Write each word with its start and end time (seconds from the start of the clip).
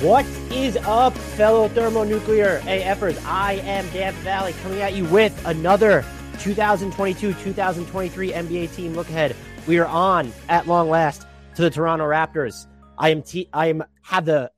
What 0.00 0.24
is 0.52 0.76
up, 0.76 1.12
fellow 1.12 1.66
thermonuclear 1.66 2.60
AFers? 2.60 3.20
I 3.24 3.54
am 3.54 3.84
Dan 3.90 4.14
Favale 4.14 4.56
coming 4.62 4.80
at 4.80 4.94
you 4.94 5.04
with 5.06 5.36
another 5.44 6.04
2022 6.38 7.34
2023 7.34 8.30
NBA 8.30 8.76
team 8.76 8.94
look 8.94 9.08
ahead. 9.08 9.34
We 9.66 9.80
are 9.80 9.88
on 9.88 10.32
at 10.48 10.68
long 10.68 10.88
last 10.88 11.26
to 11.56 11.62
the 11.62 11.70
Toronto 11.70 12.04
Raptors. 12.04 12.68
I 12.96 13.08
am 13.08 13.22
t- 13.22 13.48
I 13.52 13.66
am 13.66 13.82
have 14.02 14.24
the 14.24 14.52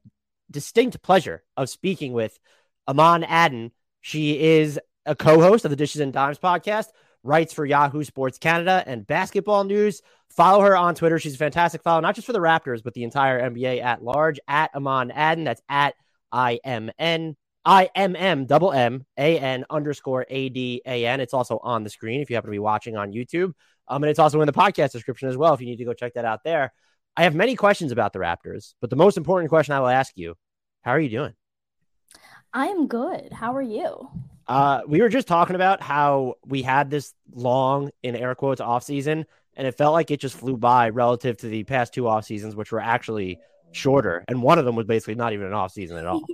distinct 0.51 1.01
pleasure 1.01 1.43
of 1.57 1.71
speaking 1.71 2.13
with 2.13 2.39
Aman 2.87 3.23
Adden. 3.23 3.71
She 4.03 4.39
is 4.39 4.79
a 5.07 5.17
co-host 5.17 5.65
of 5.65 5.71
the 5.71 5.77
Dishes 5.77 6.03
and 6.03 6.13
Dimes 6.13 6.39
podcast, 6.39 6.89
writes 7.23 7.53
for 7.53 7.67
Yahoo 7.67 8.05
Sports 8.05 8.39
Canada 8.39 8.83
and 8.87 9.07
Basketball 9.07 9.65
News. 9.65 10.03
Follow 10.31 10.61
her 10.61 10.77
on 10.77 10.95
Twitter. 10.95 11.19
She's 11.19 11.35
a 11.35 11.39
fantastic 11.39 11.83
follow, 11.83 12.01
not 12.01 12.15
just 12.15 12.27
for 12.27 12.33
the 12.33 12.39
Raptors, 12.39 12.83
but 12.83 12.95
the 12.95 13.05
entire 13.05 13.41
NBA 13.51 13.83
at 13.83 14.03
large. 14.03 14.39
At 14.47 14.75
Amon 14.75 15.11
Adden. 15.11 15.45
That's 15.45 15.63
at 15.69 15.95
I 16.33 16.61
M 16.65 16.91
N 16.99 17.37
I 17.65 17.91
M 17.95 18.17
M 18.17 18.47
double 18.47 18.73
M 18.73 19.05
A 19.19 19.39
N 19.39 19.65
underscore 19.69 20.27
A 20.29 20.49
D 20.49 20.83
A 20.87 21.07
N. 21.07 21.21
It's 21.21 21.35
also 21.35 21.59
on 21.63 21.85
the 21.85 21.91
screen 21.91 22.21
if 22.21 22.31
you 22.31 22.37
happen 22.37 22.49
to 22.49 22.53
be 22.53 22.59
watching 22.59 22.97
on 22.97 23.13
YouTube. 23.13 23.53
Um, 23.89 24.05
and 24.05 24.11
it's 24.11 24.21
also 24.21 24.41
in 24.41 24.47
the 24.47 24.53
podcast 24.53 24.93
description 24.93 25.29
as 25.29 25.37
well 25.37 25.53
if 25.53 25.61
you 25.61 25.67
need 25.67 25.79
to 25.79 25.85
go 25.85 25.93
check 25.93 26.15
that 26.15 26.25
out 26.25 26.45
there. 26.45 26.73
I 27.17 27.25
have 27.25 27.35
many 27.35 27.57
questions 27.57 27.91
about 27.91 28.13
the 28.13 28.21
Raptors, 28.21 28.75
but 28.81 28.89
the 28.89 28.97
most 28.97 29.17
important 29.17 29.49
question 29.49 29.75
I 29.75 29.81
will 29.81 29.89
ask 29.89 30.13
you 30.17 30.37
how 30.83 30.93
are 30.93 31.01
you 31.01 31.11
doing? 31.11 31.35
I'm 32.53 32.87
good. 32.87 33.33
How 33.33 33.55
are 33.55 33.63
you? 33.63 34.09
Uh, 34.51 34.83
we 34.89 35.01
were 35.01 35.09
just 35.09 35.29
talking 35.29 35.55
about 35.55 35.81
how 35.81 36.35
we 36.45 36.61
had 36.61 36.91
this 36.91 37.15
long, 37.33 37.89
in 38.03 38.17
air 38.17 38.35
quotes, 38.35 38.61
off 38.61 38.83
season, 38.83 39.25
and 39.55 39.65
it 39.65 39.77
felt 39.77 39.93
like 39.93 40.11
it 40.11 40.19
just 40.19 40.37
flew 40.37 40.57
by 40.57 40.89
relative 40.89 41.37
to 41.37 41.47
the 41.47 41.63
past 41.63 41.95
two 41.95 42.09
off 42.09 42.25
seasons, 42.25 42.57
which 42.57 42.73
were 42.73 42.81
actually 42.81 43.39
shorter. 43.71 44.25
And 44.27 44.43
one 44.43 44.59
of 44.59 44.65
them 44.65 44.75
was 44.75 44.87
basically 44.87 45.15
not 45.15 45.33
even 45.35 45.47
an 45.47 45.53
off 45.53 45.71
season 45.71 45.99
at 45.99 46.07
all. 46.07 46.25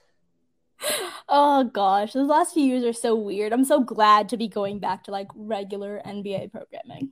oh 1.28 1.62
gosh, 1.72 2.14
those 2.14 2.26
last 2.26 2.52
few 2.52 2.64
years 2.64 2.82
are 2.82 2.92
so 2.92 3.14
weird. 3.14 3.52
I'm 3.52 3.64
so 3.64 3.78
glad 3.78 4.28
to 4.30 4.36
be 4.36 4.48
going 4.48 4.80
back 4.80 5.04
to 5.04 5.12
like 5.12 5.28
regular 5.36 6.02
NBA 6.04 6.50
programming. 6.50 7.10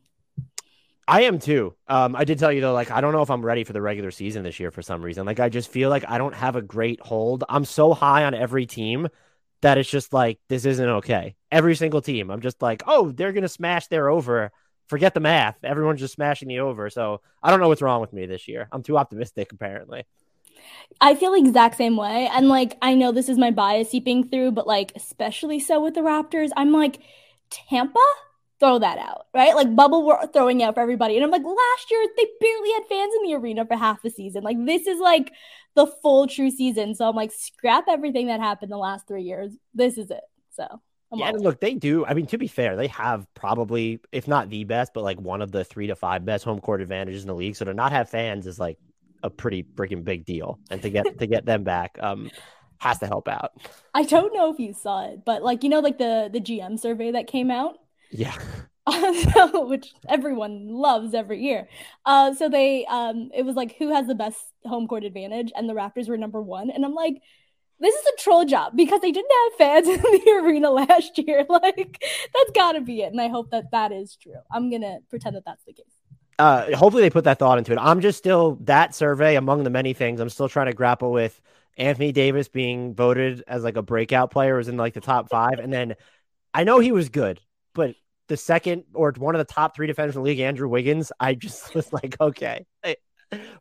I 1.06 1.22
am 1.22 1.38
too. 1.38 1.77
Um, 1.86 2.16
I 2.16 2.24
did 2.24 2.40
tell 2.40 2.50
you 2.50 2.60
though, 2.60 2.72
like 2.72 2.90
I 2.90 3.00
don't 3.00 3.12
know 3.12 3.22
if 3.22 3.30
I'm 3.30 3.46
ready 3.46 3.62
for 3.62 3.72
the 3.72 3.82
regular 3.82 4.10
season 4.10 4.42
this 4.42 4.58
year 4.58 4.72
for 4.72 4.82
some 4.82 5.00
reason. 5.00 5.27
Like 5.27 5.38
I 5.38 5.48
just 5.48 5.70
feel 5.70 5.90
like 5.90 6.05
I 6.08 6.18
don't 6.18 6.34
have 6.34 6.56
a 6.56 6.62
great 6.62 7.00
hold. 7.00 7.44
I'm 7.48 7.64
so 7.64 7.94
high 7.94 8.24
on 8.24 8.34
every 8.34 8.66
team 8.66 9.06
that 9.64 9.78
it's 9.78 9.88
just 9.88 10.12
like 10.12 10.38
this 10.48 10.66
isn't 10.66 10.88
okay. 10.88 11.34
Every 11.50 11.74
single 11.74 12.02
team, 12.02 12.30
I'm 12.30 12.42
just 12.42 12.60
like, 12.60 12.82
oh, 12.86 13.10
they're 13.10 13.32
gonna 13.32 13.48
smash 13.48 13.86
their 13.86 14.10
over. 14.10 14.52
Forget 14.88 15.14
the 15.14 15.20
math. 15.20 15.56
Everyone's 15.64 16.00
just 16.00 16.12
smashing 16.12 16.48
the 16.48 16.60
over. 16.60 16.90
So 16.90 17.22
I 17.42 17.50
don't 17.50 17.60
know 17.60 17.68
what's 17.68 17.80
wrong 17.80 18.02
with 18.02 18.12
me 18.12 18.26
this 18.26 18.46
year. 18.46 18.68
I'm 18.70 18.82
too 18.82 18.98
optimistic, 18.98 19.52
apparently. 19.52 20.04
I 21.00 21.14
feel 21.14 21.32
exact 21.32 21.78
same 21.78 21.96
way. 21.96 22.28
And 22.30 22.50
like 22.50 22.76
I 22.82 22.94
know 22.94 23.10
this 23.10 23.30
is 23.30 23.38
my 23.38 23.50
bias 23.50 23.90
seeping 23.90 24.28
through, 24.28 24.52
but 24.52 24.66
like 24.66 24.92
especially 24.94 25.60
so 25.60 25.80
with 25.80 25.94
the 25.94 26.02
Raptors, 26.02 26.50
I'm 26.56 26.70
like 26.70 27.00
Tampa 27.48 27.98
throw 28.60 28.78
that 28.78 28.98
out, 28.98 29.26
right? 29.32 29.54
Like 29.54 29.74
bubble 29.74 30.06
we're 30.06 30.26
throwing 30.28 30.62
out 30.62 30.74
for 30.74 30.80
everybody. 30.80 31.16
And 31.16 31.24
I'm 31.24 31.30
like, 31.30 31.42
last 31.42 31.90
year 31.90 32.06
they 32.16 32.26
barely 32.38 32.72
had 32.72 32.86
fans 32.86 33.14
in 33.16 33.30
the 33.30 33.34
arena 33.34 33.64
for 33.66 33.76
half 33.76 34.02
the 34.02 34.10
season. 34.10 34.42
Like 34.42 34.58
this 34.64 34.86
is 34.86 35.00
like 35.00 35.32
the 35.75 35.86
full 35.86 36.27
true 36.27 36.50
season. 36.50 36.94
So 36.94 37.08
I'm 37.08 37.17
like, 37.17 37.33
scrap 37.33 37.84
everything 37.89 38.28
that 38.28 38.41
happened 38.41 38.70
the 38.70 38.77
last 38.77 39.06
three 39.06 39.22
years. 39.22 39.53
This 39.75 39.98
is 39.98 40.11
it. 40.11 40.22
So 40.50 40.67
I'm 41.12 41.19
yeah, 41.19 41.28
and 41.28 41.41
look, 41.41 41.61
they 41.61 41.75
do. 41.75 42.05
I 42.05 42.14
mean, 42.14 42.27
to 42.27 42.39
be 42.39 42.48
fair, 42.48 42.77
they 42.77 42.89
have 42.89 43.27
probably, 43.34 44.01
if 44.13 44.29
not 44.29 44.51
the 44.51 44.64
best, 44.64 44.95
but 44.95 45.05
like 45.05 45.20
one 45.20 45.42
of 45.42 45.52
the 45.52 45.64
three 45.64 45.89
to 45.89 45.96
five 45.96 46.24
best 46.24 46.45
home 46.45 46.61
court 46.61 46.80
advantages 46.80 47.23
in 47.23 47.29
the 47.29 47.34
league. 47.34 47.57
So 47.57 47.64
to 47.64 47.74
not 47.74 47.92
have 47.92 48.08
fans 48.08 48.46
is 48.46 48.58
like 48.58 48.79
a 49.23 49.30
pretty 49.30 49.63
freaking 49.63 50.05
big 50.05 50.24
deal. 50.24 50.58
And 50.70 50.83
to 50.83 50.90
get 50.90 51.18
to 51.18 51.27
get 51.27 51.45
them 51.45 51.64
back, 51.64 51.98
um, 52.01 52.30
has 52.79 52.98
to 52.98 53.07
help 53.07 53.29
out. 53.29 53.52
I 53.95 54.02
don't 54.02 54.34
know 54.34 54.52
if 54.52 54.58
you 54.58 54.73
saw 54.73 55.08
it, 55.08 55.24
but 55.24 55.42
like 55.42 55.63
you 55.63 55.68
know, 55.68 55.80
like 55.80 55.98
the 55.98 56.29
the 56.33 56.40
GM 56.40 56.79
survey 56.79 57.13
that 57.13 57.27
came 57.27 57.51
out. 57.51 57.77
Yeah. 58.11 58.34
which 59.55 59.95
everyone 60.08 60.68
loves 60.68 61.14
every 61.14 61.42
year. 61.42 61.68
Uh, 62.05 62.34
so 62.34 62.48
they, 62.48 62.84
um, 62.86 63.30
it 63.34 63.45
was 63.45 63.56
like 63.56 63.77
who 63.78 63.95
has 63.95 64.06
the 64.06 64.14
best 64.14 64.45
home 64.64 64.86
court 64.86 65.05
advantage, 65.05 65.52
and 65.56 65.68
the 65.68 65.74
Raptors 65.74 66.08
were 66.08 66.18
number 66.18 66.42
one. 66.42 66.70
And 66.70 66.84
I'm 66.84 66.95
like, 66.95 67.22
this 67.80 67.95
is 67.95 68.06
a 68.06 68.22
troll 68.22 68.45
job 68.45 68.74
because 68.77 69.00
they 69.00 69.12
didn't 69.12 69.30
have 69.45 69.58
fans 69.58 69.89
in 69.89 70.00
the 70.00 70.40
arena 70.42 70.70
last 70.70 71.18
year. 71.18 71.46
Like, 71.55 72.02
that's 72.34 72.50
got 72.55 72.72
to 72.72 72.80
be 72.80 73.02
it. 73.02 73.12
And 73.12 73.20
I 73.20 73.28
hope 73.28 73.50
that 73.50 73.70
that 73.70 73.92
is 73.92 74.17
true. 74.17 74.34
I'm 74.52 74.70
gonna 74.70 74.98
pretend 75.08 75.36
that 75.36 75.45
that's 75.45 75.64
the 75.64 75.72
case. 75.72 75.86
Uh, 76.39 76.77
hopefully 76.77 77.02
they 77.02 77.11
put 77.11 77.24
that 77.24 77.39
thought 77.39 77.58
into 77.58 77.72
it. 77.72 77.78
I'm 77.78 78.01
just 78.01 78.18
still 78.18 78.56
that 78.62 78.95
survey 78.95 79.36
among 79.36 79.62
the 79.62 79.70
many 79.70 79.92
things. 79.92 80.20
I'm 80.20 80.28
still 80.28 80.48
trying 80.48 80.66
to 80.66 80.72
grapple 80.72 81.12
with 81.12 81.40
Anthony 81.77 82.12
Davis 82.12 82.48
being 82.48 82.95
voted 82.95 83.45
as 83.46 83.62
like 83.62 83.77
a 83.77 83.83
breakout 83.83 84.30
player, 84.30 84.56
was 84.56 84.68
in 84.68 84.77
like 84.77 84.95
the 84.95 85.01
top 85.01 85.28
five, 85.30 85.58
and 85.58 85.72
then 85.72 85.95
I 86.52 86.64
know 86.64 86.80
he 86.80 86.92
was 86.92 87.08
good, 87.08 87.40
but 87.72 87.95
the 88.29 88.36
second 88.36 88.85
or 88.95 89.12
one 89.18 89.35
of 89.35 89.39
the 89.46 89.52
top 89.52 89.77
three 89.77 89.86
defenders 89.86 90.17
in 90.17 90.23
the 90.23 90.24
league, 90.24 90.40
Andrew 90.40 90.68
Wiggins, 90.68 91.12
I 91.20 91.35
just 91.35 91.74
was 91.74 91.92
like, 91.92 92.17
okay. 92.20 92.67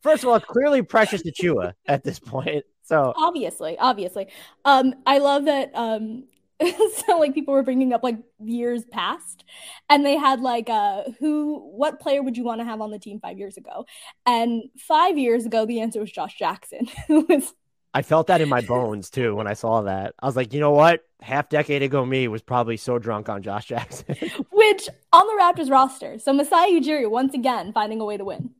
First 0.01 0.23
of 0.23 0.29
all, 0.29 0.35
it's 0.35 0.45
clearly 0.45 0.81
Precious 0.81 1.23
Achiuwa 1.23 1.73
at 1.87 2.03
this 2.03 2.19
point. 2.19 2.63
So 2.83 3.13
obviously, 3.15 3.77
obviously, 3.79 4.27
um, 4.65 4.93
I 5.05 5.17
love 5.19 5.45
that. 5.45 5.71
Um, 5.73 6.25
so 7.07 7.17
like 7.17 7.33
people 7.33 7.53
were 7.53 7.63
bringing 7.63 7.93
up 7.93 8.03
like 8.03 8.17
years 8.39 8.83
past, 8.85 9.43
and 9.89 10.05
they 10.05 10.17
had 10.17 10.41
like, 10.41 10.69
uh, 10.69 11.03
who, 11.19 11.59
what 11.75 11.99
player 11.99 12.21
would 12.21 12.37
you 12.37 12.43
want 12.43 12.61
to 12.61 12.65
have 12.65 12.81
on 12.81 12.91
the 12.91 12.99
team 12.99 13.19
five 13.19 13.37
years 13.39 13.57
ago? 13.57 13.85
And 14.25 14.63
five 14.77 15.17
years 15.17 15.45
ago, 15.45 15.65
the 15.65 15.81
answer 15.81 15.99
was 15.99 16.11
Josh 16.11 16.37
Jackson, 16.37 16.87
who 17.07 17.25
was 17.27 17.53
I 17.93 18.01
felt 18.01 18.27
that 18.27 18.41
in 18.41 18.49
my 18.49 18.61
bones 18.61 19.09
too 19.09 19.35
when 19.35 19.47
I 19.47 19.53
saw 19.53 19.83
that. 19.83 20.15
I 20.19 20.25
was 20.25 20.35
like, 20.35 20.53
you 20.53 20.59
know 20.59 20.71
what? 20.71 21.03
Half 21.21 21.49
decade 21.49 21.83
ago, 21.83 22.05
me 22.05 22.27
was 22.27 22.41
probably 22.41 22.77
so 22.77 22.97
drunk 22.97 23.29
on 23.29 23.43
Josh 23.43 23.65
Jackson. 23.65 24.15
Which 24.51 24.89
on 25.11 25.27
the 25.27 25.41
Raptors 25.41 25.71
roster, 25.71 26.17
so 26.19 26.33
Masai 26.33 26.79
Ujiri 26.79 27.09
once 27.09 27.33
again 27.33 27.71
finding 27.71 28.01
a 28.01 28.05
way 28.05 28.17
to 28.17 28.25
win. 28.25 28.51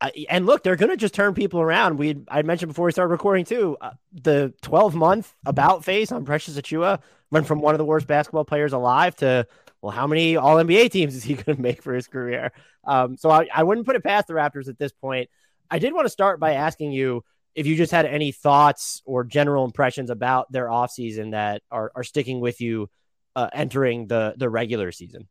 Uh, 0.00 0.10
and 0.28 0.44
look, 0.44 0.62
they're 0.62 0.76
going 0.76 0.90
to 0.90 0.96
just 0.96 1.14
turn 1.14 1.32
people 1.32 1.60
around. 1.60 1.98
We 1.98 2.16
I 2.28 2.42
mentioned 2.42 2.70
before 2.70 2.86
we 2.86 2.92
started 2.92 3.12
recording 3.12 3.44
too. 3.44 3.76
Uh, 3.80 3.92
the 4.12 4.52
12 4.62 4.94
month 4.94 5.32
about 5.44 5.84
face 5.84 6.12
on 6.12 6.24
Precious 6.24 6.56
Achiuwa 6.56 7.00
went 7.30 7.46
from 7.46 7.60
one 7.60 7.74
of 7.74 7.78
the 7.78 7.84
worst 7.84 8.06
basketball 8.06 8.44
players 8.44 8.72
alive 8.72 9.16
to 9.16 9.46
well, 9.82 9.92
how 9.92 10.06
many 10.06 10.36
All 10.36 10.56
NBA 10.56 10.90
teams 10.90 11.14
is 11.14 11.22
he 11.22 11.34
going 11.34 11.56
to 11.56 11.62
make 11.62 11.82
for 11.82 11.94
his 11.94 12.08
career? 12.08 12.52
Um, 12.84 13.16
so 13.16 13.30
I, 13.30 13.48
I 13.54 13.62
wouldn't 13.62 13.86
put 13.86 13.96
it 13.96 14.02
past 14.02 14.26
the 14.26 14.34
Raptors 14.34 14.68
at 14.68 14.78
this 14.78 14.92
point. 14.92 15.30
I 15.70 15.78
did 15.78 15.92
want 15.92 16.06
to 16.06 16.10
start 16.10 16.40
by 16.40 16.54
asking 16.54 16.92
you 16.92 17.24
if 17.56 17.66
you 17.66 17.74
just 17.74 17.90
had 17.90 18.04
any 18.04 18.30
thoughts 18.30 19.02
or 19.06 19.24
general 19.24 19.64
impressions 19.64 20.10
about 20.10 20.52
their 20.52 20.66
offseason 20.66 21.32
that 21.32 21.62
are, 21.70 21.90
are 21.96 22.04
sticking 22.04 22.38
with 22.38 22.60
you 22.60 22.88
uh, 23.34 23.48
entering 23.52 24.06
the 24.06 24.34
the 24.36 24.48
regular 24.48 24.92
season. 24.92 25.26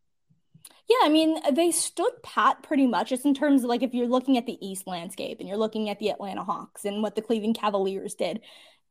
Yeah, 0.90 0.98
I 1.04 1.10
mean, 1.10 1.40
they 1.54 1.72
stood 1.72 2.12
pat 2.24 2.62
pretty 2.62 2.86
much 2.86 3.10
just 3.10 3.26
in 3.26 3.34
terms 3.34 3.64
of 3.64 3.70
like 3.70 3.82
if 3.82 3.94
you're 3.94 4.08
looking 4.08 4.38
at 4.38 4.46
the 4.46 4.58
East 4.66 4.86
landscape 4.86 5.40
and 5.40 5.48
you're 5.48 5.58
looking 5.58 5.90
at 5.90 6.00
the 6.00 6.10
Atlanta 6.10 6.44
Hawks 6.44 6.86
and 6.86 7.02
what 7.02 7.16
the 7.16 7.22
Cleveland 7.22 7.58
Cavaliers 7.60 8.14
did 8.14 8.42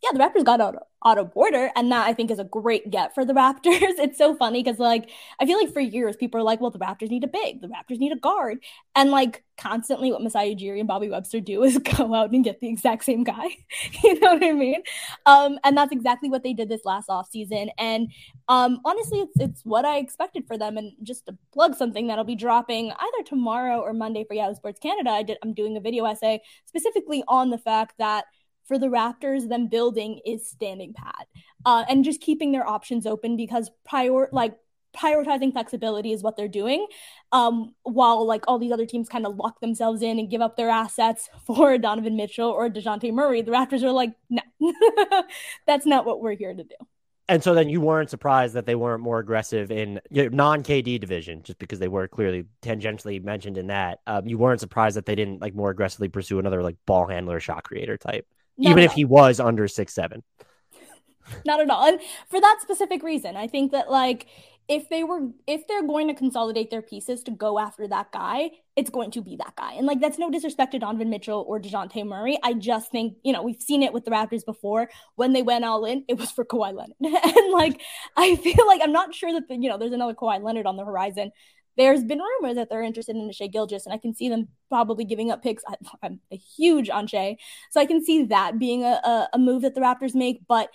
yeah, 0.03 0.11
the 0.13 0.19
Raptors 0.19 0.45
got 0.45 0.61
out 0.61 0.77
Otto 1.03 1.25
Porter, 1.27 1.71
and 1.77 1.91
that 1.93 2.07
I 2.07 2.13
think 2.13 2.31
is 2.31 2.39
a 2.39 2.45
great 2.45 2.91
get 2.91 3.15
for 3.15 3.25
the 3.25 3.33
Raptors. 3.33 3.61
it's 3.65 4.19
so 4.19 4.35
funny 4.35 4.63
because 4.63 4.79
like 4.79 5.11
I 5.41 5.47
feel 5.47 5.59
like 5.59 5.73
for 5.73 5.81
years 5.81 6.17
people 6.17 6.41
are 6.41 6.45
like, 6.45 6.61
well, 6.61 6.71
the 6.71 6.79
Raptors 6.79 7.11
need 7.11 7.25
a 7.25 7.29
big, 7.29 7.61
the 7.61 7.69
Raptors 7.69 7.99
need 7.99 8.13
a 8.13 8.17
guard, 8.17 8.59
and 8.95 9.11
like 9.11 9.45
constantly 9.57 10.11
what 10.11 10.23
Masai 10.23 10.55
Ujiri 10.55 10.79
and 10.79 10.89
Bobby 10.89 11.09
Webster 11.09 11.41
do 11.41 11.63
is 11.65 11.79
go 11.79 12.15
out 12.15 12.33
and 12.33 12.45
get 12.45 12.61
the 12.61 12.69
exact 12.69 13.05
same 13.05 13.25
guy. 13.25 13.47
you 14.03 14.19
know 14.21 14.35
what 14.35 14.45
I 14.45 14.53
mean? 14.53 14.83
Um, 15.27 15.59
and 15.65 15.77
that's 15.77 15.93
exactly 15.93 16.29
what 16.29 16.43
they 16.43 16.53
did 16.53 16.69
this 16.69 16.85
last 16.85 17.09
off 17.09 17.31
season. 17.31 17.71
And 17.79 18.09
um, 18.49 18.81
honestly, 18.85 19.21
it's 19.21 19.37
it's 19.39 19.65
what 19.65 19.85
I 19.85 19.99
expected 19.99 20.47
for 20.47 20.59
them. 20.59 20.77
And 20.77 20.93
just 21.03 21.27
to 21.27 21.37
plug 21.53 21.77
something 21.77 22.07
that'll 22.07 22.25
be 22.25 22.37
dropping 22.37 22.91
either 22.93 23.25
tomorrow 23.25 23.81
or 23.81 23.93
Monday 23.93 24.25
for 24.25 24.35
Yahoo 24.35 24.55
Sports 24.55 24.81
Canada, 24.81 25.11
I 25.11 25.23
did 25.23 25.39
I'm 25.43 25.55
doing 25.55 25.77
a 25.77 25.81
video 25.81 26.05
essay 26.05 26.41
specifically 26.67 27.25
on 27.29 27.51
the 27.51 27.59
fact 27.59 27.95
that 27.99 28.25
for 28.65 28.79
the 28.79 28.87
Raptors, 28.87 29.49
them 29.49 29.69
building 29.69 30.21
is 30.27 30.49
standing 30.49 30.95
pat 30.95 31.27
uh, 31.67 31.85
and 31.89 32.05
just 32.05 32.21
keeping 32.21 32.53
their 32.53 32.67
options 32.67 33.07
open 33.07 33.37
because 33.37 33.71
prior 33.85 34.29
like 34.33 34.57
prioritizing 34.97 35.53
flexibility 35.53 36.13
is 36.13 36.23
what 36.23 36.37
they're 36.37 36.49
doing. 36.49 36.87
Um, 37.33 37.75
while 37.83 38.25
like 38.27 38.45
all 38.47 38.59
these 38.59 38.73
other 38.73 38.87
teams 38.87 39.09
kind 39.09 39.27
of 39.27 39.37
lock 39.37 39.61
themselves 39.61 40.03
in 40.03 40.19
and 40.19 40.31
give 40.31 40.41
up 40.41 40.57
their 40.57 40.71
assets 40.71 41.29
for 41.47 41.77
Donovan 41.79 42.17
Mitchell 42.17 42.49
or 42.49 42.71
Dejounte 42.71 43.13
Murray, 43.13 43.43
the 43.43 43.51
Raptors 43.51 43.83
are 43.83 43.91
like, 43.91 44.15
no, 44.31 44.43
that's 45.67 45.87
not 45.87 46.07
what 46.07 46.21
we're 46.21 46.37
here 46.37 46.55
to 46.55 46.65
do. 46.65 46.77
And 47.27 47.43
so 47.43 47.55
then 47.55 47.71
you 47.71 47.81
weren't 47.81 48.11
surprised 48.11 48.53
that 48.53 48.67
they 48.67 48.75
weren't 48.75 49.03
more 49.03 49.19
aggressive 49.19 49.71
in 49.71 49.99
you 50.11 50.25
know, 50.25 50.37
non 50.37 50.63
KD 50.63 51.01
division, 51.01 51.43
just 51.43 51.59
because 51.59 51.79
they 51.79 51.89
were 51.89 52.07
clearly 52.07 52.45
tangentially 52.61 53.23
mentioned 53.23 53.57
in 53.57 53.69
that. 53.69 54.01
Um, 54.07 54.27
you 54.27 54.37
weren't 54.37 54.61
surprised 54.61 54.99
that 54.99 55.07
they 55.07 55.15
didn't 55.15 55.41
like 55.41 55.55
more 55.55 55.71
aggressively 55.71 56.11
pursue 56.11 56.39
another 56.39 56.63
like 56.63 56.77
ball 56.85 57.07
handler, 57.07 57.41
shot 57.41 57.65
creator 57.65 57.97
type. 57.97 58.27
Not 58.57 58.71
even 58.71 58.85
if 58.85 58.91
all. 58.91 58.97
he 58.97 59.05
was 59.05 59.41
under 59.41 59.69
six 59.69 59.95
seven. 59.95 60.23
Not 61.47 61.61
at 61.61 61.71
all. 61.71 61.87
And 61.87 62.01
for 62.29 62.41
that 62.41 62.59
specific 62.61 63.03
reason, 63.03 63.37
I 63.37 63.47
think 63.47 63.73
that 63.73 63.91
like 63.91 64.27
if 64.67 64.89
they 64.89 65.05
were 65.05 65.29
if 65.47 65.67
they're 65.69 65.87
going 65.87 66.09
to 66.09 66.15
consolidate 66.15 66.71
their 66.71 66.81
pieces 66.81 67.23
to 67.25 67.31
go 67.31 67.59
after 67.59 67.87
that 67.89 68.11
guy, 68.13 68.51
it's 68.77 68.89
going 68.89 69.11
to 69.11 69.21
be 69.21 69.37
that 69.37 69.55
guy. 69.57 69.75
And 69.75 69.87
like 69.87 70.01
that's 70.01 70.19
no 70.19 70.31
disrespect 70.31 70.73
to 70.73 70.79
Donovan 70.79 71.11
Mitchell 71.11 71.45
or 71.47 71.61
DeJounte 71.61 72.07
Murray. 72.07 72.39
I 72.43 72.55
just 72.55 72.91
think, 72.91 73.17
you 73.23 73.33
know, 73.33 73.43
we've 73.43 73.61
seen 73.61 73.83
it 73.83 73.93
with 73.93 74.05
the 74.05 74.11
Raptors 74.11 74.45
before. 74.45 74.89
When 75.17 75.35
they 75.35 75.43
went 75.43 75.65
all 75.65 75.85
in, 75.85 76.05
it 76.09 76.19
was 76.19 76.31
for 76.31 76.45
Kawhi 76.45 76.75
Leonard. 76.75 76.95
and 77.03 77.53
like 77.53 77.81
I 78.17 78.37
feel 78.37 78.67
like 78.67 78.81
I'm 78.83 78.93
not 78.93 79.15
sure 79.15 79.33
that 79.33 79.49
the, 79.49 79.57
you 79.57 79.69
know, 79.69 79.77
there's 79.77 79.93
another 79.93 80.15
Kawhi 80.15 80.43
Leonard 80.43 80.67
on 80.67 80.77
the 80.77 80.85
horizon. 80.85 81.31
There's 81.77 82.05
been 82.05 82.21
rumors 82.21 82.57
that 82.57 82.71
they're 82.71 82.83
interested 82.83 83.17
in 83.17 83.31
Shai 83.33 83.49
Gilgeous, 83.49 83.87
and 83.87 83.93
I 83.93 83.99
can 83.99 84.15
see 84.15 84.29
them 84.29 84.49
probably 84.69 85.05
giving 85.05 85.31
up 85.31 85.43
picks. 85.43 85.63
I, 85.67 85.75
am 86.07 86.21
a 86.31 86.37
huge 86.37 86.91
on 86.91 87.07
Shai, 87.07 87.37
so 87.71 87.81
I 87.81 87.87
can 87.87 88.05
see 88.05 88.25
that 88.25 88.59
being 88.59 88.85
a, 88.85 89.01
a, 89.05 89.29
a 89.35 89.39
move 89.39 89.63
that 89.63 89.75
the 89.75 89.81
Raptors 89.81 90.15
make. 90.15 90.41
But 90.47 90.71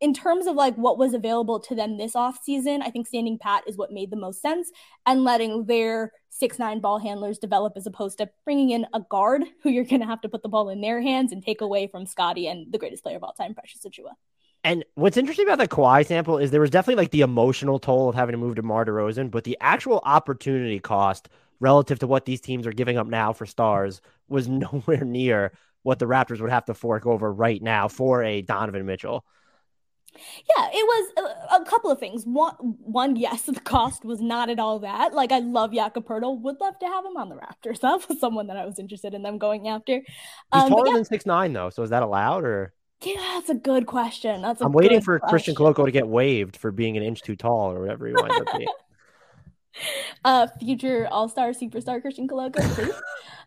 in 0.00 0.12
terms 0.12 0.46
of 0.46 0.56
like 0.56 0.74
what 0.76 0.98
was 0.98 1.14
available 1.14 1.60
to 1.60 1.74
them 1.74 1.96
this 1.96 2.14
offseason, 2.14 2.82
I 2.82 2.90
think 2.90 3.06
standing 3.06 3.38
pat 3.38 3.64
is 3.66 3.76
what 3.76 3.92
made 3.92 4.10
the 4.10 4.16
most 4.16 4.42
sense 4.42 4.70
and 5.06 5.24
letting 5.24 5.66
their 5.66 6.12
six 6.30 6.58
nine 6.58 6.80
ball 6.80 6.98
handlers 6.98 7.38
develop 7.38 7.74
as 7.76 7.86
opposed 7.86 8.18
to 8.18 8.28
bringing 8.44 8.70
in 8.70 8.86
a 8.92 9.00
guard 9.00 9.44
who 9.62 9.70
you're 9.70 9.84
going 9.84 10.00
to 10.00 10.06
have 10.06 10.20
to 10.22 10.28
put 10.28 10.42
the 10.42 10.48
ball 10.48 10.68
in 10.68 10.80
their 10.80 11.00
hands 11.00 11.32
and 11.32 11.42
take 11.42 11.60
away 11.60 11.86
from 11.86 12.06
Scottie 12.06 12.48
and 12.48 12.72
the 12.72 12.78
greatest 12.78 13.02
player 13.02 13.16
of 13.16 13.24
all 13.24 13.32
time, 13.32 13.54
Precious 13.54 13.84
Achiuwa. 13.86 14.12
And 14.64 14.82
what's 14.94 15.18
interesting 15.18 15.46
about 15.46 15.58
the 15.58 15.68
Kawhi 15.68 16.06
sample 16.06 16.38
is 16.38 16.50
there 16.50 16.60
was 16.60 16.70
definitely 16.70 17.02
like 17.02 17.10
the 17.10 17.20
emotional 17.20 17.78
toll 17.78 18.08
of 18.08 18.14
having 18.14 18.32
to 18.32 18.38
move 18.38 18.54
DeMar 18.54 18.86
DeRozan, 18.86 19.30
but 19.30 19.44
the 19.44 19.58
actual 19.60 20.00
opportunity 20.04 20.80
cost 20.80 21.28
relative 21.60 21.98
to 21.98 22.06
what 22.06 22.24
these 22.24 22.40
teams 22.40 22.66
are 22.66 22.72
giving 22.72 22.96
up 22.96 23.06
now 23.06 23.34
for 23.34 23.44
stars 23.44 24.00
was 24.26 24.48
nowhere 24.48 25.04
near 25.04 25.52
what 25.82 25.98
the 25.98 26.06
Raptors 26.06 26.40
would 26.40 26.50
have 26.50 26.64
to 26.64 26.74
fork 26.74 27.06
over 27.06 27.30
right 27.30 27.60
now 27.62 27.88
for 27.88 28.24
a 28.24 28.40
Donovan 28.40 28.86
Mitchell. 28.86 29.24
Yeah, 30.56 30.68
it 30.72 30.74
was 30.74 31.12
a, 31.50 31.56
a, 31.56 31.64
couple 31.64 31.90
of 31.90 31.98
things. 31.98 32.24
One, 32.24 32.54
one, 32.54 33.16
yes, 33.16 33.42
the 33.42 33.58
cost 33.60 34.04
was 34.04 34.20
not 34.20 34.48
at 34.48 34.60
all 34.60 34.78
that. 34.78 35.12
Like, 35.12 35.32
I 35.32 35.40
love 35.40 35.74
Jakob 35.74 36.06
Poeltl. 36.06 36.40
Would 36.40 36.60
love 36.60 36.78
to 36.78 36.86
have 36.86 37.04
him 37.04 37.16
on 37.16 37.28
the 37.28 37.34
Raptors. 37.34 37.80
That 37.82 38.08
was 38.08 38.20
someone 38.20 38.46
that 38.46 38.56
I 38.56 38.64
was 38.64 38.78
interested 38.78 39.12
in 39.12 39.22
them 39.22 39.38
going 39.38 39.68
after. 39.68 40.02
Um, 40.52 40.62
He's 40.62 40.70
taller 40.70 40.86
yeah. 40.86 40.94
than 40.94 41.04
six 41.04 41.26
nine, 41.26 41.52
though. 41.52 41.68
So 41.68 41.82
is 41.82 41.90
that 41.90 42.04
allowed, 42.04 42.44
or? 42.44 42.72
Yeah, 43.04 43.16
that's 43.34 43.50
a 43.50 43.54
good 43.54 43.86
question. 43.86 44.42
That's 44.42 44.60
I'm 44.60 44.72
waiting 44.72 45.00
for 45.00 45.18
question. 45.18 45.30
Christian 45.30 45.54
Koloko 45.54 45.84
to 45.84 45.90
get 45.90 46.08
waived 46.08 46.56
for 46.56 46.72
being 46.72 46.96
an 46.96 47.02
inch 47.02 47.22
too 47.22 47.36
tall 47.36 47.72
or 47.72 47.80
whatever 47.80 48.06
he 48.06 48.14
winds 48.14 48.36
up 48.36 48.46
being. 48.56 48.68
uh, 50.24 50.46
future 50.58 51.06
All 51.10 51.28
Star 51.28 51.50
superstar 51.50 52.00
Christian 52.00 52.28
Koloko. 52.28 52.92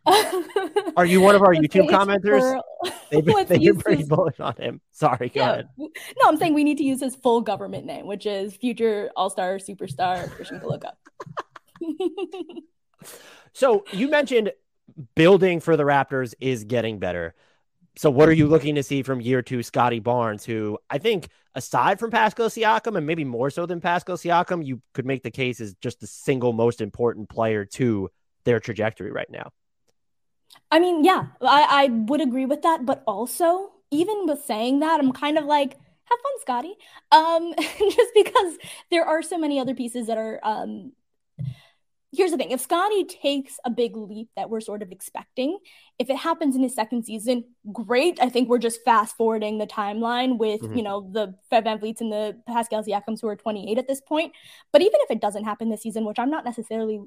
Are 0.95 1.05
you 1.05 1.21
one 1.21 1.35
of 1.35 1.41
our 1.41 1.53
YouTube 1.53 1.89
commenters? 1.89 2.61
They've 3.09 3.23
been, 3.23 3.45
they've 3.47 3.61
been 3.61 3.79
pretty 3.79 3.99
his... 3.99 4.09
bullish 4.09 4.37
on 4.41 4.53
him. 4.57 4.81
Sorry, 4.91 5.29
go 5.29 5.39
yeah. 5.39 5.51
ahead. 5.51 5.69
No, 5.77 5.87
I'm 6.25 6.35
saying 6.35 6.53
we 6.53 6.65
need 6.65 6.77
to 6.79 6.83
use 6.83 6.99
his 6.99 7.15
full 7.15 7.39
government 7.39 7.85
name, 7.85 8.05
which 8.05 8.25
is 8.25 8.57
future 8.57 9.09
All 9.15 9.29
Star 9.29 9.59
superstar 9.59 10.29
Christian 10.31 10.59
Koloko. 10.59 10.91
so 13.53 13.85
you 13.93 14.09
mentioned 14.09 14.51
building 15.15 15.61
for 15.61 15.77
the 15.77 15.83
Raptors 15.83 16.33
is 16.41 16.65
getting 16.65 16.99
better. 16.99 17.33
So, 17.97 18.11
what 18.11 18.29
are 18.29 18.33
you 18.33 18.47
looking 18.47 18.75
to 18.75 18.83
see 18.83 19.01
from 19.01 19.21
year 19.21 19.41
two, 19.41 19.63
Scottie 19.63 19.99
Barnes, 19.99 20.45
who 20.45 20.77
I 20.89 20.99
think, 20.99 21.29
aside 21.55 21.99
from 21.99 22.11
Pascal 22.11 22.47
Siakam, 22.47 22.95
and 22.95 23.07
maybe 23.07 23.25
more 23.25 23.49
so 23.49 23.65
than 23.65 23.81
Pascal 23.81 24.17
Siakam, 24.17 24.63
you 24.63 24.81
could 24.93 25.05
make 25.05 25.23
the 25.23 25.31
case 25.31 25.59
is 25.59 25.73
just 25.81 25.99
the 25.99 26.07
single 26.07 26.53
most 26.53 26.79
important 26.79 27.27
player 27.27 27.65
to 27.65 28.09
their 28.43 28.59
trajectory 28.59 29.11
right 29.11 29.29
now? 29.29 29.51
I 30.69 30.79
mean, 30.79 31.03
yeah, 31.03 31.27
I, 31.41 31.67
I 31.69 31.85
would 31.87 32.21
agree 32.21 32.45
with 32.45 32.61
that. 32.61 32.85
But 32.85 33.03
also, 33.07 33.71
even 33.89 34.27
with 34.27 34.43
saying 34.43 34.79
that, 34.81 34.99
I'm 34.99 35.11
kind 35.11 35.37
of 35.39 35.45
like, 35.45 35.73
have 35.73 36.19
fun, 36.19 36.39
Scottie. 36.41 36.75
Um, 37.11 37.53
just 37.57 38.13
because 38.13 38.57
there 38.91 39.05
are 39.05 39.23
so 39.23 39.39
many 39.39 39.59
other 39.59 39.73
pieces 39.73 40.05
that 40.07 40.17
are 40.19 40.39
um 40.43 40.91
here's 42.13 42.31
the 42.31 42.37
thing 42.37 42.51
if 42.51 42.61
Scottie 42.61 43.05
takes 43.05 43.59
a 43.65 43.69
big 43.69 43.95
leap 43.95 44.29
that 44.35 44.49
we're 44.49 44.61
sort 44.61 44.81
of 44.81 44.91
expecting, 44.91 45.57
if 45.99 46.09
it 46.09 46.17
happens 46.17 46.55
in 46.55 46.63
his 46.63 46.73
second 46.73 47.05
season, 47.05 47.43
great. 47.71 48.19
I 48.21 48.29
think 48.29 48.49
we're 48.49 48.57
just 48.59 48.83
fast 48.83 49.17
forwarding 49.17 49.57
the 49.57 49.67
timeline 49.67 50.37
with, 50.37 50.61
mm-hmm. 50.61 50.77
you 50.77 50.83
know, 50.83 51.09
the 51.11 51.35
Fred 51.49 51.65
VanVleets 51.65 52.01
and 52.01 52.11
the 52.11 52.37
Pascal 52.47 52.83
Siakams 52.83 53.21
who 53.21 53.27
are 53.27 53.35
28 53.35 53.77
at 53.77 53.87
this 53.87 54.01
point. 54.01 54.33
But 54.71 54.81
even 54.81 54.99
if 55.01 55.11
it 55.11 55.21
doesn't 55.21 55.43
happen 55.43 55.69
this 55.69 55.81
season, 55.81 56.05
which 56.05 56.19
I'm 56.19 56.31
not 56.31 56.45
necessarily 56.45 57.01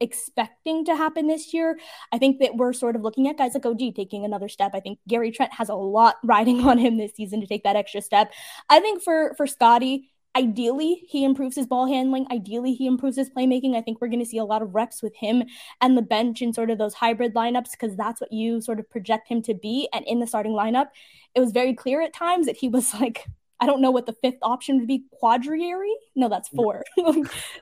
expecting 0.00 0.84
to 0.84 0.96
happen 0.96 1.26
this 1.26 1.52
year, 1.52 1.78
I 2.12 2.18
think 2.18 2.40
that 2.40 2.56
we're 2.56 2.72
sort 2.72 2.96
of 2.96 3.02
looking 3.02 3.28
at 3.28 3.38
guys 3.38 3.54
like 3.54 3.66
OG 3.66 3.94
taking 3.94 4.24
another 4.24 4.48
step. 4.48 4.72
I 4.74 4.80
think 4.80 4.98
Gary 5.08 5.30
Trent 5.30 5.52
has 5.54 5.68
a 5.68 5.74
lot 5.74 6.16
riding 6.22 6.60
on 6.68 6.78
him 6.78 6.96
this 6.96 7.14
season 7.14 7.40
to 7.40 7.46
take 7.46 7.64
that 7.64 7.76
extra 7.76 8.00
step. 8.00 8.32
I 8.68 8.80
think 8.80 9.02
for 9.02 9.34
for 9.36 9.46
Scottie, 9.46 10.10
Ideally, 10.36 11.04
he 11.08 11.24
improves 11.24 11.54
his 11.54 11.66
ball 11.66 11.86
handling. 11.86 12.26
Ideally, 12.30 12.74
he 12.74 12.86
improves 12.86 13.16
his 13.16 13.30
playmaking. 13.30 13.76
I 13.76 13.82
think 13.82 14.00
we're 14.00 14.08
going 14.08 14.18
to 14.18 14.26
see 14.26 14.38
a 14.38 14.44
lot 14.44 14.62
of 14.62 14.74
reps 14.74 15.00
with 15.02 15.14
him 15.14 15.44
and 15.80 15.96
the 15.96 16.02
bench 16.02 16.42
in 16.42 16.52
sort 16.52 16.70
of 16.70 16.78
those 16.78 16.94
hybrid 16.94 17.34
lineups 17.34 17.70
because 17.70 17.96
that's 17.96 18.20
what 18.20 18.32
you 18.32 18.60
sort 18.60 18.80
of 18.80 18.90
project 18.90 19.28
him 19.28 19.42
to 19.42 19.54
be. 19.54 19.88
And 19.92 20.04
in 20.06 20.18
the 20.18 20.26
starting 20.26 20.52
lineup, 20.52 20.88
it 21.34 21.40
was 21.40 21.52
very 21.52 21.72
clear 21.72 22.00
at 22.00 22.12
times 22.12 22.46
that 22.46 22.56
he 22.56 22.68
was 22.68 22.92
like 23.00 23.26
I 23.60 23.66
don't 23.66 23.80
know 23.80 23.90
what 23.90 24.06
the 24.06 24.12
fifth 24.12 24.38
option 24.42 24.78
would 24.78 24.88
be. 24.88 25.04
Quadriary? 25.12 25.94
No, 26.16 26.28
that's 26.28 26.48
four. 26.48 26.84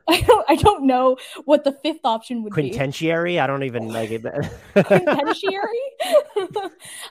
I 0.09 0.21
don't. 0.21 0.47
I 0.49 0.57
don't 0.57 0.87
know 0.87 1.17
what 1.45 1.65
the 1.65 1.73
fifth 1.73 2.01
option 2.05 2.43
would 2.43 2.53
Quintentiary? 2.53 2.71
be. 2.71 2.79
Quintentiary? 2.79 3.41
I 3.41 3.47
don't 3.47 3.63
even 3.63 3.89
like 3.89 4.11
it. 4.11 4.23
Quintentiary. 4.87 5.83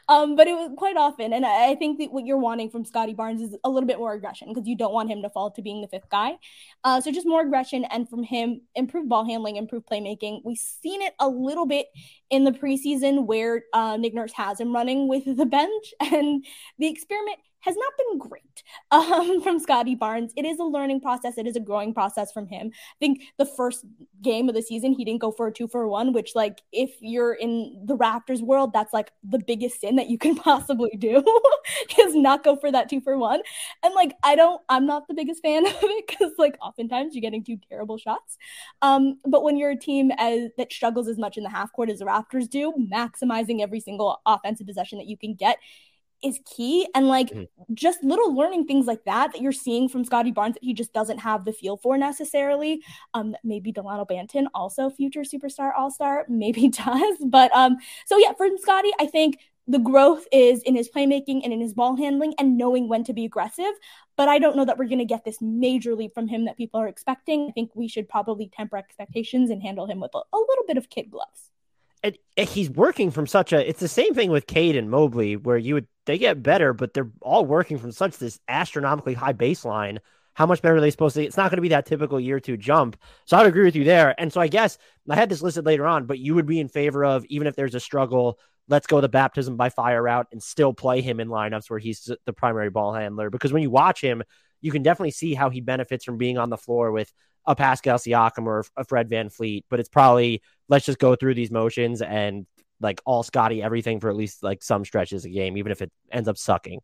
um, 0.10 0.36
but 0.36 0.48
it 0.48 0.54
was 0.54 0.72
quite 0.78 0.98
often, 0.98 1.34
and 1.34 1.46
I, 1.46 1.72
I 1.72 1.76
think 1.76 2.00
that 2.00 2.12
what 2.12 2.26
you're 2.26 2.38
wanting 2.38 2.70
from 2.70 2.84
Scottie 2.84 3.14
Barnes 3.14 3.42
is 3.42 3.56
a 3.64 3.70
little 3.70 3.88
bit 3.88 3.98
more 3.98 4.14
aggression 4.14 4.50
because 4.50 4.68
you 4.68 4.76
don't 4.76 4.94
want 4.94 5.10
him 5.10 5.22
to 5.22 5.30
fall 5.30 5.52
to 5.52 5.62
being 5.62 5.82
the 5.82 5.88
fifth 5.88 6.10
guy. 6.10 6.38
Uh, 6.84 7.00
so 7.00 7.12
just 7.12 7.28
more 7.28 7.42
aggression, 7.42 7.86
and 7.86 8.10
from 8.10 8.24
him, 8.24 8.62
improved 8.76 9.10
ball 9.10 9.26
handling, 9.26 9.58
improved 9.58 9.88
playmaking. 9.88 10.42
We've 10.44 10.58
seen 10.58 11.02
it 11.02 11.14
a 11.20 11.28
little 11.28 11.66
bit 11.66 11.88
in 12.30 12.44
the 12.44 12.52
preseason 12.52 13.26
where 13.26 13.64
uh, 13.74 13.98
Nick 13.98 14.14
Nurse 14.14 14.34
has 14.34 14.60
him 14.60 14.74
running 14.74 15.08
with 15.08 15.38
the 15.38 15.46
bench, 15.46 15.94
and 16.00 16.44
the 16.80 16.88
experiment 16.88 17.38
has 17.62 17.76
not 17.76 17.94
been 17.98 18.18
great 18.18 18.64
um, 18.92 19.42
from 19.42 19.60
Scottie 19.60 19.96
Barnes. 19.96 20.34
It 20.36 20.46
is 20.46 20.60
a 20.60 20.64
learning 20.64 21.02
process. 21.02 21.38
It 21.38 21.48
is 21.48 21.56
a 21.56 21.60
growing 21.60 21.94
process 21.94 22.32
from 22.32 22.48
him. 22.48 22.72
I 22.74 22.98
think 23.00 23.24
the 23.38 23.46
first 23.46 23.86
game 24.22 24.50
of 24.50 24.56
the 24.56 24.62
season, 24.62 24.94
he 24.94 25.06
didn't 25.06 25.22
go 25.22 25.32
for 25.32 25.48
a 25.48 25.54
two 25.54 25.68
for 25.68 25.88
one, 25.88 26.14
which, 26.14 26.32
like, 26.36 26.62
if 26.72 26.92
you're 27.00 27.34
in 27.34 27.82
the 27.86 27.98
Raptors 27.98 28.42
world, 28.42 28.74
that's 28.74 28.94
like 28.94 29.12
the 29.24 29.40
biggest 29.40 29.82
sin 29.82 29.96
that 29.96 30.10
you 30.10 30.18
can 30.18 30.36
possibly 30.52 30.92
do 30.98 31.24
is 32.00 32.16
not 32.16 32.44
go 32.44 32.56
for 32.56 32.72
that 32.72 32.90
two 32.90 33.02
for 33.02 33.18
one. 33.18 33.42
And 33.84 33.94
like, 33.94 34.14
I 34.24 34.36
don't, 34.36 34.62
I'm 34.70 34.86
not 34.86 35.08
the 35.08 35.14
biggest 35.14 35.42
fan 35.42 35.66
of 35.66 35.76
it 35.82 36.08
because, 36.08 36.32
like, 36.38 36.58
oftentimes 36.62 37.16
you're 37.16 37.22
getting 37.22 37.44
two 37.44 37.58
terrible 37.70 37.98
shots. 37.98 38.38
Um, 38.82 39.20
but 39.26 39.44
when 39.44 39.58
you're 39.58 39.72
a 39.72 39.80
team 39.80 40.12
as 40.18 40.50
that 40.58 40.72
struggles 40.72 41.08
as 41.08 41.18
much 41.18 41.38
in 41.38 41.44
the 41.44 41.50
half 41.50 41.72
court 41.74 41.90
as 41.90 42.00
the 42.00 42.06
Raptors 42.06 42.50
do, 42.50 42.74
maximizing 42.92 43.62
every 43.62 43.80
single 43.80 44.22
offensive 44.26 44.68
possession 44.68 44.98
that 44.98 45.08
you 45.08 45.18
can 45.18 45.34
get 45.34 45.58
is 46.24 46.40
key. 46.46 46.88
And 46.96 47.08
like 47.08 47.28
mm-hmm. 47.28 47.74
just 47.74 48.04
little 48.04 48.36
learning 48.36 48.66
things 48.66 48.86
like 48.86 49.04
that 49.06 49.34
that 49.34 49.42
you're 49.42 49.52
seeing 49.52 49.90
from 49.90 50.04
Scottie 50.04 50.32
Barnes 50.32 50.56
that 50.56 50.64
he 50.64 50.74
just 50.74 50.94
doesn't 50.94 51.20
have 51.20 51.46
the 51.46 51.54
feel 51.54 51.78
for 51.78 51.98
necessarily. 51.98 52.84
Um, 53.14 53.36
maybe 53.44 53.72
Delano 53.72 54.06
Banton, 54.06 54.46
also 54.54 54.90
future 54.90 55.22
superstar 55.22 55.72
all 55.78 55.92
star, 55.92 56.26
maybe 56.28 56.68
does. 56.70 57.18
But 57.26 57.56
um, 57.56 57.78
so 58.06 58.18
yeah, 58.18 58.34
for 58.34 58.48
Scottie, 58.58 58.92
I 59.00 59.06
think 59.06 59.40
the 59.68 59.80
growth 59.80 60.28
is 60.32 60.62
in 60.64 60.76
his 60.76 60.90
playmaking 60.90 61.42
and 61.44 61.54
in 61.54 61.62
his 61.62 61.74
ball 61.74 61.96
handling 61.96 62.34
and 62.40 62.58
knowing 62.58 62.88
when 62.88 63.04
to 63.06 63.14
be 63.14 63.26
aggressive. 63.26 63.72
But 64.18 64.28
I 64.28 64.40
don't 64.40 64.56
know 64.56 64.66
that 64.66 64.78
we're 64.78 64.86
going 64.86 65.00
to 65.00 65.06
get 65.06 65.24
this 65.24 65.42
major 65.42 65.96
leap 65.96 66.14
from 66.14 66.28
him 66.28 66.46
that 66.46 66.58
people 66.58 66.80
are 66.80 66.88
expecting. 66.88 67.48
I 67.48 67.52
think 67.52 67.72
we 67.74 67.88
should 67.88 68.10
probably 68.10 68.50
temper 68.50 68.78
expectations 68.78 69.50
and 69.50 69.62
handle 69.62 69.86
him 69.86 70.00
with 70.00 70.12
a, 70.14 70.18
a 70.18 70.38
little 70.38 70.66
bit 70.68 70.78
of 70.78 70.90
kid 70.90 71.12
gloves 71.12 71.51
and 72.04 72.18
he's 72.38 72.70
working 72.70 73.12
from 73.12 73.28
such 73.28 73.54
a 73.54 73.68
it's 73.68 73.80
the 73.80 73.88
same 73.88 74.14
thing 74.14 74.32
with 74.32 74.48
Cade 74.48 74.76
and 74.76 74.90
Mobley 74.90 75.36
where 75.36 75.58
you 75.58 75.76
would 75.76 75.88
they 76.06 76.18
get 76.18 76.44
better 76.44 76.74
but 76.74 76.94
they're 76.94 77.12
all 77.22 77.46
working 77.46 77.78
from 77.78 77.92
such 77.92 78.18
this 78.18 78.40
astronomically 78.48 79.14
high 79.14 79.34
baseline. 79.34 80.00
How 80.34 80.46
much 80.46 80.62
better 80.62 80.78
are 80.78 80.82
they 80.82 80.92
supposed 80.92 81.16
to 81.16 81.24
it's 81.24 81.38
not 81.38 81.52
going 81.52 81.58
to 81.58 81.62
be 81.62 81.70
that 81.70 81.86
typical 81.86 82.20
year 82.20 82.40
two 82.40 82.58
jump. 82.58 82.98
So 83.26 83.38
i 83.38 83.42
would 83.42 83.50
agree 83.50 83.66
with 83.66 83.76
you 83.76 83.84
there. 83.84 84.20
And 84.20 84.32
so 84.34 84.42
i 84.42 84.48
guess 84.48 84.78
i 85.10 85.16
had 85.16 85.30
this 85.30 85.42
listed 85.42 85.66
later 85.66 85.86
on 85.86 86.06
but 86.06 86.20
you 86.20 86.36
would 86.36 86.46
be 86.46 86.60
in 86.60 86.70
favor 86.70 87.06
of 87.06 87.26
even 87.26 87.48
if 87.48 87.56
there's 87.56 87.76
a 87.76 87.80
struggle 87.80 88.40
let's 88.68 88.88
go 88.88 89.02
the 89.02 89.10
baptism 89.10 89.58
by 89.58 89.70
fire 89.70 90.02
route 90.02 90.28
and 90.32 90.42
still 90.42 90.74
play 90.74 91.02
him 91.02 91.20
in 91.20 91.28
lineups 91.28 91.70
where 91.70 91.80
he's 91.80 92.10
the 92.26 92.34
primary 92.34 92.70
ball 92.70 92.94
handler. 92.94 93.30
Because 93.30 93.52
when 93.52 93.64
you 93.64 93.70
watch 93.70 94.02
him 94.02 94.24
you 94.62 94.72
can 94.72 94.84
definitely 94.84 95.12
see 95.12 95.34
how 95.34 95.50
he 95.50 95.60
benefits 95.60 96.06
from 96.06 96.18
being 96.18 96.38
on 96.38 96.50
the 96.50 96.58
floor 96.58 96.92
with 96.92 97.12
a 97.46 97.56
Pascal 97.56 97.98
Siakam 97.98 98.46
or 98.46 98.64
a 98.78 98.84
Fred 98.84 99.10
VanVleet, 99.10 99.64
but 99.70 99.80
it's 99.80 99.90
probably 99.90 100.42
let's 100.70 100.86
just 100.86 101.00
go 101.00 101.16
through 101.16 101.34
these 101.34 101.52
motions 101.52 102.02
and 102.02 102.46
like 102.80 103.02
all 103.06 103.24
Scottie 103.24 103.62
everything 103.62 104.00
for 104.00 104.10
at 104.10 104.16
least 104.16 104.44
like 104.44 104.64
some 104.64 104.86
stretches 104.86 105.26
of 105.26 105.32
game, 105.32 105.58
even 105.58 105.72
if 105.72 105.82
it 105.82 105.92
ends 106.12 106.28
up 106.28 106.38
sucking. 106.38 106.80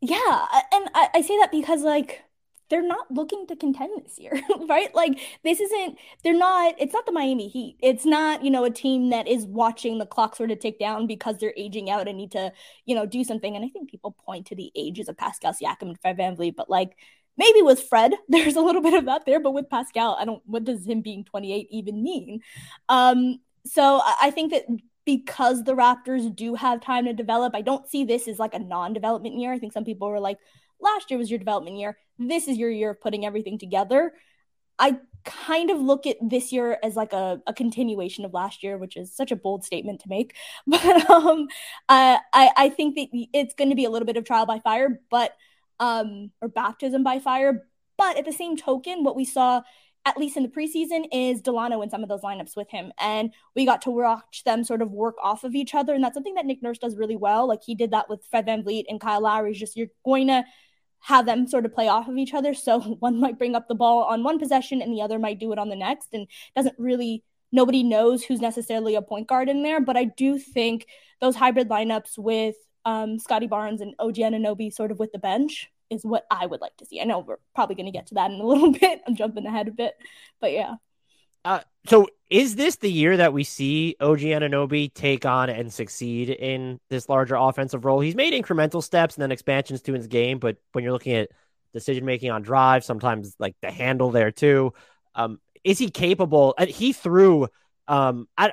Yeah, 0.00 0.46
and 0.72 0.90
I, 0.94 1.08
I 1.14 1.22
say 1.22 1.38
that 1.38 1.50
because 1.50 1.82
like 1.82 2.22
they're 2.70 2.82
not 2.82 3.10
looking 3.10 3.46
to 3.46 3.56
contend 3.56 4.04
this 4.04 4.18
year, 4.18 4.40
right? 4.68 4.94
Like 4.94 5.18
this 5.42 5.60
isn't 5.60 5.98
they're 6.22 6.36
not 6.36 6.74
it's 6.78 6.92
not 6.92 7.06
the 7.06 7.12
Miami 7.12 7.48
Heat. 7.48 7.76
It's 7.80 8.04
not, 8.04 8.44
you 8.44 8.50
know, 8.50 8.64
a 8.64 8.70
team 8.70 9.10
that 9.10 9.28
is 9.28 9.46
watching 9.46 9.98
the 9.98 10.06
clock 10.06 10.36
sort 10.36 10.50
of 10.50 10.58
tick 10.60 10.78
down 10.78 11.06
because 11.06 11.38
they're 11.38 11.54
aging 11.56 11.90
out 11.90 12.08
and 12.08 12.18
need 12.18 12.32
to, 12.32 12.52
you 12.84 12.94
know, 12.94 13.06
do 13.06 13.24
something. 13.24 13.54
And 13.54 13.64
I 13.64 13.68
think 13.68 13.90
people 13.90 14.16
point 14.26 14.46
to 14.46 14.54
the 14.54 14.70
ages 14.74 15.08
of 15.08 15.16
Pascal 15.16 15.52
Siakam 15.52 15.82
and 15.82 16.00
Fred 16.00 16.18
VanVleet, 16.18 16.56
but 16.56 16.70
like 16.70 16.96
Maybe 17.36 17.62
with 17.62 17.82
Fred, 17.82 18.14
there's 18.28 18.56
a 18.56 18.60
little 18.60 18.82
bit 18.82 18.94
of 18.94 19.06
that 19.06 19.26
there, 19.26 19.40
but 19.40 19.52
with 19.52 19.70
Pascal, 19.70 20.16
I 20.18 20.24
don't. 20.24 20.42
What 20.46 20.64
does 20.64 20.86
him 20.86 21.00
being 21.00 21.24
28 21.24 21.68
even 21.70 22.02
mean? 22.02 22.40
Um, 22.88 23.40
so 23.66 24.00
I 24.20 24.30
think 24.30 24.52
that 24.52 24.64
because 25.04 25.64
the 25.64 25.74
Raptors 25.74 26.34
do 26.34 26.54
have 26.54 26.80
time 26.80 27.04
to 27.06 27.12
develop, 27.12 27.54
I 27.54 27.60
don't 27.60 27.88
see 27.88 28.04
this 28.04 28.28
as 28.28 28.38
like 28.38 28.54
a 28.54 28.58
non-development 28.58 29.38
year. 29.38 29.52
I 29.52 29.58
think 29.58 29.72
some 29.72 29.84
people 29.84 30.08
were 30.08 30.20
like, 30.20 30.38
last 30.80 31.10
year 31.10 31.18
was 31.18 31.30
your 31.30 31.38
development 31.38 31.78
year. 31.78 31.96
This 32.18 32.48
is 32.48 32.56
your 32.56 32.70
year 32.70 32.90
of 32.90 33.00
putting 33.00 33.26
everything 33.26 33.58
together. 33.58 34.12
I 34.78 34.98
kind 35.24 35.70
of 35.70 35.80
look 35.80 36.06
at 36.06 36.16
this 36.22 36.52
year 36.52 36.78
as 36.82 36.96
like 36.96 37.12
a, 37.12 37.40
a 37.46 37.54
continuation 37.54 38.24
of 38.24 38.34
last 38.34 38.62
year, 38.62 38.76
which 38.76 38.96
is 38.96 39.14
such 39.14 39.32
a 39.32 39.36
bold 39.36 39.64
statement 39.64 40.00
to 40.00 40.08
make. 40.08 40.34
But 40.66 41.10
um, 41.10 41.48
I, 41.88 42.18
I 42.32 42.68
think 42.70 42.96
that 42.96 43.08
it's 43.32 43.54
going 43.54 43.70
to 43.70 43.76
be 43.76 43.84
a 43.84 43.90
little 43.90 44.06
bit 44.06 44.16
of 44.16 44.24
trial 44.24 44.46
by 44.46 44.58
fire, 44.58 45.00
but 45.10 45.32
um, 45.80 46.30
or 46.40 46.48
baptism 46.48 47.02
by 47.02 47.18
fire. 47.18 47.66
But 47.96 48.18
at 48.18 48.24
the 48.24 48.32
same 48.32 48.56
token, 48.56 49.04
what 49.04 49.16
we 49.16 49.24
saw, 49.24 49.62
at 50.04 50.18
least 50.18 50.36
in 50.36 50.42
the 50.42 50.48
preseason, 50.48 51.06
is 51.12 51.40
Delano 51.40 51.80
in 51.82 51.90
some 51.90 52.02
of 52.02 52.08
those 52.08 52.22
lineups 52.22 52.56
with 52.56 52.70
him. 52.70 52.92
And 52.98 53.32
we 53.54 53.64
got 53.64 53.82
to 53.82 53.90
watch 53.90 54.42
them 54.44 54.64
sort 54.64 54.82
of 54.82 54.90
work 54.90 55.16
off 55.22 55.44
of 55.44 55.54
each 55.54 55.74
other. 55.74 55.94
And 55.94 56.02
that's 56.02 56.14
something 56.14 56.34
that 56.34 56.46
Nick 56.46 56.62
Nurse 56.62 56.78
does 56.78 56.96
really 56.96 57.16
well. 57.16 57.46
Like 57.46 57.62
he 57.64 57.74
did 57.74 57.92
that 57.92 58.08
with 58.08 58.24
Fred 58.30 58.46
Van 58.46 58.62
VanVleet 58.62 58.84
and 58.88 59.00
Kyle 59.00 59.22
Lowry. 59.22 59.52
Just 59.52 59.76
you're 59.76 59.88
going 60.04 60.26
to 60.28 60.44
have 61.00 61.26
them 61.26 61.46
sort 61.46 61.66
of 61.66 61.74
play 61.74 61.86
off 61.86 62.08
of 62.08 62.16
each 62.16 62.34
other. 62.34 62.54
So 62.54 62.80
one 63.00 63.20
might 63.20 63.38
bring 63.38 63.54
up 63.54 63.68
the 63.68 63.74
ball 63.74 64.04
on 64.04 64.24
one 64.24 64.38
possession 64.38 64.82
and 64.82 64.92
the 64.92 65.02
other 65.02 65.18
might 65.18 65.38
do 65.38 65.52
it 65.52 65.58
on 65.58 65.68
the 65.68 65.76
next. 65.76 66.08
And 66.12 66.26
doesn't 66.56 66.76
really, 66.78 67.22
nobody 67.52 67.82
knows 67.82 68.24
who's 68.24 68.40
necessarily 68.40 68.94
a 68.96 69.02
point 69.02 69.28
guard 69.28 69.48
in 69.48 69.62
there. 69.62 69.80
But 69.80 69.96
I 69.96 70.04
do 70.04 70.38
think 70.38 70.86
those 71.20 71.36
hybrid 71.36 71.68
lineups 71.68 72.18
with 72.18 72.56
um, 72.84 73.18
Scottie 73.18 73.46
Barnes 73.46 73.80
and 73.80 73.94
OG 73.98 74.16
Anunoby 74.16 74.72
sort 74.72 74.90
of 74.90 74.98
with 74.98 75.12
the 75.12 75.18
bench 75.18 75.70
is 75.90 76.04
what 76.04 76.26
I 76.30 76.46
would 76.46 76.60
like 76.60 76.76
to 76.78 76.86
see. 76.86 77.00
I 77.00 77.04
know 77.04 77.20
we're 77.20 77.38
probably 77.54 77.76
going 77.76 77.86
to 77.86 77.92
get 77.92 78.06
to 78.08 78.14
that 78.14 78.30
in 78.30 78.40
a 78.40 78.46
little 78.46 78.72
bit. 78.72 79.02
I'm 79.06 79.16
jumping 79.16 79.46
ahead 79.46 79.68
a 79.68 79.72
bit, 79.72 79.94
but 80.40 80.52
yeah. 80.52 80.76
Uh, 81.44 81.60
so 81.86 82.08
is 82.30 82.56
this 82.56 82.76
the 82.76 82.90
year 82.90 83.18
that 83.18 83.34
we 83.34 83.44
see 83.44 83.96
OG 84.00 84.20
Anunoby 84.20 84.92
take 84.92 85.26
on 85.26 85.50
and 85.50 85.70
succeed 85.70 86.30
in 86.30 86.80
this 86.88 87.08
larger 87.08 87.34
offensive 87.34 87.84
role? 87.84 88.00
He's 88.00 88.14
made 88.14 88.32
incremental 88.32 88.82
steps 88.82 89.14
and 89.14 89.22
then 89.22 89.32
expansions 89.32 89.82
to 89.82 89.92
his 89.92 90.06
game, 90.06 90.38
but 90.38 90.56
when 90.72 90.84
you're 90.84 90.92
looking 90.92 91.14
at 91.14 91.28
decision 91.74 92.06
making 92.06 92.30
on 92.30 92.42
drive, 92.42 92.82
sometimes 92.82 93.34
like 93.38 93.56
the 93.60 93.70
handle 93.70 94.10
there 94.10 94.30
too, 94.30 94.72
um, 95.14 95.38
is 95.64 95.78
he 95.78 95.90
capable? 95.90 96.54
He 96.66 96.94
threw 96.94 97.48
um, 97.88 98.28
I, 98.36 98.52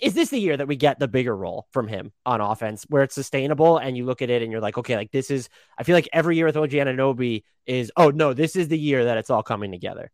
is 0.00 0.14
this 0.14 0.30
the 0.30 0.38
year 0.38 0.56
that 0.56 0.68
we 0.68 0.76
get 0.76 0.98
the 0.98 1.08
bigger 1.08 1.36
role 1.36 1.66
from 1.72 1.88
him 1.88 2.12
on 2.24 2.40
offense 2.40 2.84
where 2.88 3.02
it's 3.02 3.14
sustainable 3.14 3.78
and 3.78 3.96
you 3.96 4.04
look 4.04 4.22
at 4.22 4.30
it 4.30 4.42
and 4.42 4.50
you're 4.50 4.60
like, 4.60 4.78
okay, 4.78 4.96
like 4.96 5.10
this 5.10 5.30
is, 5.30 5.48
I 5.78 5.82
feel 5.82 5.94
like 5.94 6.08
every 6.12 6.36
year 6.36 6.46
with 6.46 6.56
OG 6.56 6.70
Anunoby 6.70 7.44
is, 7.66 7.92
oh 7.96 8.10
no, 8.10 8.32
this 8.32 8.56
is 8.56 8.68
the 8.68 8.78
year 8.78 9.04
that 9.06 9.18
it's 9.18 9.30
all 9.30 9.42
coming 9.42 9.72
together. 9.72 10.10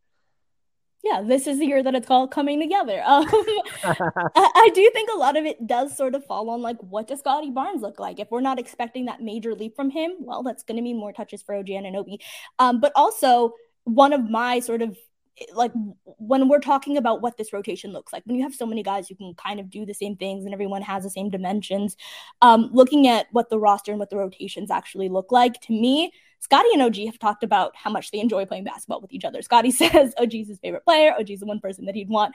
Yeah, 1.03 1.21
this 1.23 1.49
is 1.49 1.59
the 1.59 1.67
year 1.67 1.83
that 1.83 1.97
it's 1.97 2.11
all 2.11 2.29
coming 2.29 2.61
together. 2.61 3.03
Um, 3.13 3.27
I, 3.85 4.51
I, 4.55 4.71
do 4.73 4.91
think 4.95 5.11
a 5.13 5.19
lot 5.19 5.37
of 5.37 5.45
it 5.45 5.67
does 5.67 5.97
sort 5.97 6.15
of 6.15 6.25
fall 6.25 6.49
on 6.51 6.63
like, 6.63 6.79
what 6.79 7.09
does 7.09 7.19
Scottie 7.19 7.51
Barnes 7.51 7.83
look 7.83 7.99
like? 7.99 8.21
If 8.21 8.31
we're 8.31 8.41
not 8.41 8.61
expecting 8.61 9.07
that 9.07 9.21
major 9.21 9.55
leap 9.55 9.75
from 9.75 9.91
him, 9.91 10.13
well, 10.21 10.45
that's 10.45 10.63
going 10.63 10.77
to 10.77 10.83
mean 10.83 10.97
more 10.97 11.13
touches 11.13 11.43
for 11.43 11.57
OG 11.57 11.67
Anunoby. 11.67 12.19
Um, 12.61 12.81
but 12.81 12.93
also, 12.95 13.55
one 13.85 14.13
of 14.13 14.31
my 14.31 14.61
sort 14.61 14.83
of 14.83 14.97
like 15.55 15.73
when 16.19 16.49
we're 16.49 16.61
talking 16.61 16.97
about 16.97 17.23
what 17.23 17.37
this 17.37 17.53
rotation 17.53 17.93
looks 17.93 18.13
like 18.13 18.23
when 18.27 18.37
you 18.37 18.43
have 18.43 18.55
so 18.55 18.67
many 18.67 18.83
guys 18.83 19.09
who 19.09 19.15
can 19.15 19.35
kind 19.35 19.59
of 19.59 19.71
do 19.71 19.87
the 19.87 19.95
same 19.95 20.17
things 20.17 20.45
and 20.45 20.53
everyone 20.53 20.83
has 20.83 21.03
the 21.03 21.11
same 21.11 21.31
dimensions 21.31 21.97
um, 22.43 22.69
looking 22.73 23.07
at 23.09 23.27
what 23.33 23.49
the 23.49 23.59
roster 23.59 23.93
and 23.93 23.99
what 23.99 24.11
the 24.11 24.17
rotations 24.17 24.71
actually 24.71 25.09
look 25.09 25.33
like 25.33 25.61
to 25.61 25.73
me 25.73 26.13
scotty 26.43 26.69
and 26.73 26.83
OG 26.83 26.97
have 27.07 27.19
talked 27.21 27.45
about 27.45 27.75
how 27.77 27.89
much 27.89 28.11
they 28.11 28.19
enjoy 28.19 28.45
playing 28.45 28.65
basketball 28.65 29.01
with 29.01 29.13
each 29.13 29.25
other. 29.25 29.41
scotty 29.43 29.71
says 29.71 30.13
OG's 30.19 30.49
his 30.49 30.59
favorite 30.59 30.85
player. 30.85 31.15
OG's 31.19 31.41
the 31.41 31.47
one 31.47 31.61
person 31.61 31.87
that 31.87 31.95
he'd 31.95 32.09
want 32.09 32.35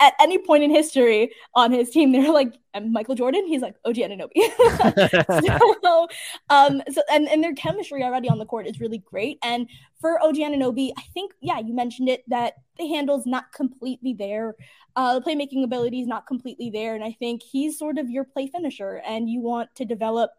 at 0.00 0.14
any 0.20 0.38
point 0.38 0.62
in 0.62 0.70
history 0.70 1.32
on 1.54 1.72
his 1.72 1.90
team. 1.90 2.12
They're 2.12 2.32
like, 2.32 2.54
Michael 2.90 3.14
Jordan. 3.14 3.46
He's 3.46 3.62
like 3.62 3.76
OG 3.84 3.96
Anunoby. 3.96 5.80
so, 5.82 6.08
um, 6.50 6.82
so 6.92 7.00
and 7.10 7.28
and 7.28 7.42
their 7.42 7.54
chemistry 7.54 8.02
already 8.02 8.28
on 8.28 8.38
the 8.38 8.44
court 8.44 8.66
is 8.66 8.80
really 8.80 8.98
great. 8.98 9.38
And 9.42 9.68
for 10.00 10.22
OG 10.22 10.36
Anunoby, 10.36 10.92
I 10.96 11.02
think 11.14 11.32
yeah, 11.40 11.58
you 11.58 11.74
mentioned 11.74 12.08
it 12.08 12.22
that 12.28 12.54
the 12.78 12.86
handle's 12.88 13.26
not 13.26 13.52
completely 13.52 14.12
there. 14.12 14.54
Uh, 14.94 15.18
the 15.18 15.20
playmaking 15.20 15.62
ability 15.64 16.00
is 16.00 16.06
not 16.06 16.26
completely 16.26 16.70
there, 16.70 16.94
and 16.94 17.04
I 17.04 17.12
think 17.12 17.42
he's 17.42 17.78
sort 17.78 17.98
of 17.98 18.10
your 18.10 18.24
play 18.24 18.46
finisher, 18.46 19.02
and 19.06 19.28
you 19.28 19.40
want 19.40 19.74
to 19.76 19.84
develop 19.84 20.30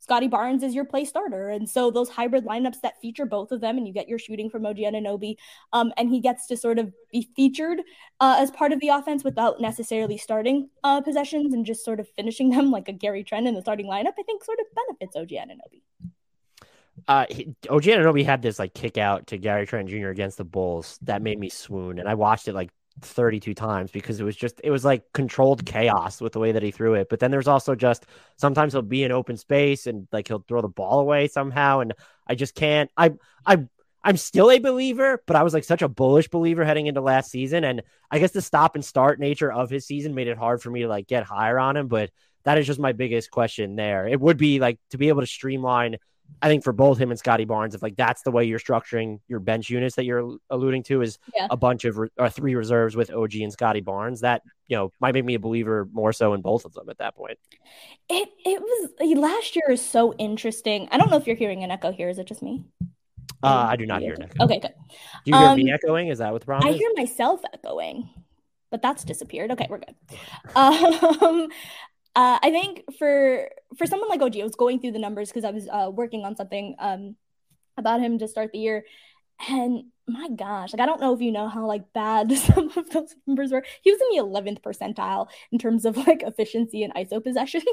Scottie 0.00 0.28
Barnes 0.28 0.62
is 0.62 0.74
your 0.74 0.86
play 0.86 1.04
starter. 1.04 1.50
And 1.50 1.68
so 1.68 1.90
those 1.90 2.08
hybrid 2.08 2.44
lineups 2.44 2.80
that 2.80 3.00
feature 3.00 3.26
both 3.26 3.52
of 3.52 3.60
them, 3.60 3.76
and 3.76 3.86
you 3.86 3.92
get 3.92 4.08
your 4.08 4.18
shooting 4.18 4.50
from 4.50 4.66
OG 4.66 4.78
Anunoby, 4.78 5.36
um, 5.72 5.92
and 5.96 6.08
he 6.08 6.20
gets 6.20 6.46
to 6.48 6.56
sort 6.56 6.78
of 6.78 6.92
be 7.12 7.28
featured 7.36 7.80
uh, 8.18 8.36
as 8.38 8.50
part 8.50 8.72
of 8.72 8.80
the 8.80 8.88
offense 8.88 9.22
without 9.22 9.60
necessarily 9.60 10.16
starting 10.16 10.70
uh, 10.82 11.00
possessions 11.02 11.52
and 11.52 11.66
just 11.66 11.84
sort 11.84 12.00
of 12.00 12.08
finishing 12.16 12.50
them 12.50 12.70
like 12.70 12.88
a 12.88 12.92
Gary 12.92 13.22
Trent 13.22 13.46
in 13.46 13.54
the 13.54 13.60
starting 13.60 13.86
lineup, 13.86 14.14
I 14.18 14.22
think 14.22 14.42
sort 14.42 14.58
of 14.58 14.66
benefits 14.74 15.16
OG 15.16 15.28
Anunoby. 15.28 15.82
Uh, 17.06 17.26
he, 17.30 17.54
OG 17.68 17.82
Anunoby 17.82 18.24
had 18.24 18.42
this 18.42 18.58
like 18.58 18.74
kick 18.74 18.98
out 18.98 19.26
to 19.28 19.38
Gary 19.38 19.66
Trent 19.66 19.88
Jr. 19.88 20.08
against 20.08 20.38
the 20.38 20.44
Bulls 20.44 20.98
that 21.02 21.22
made 21.22 21.38
me 21.38 21.50
swoon, 21.50 21.98
and 21.98 22.08
I 22.08 22.14
watched 22.14 22.48
it 22.48 22.54
like 22.54 22.70
32 23.02 23.54
times 23.54 23.90
because 23.90 24.20
it 24.20 24.24
was 24.24 24.36
just 24.36 24.60
it 24.62 24.70
was 24.70 24.84
like 24.84 25.12
controlled 25.12 25.64
mm-hmm. 25.64 25.78
chaos 25.78 26.20
with 26.20 26.32
the 26.32 26.38
way 26.38 26.52
that 26.52 26.62
he 26.62 26.70
threw 26.70 26.94
it. 26.94 27.08
But 27.08 27.20
then 27.20 27.30
there's 27.30 27.48
also 27.48 27.74
just 27.74 28.06
sometimes 28.36 28.72
he'll 28.72 28.82
be 28.82 29.04
in 29.04 29.12
open 29.12 29.36
space 29.36 29.86
and 29.86 30.08
like 30.12 30.28
he'll 30.28 30.44
throw 30.46 30.60
the 30.60 30.68
ball 30.68 31.00
away 31.00 31.28
somehow. 31.28 31.80
And 31.80 31.94
i 32.26 32.34
just 32.34 32.54
can't 32.54 32.90
i 32.96 33.12
i 33.46 33.58
i'm 34.04 34.16
still 34.16 34.50
a 34.50 34.58
believer 34.58 35.22
but 35.26 35.34
i 35.36 35.42
was 35.42 35.52
like 35.52 35.64
such 35.64 35.82
a 35.82 35.88
bullish 35.88 36.28
believer 36.28 36.64
heading 36.64 36.86
into 36.86 37.00
last 37.00 37.30
season. 37.30 37.64
And 37.64 37.82
i 38.10 38.18
guess 38.18 38.32
the 38.32 38.42
stop 38.42 38.74
and 38.74 38.84
start 38.84 39.20
nature 39.20 39.52
of 39.52 39.70
his 39.70 39.86
season 39.86 40.14
made 40.14 40.28
it 40.28 40.38
hard 40.38 40.62
for 40.62 40.70
me 40.70 40.82
to 40.82 40.88
like 40.88 41.06
get 41.06 41.24
higher 41.24 41.58
on 41.58 41.76
him 41.76 41.88
but 41.88 42.10
that 42.44 42.58
is 42.58 42.66
just 42.66 42.80
my 42.80 42.92
biggest 42.92 43.30
question 43.30 43.76
there. 43.76 44.08
It 44.08 44.20
would 44.20 44.38
be 44.38 44.60
like 44.60 44.78
to 44.90 44.98
be 44.98 45.08
able 45.08 45.20
to 45.20 45.26
streamline 45.26 45.96
I 46.42 46.48
think 46.48 46.64
for 46.64 46.72
both 46.72 46.98
him 46.98 47.10
and 47.10 47.18
Scottie 47.18 47.44
Barnes, 47.44 47.74
if 47.74 47.82
like 47.82 47.96
that's 47.96 48.22
the 48.22 48.30
way 48.30 48.44
you're 48.44 48.58
structuring 48.58 49.20
your 49.28 49.40
bench 49.40 49.68
units 49.68 49.96
that 49.96 50.04
you're 50.04 50.36
alluding 50.48 50.82
to, 50.84 51.02
is 51.02 51.18
yeah. 51.34 51.48
a 51.50 51.56
bunch 51.56 51.84
of 51.84 51.98
re- 51.98 52.08
or 52.18 52.30
three 52.30 52.54
reserves 52.54 52.96
with 52.96 53.12
OG 53.12 53.34
and 53.36 53.52
Scottie 53.52 53.80
Barnes. 53.80 54.20
That 54.20 54.42
you 54.66 54.76
know 54.76 54.92
might 55.00 55.14
make 55.14 55.24
me 55.24 55.34
a 55.34 55.38
believer 55.38 55.88
more 55.92 56.12
so 56.12 56.32
in 56.32 56.40
both 56.40 56.64
of 56.64 56.72
them 56.72 56.88
at 56.88 56.98
that 56.98 57.14
point. 57.14 57.38
It 58.08 58.28
it 58.44 58.60
was 58.60 59.18
last 59.18 59.54
year 59.54 59.70
is 59.70 59.84
so 59.84 60.14
interesting. 60.14 60.88
I 60.90 60.98
don't 60.98 61.10
know 61.10 61.16
if 61.16 61.26
you're 61.26 61.36
hearing 61.36 61.62
an 61.62 61.70
echo 61.70 61.92
here. 61.92 62.08
Is 62.08 62.18
it 62.18 62.26
just 62.26 62.42
me? 62.42 62.64
Uh, 63.42 63.66
I 63.70 63.76
do 63.76 63.86
not 63.86 64.02
hear 64.02 64.14
an 64.14 64.22
echo. 64.22 64.44
Okay, 64.44 64.60
good. 64.60 64.74
Do 65.24 65.30
you 65.30 65.36
hear 65.36 65.48
um, 65.48 65.56
me 65.56 65.72
echoing? 65.72 66.08
Is 66.08 66.18
that 66.18 66.32
what 66.32 66.40
the 66.40 66.46
problem? 66.46 66.68
I 66.68 66.74
is? 66.74 66.78
hear 66.78 66.90
myself 66.96 67.40
echoing, 67.54 68.08
but 68.70 68.82
that's 68.82 69.04
disappeared. 69.04 69.50
Okay, 69.52 69.66
we're 69.68 69.78
good. 69.78 69.94
Um, 70.56 71.48
uh, 72.16 72.38
I 72.42 72.50
think 72.50 72.84
for 72.98 73.48
for 73.76 73.86
someone 73.86 74.08
like 74.08 74.22
OG, 74.22 74.38
I 74.38 74.42
was 74.42 74.56
going 74.56 74.80
through 74.80 74.92
the 74.92 74.98
numbers 74.98 75.28
because 75.28 75.44
I 75.44 75.50
was 75.50 75.68
uh, 75.68 75.90
working 75.92 76.24
on 76.24 76.36
something 76.36 76.74
um, 76.78 77.16
about 77.76 78.00
him 78.00 78.18
to 78.18 78.28
start 78.28 78.50
the 78.52 78.58
year, 78.58 78.84
and 79.48 79.84
my 80.08 80.28
gosh, 80.28 80.72
like 80.72 80.80
I 80.80 80.86
don't 80.86 81.00
know 81.00 81.14
if 81.14 81.20
you 81.20 81.30
know 81.30 81.48
how 81.48 81.66
like 81.66 81.92
bad 81.92 82.32
some 82.36 82.70
of 82.76 82.90
those 82.90 83.14
numbers 83.26 83.52
were. 83.52 83.64
He 83.82 83.92
was 83.92 84.00
in 84.00 84.08
the 84.10 84.24
eleventh 84.24 84.60
percentile 84.62 85.28
in 85.52 85.58
terms 85.58 85.84
of 85.84 85.96
like 85.96 86.22
efficiency 86.22 86.82
and 86.82 86.94
ISO 86.94 87.22
possessions 87.22 87.64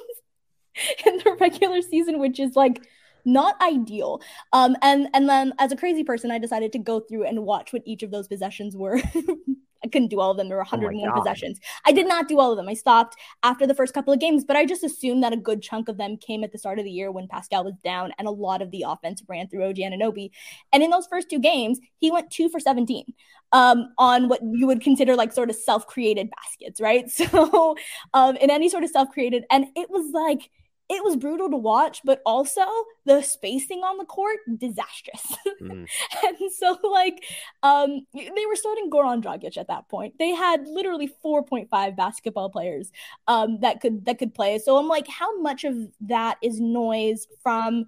in 1.06 1.18
the 1.18 1.36
regular 1.40 1.82
season, 1.82 2.20
which 2.20 2.40
is 2.40 2.56
like 2.56 2.82
not 3.26 3.60
ideal. 3.62 4.22
Um, 4.54 4.76
and 4.82 5.08
and 5.14 5.28
then 5.28 5.54
as 5.58 5.72
a 5.72 5.76
crazy 5.76 6.04
person, 6.04 6.30
I 6.32 6.38
decided 6.38 6.74
to 6.74 6.80
go 6.80 7.00
through 7.00 7.26
and 7.26 7.44
watch 7.44 7.74
what 7.74 7.82
each 7.86 8.04
of 8.04 8.12
those 8.12 8.28
possessions 8.28 8.76
were 8.76 9.02
I 9.84 9.88
couldn't 9.88 10.10
do 10.10 10.20
all 10.20 10.32
of 10.32 10.38
them. 10.38 10.48
There 10.48 10.58
were 10.58 10.64
101 10.64 11.10
oh 11.10 11.14
possessions. 11.16 11.60
I 11.86 11.92
did 11.92 12.08
not 12.08 12.28
do 12.28 12.40
all 12.40 12.52
of 12.52 12.58
them. 12.58 12.68
I 12.68 12.74
stopped 12.74 13.16
after 13.44 13.68
the 13.68 13.76
first 13.76 13.94
couple 13.94 14.14
of 14.14 14.20
games, 14.20 14.44
but 14.44 14.56
I 14.56 14.66
just 14.66 14.84
assumed 14.84 15.24
that 15.24 15.34
a 15.34 15.38
good 15.38 15.62
chunk 15.62 15.90
of 15.90 15.98
them 15.98 16.18
came 16.18 16.44
at 16.44 16.52
the 16.52 16.58
start 16.58 16.80
of 16.80 16.86
the 16.86 16.92
year 16.92 17.12
when 17.12 17.28
Pascal 17.28 17.64
was 17.64 17.76
down 17.84 18.12
and 18.18 18.28
a 18.28 18.32
lot 18.32 18.62
of 18.62 18.72
the 18.72 18.86
offense 18.88 19.24
ran 19.28 19.48
through 19.48 19.68
OG 19.68 19.78
Anunoby. 19.78 20.32
And 20.74 20.84
in 20.84 20.90
those 20.90 21.08
first 21.08 21.30
two 21.30 21.40
games, 21.40 21.80
he 22.00 22.12
went 22.12 22.32
two 22.32 22.50
for 22.50 22.60
17 22.60 23.06
um, 23.52 23.90
on 23.98 24.28
what 24.28 24.42
you 24.44 24.68
would 24.68 24.82
consider 24.82 25.16
like 25.16 25.32
sort 25.32 25.50
of 25.50 25.56
self 25.56 25.88
created 25.88 26.30
baskets, 26.30 26.82
right? 26.82 27.06
So, 27.18 27.76
um, 28.14 28.38
in 28.38 28.50
any 28.50 28.70
sort 28.70 28.84
of 28.84 28.90
self 28.90 29.10
created, 29.10 29.44
and 29.50 29.66
it 29.76 29.90
was 29.90 30.12
like, 30.14 30.50
it 30.90 31.04
was 31.04 31.18
brutal 31.18 31.50
to 31.50 31.58
watch, 31.58 32.02
but 32.06 32.22
also 32.26 32.62
the 33.06 33.22
spacing 33.22 33.80
on 33.80 33.98
the 33.98 34.06
court 34.06 34.40
disastrous. 34.58 35.36
Mm. 35.60 35.88
and 36.24 36.52
so, 36.52 36.78
like, 36.84 37.24
um, 37.64 38.06
they 38.14 38.46
were 38.46 38.56
starting 38.56 38.92
Goran 38.92 39.24
Dragic 39.24 39.58
at 39.58 39.68
that 39.70 39.90
point. 39.90 40.14
They 40.20 40.30
had 40.30 40.68
literally 40.68 41.10
4.5 41.26 41.96
basketball 41.96 42.52
players 42.52 42.92
um, 43.28 43.60
that 43.62 43.82
could 43.82 44.06
that 44.06 44.20
could 44.20 44.36
play. 44.36 44.60
So 44.60 44.78
I'm 44.78 44.88
like, 44.88 45.08
how 45.08 45.40
much 45.40 45.64
of 45.64 45.76
that 46.02 46.38
is 46.44 46.60
noise 46.60 47.28
from 47.42 47.86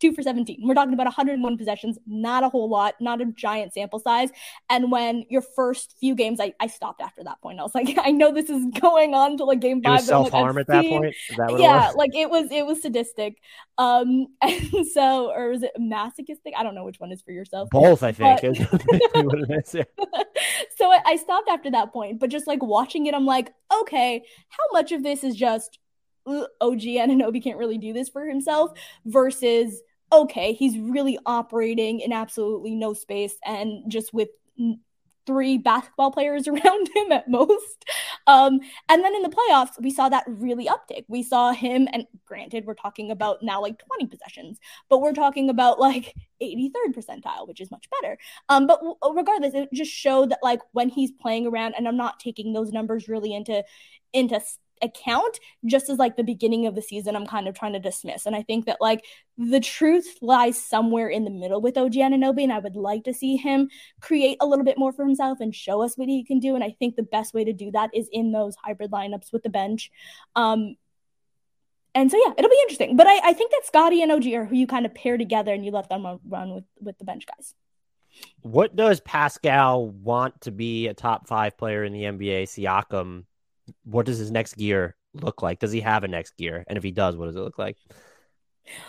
two 0.00 0.12
for 0.12 0.22
17. 0.22 0.60
We're 0.62 0.74
talking 0.74 0.94
about 0.94 1.06
101 1.06 1.58
possessions, 1.58 1.98
not 2.06 2.42
a 2.42 2.48
whole 2.48 2.68
lot, 2.68 2.94
not 3.00 3.20
a 3.20 3.26
giant 3.26 3.74
sample 3.74 3.98
size. 3.98 4.30
And 4.68 4.90
when 4.90 5.24
your 5.28 5.42
first 5.42 5.96
few 6.00 6.14
games, 6.14 6.40
I, 6.40 6.54
I 6.60 6.66
stopped 6.66 7.00
after 7.00 7.22
that 7.24 7.40
point. 7.42 7.60
I 7.60 7.62
was 7.62 7.74
like, 7.74 7.98
I 8.02 8.10
know 8.10 8.32
this 8.32 8.50
is 8.50 8.64
going 8.80 9.14
on 9.14 9.36
to 9.38 9.44
like 9.44 9.60
game 9.60 9.82
five. 9.82 10.02
self 10.02 10.30
harm 10.30 10.56
like, 10.56 10.62
at 10.62 10.66
that 10.68 10.84
point. 10.84 11.14
That 11.36 11.58
yeah, 11.58 11.90
it 11.90 11.96
like 11.96 12.14
it 12.14 12.30
was 12.30 12.50
it 12.50 12.66
was 12.66 12.82
sadistic. 12.82 13.36
Um, 13.78 14.28
and 14.42 14.86
so 14.92 15.30
or 15.30 15.52
is 15.52 15.62
it 15.62 15.72
masochistic? 15.78 16.54
I 16.56 16.62
don't 16.62 16.74
know 16.74 16.84
which 16.84 17.00
one 17.00 17.12
is 17.12 17.22
for 17.22 17.32
yourself. 17.32 17.68
Both, 17.70 18.02
I 18.02 18.12
think. 18.12 18.40
But... 18.70 18.82
so 20.76 20.90
I, 20.90 21.00
I 21.06 21.16
stopped 21.16 21.48
after 21.48 21.70
that 21.72 21.92
point, 21.92 22.18
but 22.18 22.30
just 22.30 22.46
like 22.46 22.62
watching 22.62 23.06
it, 23.06 23.14
I'm 23.14 23.26
like, 23.26 23.52
okay, 23.82 24.22
how 24.48 24.64
much 24.72 24.92
of 24.92 25.02
this 25.02 25.24
is 25.24 25.36
just 25.36 25.78
OG 26.26 26.80
Anunoby 26.80 27.42
can't 27.42 27.58
really 27.58 27.78
do 27.78 27.92
this 27.92 28.08
for 28.08 28.26
himself 28.26 28.72
versus 29.04 29.80
okay, 30.12 30.52
he's 30.52 30.78
really 30.78 31.18
operating 31.26 32.00
in 32.00 32.12
absolutely 32.12 32.74
no 32.74 32.94
space 32.94 33.36
and 33.44 33.90
just 33.90 34.12
with 34.12 34.28
three 35.26 35.58
basketball 35.58 36.10
players 36.10 36.48
around 36.48 36.88
him 36.94 37.12
at 37.12 37.28
most. 37.28 37.84
Um, 38.26 38.60
and 38.88 39.04
then 39.04 39.14
in 39.14 39.22
the 39.22 39.28
playoffs, 39.28 39.80
we 39.80 39.90
saw 39.90 40.08
that 40.08 40.24
really 40.26 40.66
uptick. 40.66 41.04
We 41.08 41.22
saw 41.22 41.52
him, 41.52 41.88
and 41.92 42.06
granted, 42.26 42.64
we're 42.64 42.74
talking 42.74 43.10
about 43.10 43.42
now 43.42 43.60
like 43.60 43.82
20 43.98 44.06
possessions, 44.06 44.58
but 44.88 45.00
we're 45.00 45.12
talking 45.12 45.48
about 45.50 45.78
like 45.78 46.14
83rd 46.42 46.94
percentile, 46.94 47.46
which 47.46 47.60
is 47.60 47.70
much 47.70 47.88
better. 48.00 48.18
Um, 48.48 48.66
but 48.66 48.80
w- 48.80 48.96
regardless, 49.14 49.54
it 49.54 49.68
just 49.72 49.92
showed 49.92 50.30
that 50.30 50.40
like 50.42 50.60
when 50.72 50.88
he's 50.88 51.12
playing 51.12 51.46
around, 51.46 51.74
and 51.76 51.86
I'm 51.86 51.96
not 51.96 52.20
taking 52.20 52.52
those 52.52 52.72
numbers 52.72 53.08
really 53.08 53.34
into 53.34 53.64
into 54.12 54.40
account 54.82 55.38
just 55.64 55.88
as 55.88 55.98
like 55.98 56.16
the 56.16 56.24
beginning 56.24 56.66
of 56.66 56.74
the 56.74 56.82
season 56.82 57.16
I'm 57.16 57.26
kind 57.26 57.48
of 57.48 57.58
trying 57.58 57.72
to 57.74 57.78
dismiss. 57.78 58.26
And 58.26 58.34
I 58.34 58.42
think 58.42 58.66
that 58.66 58.80
like 58.80 59.04
the 59.36 59.60
truth 59.60 60.18
lies 60.20 60.62
somewhere 60.62 61.08
in 61.08 61.24
the 61.24 61.30
middle 61.30 61.60
with 61.60 61.76
OG 61.76 61.92
Anunoby, 61.94 62.42
and 62.42 62.52
I 62.52 62.58
would 62.58 62.76
like 62.76 63.04
to 63.04 63.14
see 63.14 63.36
him 63.36 63.68
create 64.00 64.38
a 64.40 64.46
little 64.46 64.64
bit 64.64 64.78
more 64.78 64.92
for 64.92 65.04
himself 65.04 65.38
and 65.40 65.54
show 65.54 65.82
us 65.82 65.96
what 65.96 66.08
he 66.08 66.24
can 66.24 66.38
do. 66.38 66.54
And 66.54 66.64
I 66.64 66.74
think 66.78 66.96
the 66.96 67.02
best 67.02 67.34
way 67.34 67.44
to 67.44 67.52
do 67.52 67.70
that 67.72 67.90
is 67.94 68.08
in 68.12 68.32
those 68.32 68.56
hybrid 68.56 68.90
lineups 68.90 69.32
with 69.32 69.42
the 69.42 69.50
bench. 69.50 69.90
Um, 70.36 70.76
and 71.94 72.10
so 72.10 72.16
yeah, 72.24 72.32
it'll 72.36 72.50
be 72.50 72.60
interesting. 72.62 72.96
But 72.96 73.06
I, 73.06 73.30
I 73.30 73.32
think 73.32 73.50
that 73.50 73.66
Scottie 73.66 74.02
and 74.02 74.12
OG 74.12 74.26
are 74.28 74.44
who 74.44 74.56
you 74.56 74.66
kind 74.66 74.86
of 74.86 74.94
pair 74.94 75.16
together 75.16 75.52
and 75.52 75.64
you 75.64 75.72
let 75.72 75.88
them 75.88 76.06
run 76.28 76.54
with 76.54 76.64
with 76.80 76.98
the 76.98 77.04
bench 77.04 77.26
guys. 77.26 77.54
What 78.42 78.74
does 78.74 79.00
Pascal 79.00 79.88
want 79.88 80.40
to 80.42 80.50
be 80.50 80.88
a 80.88 80.94
top 80.94 81.28
five 81.28 81.56
player 81.56 81.84
in 81.84 81.92
the 81.92 82.02
NBA? 82.02 82.44
Siakam 82.44 83.24
what 83.84 84.06
does 84.06 84.18
his 84.18 84.30
next 84.30 84.56
gear 84.56 84.96
look 85.14 85.42
like? 85.42 85.58
Does 85.58 85.72
he 85.72 85.80
have 85.80 86.04
a 86.04 86.08
next 86.08 86.36
gear? 86.36 86.64
And 86.68 86.76
if 86.76 86.84
he 86.84 86.90
does, 86.90 87.16
what 87.16 87.26
does 87.26 87.36
it 87.36 87.40
look 87.40 87.58
like? 87.58 87.76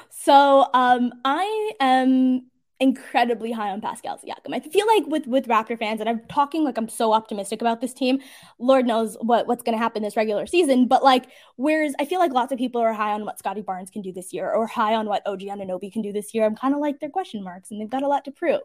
So 0.10 0.68
um, 0.74 1.12
I 1.26 1.72
am 1.80 2.52
incredibly 2.82 3.52
high 3.52 3.70
on 3.70 3.80
Pascal 3.80 4.18
Siakam. 4.18 4.54
I 4.56 4.60
feel 4.60 4.88
like 4.88 5.06
with 5.06 5.28
with 5.28 5.48
Raptor 5.48 5.78
fans, 5.78 6.00
and 6.00 6.10
I'm 6.10 6.22
talking 6.28 6.64
like 6.64 6.78
I'm 6.78 6.90
so 6.90 7.14
optimistic 7.14 7.62
about 7.62 7.80
this 7.80 7.94
team. 7.94 8.20
Lord 8.60 8.86
knows 8.86 9.16
what 9.22 9.48
what's 9.48 9.64
going 9.64 9.78
to 9.78 9.82
happen 9.82 10.02
this 10.04 10.18
regular 10.18 10.46
season, 10.48 10.88
but 10.88 11.04
like, 11.04 11.28
whereas 11.56 11.94
I 12.00 12.06
feel 12.06 12.20
like 12.20 12.34
lots 12.34 12.52
of 12.52 12.58
people 12.58 12.82
are 12.82 12.92
high 12.92 13.14
on 13.14 13.24
what 13.24 13.40
Scottie 13.40 13.62
Barnes 13.62 13.92
can 13.92 14.02
do 14.02 14.12
this 14.12 14.34
year, 14.34 14.52
or 14.52 14.68
high 14.68 14.96
on 14.96 15.08
what 15.08 15.26
OG 15.26 15.42
Anunoby 15.42 15.94
can 15.94 16.02
do 16.02 16.12
this 16.12 16.34
year. 16.34 16.46
I'm 16.46 16.56
kind 16.56 16.74
of 16.74 16.80
like 16.82 17.00
they're 17.00 17.10
question 17.10 17.44
marks, 17.44 17.72
and 17.72 17.80
they've 17.80 17.90
got 17.90 18.04
a 18.04 18.08
lot 18.08 18.26
to 18.26 18.32
prove. 18.32 18.62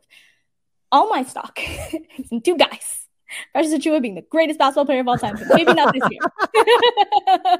All 0.90 1.08
my 1.10 1.22
stock 1.24 1.58
two 2.44 2.56
guys. 2.56 3.05
Precious 3.52 3.74
Achiuwa 3.74 4.00
being 4.00 4.14
the 4.14 4.22
greatest 4.22 4.58
basketball 4.58 4.86
player 4.86 5.00
of 5.00 5.08
all 5.08 5.18
time, 5.18 5.36
maybe 5.54 5.74
not 5.74 5.92
this 5.92 6.02
year. 6.10 6.20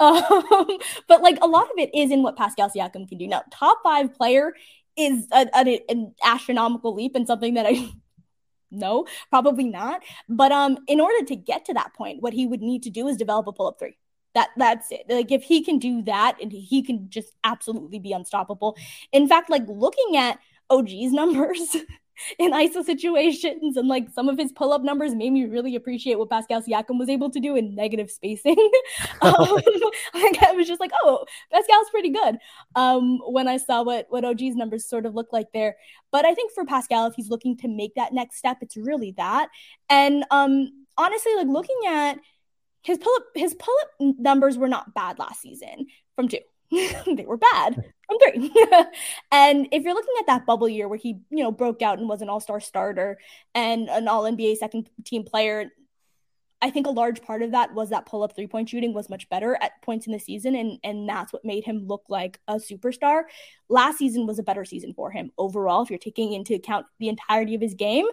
um, 0.00 0.78
but 1.08 1.22
like 1.22 1.38
a 1.42 1.46
lot 1.46 1.64
of 1.64 1.78
it 1.78 1.90
is 1.94 2.10
in 2.10 2.22
what 2.22 2.36
Pascal 2.36 2.70
Siakam 2.70 3.08
can 3.08 3.18
do. 3.18 3.26
Now, 3.26 3.42
top 3.50 3.78
five 3.82 4.14
player 4.14 4.54
is 4.96 5.26
a, 5.32 5.46
a, 5.54 5.80
an 5.88 6.14
astronomical 6.24 6.94
leap 6.94 7.14
and 7.14 7.26
something 7.26 7.54
that 7.54 7.66
I 7.66 7.90
no, 8.70 9.06
probably 9.30 9.64
not. 9.64 10.02
But 10.28 10.52
um, 10.52 10.78
in 10.86 11.00
order 11.00 11.24
to 11.26 11.36
get 11.36 11.64
to 11.66 11.74
that 11.74 11.94
point, 11.94 12.22
what 12.22 12.32
he 12.32 12.46
would 12.46 12.62
need 12.62 12.82
to 12.84 12.90
do 12.90 13.08
is 13.08 13.16
develop 13.16 13.46
a 13.46 13.52
pull 13.52 13.68
up 13.68 13.78
three. 13.78 13.96
That 14.34 14.50
that's 14.56 14.92
it. 14.92 15.06
Like 15.08 15.32
if 15.32 15.42
he 15.42 15.64
can 15.64 15.78
do 15.78 16.02
that, 16.02 16.36
and 16.40 16.52
he 16.52 16.82
can 16.82 17.10
just 17.10 17.32
absolutely 17.42 17.98
be 17.98 18.12
unstoppable. 18.12 18.76
In 19.12 19.26
fact, 19.26 19.50
like 19.50 19.64
looking 19.66 20.16
at 20.16 20.38
OG's 20.68 20.92
numbers 21.12 21.76
in 22.38 22.52
ISO 22.52 22.84
situations. 22.84 23.76
And 23.76 23.88
like 23.88 24.08
some 24.10 24.28
of 24.28 24.38
his 24.38 24.52
pull 24.52 24.72
up 24.72 24.82
numbers 24.82 25.14
made 25.14 25.30
me 25.30 25.44
really 25.44 25.76
appreciate 25.76 26.18
what 26.18 26.30
Pascal 26.30 26.62
Siakam 26.62 26.98
was 26.98 27.08
able 27.08 27.30
to 27.30 27.40
do 27.40 27.56
in 27.56 27.74
negative 27.74 28.10
spacing. 28.10 28.56
um, 29.22 29.34
like 30.14 30.42
I 30.42 30.52
was 30.54 30.66
just 30.66 30.80
like, 30.80 30.92
oh, 31.02 31.24
Pascal's 31.52 31.90
pretty 31.90 32.10
good. 32.10 32.38
Um, 32.76 33.18
when 33.26 33.48
I 33.48 33.56
saw 33.56 33.82
what 33.82 34.06
what 34.10 34.24
OG's 34.24 34.56
numbers 34.56 34.84
sort 34.84 35.06
of 35.06 35.14
look 35.14 35.32
like 35.32 35.52
there. 35.52 35.76
But 36.10 36.24
I 36.24 36.34
think 36.34 36.52
for 36.52 36.64
Pascal, 36.64 37.06
if 37.06 37.14
he's 37.14 37.28
looking 37.28 37.56
to 37.58 37.68
make 37.68 37.94
that 37.94 38.12
next 38.12 38.36
step, 38.36 38.58
it's 38.60 38.76
really 38.76 39.12
that. 39.16 39.48
And 39.88 40.24
um, 40.30 40.68
honestly, 40.96 41.34
like 41.36 41.46
looking 41.46 41.80
at 41.88 42.18
his 42.82 42.98
pull 42.98 43.14
up 43.16 43.24
his 43.34 43.54
pull 43.54 43.74
up 43.82 44.16
numbers 44.18 44.56
were 44.56 44.68
not 44.68 44.94
bad 44.94 45.18
last 45.18 45.40
season 45.40 45.86
from 46.16 46.28
two. 46.28 46.38
they 47.06 47.24
were 47.26 47.36
bad 47.36 47.74
from 47.74 48.18
three. 48.18 48.52
and 49.32 49.68
if 49.72 49.82
you're 49.82 49.94
looking 49.94 50.14
at 50.20 50.26
that 50.26 50.46
bubble 50.46 50.68
year 50.68 50.88
where 50.88 50.98
he, 50.98 51.20
you 51.30 51.42
know, 51.42 51.50
broke 51.50 51.82
out 51.82 51.98
and 51.98 52.08
was 52.08 52.22
an 52.22 52.28
all-star 52.28 52.60
starter 52.60 53.18
and 53.54 53.88
an 53.88 54.08
all 54.08 54.22
NBA 54.22 54.56
second 54.56 54.88
team 55.04 55.24
player, 55.24 55.70
I 56.62 56.70
think 56.70 56.86
a 56.86 56.90
large 56.90 57.22
part 57.22 57.42
of 57.42 57.52
that 57.52 57.74
was 57.74 57.90
that 57.90 58.06
pull-up 58.06 58.36
three-point 58.36 58.68
shooting 58.68 58.92
was 58.92 59.08
much 59.08 59.28
better 59.30 59.56
at 59.60 59.80
points 59.82 60.06
in 60.06 60.12
the 60.12 60.18
season, 60.18 60.54
and 60.54 60.78
and 60.84 61.08
that's 61.08 61.32
what 61.32 61.44
made 61.44 61.64
him 61.64 61.86
look 61.86 62.04
like 62.08 62.38
a 62.48 62.56
superstar. 62.56 63.22
Last 63.68 63.98
season 63.98 64.26
was 64.26 64.38
a 64.38 64.42
better 64.42 64.64
season 64.64 64.92
for 64.92 65.10
him 65.10 65.32
overall. 65.38 65.82
If 65.82 65.90
you're 65.90 65.98
taking 65.98 66.34
into 66.34 66.54
account 66.54 66.86
the 66.98 67.08
entirety 67.08 67.54
of 67.54 67.62
his 67.62 67.74
game, 67.74 68.06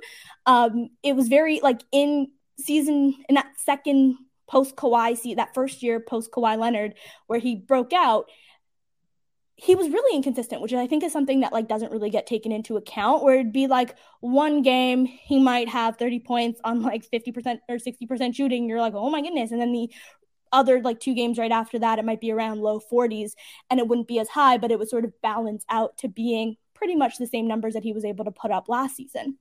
um, 0.45 0.89
it 1.03 1.13
was 1.13 1.27
very 1.27 1.59
like 1.59 1.81
in 1.91 2.31
season 2.57 3.15
in 3.27 3.35
that 3.35 3.51
second 3.57 4.17
post 4.47 4.75
Kawhi 4.75 5.17
see 5.17 5.35
that 5.35 5.53
first 5.53 5.83
year 5.83 5.99
post 5.99 6.31
Kawhi 6.31 6.57
Leonard 6.57 6.95
where 7.27 7.39
he 7.39 7.55
broke 7.55 7.93
out 7.93 8.29
he 9.59 9.73
was 9.73 9.89
really 9.89 10.15
inconsistent, 10.15 10.61
which 10.61 10.73
I 10.73 10.85
think 10.85 11.03
is 11.03 11.11
something 11.11 11.39
that 11.39 11.51
like 11.51 11.67
doesn't 11.67 11.91
really 11.91 12.11
get 12.11 12.27
taken 12.27 12.51
into 12.51 12.77
account. 12.77 13.23
Where 13.23 13.39
it'd 13.39 13.51
be 13.51 13.65
like 13.65 13.95
one 14.19 14.61
game 14.61 15.05
he 15.05 15.39
might 15.39 15.67
have 15.67 15.97
30 15.97 16.19
points 16.19 16.61
on 16.63 16.83
like 16.83 17.09
50% 17.11 17.59
or 17.67 17.77
60% 17.77 18.35
shooting. 18.35 18.69
You're 18.69 18.79
like, 18.79 18.93
oh 18.93 19.09
my 19.09 19.21
goodness. 19.21 19.51
And 19.51 19.59
then 19.59 19.73
the 19.73 19.89
other 20.51 20.79
like 20.81 20.99
two 20.99 21.15
games 21.15 21.39
right 21.39 21.51
after 21.51 21.79
that, 21.79 21.97
it 21.97 22.05
might 22.05 22.21
be 22.21 22.31
around 22.31 22.61
low 22.61 22.79
40s 22.79 23.31
and 23.69 23.79
it 23.79 23.87
wouldn't 23.87 24.07
be 24.07 24.19
as 24.19 24.29
high, 24.29 24.59
but 24.59 24.71
it 24.71 24.77
would 24.77 24.89
sort 24.89 25.05
of 25.05 25.21
balance 25.21 25.65
out 25.69 25.97
to 25.97 26.07
being 26.07 26.55
pretty 26.75 26.95
much 26.95 27.17
the 27.17 27.25
same 27.25 27.47
numbers 27.47 27.73
that 27.73 27.83
he 27.83 27.93
was 27.93 28.05
able 28.05 28.25
to 28.25 28.31
put 28.31 28.51
up 28.51 28.69
last 28.69 28.95
season. 28.95 29.39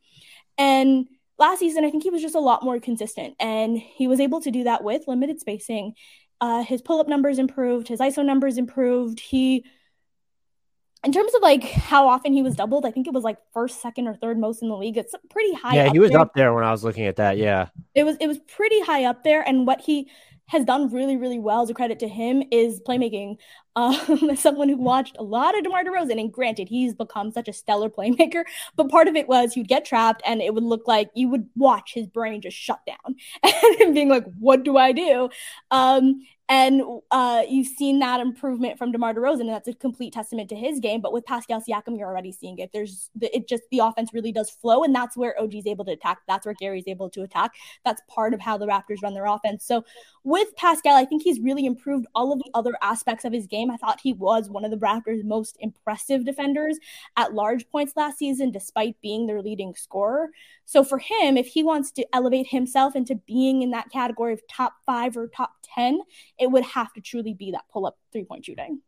And 0.57 1.09
last 1.39 1.59
season, 1.59 1.85
I 1.85 1.91
think 1.91 2.03
he 2.03 2.11
was 2.11 2.23
just 2.23 2.35
a 2.35 2.41
lot 2.41 2.65
more 2.65 2.81
consistent 2.81 3.35
and 3.39 3.77
he 3.77 4.09
was 4.09 4.21
able 4.21 4.41
to 4.41 4.51
do 4.51 4.65
that 4.65 4.83
with 4.83 5.07
limited 5.07 5.41
spacing. 5.41 5.93
Uh, 6.41 6.63
his 6.63 6.81
pull 6.81 7.01
up 7.01 7.09
numbers 7.09 7.39
improved, 7.39 7.89
his 7.89 8.01
ISO 8.01 8.25
numbers 8.25 8.57
improved. 8.57 9.21
He 9.21 9.65
in 11.05 11.13
terms 11.13 11.35
of 11.35 11.43
like 11.43 11.63
how 11.63 12.09
often 12.09 12.33
he 12.33 12.43
was 12.43 12.55
doubled, 12.57 12.85
I 12.85 12.91
think 12.91 13.07
it 13.07 13.13
was 13.13 13.25
like 13.25 13.39
first, 13.53 13.81
second, 13.81 14.09
or 14.09 14.17
third 14.17 14.39
most 14.39 14.63
in 14.63 14.69
the 14.69 14.77
league. 14.77 14.97
It's 14.97 15.15
pretty 15.31 15.55
high. 15.55 15.77
Yeah, 15.77 15.91
he 15.91 15.99
was 15.99 16.11
there. 16.11 16.21
up 16.21 16.33
there 16.35 16.53
when 16.53 16.65
I 16.65 16.71
was 16.71 16.85
looking 16.85 17.07
at 17.07 17.17
that. 17.17 17.39
Yeah, 17.39 17.69
it 17.95 18.05
was 18.05 18.17
it 18.21 18.27
was 18.27 18.39
pretty 18.39 18.81
high 18.81 19.05
up 19.05 19.23
there. 19.23 19.43
And 19.47 19.67
what 19.67 19.81
he 19.81 20.11
has 20.49 20.65
done 20.65 20.93
really, 20.93 21.17
really 21.17 21.39
well 21.39 21.63
as 21.63 21.71
a 21.71 21.75
credit 21.75 21.99
to 22.01 22.09
him 22.09 22.43
is 22.51 22.81
playmaking. 22.81 23.37
Um, 23.75 24.31
as 24.31 24.41
someone 24.41 24.69
who 24.69 24.77
watched 24.77 25.17
a 25.19 25.23
lot 25.23 25.57
of 25.57 25.63
DeMar 25.65 25.85
DeRozan, 25.85 26.19
and 26.19 26.33
granted, 26.33 26.69
he's 26.69 26.95
become 26.95 27.31
such 27.31 27.49
a 27.49 27.53
stellar 27.53 27.91
playmaker, 27.91 28.45
but 28.75 28.89
part 28.89 29.09
of 29.09 29.17
it 29.17 29.29
was 29.29 29.53
he'd 29.53 29.69
get 29.69 29.85
trapped 29.85 30.23
and 30.25 30.41
it 30.41 30.55
would 30.55 30.65
look 30.65 30.87
like 30.87 31.11
you 31.15 31.29
would 31.29 31.49
watch 31.57 31.93
his 31.93 32.07
brain 32.07 32.41
just 32.41 32.57
shut 32.57 32.81
down 32.87 33.17
and 33.81 33.95
being 33.95 34.09
like, 34.09 34.25
what 34.39 34.63
do 34.63 34.77
I 34.77 34.93
do? 34.93 35.29
Um, 35.71 36.23
and 36.49 36.81
uh, 37.11 37.43
you've 37.49 37.67
seen 37.67 37.99
that 37.99 38.21
improvement 38.21 38.79
from 38.79 38.93
DeMar 38.93 39.15
DeRozan, 39.15 39.41
and 39.41 39.49
that's 39.49 39.67
a 39.67 39.75
complete 39.75 40.13
testament 40.13 40.49
to 40.51 40.55
his 40.55 40.79
game. 40.79 41.01
But 41.01 41.13
with 41.13 41.27
Pascal 41.27 41.61
Siakam, 41.61 41.99
you're 41.99 42.09
already 42.09 42.31
seeing 42.31 42.59
it. 42.59 42.71
There's 42.73 43.11
the, 43.17 43.35
it 43.37 43.49
just 43.49 43.65
the 43.73 43.81
offense 43.81 44.15
really 44.15 44.31
does 44.31 44.49
flow, 44.49 44.85
and 44.85 44.95
that's 44.95 45.17
where 45.17 45.39
OG's 45.41 45.67
able 45.67 45.85
to 45.87 45.93
attack. 45.93 46.19
That's 46.29 46.47
where 46.47 46.55
Gary's 46.55 46.87
able 46.87 47.11
to 47.11 47.23
attack. 47.23 47.53
That's 47.85 48.01
part 48.09 48.33
of 48.33 48.41
how 48.41 48.59
the 48.59 48.67
Raptors 48.67 49.03
run 49.03 49.15
their 49.15 49.27
offense. 49.27 49.65
So 49.65 49.85
with 50.23 50.55
Pascal, 50.57 50.95
I 50.95 51.05
think 51.05 51.23
he's 51.23 51.41
really 51.41 51.67
improved 51.67 52.07
all 52.15 52.33
of 52.33 52.39
the 52.39 52.51
other 52.55 52.75
aspects 52.81 53.25
of 53.25 53.33
his 53.33 53.49
game. 53.49 53.71
I 53.71 53.77
thought 53.77 54.01
he 54.01 54.13
was 54.13 54.49
one 54.49 54.65
of 54.65 54.71
the 54.71 54.77
Raptors' 54.77 55.25
most 55.25 55.57
impressive 55.59 56.25
defenders 56.25 56.79
at 57.17 57.35
large 57.35 57.69
points 57.71 57.95
last 57.97 58.19
season, 58.19 58.53
despite 58.53 59.01
being 59.01 59.27
their 59.27 59.43
leading 59.43 59.75
scorer. 59.75 60.31
So 60.65 60.85
for 60.85 60.99
him, 60.99 61.37
if 61.37 61.47
he 61.47 61.63
wants 61.63 61.91
to 61.93 62.07
elevate 62.13 62.49
himself 62.49 62.97
into 62.97 63.15
being 63.15 63.63
in 63.63 63.71
that 63.71 63.91
category 63.91 64.33
of 64.33 64.47
top 64.49 64.75
five 64.85 65.17
or 65.17 65.29
top 65.29 65.56
10, 65.75 66.01
it 66.39 66.51
would 66.51 66.65
have 66.65 66.93
to 66.95 67.01
truly 67.01 67.35
be 67.35 67.53
that 67.53 67.65
pull 67.73 67.87
up 67.87 67.97
three 68.13 68.25
point 68.25 68.45
shooting. 68.45 68.81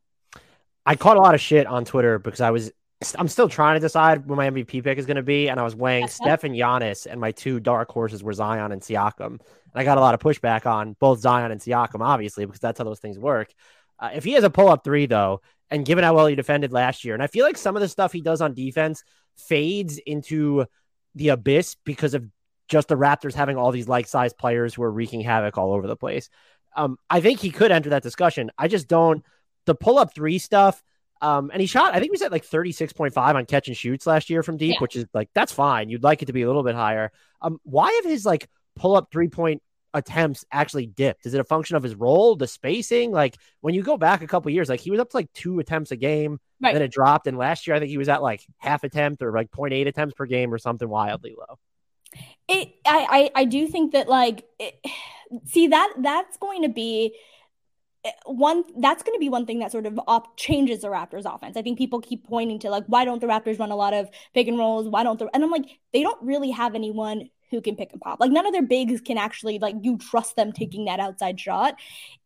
I 0.84 0.96
caught 0.96 1.16
a 1.16 1.20
lot 1.20 1.34
of 1.34 1.40
shit 1.40 1.66
on 1.66 1.84
Twitter 1.84 2.18
because 2.18 2.40
I 2.40 2.50
was 2.50 2.72
I'm 3.16 3.28
still 3.28 3.48
trying 3.48 3.76
to 3.76 3.80
decide 3.80 4.26
what 4.26 4.36
my 4.36 4.50
MVP 4.50 4.82
pick 4.82 4.98
is 4.98 5.06
going 5.06 5.18
to 5.18 5.22
be, 5.22 5.48
and 5.48 5.60
I 5.60 5.62
was 5.62 5.76
weighing 5.76 6.04
uh 6.04 6.08
Steph 6.08 6.44
and 6.44 6.54
Giannis, 6.54 7.06
and 7.06 7.20
my 7.20 7.30
two 7.30 7.60
dark 7.60 7.90
horses 7.90 8.22
were 8.22 8.32
Zion 8.32 8.72
and 8.72 8.82
Siakam. 8.82 9.26
And 9.26 9.40
I 9.74 9.84
got 9.84 9.98
a 9.98 10.00
lot 10.00 10.14
of 10.14 10.20
pushback 10.20 10.66
on 10.66 10.96
both 10.98 11.20
Zion 11.20 11.52
and 11.52 11.60
Siakam, 11.60 12.00
obviously, 12.00 12.44
because 12.44 12.60
that's 12.60 12.78
how 12.78 12.84
those 12.84 12.98
things 12.98 13.18
work. 13.18 13.52
Uh, 14.00 14.10
if 14.14 14.24
he 14.24 14.32
has 14.32 14.44
a 14.44 14.50
pull 14.50 14.68
up 14.68 14.82
three, 14.82 15.06
though, 15.06 15.42
and 15.70 15.84
given 15.84 16.04
how 16.04 16.14
well 16.14 16.26
he 16.26 16.34
defended 16.34 16.72
last 16.72 17.04
year. 17.04 17.14
And 17.14 17.22
I 17.22 17.26
feel 17.26 17.44
like 17.44 17.56
some 17.56 17.76
of 17.76 17.82
the 17.82 17.88
stuff 17.88 18.12
he 18.12 18.20
does 18.20 18.40
on 18.40 18.54
defense 18.54 19.04
fades 19.36 19.98
into 19.98 20.66
the 21.14 21.28
abyss 21.28 21.76
because 21.84 22.14
of 22.14 22.24
just 22.68 22.88
the 22.88 22.96
Raptors 22.96 23.34
having 23.34 23.56
all 23.56 23.70
these 23.70 23.88
like 23.88 24.06
sized 24.06 24.38
players 24.38 24.74
who 24.74 24.82
are 24.82 24.90
wreaking 24.90 25.20
havoc 25.20 25.56
all 25.56 25.72
over 25.72 25.86
the 25.86 25.96
place. 25.96 26.30
Um, 26.78 26.96
I 27.10 27.20
think 27.20 27.40
he 27.40 27.50
could 27.50 27.72
enter 27.72 27.90
that 27.90 28.02
discussion. 28.02 28.50
I 28.56 28.68
just 28.68 28.88
don't. 28.88 29.24
The 29.66 29.74
pull 29.74 29.98
up 29.98 30.14
three 30.14 30.38
stuff, 30.38 30.82
um, 31.20 31.50
and 31.52 31.60
he 31.60 31.66
shot, 31.66 31.94
I 31.94 32.00
think 32.00 32.12
we 32.12 32.18
said 32.18 32.32
like 32.32 32.46
36.5 32.46 33.16
on 33.16 33.44
catch 33.44 33.68
and 33.68 33.76
shoots 33.76 34.06
last 34.06 34.30
year 34.30 34.42
from 34.42 34.56
deep, 34.56 34.74
yeah. 34.74 34.80
which 34.80 34.96
is 34.96 35.06
like, 35.12 35.28
that's 35.34 35.52
fine. 35.52 35.90
You'd 35.90 36.04
like 36.04 36.22
it 36.22 36.26
to 36.26 36.32
be 36.32 36.42
a 36.42 36.46
little 36.46 36.62
bit 36.62 36.74
higher. 36.74 37.10
Um, 37.42 37.58
why 37.64 37.92
have 38.02 38.10
his 38.10 38.24
like 38.24 38.48
pull 38.76 38.96
up 38.96 39.08
three 39.10 39.28
point 39.28 39.62
attempts 39.94 40.44
actually 40.52 40.86
dipped? 40.86 41.26
Is 41.26 41.34
it 41.34 41.40
a 41.40 41.44
function 41.44 41.76
of 41.76 41.82
his 41.82 41.94
role, 41.94 42.36
the 42.36 42.46
spacing? 42.46 43.10
Like 43.10 43.36
when 43.60 43.74
you 43.74 43.82
go 43.82 43.96
back 43.96 44.22
a 44.22 44.26
couple 44.26 44.50
years, 44.52 44.68
like 44.68 44.80
he 44.80 44.90
was 44.90 45.00
up 45.00 45.10
to 45.10 45.16
like 45.16 45.32
two 45.34 45.58
attempts 45.58 45.90
a 45.90 45.96
game, 45.96 46.38
right. 46.60 46.72
then 46.72 46.82
it 46.82 46.92
dropped. 46.92 47.26
And 47.26 47.36
last 47.36 47.66
year, 47.66 47.74
I 47.74 47.80
think 47.80 47.90
he 47.90 47.98
was 47.98 48.08
at 48.08 48.22
like 48.22 48.44
half 48.58 48.84
attempt 48.84 49.22
or 49.22 49.32
like 49.32 49.50
0.8 49.50 49.86
attempts 49.86 50.14
per 50.14 50.26
game 50.26 50.54
or 50.54 50.58
something 50.58 50.88
wildly 50.88 51.34
low. 51.36 51.58
It, 52.48 52.72
I, 52.86 53.30
I, 53.34 53.40
I 53.42 53.44
do 53.44 53.66
think 53.66 53.92
that 53.92 54.08
like, 54.08 54.44
it, 54.58 54.74
see 55.44 55.68
that 55.68 55.92
that's 55.98 56.36
going 56.38 56.62
to 56.62 56.68
be 56.68 57.14
eh, 58.04 58.10
one 58.26 58.64
that's 58.78 59.02
going 59.02 59.16
to 59.16 59.20
be 59.20 59.28
one 59.28 59.46
thing 59.46 59.58
that 59.60 59.72
sort 59.72 59.86
of 59.86 59.98
op- 60.06 60.36
changes 60.36 60.80
the 60.80 60.88
Raptors 60.88 61.32
offense. 61.32 61.56
I 61.56 61.62
think 61.62 61.78
people 61.78 62.00
keep 62.00 62.26
pointing 62.26 62.58
to 62.60 62.70
like 62.70 62.84
why 62.86 63.04
don't 63.04 63.20
the 63.20 63.26
Raptors 63.26 63.58
run 63.58 63.70
a 63.70 63.76
lot 63.76 63.94
of 63.94 64.08
pick 64.34 64.48
and 64.48 64.58
rolls? 64.58 64.88
Why 64.88 65.02
don't 65.02 65.18
the 65.18 65.28
and 65.34 65.44
I'm 65.44 65.50
like 65.50 65.66
they 65.92 66.02
don't 66.02 66.20
really 66.22 66.50
have 66.50 66.74
anyone 66.74 67.28
who 67.50 67.60
can 67.60 67.76
pick 67.76 67.92
and 67.92 68.00
pop. 68.00 68.20
Like 68.20 68.30
none 68.30 68.46
of 68.46 68.52
their 68.52 68.62
bigs 68.62 69.00
can 69.00 69.18
actually 69.18 69.58
like 69.58 69.76
you 69.82 69.98
trust 69.98 70.36
them 70.36 70.52
taking 70.52 70.84
that 70.86 71.00
outside 71.00 71.40
shot. 71.40 71.74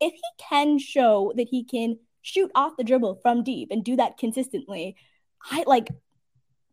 If 0.00 0.12
he 0.12 0.44
can 0.48 0.78
show 0.78 1.32
that 1.36 1.48
he 1.48 1.64
can 1.64 1.98
shoot 2.22 2.50
off 2.54 2.76
the 2.76 2.84
dribble 2.84 3.16
from 3.22 3.42
deep 3.42 3.68
and 3.70 3.84
do 3.84 3.96
that 3.96 4.18
consistently, 4.18 4.96
I 5.50 5.64
like 5.66 5.88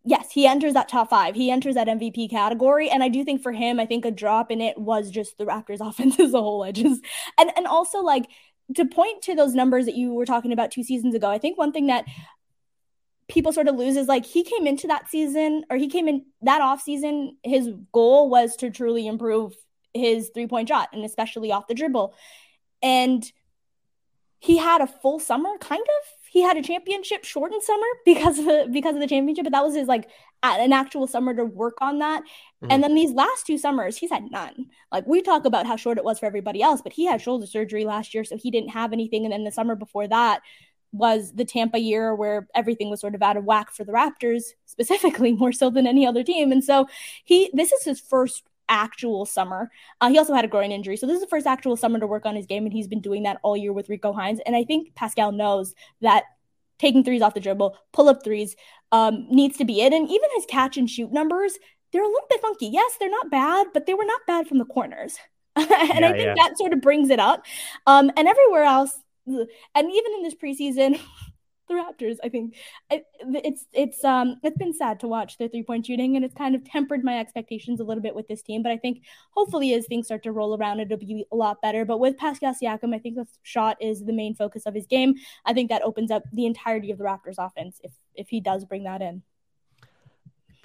yes, 0.05 0.31
he 0.31 0.47
enters 0.47 0.73
that 0.73 0.89
top 0.89 1.09
five. 1.09 1.35
He 1.35 1.51
enters 1.51 1.75
that 1.75 1.88
MVP 1.88 2.29
category. 2.29 2.89
And 2.89 3.03
I 3.03 3.09
do 3.09 3.23
think 3.23 3.41
for 3.41 3.51
him, 3.51 3.79
I 3.79 3.85
think 3.85 4.05
a 4.05 4.12
drop 4.12 4.51
in 4.51 4.62
it 4.62 4.77
was 4.77 5.12
just 5.12 5.38
the 5.38 5.45
Raptors 5.45 5.79
offense 5.88 6.19
as 6.19 6.33
a 6.33 6.41
whole. 6.41 6.63
I 6.63 6.71
just 6.71 7.03
and 7.38 7.51
and 7.55 7.67
also 7.67 7.99
like 7.99 8.29
to 8.75 8.85
point 8.85 9.23
to 9.23 9.35
those 9.35 9.53
numbers 9.53 9.85
that 9.85 9.95
you 9.95 10.13
were 10.13 10.25
talking 10.25 10.53
about 10.53 10.71
two 10.71 10.83
seasons 10.83 11.15
ago, 11.15 11.29
I 11.29 11.39
think 11.39 11.57
one 11.57 11.71
thing 11.71 11.88
that 11.88 12.05
people 13.27 13.53
sort 13.53 13.67
of 13.67 13.75
lose 13.75 13.95
is 13.95 14.07
like 14.07 14.25
he 14.25 14.43
came 14.43 14.67
into 14.67 14.88
that 14.88 15.07
season 15.07 15.63
or 15.69 15.77
he 15.77 15.88
came 15.88 16.07
in 16.07 16.25
that 16.41 16.62
off 16.62 16.81
season 16.81 17.38
his 17.43 17.69
goal 17.93 18.29
was 18.29 18.55
to 18.55 18.71
truly 18.71 19.05
improve 19.07 19.53
his 19.93 20.31
three 20.33 20.47
point 20.47 20.67
shot 20.67 20.89
and 20.93 21.05
especially 21.05 21.51
off 21.51 21.67
the 21.67 21.75
dribble 21.75 22.13
and 22.81 23.31
he 24.39 24.57
had 24.57 24.81
a 24.81 24.88
full 24.88 25.19
summer 25.19 25.57
kind 25.59 25.81
of 25.81 26.18
he 26.29 26.41
had 26.41 26.57
a 26.57 26.61
championship 26.61 27.23
shortened 27.23 27.63
summer 27.63 27.85
because 28.05 28.39
of 28.39 28.45
the, 28.45 28.69
because 28.71 28.95
of 28.95 29.01
the 29.01 29.07
championship 29.07 29.43
but 29.43 29.53
that 29.53 29.63
was 29.63 29.75
his 29.75 29.87
like 29.87 30.09
an 30.43 30.71
actual 30.71 31.07
summer 31.07 31.33
to 31.33 31.43
work 31.43 31.77
on 31.81 31.99
that 31.99 32.21
mm-hmm. 32.21 32.67
and 32.71 32.83
then 32.83 32.95
these 32.95 33.11
last 33.11 33.45
two 33.45 33.57
summers 33.57 33.97
he's 33.97 34.11
had 34.11 34.31
none 34.31 34.67
like 34.91 35.05
we 35.05 35.21
talk 35.21 35.45
about 35.45 35.65
how 35.65 35.75
short 35.75 35.97
it 35.97 36.03
was 36.03 36.19
for 36.19 36.25
everybody 36.25 36.61
else 36.61 36.81
but 36.81 36.93
he 36.93 37.05
had 37.05 37.21
shoulder 37.21 37.45
surgery 37.45 37.83
last 37.83 38.13
year 38.13 38.23
so 38.23 38.37
he 38.37 38.51
didn't 38.51 38.69
have 38.69 38.93
anything 38.93 39.25
and 39.25 39.33
then 39.33 39.43
the 39.43 39.51
summer 39.51 39.75
before 39.75 40.07
that 40.07 40.41
was 40.91 41.33
the 41.33 41.45
Tampa 41.45 41.79
year 41.79 42.15
where 42.15 42.47
everything 42.55 42.89
was 42.89 42.99
sort 42.99 43.15
of 43.15 43.21
out 43.21 43.37
of 43.37 43.45
whack 43.45 43.71
for 43.71 43.83
the 43.83 43.91
Raptors, 43.91 44.43
specifically 44.65 45.33
more 45.37 45.51
so 45.51 45.69
than 45.69 45.85
any 45.85 46.05
other 46.05 46.23
team. 46.23 46.51
And 46.51 46.63
so 46.63 46.87
he, 47.23 47.49
this 47.53 47.71
is 47.71 47.83
his 47.83 47.99
first 47.99 48.43
actual 48.69 49.25
summer. 49.25 49.69
Uh, 49.99 50.10
he 50.10 50.17
also 50.17 50.34
had 50.34 50.45
a 50.45 50.47
groin 50.47 50.71
injury. 50.71 50.95
So 50.95 51.08
this 51.08 51.15
is 51.15 51.21
the 51.21 51.27
first 51.27 51.47
actual 51.47 51.75
summer 51.75 51.99
to 51.99 52.08
work 52.08 52.25
on 52.25 52.36
his 52.36 52.45
game. 52.45 52.65
And 52.65 52.73
he's 52.73 52.88
been 52.88 53.01
doing 53.01 53.23
that 53.23 53.39
all 53.43 53.58
year 53.58 53.73
with 53.73 53.89
Rico 53.89 54.13
Hines. 54.13 54.39
And 54.45 54.55
I 54.55 54.63
think 54.63 54.95
Pascal 54.95 55.32
knows 55.32 55.73
that 56.01 56.23
taking 56.77 57.03
threes 57.03 57.21
off 57.21 57.34
the 57.34 57.39
dribble, 57.39 57.77
pull 57.91 58.08
up 58.08 58.23
threes 58.23 58.55
um, 58.91 59.27
needs 59.29 59.58
to 59.58 59.65
be 59.65 59.82
it. 59.82 59.93
And 59.93 60.08
even 60.10 60.29
his 60.36 60.45
catch 60.45 60.77
and 60.77 60.89
shoot 60.89 61.12
numbers, 61.12 61.58
they're 61.91 62.03
a 62.03 62.08
little 62.08 62.27
bit 62.29 62.41
funky. 62.41 62.67
Yes, 62.67 62.95
they're 62.99 63.10
not 63.10 63.29
bad, 63.29 63.67
but 63.73 63.86
they 63.86 63.93
were 63.93 64.05
not 64.05 64.21
bad 64.27 64.47
from 64.47 64.60
the 64.60 64.65
corners. 64.65 65.17
and 65.55 65.69
yeah, 65.69 66.08
I 66.08 66.12
think 66.12 66.25
yeah. 66.25 66.34
that 66.38 66.58
sort 66.58 66.73
of 66.73 66.82
brings 66.82 67.10
it 67.10 67.19
up. 67.19 67.45
Um, 67.86 68.12
and 68.15 68.27
everywhere 68.27 68.63
else, 68.63 68.93
and 69.27 69.47
even 69.75 70.13
in 70.17 70.23
this 70.23 70.36
preseason, 70.36 70.99
the 71.69 71.75
Raptors, 71.75 72.17
I 72.23 72.29
think 72.29 72.55
it's 72.89 73.65
it's 73.71 74.03
um 74.03 74.36
it's 74.43 74.58
been 74.58 74.73
sad 74.73 74.99
to 74.99 75.08
watch 75.08 75.38
their 75.38 75.47
three 75.47 75.63
point 75.63 75.86
shooting, 75.86 76.15
and 76.15 76.25
it's 76.25 76.34
kind 76.34 76.55
of 76.55 76.65
tempered 76.65 77.03
my 77.03 77.19
expectations 77.19 77.79
a 77.79 77.84
little 77.84 78.03
bit 78.03 78.15
with 78.15 78.27
this 78.27 78.41
team. 78.41 78.62
But 78.62 78.73
I 78.73 78.77
think 78.77 79.03
hopefully 79.32 79.73
as 79.73 79.86
things 79.86 80.08
start 80.08 80.23
to 80.23 80.32
roll 80.32 80.58
around, 80.58 80.82
it'll 80.82 80.97
be 80.97 81.25
a 81.32 81.36
lot 81.36 81.62
better. 81.62 81.86
But 81.86 81.99
with 81.99 82.17
Pascal 82.17 82.53
Siakam, 82.53 82.93
I 82.93 82.99
think 82.99 83.15
the 83.15 83.27
shot 83.43 83.77
is 83.82 84.03
the 84.03 84.13
main 84.13 84.36
focus 84.36 84.63
of 84.65 84.73
his 84.73 84.88
game. 84.88 85.15
I 85.45 85.53
think 85.53 85.69
that 85.69 85.84
opens 85.84 86.12
up 86.12 86.23
the 86.34 86.45
entirety 86.45 86.91
of 86.91 86.97
the 86.97 87.05
Raptors 87.05 87.36
offense 87.38 87.79
if 87.84 87.93
if 88.15 88.27
he 88.27 88.41
does 88.41 88.65
bring 88.65 88.84
that 88.84 89.01
in. 89.01 89.21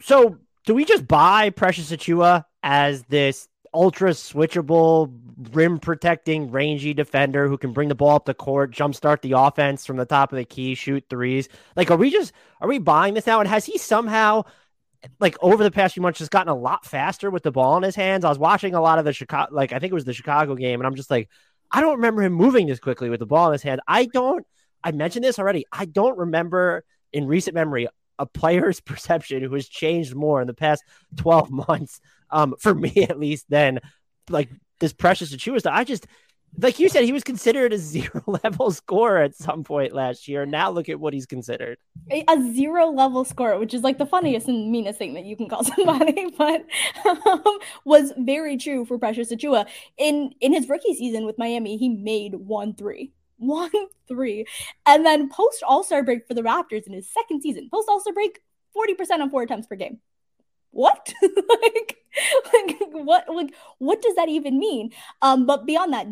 So 0.01 0.39
do 0.67 0.75
we 0.75 0.85
just 0.85 1.07
buy 1.07 1.51
Precious 1.51 1.93
Achiuwa 1.93 2.45
as 2.63 3.05
this 3.05 3.49
ultra 3.75 4.11
switchable, 4.11 5.13
rim 5.53 5.79
protecting, 5.79 6.51
rangy 6.51 6.95
defender 6.95 7.49
who 7.49 7.59
can 7.59 7.73
bring 7.73 7.89
the 7.89 7.95
ball 7.95 8.17
up 8.17 8.25
the 8.25 8.35
court, 8.35 8.73
jumpstart 8.73 9.21
the 9.21 9.33
offense 9.33 9.85
from 9.85 9.97
the 9.97 10.07
top 10.07 10.33
of 10.33 10.37
the 10.37 10.45
key, 10.45 10.75
shoot 10.75 11.05
threes. 11.11 11.49
Like, 11.77 11.91
are 11.91 11.97
we 11.97 12.11
just 12.11 12.33
are 12.61 12.69
we 12.69 12.79
buying 12.79 13.15
this 13.15 13.27
now? 13.27 13.41
And 13.41 13.49
has 13.49 13.65
he 13.65 13.77
somehow 13.79 14.45
like 15.21 15.37
over 15.43 15.63
the 15.63 15.71
past 15.71 15.95
few 15.95 16.03
months 16.03 16.19
just 16.19 16.31
gotten 16.31 16.49
a 16.49 16.55
lot 16.55 16.87
faster 16.87 17.31
with 17.31 17.43
the 17.43 17.53
ball 17.53 17.77
in 17.77 17.83
his 17.83 17.97
hands? 17.97 18.25
I 18.25 18.29
was 18.29 18.39
watching 18.39 18.75
a 18.75 18.81
lot 18.81 18.99
of 18.99 19.05
the 19.05 19.13
Chicago, 19.13 19.55
like 19.55 19.73
I 19.73 19.79
think 19.79 19.91
it 19.91 19.95
was 19.95 20.05
the 20.05 20.15
Chicago 20.15 20.55
game, 20.55 20.81
and 20.81 20.87
I'm 20.87 20.95
just 20.95 21.11
like, 21.11 21.29
I 21.71 21.81
don't 21.81 21.97
remember 21.97 22.23
him 22.23 22.33
moving 22.33 22.67
this 22.67 22.79
quickly 22.79 23.11
with 23.11 23.21
the 23.21 23.27
ball 23.27 23.49
in 23.49 23.53
his 23.53 23.63
hand. 23.63 23.81
I 23.87 24.07
don't. 24.07 24.47
I 24.83 24.93
mentioned 24.93 25.25
this 25.25 25.39
already. 25.39 25.65
I 25.73 25.87
don't 25.87 26.17
remember 26.19 26.85
in 27.13 27.27
recent 27.27 27.55
memory 27.55 27.89
a 28.19 28.27
player's 28.27 28.81
perception 28.81 29.43
who 29.43 29.55
has 29.55 29.69
changed 29.69 30.15
more 30.15 30.41
in 30.41 30.47
the 30.47 30.55
past 30.55 30.85
12 31.17 31.51
months 31.51 32.01
um, 32.35 32.55
for 32.59 32.75
me 32.75 32.93
at 33.09 33.19
least, 33.19 33.47
than 33.49 33.81
like 34.29 34.51
this 34.81 34.93
Precious 34.93 35.35
Achiuwa. 35.35 35.67
I 35.71 35.85
just 35.85 36.07
like 36.59 36.79
you 36.79 36.89
said, 36.89 37.05
he 37.05 37.13
was 37.13 37.25
considered 37.25 37.73
a 37.73 37.79
zero 37.79 38.23
level 38.27 38.71
scorer 38.71 39.23
at 39.23 39.35
some 39.35 39.65
point 39.65 39.93
last 39.93 40.29
year. 40.29 40.47
Now 40.47 40.71
look 40.71 40.89
at 40.89 41.01
what 41.01 41.15
he's 41.15 41.27
considered. 41.27 41.79
A, 42.11 42.25
zero 42.53 42.91
level 42.91 43.25
scorer, 43.25 43.59
which 43.59 43.75
is 43.75 43.83
like 43.83 43.99
the 43.99 44.07
funniest 44.07 44.49
and 44.49 44.71
meanest 44.71 44.99
thing 44.99 45.15
that 45.15 45.25
you 45.25 45.37
can 45.37 45.49
call 45.49 45.65
somebody, 45.77 46.31
but 46.37 46.65
um, 47.27 47.59
was 47.85 48.13
very 48.19 48.57
true 48.57 48.85
for 48.85 48.99
Precious 48.99 49.33
Achiuwa. 49.33 49.67
In 49.99 50.33
in 50.41 50.53
his 50.53 50.69
rookie 50.69 50.95
season 50.95 51.27
with 51.27 51.39
Miami, 51.39 51.77
he 51.77 51.89
made 51.89 52.35
one 52.35 52.75
three. 52.75 53.13
One 53.37 53.71
three. 54.07 54.47
And 54.87 55.05
then 55.05 55.29
post 55.29 55.63
All 55.67 55.83
Star 55.83 56.03
break 56.03 56.27
for 56.27 56.35
the 56.35 56.43
Raptors 56.43 56.87
in 56.87 56.93
his 56.93 57.13
second 57.13 57.43
season, 57.43 57.69
post 57.73 57.89
All 57.89 58.01
Star 58.01 58.13
break, 58.13 58.41
40% 58.77 59.21
on 59.21 59.31
four 59.31 59.43
attempts 59.43 59.67
per 59.67 59.77
game 59.77 60.01
what? 60.75 61.13
Like 61.63 61.97
like 62.53 62.77
what 62.93 63.25
like 63.29 63.53
what 63.79 64.01
does 64.01 64.15
that 64.15 64.29
even 64.29 64.59
mean? 64.59 64.93
Um 65.21 65.47
but 65.47 65.67
beyond 65.67 65.93
that 65.93 66.07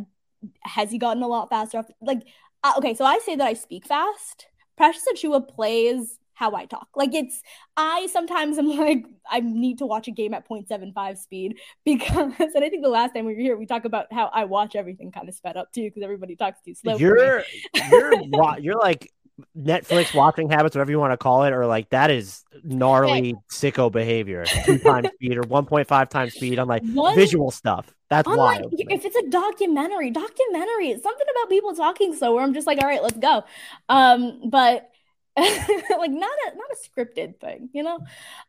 has 0.62 0.90
he 0.90 0.98
gotten 0.98 1.22
a 1.22 1.28
lot 1.28 1.48
faster 1.48 1.78
off 1.78 1.86
like 2.00 2.22
uh, 2.64 2.72
okay 2.76 2.94
so 2.94 3.04
i 3.04 3.20
say 3.20 3.36
that 3.36 3.46
i 3.46 3.54
speak 3.54 3.86
fast. 3.86 4.46
Precious 4.76 5.04
achiuwa 5.12 5.46
plays 5.46 6.18
how 6.34 6.56
i 6.56 6.64
talk. 6.64 6.88
Like 6.96 7.14
it's 7.14 7.42
i 7.76 8.08
sometimes 8.12 8.58
i'm 8.58 8.68
like 8.76 9.04
i 9.30 9.38
need 9.38 9.78
to 9.78 9.86
watch 9.86 10.08
a 10.08 10.10
game 10.10 10.34
at 10.34 10.48
0.75 10.48 11.18
speed 11.18 11.58
because 11.84 12.32
and 12.38 12.64
i 12.64 12.68
think 12.68 12.82
the 12.82 12.88
last 12.88 13.14
time 13.14 13.24
we 13.24 13.34
were 13.34 13.40
here 13.40 13.56
we 13.56 13.66
talk 13.66 13.84
about 13.84 14.12
how 14.12 14.28
i 14.32 14.44
watch 14.44 14.74
everything 14.74 15.12
kind 15.12 15.28
of 15.28 15.34
sped 15.36 15.56
up 15.56 15.72
too 15.72 15.84
because 15.84 16.02
everybody 16.02 16.34
talks 16.34 16.60
too 16.64 16.74
slow 16.74 16.96
you're 16.96 17.44
you're 17.90 18.58
you're 18.58 18.78
like 18.78 19.12
Netflix 19.56 20.14
watching 20.14 20.50
habits, 20.50 20.74
whatever 20.74 20.90
you 20.90 20.98
want 20.98 21.12
to 21.12 21.16
call 21.16 21.44
it, 21.44 21.52
or 21.52 21.66
like 21.66 21.88
that 21.90 22.10
is 22.10 22.44
gnarly 22.62 23.34
sicko 23.50 23.90
behavior. 23.90 24.44
Two 24.64 24.78
times 24.78 25.08
speed 25.14 25.36
or 25.36 25.42
one 25.42 25.66
point 25.66 25.88
five 25.88 26.08
times 26.08 26.34
speed 26.34 26.58
on 26.58 26.68
like 26.68 26.82
One, 26.84 27.14
visual 27.14 27.50
stuff. 27.50 27.92
That's 28.08 28.28
why. 28.28 28.62
if 28.72 29.04
it's 29.04 29.16
a 29.16 29.28
documentary, 29.30 30.10
documentary, 30.10 30.92
something 31.00 31.26
about 31.34 31.48
people 31.48 31.74
talking 31.74 32.14
slow 32.14 32.34
where 32.34 32.44
I'm 32.44 32.52
just 32.52 32.66
like, 32.66 32.78
all 32.78 32.86
right, 32.86 33.02
let's 33.02 33.16
go. 33.16 33.44
Um, 33.88 34.50
but 34.50 34.90
like 35.36 36.10
not 36.10 36.30
a 36.30 36.56
not 36.56 36.68
a 36.70 36.76
scripted 36.86 37.40
thing, 37.40 37.70
you 37.72 37.82
know. 37.82 37.98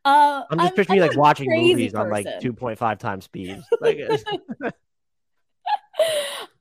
Uh, 0.03 0.43
I'm 0.51 0.59
just 0.59 0.71
I'm, 0.71 0.75
picturing 0.75 1.01
I'm 1.01 1.07
like 1.07 1.17
watching 1.17 1.49
movies 1.49 1.93
person. 1.93 2.07
on 2.07 2.11
like 2.11 2.27
two 2.41 2.51
point 2.51 2.77
five 2.77 2.99
times 2.99 3.25
speed. 3.25 3.61
Like, 3.81 3.99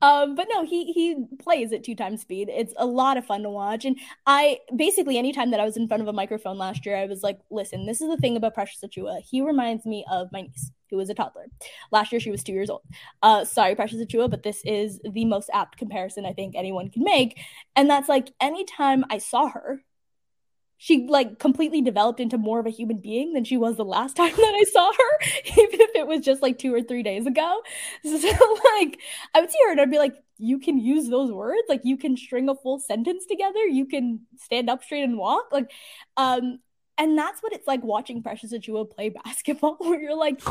um, 0.01 0.35
but 0.35 0.47
no, 0.53 0.65
he 0.65 0.91
he 0.91 1.25
plays 1.39 1.71
at 1.73 1.83
two 1.83 1.95
times 1.95 2.21
speed. 2.21 2.49
It's 2.51 2.73
a 2.77 2.85
lot 2.85 3.17
of 3.17 3.25
fun 3.25 3.43
to 3.43 3.49
watch. 3.49 3.85
And 3.85 3.97
I 4.25 4.59
basically 4.75 5.17
anytime 5.17 5.51
that 5.51 5.59
I 5.59 5.65
was 5.65 5.77
in 5.77 5.87
front 5.87 6.01
of 6.01 6.07
a 6.07 6.13
microphone 6.13 6.57
last 6.57 6.85
year, 6.85 6.97
I 6.97 7.05
was 7.05 7.23
like, 7.23 7.39
listen, 7.49 7.85
this 7.85 8.01
is 8.01 8.09
the 8.09 8.17
thing 8.17 8.37
about 8.37 8.53
Precious 8.53 8.83
Achiuwa. 8.83 9.21
He 9.21 9.41
reminds 9.41 9.85
me 9.85 10.05
of 10.11 10.31
my 10.31 10.41
niece, 10.41 10.71
who 10.89 10.97
was 10.97 11.09
a 11.09 11.13
toddler. 11.13 11.47
Last 11.91 12.11
year 12.11 12.19
she 12.19 12.31
was 12.31 12.43
two 12.43 12.53
years 12.53 12.69
old. 12.69 12.81
Uh, 13.21 13.45
sorry, 13.45 13.75
Precious 13.75 14.03
Achiuwa, 14.03 14.29
but 14.29 14.43
this 14.43 14.61
is 14.65 14.99
the 15.03 15.25
most 15.25 15.49
apt 15.53 15.77
comparison 15.77 16.25
I 16.25 16.33
think 16.33 16.55
anyone 16.55 16.89
can 16.89 17.03
make. 17.03 17.39
And 17.75 17.89
that's 17.89 18.09
like 18.09 18.31
anytime 18.39 19.05
I 19.09 19.17
saw 19.17 19.49
her, 19.49 19.83
she 20.83 21.07
like 21.07 21.39
completely 21.39 21.81
developed 21.81 22.19
into 22.19 22.37
more 22.37 22.59
of 22.59 22.65
a 22.65 22.69
human 22.69 22.97
being 22.97 23.31
than 23.31 23.45
she 23.45 23.55
was 23.55 23.77
the 23.77 23.85
last 23.85 24.17
time 24.17 24.35
that 24.35 24.53
I 24.53 24.65
saw 24.69 24.91
her, 24.91 25.27
even 25.45 25.79
if 25.79 25.95
it 25.95 26.05
was 26.05 26.19
just 26.19 26.41
like 26.41 26.59
two 26.59 26.75
or 26.75 26.81
three 26.81 27.03
days 27.03 27.25
ago. 27.25 27.61
So 28.03 28.11
like 28.75 28.99
I 29.33 29.39
would 29.39 29.49
see 29.49 29.57
her 29.65 29.71
and 29.71 29.79
I'd 29.79 29.89
be 29.89 29.97
like, 29.97 30.15
you 30.37 30.59
can 30.59 30.77
use 30.77 31.07
those 31.07 31.31
words, 31.31 31.61
like 31.69 31.81
you 31.85 31.95
can 31.95 32.17
string 32.17 32.49
a 32.49 32.55
full 32.55 32.79
sentence 32.79 33.25
together, 33.25 33.65
you 33.65 33.85
can 33.85 34.21
stand 34.35 34.69
up 34.69 34.83
straight 34.83 35.03
and 35.03 35.17
walk. 35.17 35.53
Like 35.53 35.71
um 36.17 36.59
and 36.97 37.17
that's 37.17 37.41
what 37.41 37.53
it's 37.53 37.65
like 37.65 37.81
watching 37.81 38.21
Precious 38.21 38.51
Achiuwa 38.51 38.89
play 38.89 39.07
basketball, 39.07 39.77
where 39.79 40.01
you're 40.01 40.17
like, 40.17 40.41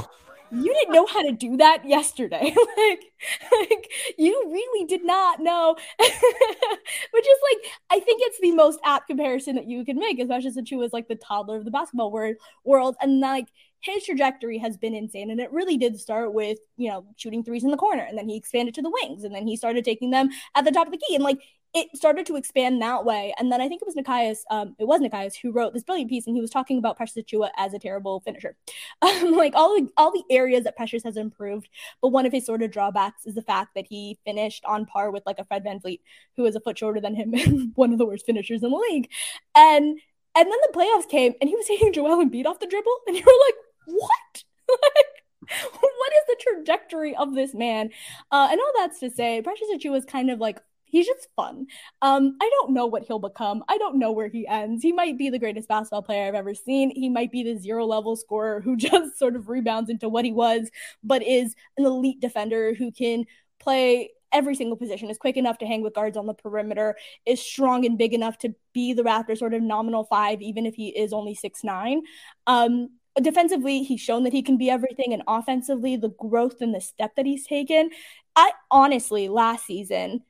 you 0.52 0.74
didn't 0.74 0.92
know 0.92 1.06
how 1.06 1.22
to 1.22 1.32
do 1.32 1.56
that 1.56 1.88
yesterday. 1.88 2.54
like, 2.76 3.04
like 3.52 3.90
you 4.18 4.42
really 4.50 4.86
did 4.86 5.04
not 5.04 5.40
know. 5.40 5.74
Which 5.98 7.26
is 7.26 7.38
like, 7.50 7.72
I 7.90 8.00
think 8.00 8.20
it's 8.24 8.38
the 8.40 8.52
most 8.52 8.78
apt 8.84 9.08
comparison 9.08 9.56
that 9.56 9.66
you 9.66 9.84
can 9.84 9.98
make, 9.98 10.18
especially 10.18 10.50
since 10.50 10.68
she 10.68 10.76
was 10.76 10.92
like 10.92 11.08
the 11.08 11.16
toddler 11.16 11.56
of 11.56 11.64
the 11.64 11.70
basketball 11.70 12.12
word, 12.12 12.36
world. 12.64 12.96
And 13.00 13.20
like 13.20 13.48
his 13.80 14.04
trajectory 14.04 14.58
has 14.58 14.76
been 14.76 14.94
insane. 14.94 15.30
And 15.30 15.40
it 15.40 15.52
really 15.52 15.78
did 15.78 15.98
start 15.98 16.34
with, 16.34 16.58
you 16.76 16.90
know, 16.90 17.06
shooting 17.16 17.42
threes 17.42 17.64
in 17.64 17.70
the 17.70 17.76
corner. 17.78 18.02
And 18.02 18.18
then 18.18 18.28
he 18.28 18.36
expanded 18.36 18.74
to 18.74 18.82
the 18.82 18.92
wings. 19.02 19.24
And 19.24 19.34
then 19.34 19.46
he 19.46 19.56
started 19.56 19.84
taking 19.84 20.10
them 20.10 20.28
at 20.54 20.64
the 20.64 20.70
top 20.70 20.86
of 20.86 20.92
the 20.92 20.98
key. 20.98 21.14
And 21.14 21.24
like 21.24 21.40
it 21.74 21.88
started 21.96 22.26
to 22.26 22.36
expand 22.36 22.82
that 22.82 23.04
way. 23.04 23.34
And 23.38 23.50
then 23.50 23.60
I 23.60 23.68
think 23.68 23.80
it 23.80 23.86
was 23.86 23.94
Nekias, 23.94 24.40
um, 24.50 24.76
it 24.78 24.86
was 24.86 25.00
Nekias 25.00 25.34
who 25.40 25.52
wrote 25.52 25.72
this 25.72 25.82
brilliant 25.82 26.10
piece, 26.10 26.26
and 26.26 26.36
he 26.36 26.40
was 26.42 26.50
talking 26.50 26.76
about 26.78 26.96
Precious 26.96 27.16
Achiuwa 27.16 27.50
as 27.56 27.72
a 27.72 27.78
terrible 27.78 28.20
finisher. 28.20 28.56
Um, 29.02 29.32
like 29.32 29.54
all 29.56 29.74
the 29.74 29.88
all 29.96 30.12
the 30.12 30.22
areas 30.30 30.62
that 30.64 30.76
Precious 30.76 31.02
has 31.02 31.16
improved, 31.16 31.68
but 32.00 32.08
one 32.08 32.24
of 32.24 32.32
his 32.32 32.46
sort 32.46 32.62
of 32.62 32.70
drawbacks 32.70 33.26
is 33.26 33.34
the 33.34 33.42
fact 33.42 33.74
that 33.74 33.86
he 33.88 34.18
finished 34.24 34.64
on 34.64 34.86
par 34.86 35.10
with 35.10 35.24
like 35.26 35.38
a 35.40 35.44
Fred 35.44 35.64
Van 35.64 35.80
VanVleet, 35.80 36.00
who 36.36 36.44
is 36.44 36.54
a 36.54 36.60
foot 36.60 36.78
shorter 36.78 37.00
than 37.00 37.16
him 37.16 37.34
and 37.34 37.72
one 37.74 37.92
of 37.92 37.98
the 37.98 38.06
worst 38.06 38.26
finishers 38.26 38.62
in 38.62 38.70
the 38.70 38.76
league. 38.76 39.10
And 39.56 39.98
and 40.34 40.50
then 40.50 40.58
the 40.62 40.78
playoffs 40.78 41.08
came, 41.08 41.34
and 41.40 41.50
he 41.50 41.56
was 41.56 41.66
hitting 41.66 41.92
Joel 41.92 42.24
Embiid 42.24 42.46
off 42.46 42.60
the 42.60 42.66
dribble, 42.66 42.96
and 43.06 43.16
you 43.16 43.24
were 43.26 43.46
like, 43.46 43.54
what? 43.86 44.44
like, 44.68 45.72
what 45.80 46.12
is 46.12 46.24
the 46.28 46.36
trajectory 46.40 47.16
of 47.16 47.34
this 47.34 47.54
man? 47.54 47.90
Uh, 48.30 48.48
and 48.50 48.60
all 48.60 48.72
that's 48.78 49.00
to 49.00 49.10
say, 49.10 49.42
Precious 49.42 49.68
Achiuwa 49.74 49.98
is 49.98 50.04
kind 50.04 50.30
of 50.30 50.38
like 50.38 50.60
he's 50.92 51.06
just 51.06 51.26
fun. 51.34 51.66
Um, 52.02 52.36
I 52.40 52.48
don't 52.50 52.72
know 52.72 52.86
what 52.86 53.04
he'll 53.04 53.18
become. 53.18 53.64
I 53.68 53.78
don't 53.78 53.98
know 53.98 54.12
where 54.12 54.28
he 54.28 54.46
ends. 54.46 54.82
He 54.82 54.92
might 54.92 55.18
be 55.18 55.30
the 55.30 55.38
greatest 55.38 55.66
basketball 55.66 56.02
player 56.02 56.28
I've 56.28 56.34
ever 56.34 56.54
seen. 56.54 56.90
He 56.94 57.08
might 57.08 57.32
be 57.32 57.42
the 57.42 57.58
zero 57.58 57.86
level 57.86 58.14
scorer 58.14 58.60
who 58.60 58.76
just 58.76 59.18
sort 59.18 59.34
of 59.34 59.48
rebounds 59.48 59.90
into 59.90 60.08
what 60.08 60.24
he 60.24 60.32
was, 60.32 60.70
but 61.02 61.22
is 61.22 61.56
an 61.78 61.86
elite 61.86 62.20
defender 62.20 62.74
who 62.74 62.92
can 62.92 63.24
play 63.58 64.10
every 64.32 64.54
single 64.54 64.76
position, 64.76 65.10
is 65.10 65.18
quick 65.18 65.36
enough 65.36 65.58
to 65.58 65.66
hang 65.66 65.82
with 65.82 65.94
guards 65.94 66.16
on 66.16 66.26
the 66.26 66.34
perimeter, 66.34 66.96
is 67.26 67.40
strong 67.40 67.84
and 67.84 67.98
big 67.98 68.14
enough 68.14 68.38
to 68.38 68.54
be 68.72 68.92
the 68.92 69.02
Raptors 69.02 69.38
sort 69.38 69.54
of 69.54 69.62
nominal 69.62 70.04
five, 70.04 70.40
even 70.40 70.66
if 70.66 70.74
he 70.74 70.88
is 70.88 71.12
only 71.12 71.34
six 71.34 71.64
nine. 71.64 72.02
Um, 72.46 72.90
defensively, 73.20 73.82
he's 73.82 74.00
shown 74.00 74.24
that 74.24 74.32
he 74.32 74.42
can 74.42 74.56
be 74.58 74.70
everything, 74.70 75.12
and 75.12 75.22
offensively, 75.26 75.96
the 75.96 76.10
growth 76.10 76.60
and 76.60 76.74
the 76.74 76.80
step 76.80 77.14
that 77.16 77.26
he's 77.26 77.46
taken. 77.46 77.90
I 78.36 78.52
honestly, 78.70 79.28
last 79.28 79.66
season, 79.66 80.22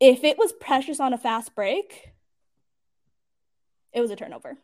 if 0.00 0.24
it 0.24 0.38
was 0.38 0.52
precious 0.52 0.98
on 0.98 1.12
a 1.12 1.18
fast 1.18 1.54
break, 1.54 2.12
it 3.92 4.00
was 4.00 4.10
a 4.10 4.16
turnover. 4.16 4.56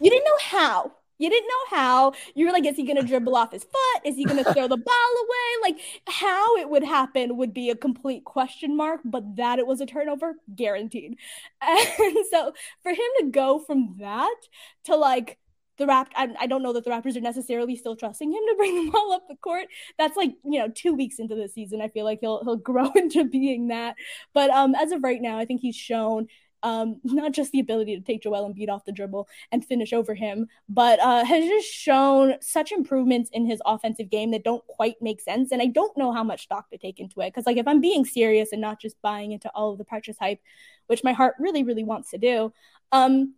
You 0.00 0.10
didn't 0.10 0.24
know 0.24 0.38
how. 0.40 0.92
You 1.18 1.28
didn't 1.28 1.48
know 1.48 1.76
how. 1.76 2.12
You 2.36 2.46
were 2.46 2.52
like, 2.52 2.64
is 2.64 2.76
he 2.76 2.84
going 2.84 3.00
to 3.00 3.06
dribble 3.06 3.34
off 3.34 3.50
his 3.50 3.64
foot? 3.64 4.02
Is 4.04 4.14
he 4.14 4.24
going 4.24 4.42
to 4.42 4.54
throw 4.54 4.68
the 4.68 4.76
ball 4.86 5.14
away? 5.18 5.72
Like, 5.72 5.80
how 6.06 6.56
it 6.56 6.70
would 6.70 6.84
happen 6.84 7.36
would 7.36 7.52
be 7.52 7.70
a 7.70 7.76
complete 7.76 8.24
question 8.24 8.76
mark, 8.76 9.00
but 9.04 9.36
that 9.36 9.58
it 9.58 9.66
was 9.66 9.80
a 9.80 9.86
turnover, 9.86 10.36
guaranteed. 10.54 11.16
And 11.60 12.16
so 12.30 12.52
for 12.82 12.90
him 12.90 12.98
to 13.18 13.30
go 13.30 13.58
from 13.58 13.96
that 13.98 14.36
to 14.84 14.94
like, 14.94 15.38
the 15.78 15.86
Rapt 15.86 16.12
I, 16.16 16.28
I, 16.40 16.46
don't 16.46 16.62
know 16.62 16.72
that 16.72 16.84
the 16.84 16.90
Raptors 16.90 17.16
are 17.16 17.20
necessarily 17.20 17.76
still 17.76 17.96
trusting 17.96 18.30
him 18.30 18.40
to 18.48 18.54
bring 18.56 18.74
them 18.74 18.94
all 18.94 19.12
up 19.12 19.26
the 19.28 19.36
court. 19.36 19.66
That's 19.96 20.16
like, 20.16 20.34
you 20.44 20.58
know, 20.58 20.68
two 20.68 20.94
weeks 20.94 21.18
into 21.18 21.34
the 21.34 21.48
season. 21.48 21.80
I 21.80 21.88
feel 21.88 22.04
like 22.04 22.18
he'll 22.20 22.44
he'll 22.44 22.56
grow 22.56 22.90
into 22.96 23.24
being 23.24 23.68
that. 23.68 23.96
But 24.34 24.50
um 24.50 24.74
as 24.74 24.92
of 24.92 25.02
right 25.02 25.22
now, 25.22 25.38
I 25.38 25.44
think 25.44 25.60
he's 25.60 25.76
shown 25.76 26.28
um, 26.62 27.00
not 27.04 27.32
just 27.32 27.52
the 27.52 27.60
ability 27.60 27.96
to 27.96 28.02
take 28.02 28.22
Joel 28.22 28.52
Embiid 28.52 28.68
off 28.68 28.84
the 28.84 28.92
dribble 28.92 29.28
and 29.52 29.64
finish 29.64 29.92
over 29.92 30.14
him, 30.14 30.48
but 30.68 31.00
uh, 31.00 31.24
has 31.24 31.44
just 31.44 31.68
shown 31.68 32.34
such 32.40 32.72
improvements 32.72 33.30
in 33.32 33.46
his 33.46 33.62
offensive 33.64 34.10
game 34.10 34.30
that 34.32 34.44
don't 34.44 34.66
quite 34.66 34.96
make 35.00 35.20
sense. 35.20 35.52
And 35.52 35.62
I 35.62 35.66
don't 35.66 35.96
know 35.96 36.12
how 36.12 36.24
much 36.24 36.42
stock 36.44 36.70
to 36.70 36.78
take 36.78 37.00
into 37.00 37.20
it. 37.20 37.28
Because, 37.28 37.46
like, 37.46 37.56
if 37.56 37.68
I'm 37.68 37.80
being 37.80 38.04
serious 38.04 38.52
and 38.52 38.60
not 38.60 38.80
just 38.80 39.00
buying 39.02 39.32
into 39.32 39.50
all 39.50 39.72
of 39.72 39.78
the 39.78 39.84
Precious 39.84 40.16
hype, 40.18 40.40
which 40.86 41.04
my 41.04 41.12
heart 41.12 41.34
really, 41.38 41.62
really 41.62 41.84
wants 41.84 42.10
to 42.10 42.18
do, 42.18 42.52
um, 42.92 43.34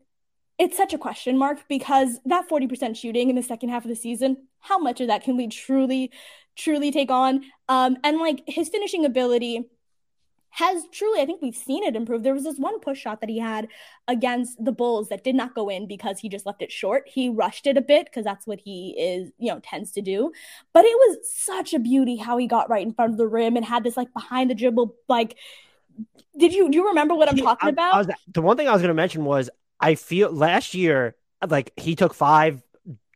it's 0.61 0.77
such 0.77 0.93
a 0.93 0.99
question 0.99 1.39
mark 1.39 1.67
because 1.69 2.21
that 2.27 2.47
40% 2.47 2.95
shooting 2.95 3.31
in 3.31 3.35
the 3.35 3.43
second 3.43 3.71
half 3.71 3.83
of 3.83 3.89
the 3.89 3.97
season, 3.97 4.37
how 4.59 4.79
much 4.79 5.01
of 5.01 5.07
that 5.07 5.25
can 5.25 5.39
we 5.39 5.49
truly, 5.49 6.13
truly 6.55 6.93
take 6.93 7.11
on? 7.11 7.43
Um, 7.71 7.97
and 8.05 8.19
like 8.19 8.43
his 8.47 8.69
finishing 8.69 9.07
ability 9.07 9.65
has 10.51 10.85
truly, 10.93 11.23
I 11.23 11.25
think 11.25 11.41
we've 11.41 11.57
seen 11.57 11.83
it 11.83 11.97
improve. 11.97 12.25
There 12.25 12.35
was 12.35 12.45
this 12.45 12.59
one 12.59 12.79
push 12.79 13.01
shot 13.01 13.23
that 13.23 13.31
he 13.31 13.39
had 13.39 13.69
against 14.07 14.63
the 14.63 14.71
Bulls 14.71 15.09
that 15.09 15.25
did 15.25 15.35
not 15.35 15.55
go 15.55 15.71
in 15.71 15.89
because 15.89 16.19
he 16.19 16.29
just 16.29 16.45
left 16.45 16.61
it 16.61 16.71
short. 16.71 17.09
He 17.09 17.31
rushed 17.31 17.67
it 17.67 17.79
a 17.79 17.81
bit 17.81 18.05
because 18.07 18.25
that's 18.25 18.47
what 18.47 18.61
he 18.61 18.95
is, 18.99 19.31
you 19.39 19.51
know, 19.51 19.61
tends 19.61 19.93
to 19.93 20.03
do. 20.03 20.31
But 20.75 20.85
it 20.85 20.95
was 20.95 21.19
such 21.33 21.73
a 21.73 21.79
beauty 21.79 22.17
how 22.17 22.37
he 22.37 22.47
got 22.47 22.69
right 22.69 22.87
in 22.87 22.93
front 22.93 23.13
of 23.13 23.17
the 23.17 23.29
rim 23.29 23.57
and 23.57 23.65
had 23.65 23.83
this 23.83 23.97
like 23.97 24.13
behind 24.13 24.51
the 24.51 24.55
dribble, 24.55 24.95
like, 25.09 25.39
did 26.37 26.53
you 26.53 26.71
do 26.71 26.77
you 26.77 26.89
remember 26.89 27.15
what 27.15 27.31
I'm 27.31 27.37
talking 27.37 27.69
I, 27.69 27.71
about? 27.71 27.95
I 27.95 27.99
was, 27.99 28.09
the 28.29 28.43
one 28.43 28.59
thing 28.59 28.69
I 28.69 28.73
was 28.73 28.83
going 28.83 28.89
to 28.89 28.95
mention 28.95 29.25
was 29.25 29.49
I 29.81 29.95
feel 29.95 30.31
last 30.31 30.75
year, 30.75 31.17
like 31.47 31.73
he 31.77 31.95
took 31.97 32.15
five 32.15 32.63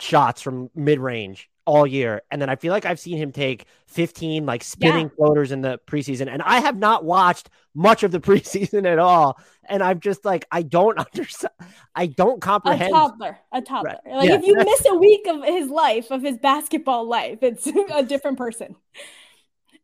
shots 0.00 0.42
from 0.42 0.70
mid 0.74 0.98
range 0.98 1.50
all 1.66 1.86
year. 1.86 2.22
And 2.30 2.40
then 2.40 2.50
I 2.50 2.56
feel 2.56 2.72
like 2.72 2.84
I've 2.84 3.00
seen 3.00 3.16
him 3.16 3.32
take 3.32 3.66
15 3.86 4.44
like 4.44 4.62
spinning 4.62 5.06
yeah. 5.06 5.16
floaters 5.16 5.52
in 5.52 5.62
the 5.62 5.80
preseason. 5.86 6.28
And 6.28 6.42
I 6.42 6.60
have 6.60 6.76
not 6.76 7.04
watched 7.04 7.48
much 7.74 8.02
of 8.02 8.10
the 8.10 8.20
preseason 8.20 8.86
at 8.86 8.98
all. 8.98 9.38
And 9.68 9.82
I'm 9.82 10.00
just 10.00 10.24
like, 10.24 10.46
I 10.50 10.62
don't 10.62 10.98
understand. 11.12 11.52
I 11.94 12.06
don't 12.06 12.40
comprehend. 12.40 12.90
A 12.90 12.92
toddler, 12.92 13.38
a 13.52 13.62
toddler. 13.62 13.98
Right. 14.04 14.16
Like 14.16 14.28
yeah, 14.28 14.36
if 14.36 14.44
you 14.44 14.54
miss 14.56 14.86
a 14.86 14.94
week 14.94 15.26
of 15.26 15.44
his 15.44 15.68
life, 15.68 16.10
of 16.10 16.22
his 16.22 16.38
basketball 16.38 17.08
life, 17.08 17.38
it's 17.42 17.66
a 17.94 18.02
different 18.02 18.38
person. 18.38 18.76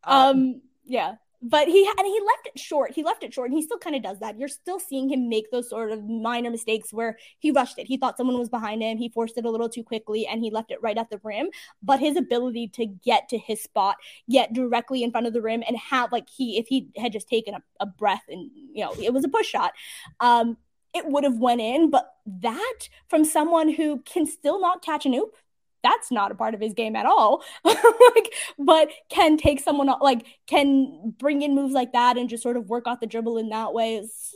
Um, 0.03 0.29
um 0.29 0.61
yeah 0.85 1.15
but 1.41 1.67
he 1.67 1.89
and 1.97 2.05
he 2.05 2.19
left 2.19 2.47
it 2.53 2.59
short. 2.59 2.91
He 2.91 3.03
left 3.03 3.23
it 3.23 3.33
short, 3.33 3.49
and 3.49 3.57
he 3.57 3.63
still 3.63 3.79
kind 3.79 3.95
of 3.95 4.03
does 4.03 4.19
that. 4.19 4.37
You're 4.37 4.47
still 4.47 4.79
seeing 4.79 5.09
him 5.09 5.27
make 5.27 5.49
those 5.49 5.69
sort 5.69 5.91
of 5.91 6.03
minor 6.03 6.51
mistakes 6.51 6.93
where 6.93 7.17
he 7.39 7.51
rushed 7.51 7.79
it. 7.79 7.87
He 7.87 7.97
thought 7.97 8.17
someone 8.17 8.37
was 8.37 8.49
behind 8.49 8.83
him. 8.83 8.97
He 8.97 9.09
forced 9.09 9.37
it 9.37 9.45
a 9.45 9.49
little 9.49 9.69
too 9.69 9.83
quickly, 9.83 10.27
and 10.27 10.43
he 10.43 10.51
left 10.51 10.71
it 10.71 10.81
right 10.81 10.97
at 10.97 11.09
the 11.09 11.19
rim. 11.23 11.49
But 11.81 11.99
his 11.99 12.15
ability 12.15 12.67
to 12.75 12.85
get 12.85 13.27
to 13.29 13.39
his 13.39 13.61
spot, 13.61 13.97
get 14.29 14.53
directly 14.53 15.03
in 15.03 15.11
front 15.11 15.25
of 15.25 15.33
the 15.33 15.41
rim, 15.41 15.63
and 15.67 15.75
have 15.77 16.11
like 16.11 16.29
he, 16.29 16.59
if 16.59 16.67
he 16.67 16.89
had 16.95 17.11
just 17.11 17.27
taken 17.27 17.55
a, 17.55 17.63
a 17.79 17.85
breath 17.87 18.23
and 18.29 18.51
you 18.73 18.85
know 18.85 18.93
it 19.01 19.11
was 19.11 19.23
a 19.23 19.29
push 19.29 19.47
shot, 19.47 19.73
um, 20.19 20.57
it 20.93 21.07
would 21.07 21.23
have 21.23 21.37
went 21.37 21.61
in. 21.61 21.89
But 21.89 22.07
that 22.27 22.89
from 23.07 23.25
someone 23.25 23.73
who 23.73 24.01
can 24.01 24.27
still 24.27 24.61
not 24.61 24.83
catch 24.83 25.07
an 25.07 25.15
oop 25.15 25.35
that's 25.83 26.11
not 26.11 26.31
a 26.31 26.35
part 26.35 26.53
of 26.53 26.61
his 26.61 26.73
game 26.73 26.95
at 26.95 27.05
all. 27.05 27.43
like, 27.63 28.33
but 28.57 28.89
can 29.09 29.37
take 29.37 29.59
someone 29.59 29.91
like 30.01 30.25
can 30.47 31.13
bring 31.17 31.41
in 31.41 31.55
moves 31.55 31.73
like 31.73 31.93
that 31.93 32.17
and 32.17 32.29
just 32.29 32.43
sort 32.43 32.57
of 32.57 32.69
work 32.69 32.87
off 32.87 32.99
the 32.99 33.07
dribble 33.07 33.37
in 33.37 33.49
that 33.49 33.73
way. 33.73 33.95
It's, 33.95 34.35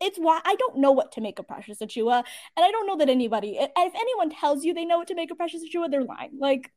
it's 0.00 0.18
why 0.18 0.40
I 0.44 0.54
don't 0.56 0.78
know 0.78 0.92
what 0.92 1.12
to 1.12 1.20
make 1.20 1.38
of 1.38 1.48
Precious 1.48 1.78
Achiuwa, 1.78 2.18
and 2.56 2.64
I 2.64 2.70
don't 2.70 2.86
know 2.86 2.96
that 2.96 3.08
anybody. 3.08 3.56
If 3.58 3.94
anyone 3.94 4.30
tells 4.30 4.64
you 4.64 4.74
they 4.74 4.84
know 4.84 4.98
what 4.98 5.08
to 5.08 5.14
make 5.14 5.30
of 5.30 5.36
Precious 5.36 5.62
Achiuwa, 5.64 5.90
they're 5.90 6.04
lying. 6.04 6.32
Like, 6.38 6.70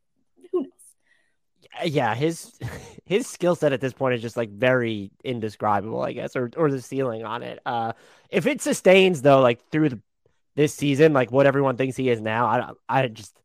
who 0.52 0.62
knows? 0.62 0.70
Yeah, 1.84 2.14
his 2.14 2.58
his 3.04 3.26
skill 3.26 3.54
set 3.54 3.72
at 3.72 3.80
this 3.80 3.92
point 3.92 4.14
is 4.14 4.22
just 4.22 4.36
like 4.36 4.50
very 4.50 5.10
indescribable, 5.24 6.02
I 6.02 6.12
guess, 6.12 6.36
or 6.36 6.50
or 6.56 6.70
the 6.70 6.80
ceiling 6.80 7.24
on 7.24 7.42
it. 7.42 7.60
Uh, 7.66 7.92
if 8.30 8.46
it 8.46 8.60
sustains 8.60 9.22
though, 9.22 9.40
like 9.40 9.68
through 9.70 9.90
the 9.90 10.00
this 10.54 10.74
season, 10.74 11.12
like 11.12 11.30
what 11.30 11.46
everyone 11.46 11.76
thinks 11.76 11.96
he 11.96 12.08
is 12.08 12.20
now, 12.20 12.46
I 12.46 13.02
I 13.02 13.08
just 13.08 13.38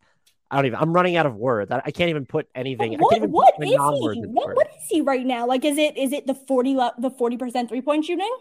I 0.53 0.57
don't 0.57 0.67
even. 0.67 0.79
I'm 0.79 0.93
running 0.93 1.17
out 1.17 1.25
of 1.25 1.35
words. 1.35 1.71
I, 1.71 1.81
I 1.83 1.91
can't 1.91 2.11
even 2.11 2.27
put 2.27 2.47
anything. 2.53 2.99
What, 2.99 3.27
what 3.27 3.53
is 3.59 3.69
he? 3.69 4.21
What, 4.27 4.55
what 4.55 4.67
is 4.67 4.87
he 4.87 5.01
right 5.01 5.25
now? 5.25 5.47
Like, 5.47 5.65
is 5.65 5.79
it 5.79 5.97
is 5.97 6.13
it 6.13 6.27
the 6.27 6.35
forty 6.35 6.75
the 6.75 7.09
forty 7.17 7.37
percent 7.37 7.69
three 7.69 7.81
point 7.81 8.05
shooting? 8.05 8.31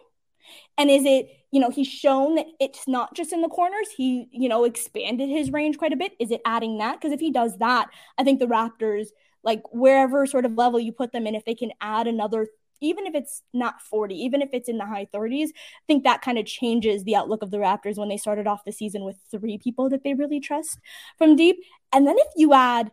And 0.77 0.91
is 0.91 1.05
it 1.07 1.29
you 1.51 1.59
know 1.59 1.71
he's 1.71 1.87
shown 1.89 2.35
that 2.35 2.47
it's 2.61 2.87
not 2.87 3.15
just 3.15 3.33
in 3.33 3.41
the 3.41 3.49
corners. 3.49 3.89
He 3.97 4.29
you 4.31 4.49
know 4.49 4.65
expanded 4.65 5.31
his 5.31 5.51
range 5.51 5.79
quite 5.79 5.95
a 5.95 5.97
bit. 5.97 6.13
Is 6.21 6.31
it 6.31 6.43
adding 6.45 6.79
that? 6.79 7.01
Because 7.01 7.13
if 7.13 7.21
he 7.21 7.31
does 7.31 7.57
that, 7.59 7.89
I 8.19 8.25
think 8.25 8.41
the 8.41 8.47
Raptors 8.47 9.07
like 9.43 9.63
wherever 9.73 10.27
sort 10.27 10.45
of 10.45 10.53
level 10.53 10.79
you 10.79 10.93
put 10.93 11.13
them 11.13 11.27
in, 11.27 11.35
if 11.35 11.47
they 11.47 11.55
can 11.55 11.73
add 11.81 12.07
another 12.07 12.47
even 12.83 13.07
if 13.07 13.15
it's 13.15 13.43
not 13.53 13.81
40, 13.81 14.15
even 14.15 14.43
if 14.43 14.51
it's 14.53 14.69
in 14.69 14.79
the 14.79 14.87
high 14.87 15.07
30s, 15.07 15.49
I 15.49 15.85
think 15.87 16.05
that 16.05 16.23
kind 16.23 16.39
of 16.39 16.47
changes 16.47 17.05
the 17.05 17.17
outlook 17.17 17.43
of 17.43 17.51
the 17.51 17.59
Raptors 17.59 17.97
when 17.97 18.09
they 18.09 18.17
started 18.17 18.47
off 18.47 18.65
the 18.65 18.73
season 18.73 19.05
with 19.05 19.17
three 19.31 19.59
people 19.59 19.89
that 19.91 20.05
they 20.05 20.15
really 20.15 20.41
trust 20.41 20.79
from 21.17 21.37
deep. 21.37 21.57
And 21.93 22.07
then 22.07 22.17
if 22.19 22.29
you 22.37 22.53
add 22.53 22.91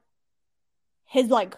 his 1.06 1.30
like 1.30 1.56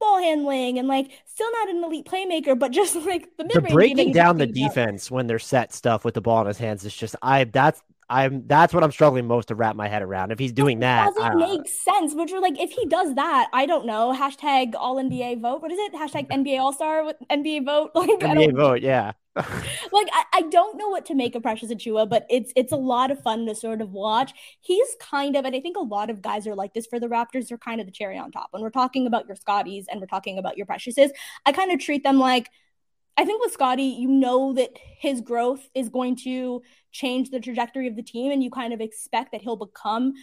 ball 0.00 0.18
handling 0.18 0.78
and 0.78 0.88
like 0.88 1.10
still 1.26 1.50
not 1.52 1.68
an 1.68 1.84
elite 1.84 2.06
playmaker, 2.06 2.58
but 2.58 2.72
just 2.72 2.96
like 2.96 3.28
the 3.36 3.44
mid 3.44 3.72
breaking 3.72 4.12
down 4.12 4.38
the 4.38 4.46
defense 4.46 5.10
when 5.10 5.26
they're 5.26 5.38
set 5.38 5.72
stuff 5.72 6.04
with 6.04 6.14
the 6.14 6.20
ball 6.20 6.40
in 6.40 6.46
his 6.46 6.58
hands 6.58 6.84
is 6.84 6.94
just 6.94 7.14
I 7.22 7.44
that's 7.44 7.82
I'm 8.12 8.46
that's 8.46 8.74
what 8.74 8.84
I'm 8.84 8.92
struggling 8.92 9.26
most 9.26 9.48
to 9.48 9.54
wrap 9.54 9.74
my 9.74 9.88
head 9.88 10.02
around. 10.02 10.32
If 10.32 10.38
he's 10.38 10.52
doing 10.52 10.80
that, 10.80 11.14
doesn't 11.14 11.38
make 11.38 11.66
sense. 11.66 12.12
But 12.12 12.28
you're 12.28 12.42
like, 12.42 12.60
if 12.60 12.70
he 12.70 12.84
does 12.84 13.14
that, 13.14 13.48
I 13.54 13.64
don't 13.64 13.86
know. 13.86 14.14
Hashtag 14.14 14.74
All 14.76 14.96
NBA 14.96 15.40
vote. 15.40 15.62
What 15.62 15.72
is 15.72 15.78
it? 15.78 15.94
Hashtag 15.94 16.28
NBA 16.28 16.60
All 16.60 16.74
Star 16.74 17.04
with 17.04 17.16
NBA 17.30 17.64
vote. 17.64 17.92
Like 18.02 18.08
NBA 18.18 18.56
vote. 18.56 18.82
Yeah. 18.82 19.12
like 19.36 20.08
I, 20.12 20.24
I 20.32 20.42
don't 20.50 20.76
know 20.76 20.88
what 20.88 21.06
to 21.06 21.14
make 21.14 21.34
of 21.34 21.42
Precious 21.42 21.72
Achiuwa, 21.72 22.08
but 22.08 22.26
it's 22.28 22.52
it's 22.56 22.72
a 22.72 22.76
lot 22.76 23.10
of 23.10 23.22
fun 23.22 23.46
to 23.46 23.54
sort 23.54 23.80
of 23.80 23.92
watch. 23.92 24.32
He's 24.60 24.88
kind 25.00 25.36
of, 25.36 25.44
and 25.44 25.56
I 25.56 25.60
think 25.60 25.76
a 25.76 25.80
lot 25.80 26.10
of 26.10 26.20
guys 26.20 26.46
are 26.46 26.54
like 26.54 26.74
this 26.74 26.86
for 26.86 27.00
the 27.00 27.06
Raptors. 27.06 27.48
They're 27.48 27.56
kind 27.56 27.80
of 27.80 27.86
the 27.86 27.92
cherry 27.92 28.18
on 28.18 28.30
top. 28.30 28.48
When 28.50 28.60
we're 28.60 28.70
talking 28.70 29.06
about 29.06 29.26
your 29.26 29.36
Scotties 29.36 29.86
and 29.90 30.00
we're 30.00 30.06
talking 30.06 30.36
about 30.36 30.58
your 30.58 30.66
Preciouses, 30.66 31.10
I 31.46 31.52
kind 31.52 31.72
of 31.72 31.80
treat 31.80 32.02
them 32.02 32.18
like 32.18 32.50
I 33.16 33.24
think 33.24 33.42
with 33.42 33.52
Scottie, 33.52 33.84
you 33.84 34.08
know 34.08 34.52
that 34.54 34.70
his 34.98 35.20
growth 35.20 35.68
is 35.74 35.88
going 35.88 36.16
to 36.24 36.62
change 36.92 37.30
the 37.30 37.40
trajectory 37.40 37.86
of 37.86 37.96
the 37.96 38.02
team, 38.02 38.32
and 38.32 38.42
you 38.42 38.50
kind 38.50 38.72
of 38.72 38.80
expect 38.80 39.32
that 39.32 39.42
he'll 39.42 39.56
become, 39.56 40.14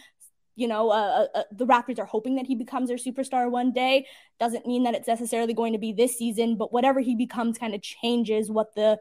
you 0.56 0.66
know, 0.66 0.90
uh, 0.90 1.26
uh, 1.34 1.42
the 1.52 1.66
Raptors 1.66 1.98
are 1.98 2.04
hoping 2.04 2.36
that 2.36 2.46
he 2.46 2.54
becomes 2.54 2.88
their 2.88 2.98
superstar 2.98 3.50
one 3.50 3.72
day. 3.72 4.06
Doesn't 4.40 4.66
mean 4.66 4.82
that 4.82 4.94
it's 4.94 5.08
necessarily 5.08 5.54
going 5.54 5.72
to 5.72 5.78
be 5.78 5.92
this 5.92 6.18
season, 6.18 6.56
but 6.56 6.72
whatever 6.72 7.00
he 7.00 7.14
becomes 7.14 7.58
kind 7.58 7.74
of 7.74 7.82
changes 7.82 8.50
what 8.50 8.74
the 8.74 8.98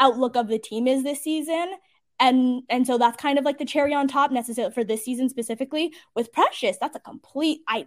outlook 0.00 0.36
of 0.36 0.48
the 0.48 0.58
team 0.58 0.88
is 0.88 1.04
this 1.04 1.22
season. 1.22 1.74
And 2.18 2.62
and 2.68 2.86
so 2.86 2.98
that's 2.98 3.16
kind 3.16 3.38
of 3.38 3.44
like 3.44 3.58
the 3.58 3.64
cherry 3.64 3.94
on 3.94 4.06
top 4.08 4.30
necessary 4.30 4.70
for 4.70 4.84
this 4.84 5.04
season 5.04 5.28
specifically. 5.28 5.92
With 6.14 6.32
Precious, 6.32 6.76
that's 6.80 6.96
a 6.96 7.00
complete 7.00 7.60
I 7.68 7.86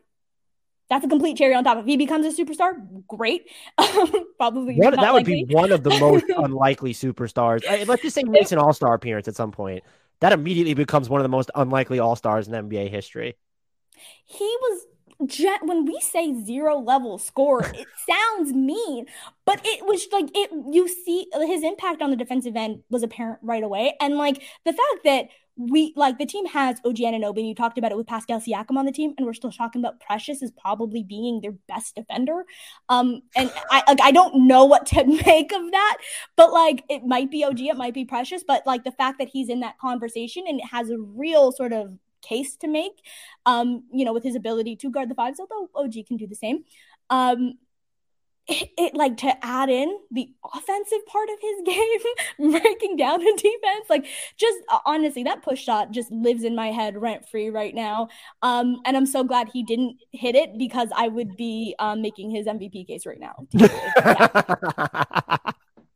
that's 0.89 1.05
a 1.05 1.07
complete 1.07 1.37
cherry 1.37 1.53
on 1.55 1.63
top. 1.63 1.79
If 1.79 1.85
he 1.85 1.97
becomes 1.97 2.25
a 2.25 2.43
superstar, 2.43 2.73
great. 3.07 3.49
Um, 3.77 4.25
probably 4.37 4.75
one, 4.75 4.95
that 4.95 5.13
would 5.13 5.25
be 5.25 5.45
one 5.49 5.71
of 5.71 5.83
the 5.83 5.97
most 5.99 6.25
unlikely 6.37 6.93
superstars. 6.93 7.63
let's 7.87 8.01
just 8.01 8.15
say 8.15 8.23
makes 8.23 8.51
an 8.51 8.57
All 8.57 8.73
Star 8.73 8.93
appearance 8.93 9.27
at 9.27 9.35
some 9.35 9.51
point. 9.51 9.83
That 10.19 10.33
immediately 10.33 10.73
becomes 10.73 11.09
one 11.09 11.21
of 11.21 11.23
the 11.23 11.29
most 11.29 11.51
unlikely 11.55 11.99
All 11.99 12.15
Stars 12.15 12.47
in 12.47 12.53
NBA 12.53 12.89
history. 12.89 13.35
He 14.25 14.43
was 14.43 14.85
when 15.17 15.86
we 15.86 15.99
say 16.01 16.34
zero 16.43 16.78
level 16.78 17.17
score, 17.17 17.62
it 17.73 17.88
sounds 18.10 18.54
mean, 18.54 19.06
but 19.45 19.62
it 19.63 19.86
was 19.86 20.08
like 20.12 20.30
it. 20.34 20.51
You 20.71 20.88
see, 20.88 21.28
his 21.34 21.63
impact 21.63 22.01
on 22.01 22.10
the 22.10 22.17
defensive 22.17 22.56
end 22.56 22.84
was 22.89 23.04
apparent 23.04 23.39
right 23.41 23.63
away, 23.63 23.95
and 24.01 24.15
like 24.17 24.41
the 24.65 24.73
fact 24.73 25.04
that 25.06 25.28
we 25.58 25.93
like 25.95 26.17
the 26.17 26.25
team 26.25 26.45
has 26.47 26.80
OG 26.86 26.97
Anunoby, 26.97 27.38
and 27.38 27.47
you 27.47 27.56
talked 27.56 27.78
about 27.78 27.91
it 27.91 27.97
with 27.97 28.08
Pascal 28.08 28.41
Siakam 28.41 28.78
on 28.78 28.86
the 28.86 28.91
team, 28.91 29.13
and 29.17 29.25
we're 29.25 29.34
still 29.34 29.51
talking 29.51 29.82
about 29.82 30.01
Precious 30.01 30.43
as 30.43 30.51
probably 30.51 31.01
being 31.01 31.39
their 31.41 31.54
best 31.67 31.95
defender. 31.95 32.43
Um, 32.89 33.21
and 33.36 33.51
I 33.71 33.84
like 33.88 34.01
I 34.01 34.12
don't 34.12 34.47
know 34.47 34.65
what 34.65 34.86
to 34.88 35.06
make 35.25 35.51
of 35.54 35.71
that, 35.71 35.97
but 36.36 36.51
like 36.51 36.84
it 36.89 37.04
might 37.06 37.32
be 37.32 37.43
OG, 37.43 37.62
it 37.62 37.78
might 37.78 37.93
be 37.93 38.06
Precious, 38.06 38.43
but 38.45 38.63
like 38.65 38.84
the 38.84 38.91
fact 38.91 39.19
that 39.19 39.30
he's 39.30 39.49
in 39.49 39.62
that 39.62 39.80
conversation 39.80 40.43
and 40.47 40.60
it 40.60 40.67
has 40.67 40.89
a 40.89 40.97
real 40.97 41.51
sort 41.51 41.71
of 41.71 41.97
case 42.27 42.55
to 42.57 42.67
make, 42.67 43.01
um, 43.45 43.83
you 43.91 44.05
know, 44.05 44.13
with 44.13 44.23
his 44.23 44.35
ability 44.35 44.75
to 44.77 44.89
guard 44.89 45.09
the 45.09 45.15
fives, 45.15 45.39
although 45.39 45.69
OG 45.75 45.93
can 46.07 46.17
do 46.17 46.27
the 46.27 46.35
same. 46.35 46.63
Um, 47.09 47.53
it, 48.47 48.69
it, 48.77 48.95
like 48.95 49.17
to 49.17 49.33
add 49.43 49.69
in 49.69 49.97
the 50.11 50.29
offensive 50.53 51.05
part 51.07 51.29
of 51.29 51.39
his 51.41 51.61
game, 51.65 52.51
breaking 52.51 52.95
down 52.95 53.19
the 53.19 53.33
defense. 53.35 53.89
Like 53.89 54.05
just 54.38 54.57
uh, 54.69 54.79
honestly, 54.85 55.23
that 55.23 55.41
push 55.41 55.61
shot 55.63 55.91
just 55.91 56.11
lives 56.11 56.43
in 56.43 56.55
my 56.55 56.67
head 56.67 56.95
rent 56.95 57.27
free 57.27 57.49
right 57.49 57.73
now. 57.73 58.09
Um, 58.41 58.81
and 58.85 58.95
I'm 58.95 59.07
so 59.07 59.23
glad 59.23 59.49
he 59.51 59.63
didn't 59.63 59.97
hit 60.11 60.35
it 60.35 60.57
because 60.57 60.89
I 60.95 61.07
would 61.07 61.35
be 61.35 61.75
um, 61.79 62.01
making 62.01 62.29
his 62.29 62.45
MVP 62.45 62.88
case 62.88 63.05
right 63.05 63.19
now. 63.19 63.47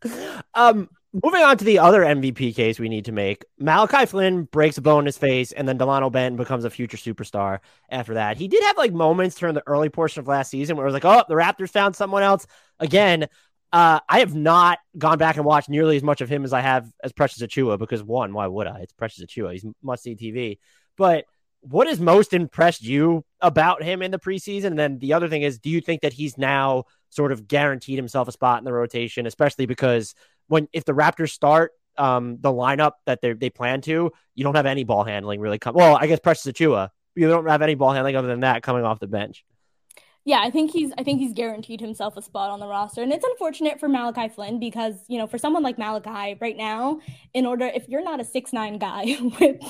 um, 0.56 0.90
moving 1.14 1.42
on 1.42 1.58
to 1.58 1.66
the 1.66 1.80
other 1.80 2.02
MVP 2.02 2.56
case 2.56 2.80
we 2.80 2.90
need 2.90 3.06
to 3.06 3.12
make. 3.12 3.44
Malachi 3.58 4.06
Flynn 4.06 4.44
breaks 4.44 4.78
a 4.78 4.82
bone 4.82 5.00
in 5.00 5.06
his 5.06 5.18
face, 5.18 5.52
and 5.52 5.68
then 5.68 5.78
Delano 5.78 6.10
Banton 6.10 6.38
becomes 6.38 6.66
a 6.66 6.70
future 6.70 6.98
superstar 6.98 7.60
after 7.90 8.14
that. 8.16 8.38
He 8.38 8.48
did 8.48 8.64
have 8.64 8.78
like 8.78 8.94
moments 8.94 9.36
during 9.36 9.56
the 9.56 9.64
early 9.68 9.90
portion 9.90 10.20
of 10.20 10.28
last 10.28 10.52
season 10.52 10.78
where 10.78 10.86
it 10.86 10.92
was 10.92 10.94
like, 10.94 11.06
oh, 11.06 11.24
the 11.28 11.36
Raptors 11.36 11.72
found 11.72 11.96
someone 11.96 12.24
else. 12.24 12.46
Again, 12.80 13.28
uh, 13.72 14.00
I 14.08 14.20
have 14.20 14.36
not 14.36 14.80
gone 14.98 15.18
back 15.18 15.38
and 15.38 15.46
watched 15.46 15.70
nearly 15.70 15.96
as 15.96 16.04
much 16.04 16.22
of 16.22 16.30
him 16.30 16.44
as 16.44 16.54
I 16.54 16.62
have 16.62 16.92
as 17.04 17.12
Precious 17.12 17.42
Achiuwa 17.42 17.78
because 17.78 18.04
one, 18.04 18.34
why 18.34 18.48
would 18.48 18.68
I? 18.68 18.80
It's 18.80 18.94
Precious 18.94 19.24
Achiuwa. 19.24 19.54
He's 19.54 19.66
must 19.84 20.04
see 20.04 20.16
TV. 20.16 20.58
But 20.98 21.26
what 21.62 21.88
has 21.88 22.00
most 22.00 22.34
impressed 22.34 22.84
you 22.84 23.26
about 23.42 23.84
him 23.84 24.02
in 24.02 24.12
the 24.12 24.20
preseason? 24.20 24.68
And 24.68 24.80
then 24.80 25.00
the 25.00 25.14
other 25.14 25.28
thing 25.28 25.42
is, 25.42 25.60
do 25.60 25.70
you 25.70 25.82
think 25.82 26.02
that 26.02 26.14
he's 26.14 26.38
now 26.38 26.86
sort 27.10 27.32
of 27.32 27.48
guaranteed 27.48 27.98
himself 27.98 28.28
a 28.28 28.32
spot 28.32 28.60
in 28.60 28.66
the 28.66 28.74
rotation, 28.74 29.26
especially 29.26 29.66
because 29.66 30.16
when 30.50 30.68
if 30.74 30.86
the 30.86 30.94
Raptors 30.94 31.30
start 31.30 31.72
um, 31.98 32.38
the 32.40 32.52
lineup 32.52 32.94
that 33.06 33.22
they 33.22 33.34
they 33.34 33.50
plan 33.50 33.82
to, 33.82 34.12
you 34.36 34.44
don't 34.44 34.56
have 34.56 34.66
any 34.66 34.84
ball 34.84 35.04
handling 35.04 35.40
really 35.40 35.60
come. 35.60 35.76
Well, 35.76 35.98
I 36.00 36.08
guess 36.08 36.20
Precious 36.20 36.46
Achiuwa, 36.46 36.90
you 37.16 37.28
don't 37.28 37.48
have 37.48 37.62
any 37.62 37.76
ball 37.76 37.94
handling 37.94 38.16
other 38.16 38.28
than 38.28 38.42
that 38.42 38.64
coming 38.64 38.84
off 38.84 39.00
the 39.00 39.08
bench. 39.08 39.46
Yeah, 40.26 40.42
I 40.44 40.52
think 40.52 40.72
he's 40.72 40.92
I 40.98 41.04
think 41.04 41.20
he's 41.20 41.34
guaranteed 41.34 41.80
himself 41.80 42.18
a 42.18 42.22
spot 42.22 42.52
on 42.52 42.60
the 42.60 42.68
roster. 42.68 43.02
And 43.02 43.12
it's 43.12 43.26
unfortunate 43.26 43.80
for 43.80 43.88
Malachi 43.88 44.28
Flynn 44.28 44.60
because, 44.60 44.94
you 45.08 45.18
know, 45.18 45.28
for 45.28 45.38
someone 45.38 45.64
like 45.64 45.78
Malachi 45.78 46.38
right 46.40 46.58
now, 46.58 47.00
in 47.34 47.46
order 47.46 47.66
if 47.66 47.88
you're 47.88 48.04
not 48.04 48.20
a 48.20 48.26
six 48.26 48.52
nine 48.52 48.78
guy 48.78 49.18
with 49.40 49.62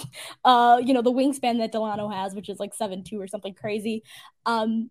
uh, 0.43 0.81
you 0.83 0.93
know, 0.93 1.01
the 1.01 1.11
wingspan 1.11 1.59
that 1.59 1.71
Delano 1.71 2.09
has, 2.09 2.33
which 2.33 2.49
is 2.49 2.59
like 2.59 2.73
seven 2.73 3.03
two 3.03 3.21
or 3.21 3.27
something 3.27 3.53
crazy, 3.53 4.03
um, 4.45 4.89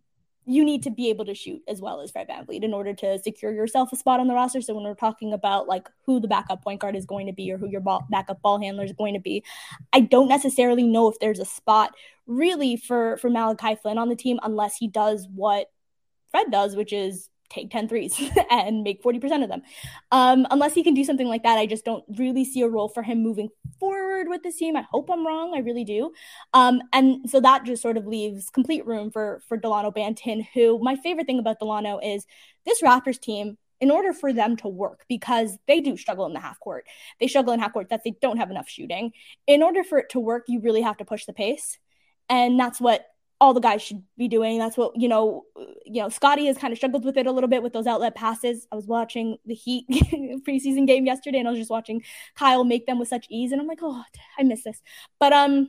you 0.49 0.65
need 0.65 0.83
to 0.83 0.91
be 0.91 1.11
able 1.11 1.27
to 1.27 1.35
shoot 1.35 1.63
as 1.69 1.81
well 1.81 2.01
as 2.01 2.11
Fred 2.11 2.27
VanVleet 2.27 2.65
in 2.65 2.73
order 2.73 2.95
to 2.95 3.19
secure 3.19 3.53
yourself 3.53 3.93
a 3.93 3.97
spot 3.97 4.19
on 4.19 4.29
the 4.29 4.35
roster. 4.35 4.63
So 4.63 4.75
when 4.75 4.85
we're 4.85 4.95
talking 4.95 5.35
about 5.35 5.69
like 5.69 5.89
who 6.07 6.21
the 6.21 6.27
backup 6.27 6.65
point 6.65 6.81
guard 6.81 6.97
is 6.97 7.05
going 7.05 7.27
to 7.27 7.35
be 7.35 7.53
or 7.53 7.59
who 7.59 7.69
your 7.69 7.83
ball, 7.83 8.07
backup 8.09 8.41
ball 8.41 8.59
handler 8.59 8.85
is 8.85 8.95
going 8.95 9.13
to 9.13 9.21
be, 9.21 9.45
I 9.93 10.01
don't 10.01 10.29
necessarily 10.29 10.85
know 10.85 11.09
if 11.09 11.19
there's 11.19 11.39
a 11.39 11.45
spot 11.45 11.95
really 12.27 12.77
for 12.77 13.19
for 13.19 13.29
Malachi 13.29 13.75
Flynn 13.75 13.99
on 13.99 14.09
the 14.09 14.17
team 14.17 14.41
unless 14.43 14.77
he 14.77 14.89
does 14.89 15.29
what 15.35 15.71
Fred 16.31 16.51
does, 16.51 16.75
which 16.75 16.95
is 16.95 17.29
take 17.51 17.71
10 17.71 17.89
threes 17.89 18.21
and 18.51 18.83
make 18.83 19.03
40% 19.03 19.43
of 19.43 19.49
them. 19.49 19.63
Um, 20.11 20.47
unless 20.51 20.75
he 20.75 20.83
can 20.83 20.95
do 20.95 21.05
something 21.05 21.27
like 21.27 21.43
that, 21.43 21.59
I 21.59 21.67
just 21.67 21.85
don't 21.85 22.05
really 22.17 22.45
see 22.45 22.63
a 22.63 22.69
role 22.69 22.89
for 22.89 23.03
him 23.03 23.23
moving 23.23 23.49
forward 23.81 24.29
with 24.29 24.43
this 24.43 24.57
team. 24.57 24.77
I 24.77 24.85
hope 24.91 25.11
I'm 25.11 25.27
wrong. 25.27 25.55
I 25.55 25.61
really 25.61 25.85
do. 25.85 26.13
Um, 26.55 26.83
and 26.93 27.29
so 27.29 27.41
that 27.41 27.65
just 27.65 27.83
sort 27.83 27.97
of 27.97 28.07
leaves 28.07 28.51
complete 28.51 28.87
room 28.87 29.11
for, 29.11 29.43
for 29.49 29.57
Delano 29.57 29.91
Banton, 29.91 30.47
who 30.55 30.79
my 30.79 30.97
favorite 30.97 31.27
thing 31.27 31.39
about 31.39 31.59
Delano 31.59 31.99
is 31.99 32.27
this 32.65 32.83
Raptors 32.83 33.21
team 33.21 33.57
in 33.81 33.91
order 33.91 34.13
for 34.13 34.33
them 34.33 34.57
to 34.57 34.69
work 34.69 35.05
because 35.09 35.57
they 35.67 35.81
do 35.81 35.97
struggle 35.97 36.27
in 36.27 36.33
the 36.33 36.41
half 36.41 36.59
court. 36.61 36.87
They 37.21 37.29
struggle 37.29 37.53
in 37.53 37.61
half 37.61 37.73
court 37.73 37.91
that 37.91 38.03
they 38.05 38.15
don't 38.21 38.39
have 38.39 38.51
enough 38.51 38.69
shooting. 38.69 39.13
In 39.47 39.63
order 39.63 39.85
for 39.85 39.99
it 39.99 40.11
to 40.11 40.21
work, 40.21 40.45
you 40.49 40.61
really 40.61 40.83
have 40.83 40.97
to 40.99 41.05
push 41.05 41.25
the 41.27 41.33
pace. 41.33 41.79
And 42.29 42.59
that's 42.59 42.81
what 42.81 43.07
all 43.41 43.55
the 43.55 43.61
guys 43.61 43.83
should 43.83 44.03
be 44.17 44.29
doing. 44.29 44.59
That's 44.59 44.77
what 44.77 44.93
you 44.97 45.09
know. 45.09 45.45
You 45.85 46.03
know, 46.03 46.09
Scottie 46.09 46.47
has 46.47 46.59
kind 46.59 46.73
of 46.73 46.79
struggled 46.79 47.05
with 47.05 47.17
it 47.17 47.27
a 47.27 47.33
little 47.33 47.49
bit 47.49 47.63
with 47.63 47.73
those 47.73 47.87
outlet 47.87 48.15
passes. 48.15 48.67
I 48.73 48.77
was 48.77 48.87
watching 48.87 49.39
the 49.47 49.55
Heat 49.55 49.87
preseason 50.47 50.87
game 50.87 51.07
yesterday, 51.07 51.39
and 51.39 51.49
I 51.49 51.51
was 51.51 51.61
just 51.61 51.71
watching 51.71 52.03
Kyle 52.37 52.65
make 52.65 52.87
them 52.87 52.99
with 52.99 53.09
such 53.09 53.27
ease, 53.31 53.53
and 53.53 53.61
I'm 53.61 53.67
like, 53.67 53.81
oh, 53.83 54.03
I 54.39 54.43
miss 54.43 54.65
this. 54.65 54.83
But 55.19 55.33
um, 55.33 55.69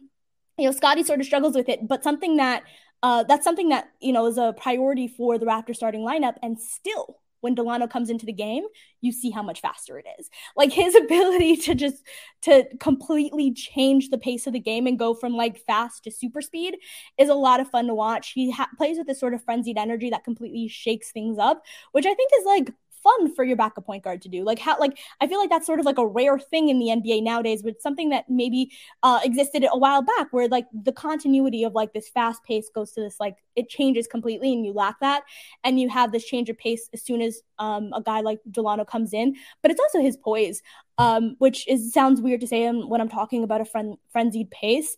you 0.57 0.65
know, 0.65 0.71
Scottie 0.71 1.03
sort 1.03 1.19
of 1.19 1.25
struggles 1.25 1.55
with 1.55 1.69
it. 1.69 1.87
But 1.87 2.03
something 2.03 2.37
that 2.37 2.63
uh, 3.03 3.23
that's 3.23 3.43
something 3.43 3.69
that 3.69 3.89
you 3.99 4.13
know 4.13 4.25
is 4.25 4.37
a 4.37 4.53
priority 4.57 5.07
for 5.07 5.37
the 5.37 5.45
Raptor 5.45 5.75
starting 5.75 6.01
lineup, 6.01 6.35
and 6.41 6.59
still 6.59 7.19
when 7.41 7.55
Delano 7.55 7.87
comes 7.87 8.09
into 8.09 8.25
the 8.25 8.33
game, 8.33 8.63
you 9.01 9.11
see 9.11 9.31
how 9.31 9.43
much 9.43 9.61
faster 9.61 9.97
it 9.97 10.05
is. 10.19 10.29
Like 10.55 10.71
his 10.71 10.95
ability 11.03 11.57
to 11.57 11.75
just 11.75 12.03
to 12.43 12.65
completely 12.79 13.53
change 13.53 14.09
the 14.09 14.17
pace 14.17 14.47
of 14.47 14.53
the 14.53 14.59
game 14.59 14.87
and 14.87 14.99
go 14.99 15.13
from 15.13 15.33
like 15.33 15.59
fast 15.65 16.03
to 16.03 16.11
super 16.11 16.41
speed 16.41 16.77
is 17.17 17.29
a 17.29 17.33
lot 17.35 17.59
of 17.59 17.69
fun 17.69 17.87
to 17.87 17.93
watch. 17.93 18.31
He 18.31 18.51
ha- 18.51 18.69
plays 18.77 18.97
with 18.97 19.07
this 19.07 19.19
sort 19.19 19.33
of 19.33 19.43
frenzied 19.43 19.77
energy 19.77 20.09
that 20.09 20.23
completely 20.23 20.67
shakes 20.67 21.11
things 21.11 21.37
up, 21.37 21.63
which 21.91 22.05
I 22.05 22.13
think 22.13 22.31
is 22.39 22.45
like 22.45 22.71
fun 23.03 23.33
for 23.33 23.43
your 23.43 23.55
backup 23.55 23.85
point 23.85 24.03
guard 24.03 24.21
to 24.23 24.29
do. 24.29 24.43
Like 24.43 24.59
how 24.59 24.77
like 24.79 24.97
I 25.21 25.27
feel 25.27 25.39
like 25.39 25.49
that's 25.49 25.65
sort 25.65 25.79
of 25.79 25.85
like 25.85 25.97
a 25.97 26.07
rare 26.07 26.39
thing 26.39 26.69
in 26.69 26.79
the 26.79 26.87
NBA 26.87 27.23
nowadays, 27.23 27.61
but 27.61 27.81
something 27.81 28.09
that 28.09 28.25
maybe 28.29 28.71
uh, 29.03 29.19
existed 29.23 29.65
a 29.69 29.77
while 29.77 30.01
back 30.01 30.27
where 30.31 30.47
like 30.47 30.67
the 30.73 30.91
continuity 30.91 31.63
of 31.63 31.73
like 31.73 31.93
this 31.93 32.09
fast 32.09 32.43
pace 32.43 32.69
goes 32.73 32.91
to 32.93 33.01
this 33.01 33.19
like 33.19 33.37
it 33.55 33.69
changes 33.69 34.07
completely 34.07 34.53
and 34.53 34.65
you 34.65 34.73
lack 34.73 34.99
that 34.99 35.23
and 35.63 35.79
you 35.79 35.89
have 35.89 36.11
this 36.11 36.25
change 36.25 36.49
of 36.49 36.57
pace 36.57 36.89
as 36.93 37.03
soon 37.03 37.21
as 37.21 37.41
um, 37.57 37.91
a 37.93 38.01
guy 38.01 38.21
like 38.21 38.39
Delano 38.49 38.85
comes 38.85 39.13
in, 39.13 39.35
but 39.61 39.71
it's 39.71 39.79
also 39.79 40.01
his 40.01 40.17
poise, 40.17 40.61
um, 40.97 41.35
which 41.39 41.67
is 41.67 41.93
sounds 41.93 42.21
weird 42.21 42.41
to 42.41 42.47
say 42.47 42.69
when 42.69 43.01
I'm 43.01 43.09
talking 43.09 43.43
about 43.43 43.61
a 43.61 43.65
fren- 43.65 43.97
frenzied 44.11 44.51
pace, 44.51 44.95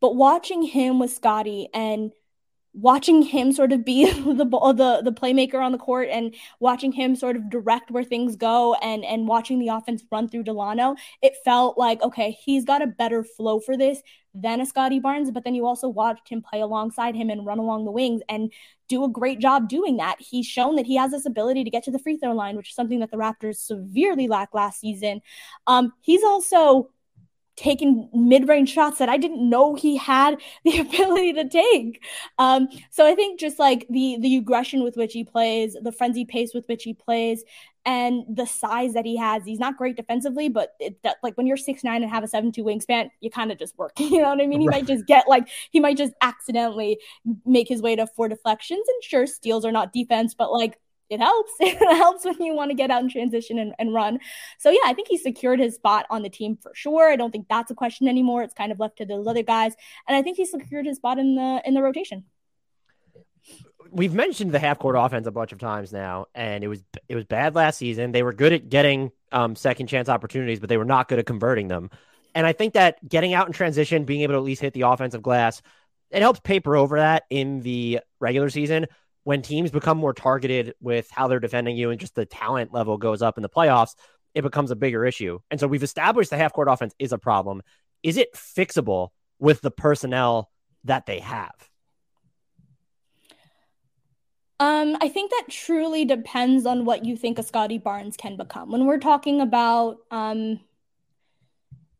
but 0.00 0.16
watching 0.16 0.62
him 0.62 0.98
with 0.98 1.12
Scottie 1.12 1.68
and 1.72 2.12
watching 2.74 3.22
him 3.22 3.52
sort 3.52 3.72
of 3.72 3.84
be 3.84 4.04
the 4.10 4.44
the 4.44 5.00
the 5.04 5.12
playmaker 5.12 5.64
on 5.64 5.72
the 5.72 5.78
court 5.78 6.08
and 6.10 6.34
watching 6.60 6.92
him 6.92 7.14
sort 7.14 7.36
of 7.36 7.48
direct 7.48 7.90
where 7.90 8.04
things 8.04 8.36
go 8.36 8.74
and 8.74 9.04
and 9.04 9.28
watching 9.28 9.58
the 9.58 9.68
offense 9.68 10.02
run 10.10 10.28
through 10.28 10.42
Delano, 10.42 10.96
it 11.22 11.34
felt 11.44 11.78
like 11.78 12.02
okay, 12.02 12.32
he's 12.32 12.64
got 12.64 12.82
a 12.82 12.86
better 12.86 13.22
flow 13.24 13.60
for 13.60 13.76
this 13.76 14.02
than 14.34 14.60
a 14.60 14.66
Scottie 14.66 14.98
Barnes. 14.98 15.30
But 15.30 15.44
then 15.44 15.54
you 15.54 15.64
also 15.66 15.88
watched 15.88 16.28
him 16.28 16.42
play 16.42 16.60
alongside 16.60 17.14
him 17.14 17.30
and 17.30 17.46
run 17.46 17.58
along 17.58 17.84
the 17.84 17.92
wings 17.92 18.20
and 18.28 18.52
do 18.88 19.04
a 19.04 19.08
great 19.08 19.38
job 19.38 19.68
doing 19.68 19.96
that. 19.98 20.16
He's 20.18 20.46
shown 20.46 20.76
that 20.76 20.86
he 20.86 20.96
has 20.96 21.12
this 21.12 21.26
ability 21.26 21.64
to 21.64 21.70
get 21.70 21.84
to 21.84 21.90
the 21.90 21.98
free 21.98 22.18
throw 22.18 22.32
line, 22.32 22.56
which 22.56 22.70
is 22.70 22.74
something 22.74 23.00
that 23.00 23.10
the 23.10 23.16
Raptors 23.16 23.56
severely 23.56 24.26
lacked 24.28 24.54
last 24.54 24.80
season. 24.80 25.22
Um, 25.66 25.92
he's 26.02 26.24
also 26.24 26.90
taken 27.56 28.08
mid-range 28.12 28.70
shots 28.70 28.98
that 28.98 29.08
I 29.08 29.16
didn't 29.16 29.48
know 29.48 29.74
he 29.74 29.96
had 29.96 30.40
the 30.64 30.78
ability 30.80 31.32
to 31.34 31.48
take. 31.48 32.02
Um, 32.38 32.68
so 32.90 33.06
I 33.06 33.14
think 33.14 33.40
just 33.40 33.58
like 33.58 33.86
the 33.88 34.16
the 34.20 34.36
aggression 34.36 34.82
with 34.82 34.96
which 34.96 35.12
he 35.12 35.24
plays, 35.24 35.76
the 35.80 35.92
frenzied 35.92 36.28
pace 36.28 36.52
with 36.54 36.66
which 36.68 36.84
he 36.84 36.94
plays, 36.94 37.44
and 37.86 38.24
the 38.28 38.46
size 38.46 38.94
that 38.94 39.04
he 39.04 39.16
has, 39.16 39.44
he's 39.44 39.58
not 39.58 39.76
great 39.76 39.96
defensively, 39.96 40.48
but 40.48 40.74
it, 40.80 41.02
that, 41.02 41.16
like 41.22 41.36
when 41.36 41.46
you're 41.46 41.56
six 41.56 41.84
nine 41.84 42.02
and 42.02 42.10
have 42.10 42.24
a 42.24 42.28
seven 42.28 42.50
two 42.50 42.64
wingspan, 42.64 43.10
you 43.20 43.30
kind 43.30 43.52
of 43.52 43.58
just 43.58 43.76
work. 43.78 43.92
You 44.14 44.22
know 44.22 44.28
what 44.28 44.40
I 44.40 44.46
mean? 44.46 44.60
He 44.60 44.68
right. 44.68 44.82
might 44.82 44.86
just 44.86 45.06
get 45.06 45.28
like 45.28 45.48
he 45.70 45.80
might 45.80 45.96
just 45.96 46.12
accidentally 46.20 46.98
make 47.44 47.68
his 47.68 47.82
way 47.82 47.96
to 47.96 48.06
four 48.06 48.28
deflections, 48.28 48.86
and 48.86 49.02
sure, 49.02 49.26
steals 49.26 49.64
are 49.64 49.72
not 49.72 49.92
defense, 49.92 50.34
but 50.34 50.52
like 50.52 50.78
it 51.10 51.20
helps. 51.20 51.52
it 51.60 51.96
helps 51.96 52.24
when 52.24 52.40
you 52.40 52.54
want 52.54 52.70
to 52.70 52.74
get 52.74 52.90
out 52.90 53.02
in 53.02 53.10
transition 53.10 53.58
and, 53.58 53.74
and 53.78 53.92
run. 53.92 54.18
So 54.58 54.70
yeah, 54.70 54.80
I 54.84 54.94
think 54.94 55.08
he 55.08 55.18
secured 55.18 55.60
his 55.60 55.74
spot 55.74 56.06
on 56.10 56.22
the 56.22 56.30
team 56.30 56.56
for 56.56 56.72
sure. 56.74 57.10
I 57.10 57.16
don't 57.16 57.30
think 57.30 57.46
that's 57.48 57.70
a 57.70 57.74
question 57.74 58.08
anymore. 58.08 58.42
It's 58.42 58.54
kind 58.54 58.72
of 58.72 58.80
left 58.80 58.98
to 58.98 59.06
those 59.06 59.26
other 59.26 59.42
guys. 59.42 59.74
And 60.08 60.16
I 60.16 60.22
think 60.22 60.36
he 60.36 60.46
secured 60.46 60.86
his 60.86 60.96
spot 60.96 61.18
in 61.18 61.34
the 61.34 61.62
in 61.64 61.74
the 61.74 61.82
rotation. 61.82 62.24
We've 63.90 64.14
mentioned 64.14 64.52
the 64.52 64.58
half 64.58 64.78
court 64.78 64.96
offense 64.98 65.26
a 65.26 65.30
bunch 65.30 65.52
of 65.52 65.58
times 65.58 65.92
now, 65.92 66.26
and 66.34 66.64
it 66.64 66.68
was 66.68 66.82
it 67.08 67.14
was 67.14 67.24
bad 67.24 67.54
last 67.54 67.78
season. 67.78 68.12
They 68.12 68.22
were 68.22 68.32
good 68.32 68.52
at 68.52 68.68
getting 68.68 69.12
um, 69.30 69.54
second 69.54 69.86
chance 69.86 70.08
opportunities, 70.08 70.58
but 70.58 70.68
they 70.68 70.78
were 70.78 70.84
not 70.84 71.08
good 71.08 71.18
at 71.18 71.26
converting 71.26 71.68
them. 71.68 71.90
And 72.34 72.46
I 72.46 72.52
think 72.52 72.74
that 72.74 73.06
getting 73.06 73.34
out 73.34 73.46
in 73.46 73.52
transition, 73.52 74.04
being 74.04 74.22
able 74.22 74.34
to 74.34 74.38
at 74.38 74.44
least 74.44 74.62
hit 74.62 74.72
the 74.72 74.82
offensive 74.82 75.22
glass, 75.22 75.62
it 76.10 76.22
helps 76.22 76.40
paper 76.40 76.74
over 76.74 76.98
that 76.98 77.24
in 77.30 77.60
the 77.60 78.00
regular 78.18 78.50
season 78.50 78.86
when 79.24 79.42
teams 79.42 79.70
become 79.70 79.98
more 79.98 80.12
targeted 80.12 80.74
with 80.80 81.10
how 81.10 81.28
they're 81.28 81.40
defending 81.40 81.76
you 81.76 81.90
and 81.90 81.98
just 81.98 82.14
the 82.14 82.26
talent 82.26 82.72
level 82.72 82.96
goes 82.96 83.22
up 83.22 83.36
in 83.36 83.42
the 83.42 83.48
playoffs, 83.48 83.94
it 84.34 84.42
becomes 84.42 84.70
a 84.70 84.76
bigger 84.76 85.04
issue. 85.04 85.38
And 85.50 85.58
so 85.58 85.66
we've 85.66 85.82
established 85.82 86.30
the 86.30 86.36
half 86.36 86.52
court 86.52 86.68
offense 86.68 86.94
is 86.98 87.12
a 87.12 87.18
problem. 87.18 87.62
Is 88.02 88.16
it 88.16 88.34
fixable 88.34 89.08
with 89.38 89.60
the 89.62 89.70
personnel 89.70 90.50
that 90.84 91.06
they 91.06 91.20
have? 91.20 91.54
Um, 94.60 94.96
I 95.00 95.08
think 95.08 95.30
that 95.30 95.46
truly 95.50 96.04
depends 96.04 96.64
on 96.64 96.84
what 96.84 97.04
you 97.04 97.16
think 97.16 97.38
a 97.38 97.42
Scottie 97.42 97.78
Barnes 97.78 98.16
can 98.16 98.36
become. 98.36 98.70
When 98.70 98.86
we're 98.86 98.98
talking 98.98 99.40
about 99.40 99.98
um, 100.10 100.60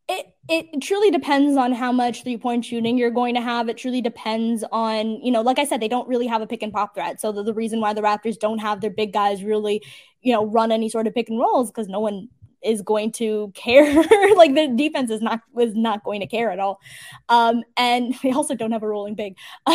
it 0.08 0.34
it 0.48 0.82
truly 0.82 1.10
depends 1.10 1.56
on 1.56 1.72
how 1.72 1.90
much 1.90 2.22
three 2.22 2.36
point 2.36 2.64
shooting 2.64 2.98
you're 2.98 3.10
going 3.10 3.34
to 3.34 3.40
have. 3.40 3.68
It 3.68 3.78
truly 3.78 4.02
depends 4.02 4.62
on, 4.70 5.20
you 5.22 5.32
know, 5.32 5.40
like 5.40 5.58
I 5.58 5.64
said, 5.64 5.80
they 5.80 5.88
don't 5.88 6.06
really 6.06 6.26
have 6.26 6.42
a 6.42 6.46
pick 6.46 6.62
and 6.62 6.72
pop 6.72 6.94
threat. 6.94 7.20
So 7.20 7.32
the, 7.32 7.42
the 7.42 7.54
reason 7.54 7.80
why 7.80 7.94
the 7.94 8.02
Raptors 8.02 8.38
don't 8.38 8.58
have 8.58 8.82
their 8.82 8.90
big 8.90 9.14
guys 9.14 9.42
really, 9.42 9.82
you 10.20 10.32
know, 10.32 10.44
run 10.44 10.70
any 10.70 10.90
sort 10.90 11.06
of 11.06 11.14
pick 11.14 11.30
and 11.30 11.38
rolls 11.38 11.70
because 11.70 11.88
no 11.88 12.00
one 12.00 12.28
is 12.62 12.82
going 12.82 13.12
to 13.12 13.52
care. 13.54 13.94
like 14.36 14.54
the 14.54 14.72
defense 14.76 15.10
is 15.10 15.22
not 15.22 15.40
was 15.52 15.74
not 15.74 16.04
going 16.04 16.20
to 16.20 16.26
care 16.26 16.50
at 16.50 16.58
all. 16.58 16.78
Um, 17.30 17.62
and 17.76 18.14
they 18.22 18.32
also 18.32 18.54
don't 18.54 18.72
have 18.72 18.82
a 18.82 18.88
rolling 18.88 19.14
big. 19.14 19.36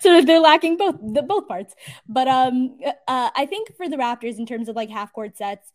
so 0.00 0.22
they're 0.22 0.40
lacking 0.40 0.76
both 0.76 0.96
the 1.02 1.22
both 1.22 1.48
parts. 1.48 1.74
But 2.08 2.28
um, 2.28 2.78
uh, 3.08 3.30
I 3.34 3.46
think 3.46 3.76
for 3.76 3.88
the 3.88 3.96
Raptors 3.96 4.38
in 4.38 4.46
terms 4.46 4.68
of 4.68 4.76
like 4.76 4.90
half 4.90 5.12
court 5.12 5.36
sets 5.36 5.72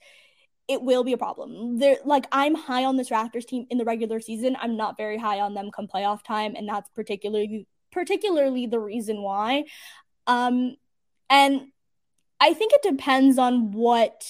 it 0.67 0.81
will 0.81 1.03
be 1.03 1.13
a 1.13 1.17
problem. 1.17 1.79
They're 1.79 1.97
like 2.03 2.27
I'm 2.31 2.55
high 2.55 2.85
on 2.85 2.97
this 2.97 3.09
Raptors 3.09 3.45
team 3.45 3.65
in 3.69 3.77
the 3.77 3.85
regular 3.85 4.19
season. 4.19 4.57
I'm 4.59 4.75
not 4.75 4.97
very 4.97 5.17
high 5.17 5.39
on 5.39 5.53
them 5.53 5.71
come 5.71 5.87
playoff 5.87 6.23
time, 6.23 6.55
and 6.55 6.67
that's 6.67 6.89
particularly 6.89 7.67
particularly 7.91 8.67
the 8.67 8.79
reason 8.79 9.21
why. 9.21 9.65
Um, 10.27 10.75
and 11.29 11.67
I 12.39 12.53
think 12.53 12.73
it 12.73 12.81
depends 12.83 13.37
on 13.37 13.71
what 13.71 14.25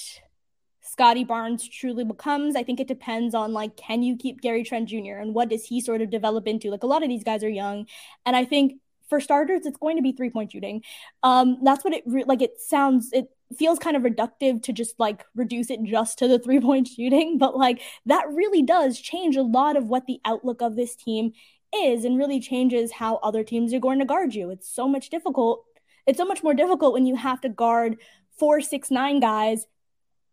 Scottie 0.82 1.24
Barnes 1.24 1.68
truly 1.68 2.04
becomes. 2.04 2.56
I 2.56 2.64
think 2.64 2.80
it 2.80 2.88
depends 2.88 3.34
on 3.34 3.52
like 3.54 3.76
can 3.76 4.04
you 4.04 4.16
keep 4.16 4.42
Gary 4.42 4.64
Trent 4.64 4.90
Jr. 4.90 5.18
and 5.20 5.34
what 5.34 5.50
does 5.50 5.66
he 5.66 5.82
sort 5.82 6.02
of 6.02 6.10
develop 6.12 6.48
into? 6.48 6.70
Like 6.70 6.84
a 6.84 6.88
lot 6.88 7.04
of 7.04 7.10
these 7.10 7.24
guys 7.24 7.44
are 7.44 7.50
young, 7.50 7.88
and 8.26 8.36
I 8.36 8.46
think 8.46 8.80
for 9.10 9.20
starters, 9.20 9.66
it's 9.66 9.78
going 9.78 9.96
to 9.96 10.04
be 10.04 10.12
three 10.12 10.30
point 10.30 10.52
shooting. 10.52 10.84
Um, 11.24 11.60
that's 11.64 11.84
what 11.84 11.94
it 11.94 12.04
re- 12.06 12.26
like. 12.26 12.42
It 12.42 12.60
sounds 12.60 13.12
it 13.12 13.30
feels 13.56 13.80
kind 13.80 13.96
of 13.96 14.04
reductive 14.04 14.62
to 14.64 14.74
just 14.74 15.00
like 15.00 15.26
reduce 15.36 15.70
it 15.70 15.84
just 15.84 16.20
to 16.20 16.28
the 16.28 16.40
three 16.40 16.60
point 16.60 16.88
shooting, 16.96 17.38
but 17.38 17.56
like 17.56 17.82
that 18.06 18.28
really 18.30 18.62
does 18.62 19.00
change 19.00 19.36
a 19.36 19.42
lot 19.42 19.78
of 19.78 19.88
what 19.88 20.06
the 20.06 20.20
outlook 20.26 20.62
of 20.62 20.76
this 20.76 20.96
team 20.96 21.32
is 21.76 22.06
and 22.06 22.18
really 22.18 22.40
changes 22.40 22.92
how 22.92 23.18
other 23.18 23.44
teams 23.44 23.74
are 23.74 23.80
going 23.80 24.00
to 24.00 24.06
guard 24.06 24.34
you. 24.34 24.50
It's 24.50 24.70
so 24.70 24.88
much 24.88 25.10
difficult. 25.10 25.64
It's 26.06 26.18
so 26.18 26.26
much 26.26 26.44
more 26.44 26.54
difficult 26.54 26.94
when 26.94 27.06
you 27.06 27.16
have 27.16 27.42
to 27.42 27.50
guard 27.50 27.98
four, 28.38 28.62
six, 28.62 28.90
nine 28.90 29.20
guys 29.20 29.66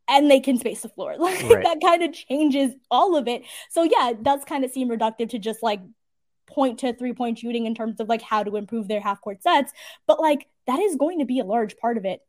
and 0.08 0.30
they 0.30 0.40
can 0.40 0.58
space 0.58 0.82
the 0.82 0.88
floor. 0.88 1.16
Like 1.18 1.42
right. 1.44 1.64
that 1.64 1.80
kind 1.80 2.02
of 2.02 2.12
changes 2.12 2.74
all 2.90 3.16
of 3.16 3.26
it. 3.28 3.42
So 3.70 3.82
yeah, 3.82 4.10
it 4.10 4.22
does 4.22 4.44
kind 4.44 4.64
of 4.64 4.70
seem 4.70 4.88
reductive 4.88 5.30
to 5.30 5.38
just 5.38 5.62
like 5.62 5.80
point 6.46 6.80
to 6.80 6.92
three 6.92 7.12
point 7.12 7.38
shooting 7.38 7.66
in 7.66 7.74
terms 7.74 8.00
of 8.00 8.08
like 8.08 8.22
how 8.22 8.42
to 8.44 8.56
improve 8.56 8.88
their 8.88 9.00
half 9.00 9.20
court 9.20 9.42
sets. 9.42 9.72
But 10.06 10.20
like 10.20 10.46
that 10.66 10.78
is 10.78 10.96
going 10.96 11.20
to 11.20 11.24
be 11.24 11.40
a 11.40 11.44
large 11.44 11.76
part 11.76 11.96
of 11.96 12.04
it 12.04 12.20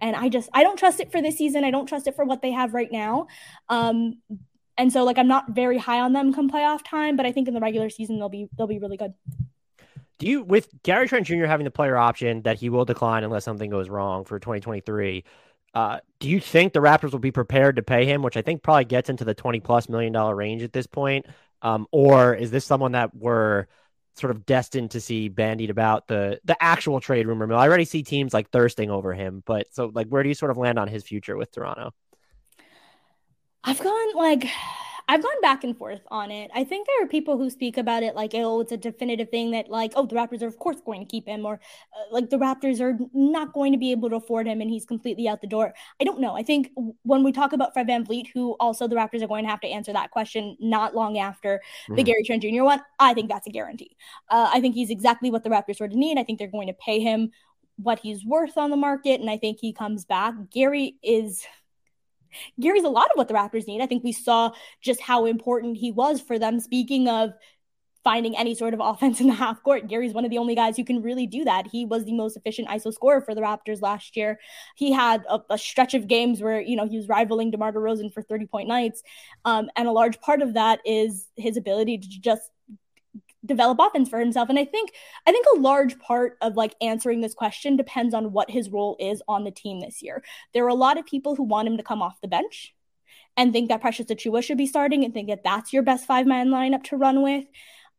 and 0.00 0.16
I 0.16 0.28
just 0.28 0.48
I 0.52 0.62
don't 0.62 0.78
trust 0.78 1.00
it 1.00 1.10
for 1.12 1.20
this 1.22 1.36
season. 1.36 1.64
I 1.64 1.70
don't 1.70 1.86
trust 1.86 2.06
it 2.06 2.16
for 2.16 2.24
what 2.24 2.42
they 2.42 2.52
have 2.52 2.74
right 2.74 2.90
now. 2.90 3.26
Um, 3.68 4.18
and 4.76 4.92
so 4.92 5.04
like 5.04 5.18
I'm 5.18 5.28
not 5.28 5.50
very 5.50 5.78
high 5.78 6.00
on 6.00 6.12
them 6.12 6.32
come 6.32 6.50
playoff 6.50 6.84
time, 6.84 7.16
but 7.16 7.26
I 7.26 7.32
think 7.32 7.48
in 7.48 7.54
the 7.54 7.60
regular 7.60 7.90
season 7.90 8.18
they'll 8.18 8.28
be 8.28 8.48
they'll 8.56 8.66
be 8.66 8.78
really 8.78 8.96
good. 8.96 9.14
Do 10.18 10.26
you 10.26 10.42
with 10.42 10.68
Gary 10.82 11.08
Trent 11.08 11.26
Jr. 11.26 11.44
having 11.44 11.64
the 11.64 11.70
player 11.70 11.96
option 11.96 12.42
that 12.42 12.58
he 12.58 12.70
will 12.70 12.84
decline 12.84 13.24
unless 13.24 13.44
something 13.44 13.70
goes 13.70 13.88
wrong 13.88 14.24
for 14.24 14.38
2023? 14.38 15.24
Uh, 15.74 16.00
do 16.18 16.28
you 16.28 16.40
think 16.40 16.72
the 16.72 16.80
Raptors 16.80 17.12
will 17.12 17.18
be 17.18 17.30
prepared 17.30 17.76
to 17.76 17.82
pay 17.82 18.06
him, 18.06 18.22
which 18.22 18.36
I 18.36 18.42
think 18.42 18.62
probably 18.62 18.86
gets 18.86 19.10
into 19.10 19.24
the 19.24 19.34
20 19.34 19.60
plus 19.60 19.88
million 19.88 20.12
dollar 20.12 20.34
range 20.34 20.62
at 20.62 20.72
this 20.72 20.86
point? 20.86 21.26
Um, 21.60 21.86
or 21.92 22.34
is 22.34 22.50
this 22.50 22.64
someone 22.64 22.92
that 22.92 23.14
we're 23.14 23.66
sort 24.18 24.30
of 24.30 24.46
destined 24.46 24.90
to 24.92 25.00
see 25.00 25.28
bandied 25.28 25.70
about 25.70 26.06
the 26.08 26.40
the 26.44 26.56
actual 26.62 27.00
trade 27.00 27.26
rumor 27.26 27.46
mill. 27.46 27.58
I 27.58 27.66
already 27.66 27.84
see 27.84 28.02
teams 28.02 28.34
like 28.34 28.50
thirsting 28.50 28.90
over 28.90 29.14
him, 29.14 29.42
but 29.46 29.66
so 29.72 29.90
like 29.94 30.08
where 30.08 30.22
do 30.22 30.28
you 30.28 30.34
sort 30.34 30.50
of 30.50 30.58
land 30.58 30.78
on 30.78 30.88
his 30.88 31.04
future 31.04 31.36
with 31.36 31.52
Toronto? 31.52 31.92
I've 33.64 33.80
gone 33.80 34.14
like 34.14 34.46
I've 35.10 35.22
gone 35.22 35.40
back 35.40 35.64
and 35.64 35.76
forth 35.76 36.02
on 36.08 36.30
it. 36.30 36.50
I 36.54 36.64
think 36.64 36.86
there 36.86 37.02
are 37.02 37.08
people 37.08 37.38
who 37.38 37.48
speak 37.48 37.78
about 37.78 38.02
it 38.02 38.14
like, 38.14 38.32
oh, 38.34 38.60
it's 38.60 38.72
a 38.72 38.76
definitive 38.76 39.30
thing 39.30 39.52
that, 39.52 39.70
like, 39.70 39.92
oh, 39.96 40.04
the 40.04 40.14
Raptors 40.14 40.42
are, 40.42 40.46
of 40.46 40.58
course, 40.58 40.82
going 40.84 41.00
to 41.00 41.06
keep 41.06 41.26
him, 41.26 41.46
or 41.46 41.54
uh, 41.54 42.12
like 42.12 42.28
the 42.28 42.36
Raptors 42.36 42.78
are 42.80 42.98
not 43.14 43.54
going 43.54 43.72
to 43.72 43.78
be 43.78 43.90
able 43.90 44.10
to 44.10 44.16
afford 44.16 44.46
him 44.46 44.60
and 44.60 44.70
he's 44.70 44.84
completely 44.84 45.26
out 45.26 45.40
the 45.40 45.46
door. 45.46 45.72
I 45.98 46.04
don't 46.04 46.20
know. 46.20 46.36
I 46.36 46.42
think 46.42 46.70
when 47.04 47.24
we 47.24 47.32
talk 47.32 47.54
about 47.54 47.72
Fred 47.72 47.88
VanVleet, 47.88 48.26
who 48.34 48.54
also 48.60 48.86
the 48.86 48.96
Raptors 48.96 49.22
are 49.22 49.28
going 49.28 49.44
to 49.44 49.50
have 49.50 49.60
to 49.60 49.68
answer 49.68 49.94
that 49.94 50.10
question 50.10 50.58
not 50.60 50.94
long 50.94 51.16
after 51.16 51.62
mm-hmm. 51.84 51.94
the 51.94 52.02
Gary 52.02 52.22
Trent 52.22 52.42
Jr. 52.42 52.64
one, 52.64 52.82
I 52.98 53.14
think 53.14 53.30
that's 53.30 53.46
a 53.46 53.50
guarantee. 53.50 53.96
Uh, 54.28 54.50
I 54.52 54.60
think 54.60 54.74
he's 54.74 54.90
exactly 54.90 55.30
what 55.30 55.42
the 55.42 55.50
Raptors 55.50 55.76
sort 55.76 55.92
of 55.92 55.96
need. 55.96 56.18
I 56.18 56.22
think 56.22 56.38
they're 56.38 56.48
going 56.48 56.68
to 56.68 56.74
pay 56.74 57.00
him 57.00 57.30
what 57.76 58.00
he's 58.00 58.26
worth 58.26 58.58
on 58.58 58.70
the 58.70 58.76
market, 58.76 59.20
and 59.20 59.30
I 59.30 59.38
think 59.38 59.58
he 59.58 59.72
comes 59.72 60.04
back. 60.04 60.34
Gary 60.50 60.96
is 61.02 61.46
Gary's 62.60 62.84
a 62.84 62.88
lot 62.88 63.06
of 63.06 63.16
what 63.16 63.28
the 63.28 63.34
Raptors 63.34 63.66
need. 63.66 63.80
I 63.80 63.86
think 63.86 64.04
we 64.04 64.12
saw 64.12 64.52
just 64.80 65.00
how 65.00 65.26
important 65.26 65.76
he 65.76 65.92
was 65.92 66.20
for 66.20 66.38
them. 66.38 66.60
Speaking 66.60 67.08
of 67.08 67.32
finding 68.04 68.36
any 68.36 68.54
sort 68.54 68.74
of 68.74 68.80
offense 68.82 69.20
in 69.20 69.26
the 69.26 69.34
half 69.34 69.62
court, 69.62 69.88
Gary's 69.88 70.12
one 70.12 70.24
of 70.24 70.30
the 70.30 70.38
only 70.38 70.54
guys 70.54 70.76
who 70.76 70.84
can 70.84 71.02
really 71.02 71.26
do 71.26 71.44
that. 71.44 71.66
He 71.66 71.84
was 71.84 72.04
the 72.04 72.14
most 72.14 72.36
efficient 72.36 72.68
ISO 72.68 72.92
scorer 72.92 73.20
for 73.20 73.34
the 73.34 73.40
Raptors 73.40 73.82
last 73.82 74.16
year. 74.16 74.38
He 74.76 74.92
had 74.92 75.24
a, 75.28 75.40
a 75.50 75.58
stretch 75.58 75.94
of 75.94 76.08
games 76.08 76.40
where, 76.40 76.60
you 76.60 76.76
know, 76.76 76.86
he 76.88 76.96
was 76.96 77.08
rivaling 77.08 77.50
DeMar 77.50 77.72
DeRozan 77.72 78.12
for 78.12 78.22
30 78.22 78.46
point 78.46 78.68
nights. 78.68 79.02
Um, 79.44 79.70
and 79.76 79.88
a 79.88 79.92
large 79.92 80.20
part 80.20 80.42
of 80.42 80.54
that 80.54 80.80
is 80.84 81.28
his 81.36 81.56
ability 81.56 81.98
to 81.98 82.08
just 82.08 82.50
develop 83.48 83.78
offense 83.80 84.08
for 84.08 84.20
himself. 84.20 84.48
And 84.48 84.58
I 84.58 84.64
think 84.64 84.92
I 85.26 85.32
think 85.32 85.46
a 85.46 85.60
large 85.60 85.98
part 85.98 86.36
of 86.40 86.56
like 86.56 86.74
answering 86.80 87.20
this 87.20 87.34
question 87.34 87.76
depends 87.76 88.14
on 88.14 88.32
what 88.32 88.50
his 88.50 88.70
role 88.70 88.96
is 89.00 89.22
on 89.26 89.44
the 89.44 89.50
team 89.50 89.80
this 89.80 90.02
year. 90.02 90.22
There 90.54 90.64
are 90.64 90.68
a 90.68 90.74
lot 90.74 90.98
of 90.98 91.06
people 91.06 91.34
who 91.34 91.42
want 91.42 91.68
him 91.68 91.76
to 91.76 91.82
come 91.82 92.02
off 92.02 92.20
the 92.20 92.28
bench 92.28 92.74
and 93.36 93.52
think 93.52 93.68
that 93.68 93.80
Precious 93.80 94.06
Achiuwa 94.06 94.42
should 94.42 94.58
be 94.58 94.66
starting 94.66 95.04
and 95.04 95.14
think 95.14 95.28
that 95.28 95.44
that's 95.44 95.72
your 95.72 95.82
best 95.82 96.06
five 96.06 96.26
man 96.26 96.48
lineup 96.48 96.84
to 96.84 96.96
run 96.96 97.22
with. 97.22 97.44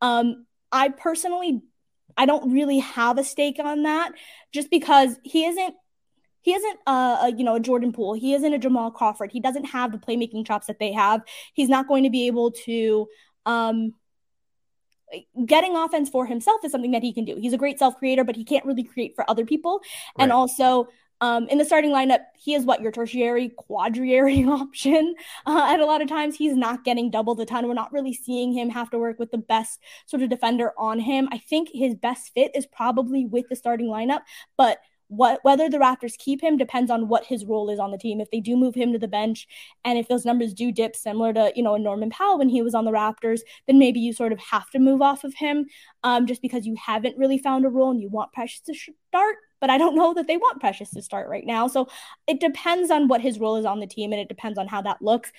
Um, 0.02 0.45
I 0.72 0.89
personally, 0.89 1.62
I 2.16 2.26
don't 2.26 2.54
really 2.54 2.80
have 2.80 3.18
a 3.18 3.24
stake 3.24 3.60
on 3.60 3.84
that, 3.84 4.14
just 4.52 4.70
because 4.70 5.18
he 5.24 5.45
isn't 5.45 5.76
he 6.41 6.54
isn't 6.54 6.80
a, 6.88 6.91
a, 6.91 7.34
you 7.36 7.43
know 7.43 7.56
a 7.56 7.60
Jordan 7.60 7.91
Poole. 7.91 8.14
He 8.14 8.34
isn't 8.34 8.54
a 8.54 8.58
Jamal 8.58 8.91
Crawford. 8.91 9.32
He 9.32 9.39
doesn't 9.39 9.66
have 9.66 9.91
the 9.91 9.97
playmaking 9.97 10.45
chops 10.45 10.68
that 10.68 10.80
they 10.80 10.93
have. 10.93 11.22
He's 11.54 11.70
not 11.70 11.88
going 11.88 12.04
to 12.04 12.10
be 12.10 12.28
able 12.28 12.52
to 12.66 13.08
um, 13.45 13.93
getting 15.45 15.76
offense 15.76 16.10
for 16.10 16.26
himself 16.26 16.64
is 16.64 16.72
something 16.72 16.91
that 16.91 17.03
he 17.03 17.14
can 17.14 17.26
do. 17.26 17.36
He's 17.36 17.53
a 17.53 17.57
great 17.57 17.80
self 17.80 17.97
creator, 17.97 18.24
but 18.24 18.36
he 18.36 18.43
can't 18.43 18.66
really 18.66 18.84
create 18.84 19.16
for 19.16 19.30
other 19.30 19.45
people. 19.45 19.82
Right. 20.18 20.24
And 20.24 20.32
also, 20.32 20.88
um, 21.22 21.47
in 21.49 21.57
the 21.57 21.66
starting 21.66 21.91
lineup, 21.91 22.22
he 22.38 22.53
is 22.53 22.64
what 22.64 22.82
your 22.82 22.91
tertiary, 22.91 23.49
quadriary 23.49 24.43
option. 24.47 25.16
Uh, 25.45 25.68
and 25.70 25.82
a 25.82 25.86
lot 25.86 26.01
of 26.01 26.07
times, 26.07 26.36
he's 26.36 26.55
not 26.55 26.86
getting 26.86 27.12
double 27.12 27.36
the 27.36 27.45
ton. 27.45 27.68
We're 27.68 27.74
not 27.74 27.91
really 27.91 28.14
seeing 28.14 28.53
him 28.53 28.70
have 28.70 28.89
to 28.91 28.99
work 28.99 29.20
with 29.20 29.32
the 29.32 29.38
best 29.38 29.80
sort 30.05 30.24
of 30.24 30.30
defender 30.30 30.72
on 30.78 30.99
him. 30.99 31.28
I 31.32 31.38
think 31.38 31.70
his 31.74 31.95
best 31.95 32.32
fit 32.34 32.51
is 32.55 32.66
probably 32.66 33.26
with 33.26 33.49
the 33.49 33.55
starting 33.55 33.88
lineup, 33.88 34.22
but 34.57 34.80
what 35.10 35.39
whether 35.43 35.68
the 35.70 35.80
Raptors 35.80 36.18
keep 36.18 36.41
him 36.41 36.55
depends 36.55 36.91
on 36.91 37.07
what 37.07 37.26
his 37.26 37.43
role 37.43 37.70
is 37.70 37.80
on 37.80 37.91
the 37.91 37.97
team. 37.97 38.22
If 38.22 38.30
they 38.30 38.39
do 38.39 38.55
move 38.55 38.76
him 38.76 38.93
to 38.93 38.99
the 38.99 39.07
bench, 39.07 39.47
and 39.84 39.97
if 39.97 40.07
those 40.07 40.24
numbers 40.24 40.53
do 40.53 40.72
dip, 40.72 40.95
similar 40.95 41.34
to 41.34 41.51
you 41.55 41.64
know 41.64 41.78
Norman 41.78 42.12
Powell 42.12 42.38
when 42.38 42.47
he 42.47 42.62
was 42.62 42.76
on 42.76 42.86
the 42.86 42.91
Raptors, 42.91 43.41
then 43.68 43.80
maybe 43.80 43.99
you 43.99 44.14
sort 44.14 44.32
of 44.32 44.39
have 44.39 44.70
to 44.70 44.80
move 44.80 45.01
off 45.01 45.24
of 45.24 45.34
him, 45.34 45.66
um, 46.03 46.28
just 46.28 46.41
because 46.41 46.66
you 46.66 46.76
haven't 46.76 47.18
really 47.18 47.39
found 47.39 47.66
a 47.66 47.70
role 47.70 47.89
and 47.89 47.99
you 47.99 48.07
want 48.07 48.32
Precious 48.34 48.62
to 48.62 48.74
start. 49.10 49.36
But 49.60 49.72
I 49.72 49.78
don't 49.80 49.95
know 49.95 50.14
that 50.14 50.28
they 50.28 50.38
want 50.38 50.62
Precious 50.62 50.91
to 50.91 51.01
start 51.01 51.28
right 51.28 51.45
now. 51.45 51.68
So 51.68 51.89
it 52.28 52.39
depends 52.39 52.91
on 52.91 53.07
what 53.07 53.22
his 53.22 53.39
role 53.39 53.57
is 53.57 53.66
on 53.66 53.80
the 53.80 53.88
team, 53.88 54.14
and 54.14 54.22
it 54.22 54.30
depends 54.30 54.60
on 54.60 54.68
how 54.68 54.84
that 54.84 55.01
looks. 55.01 55.32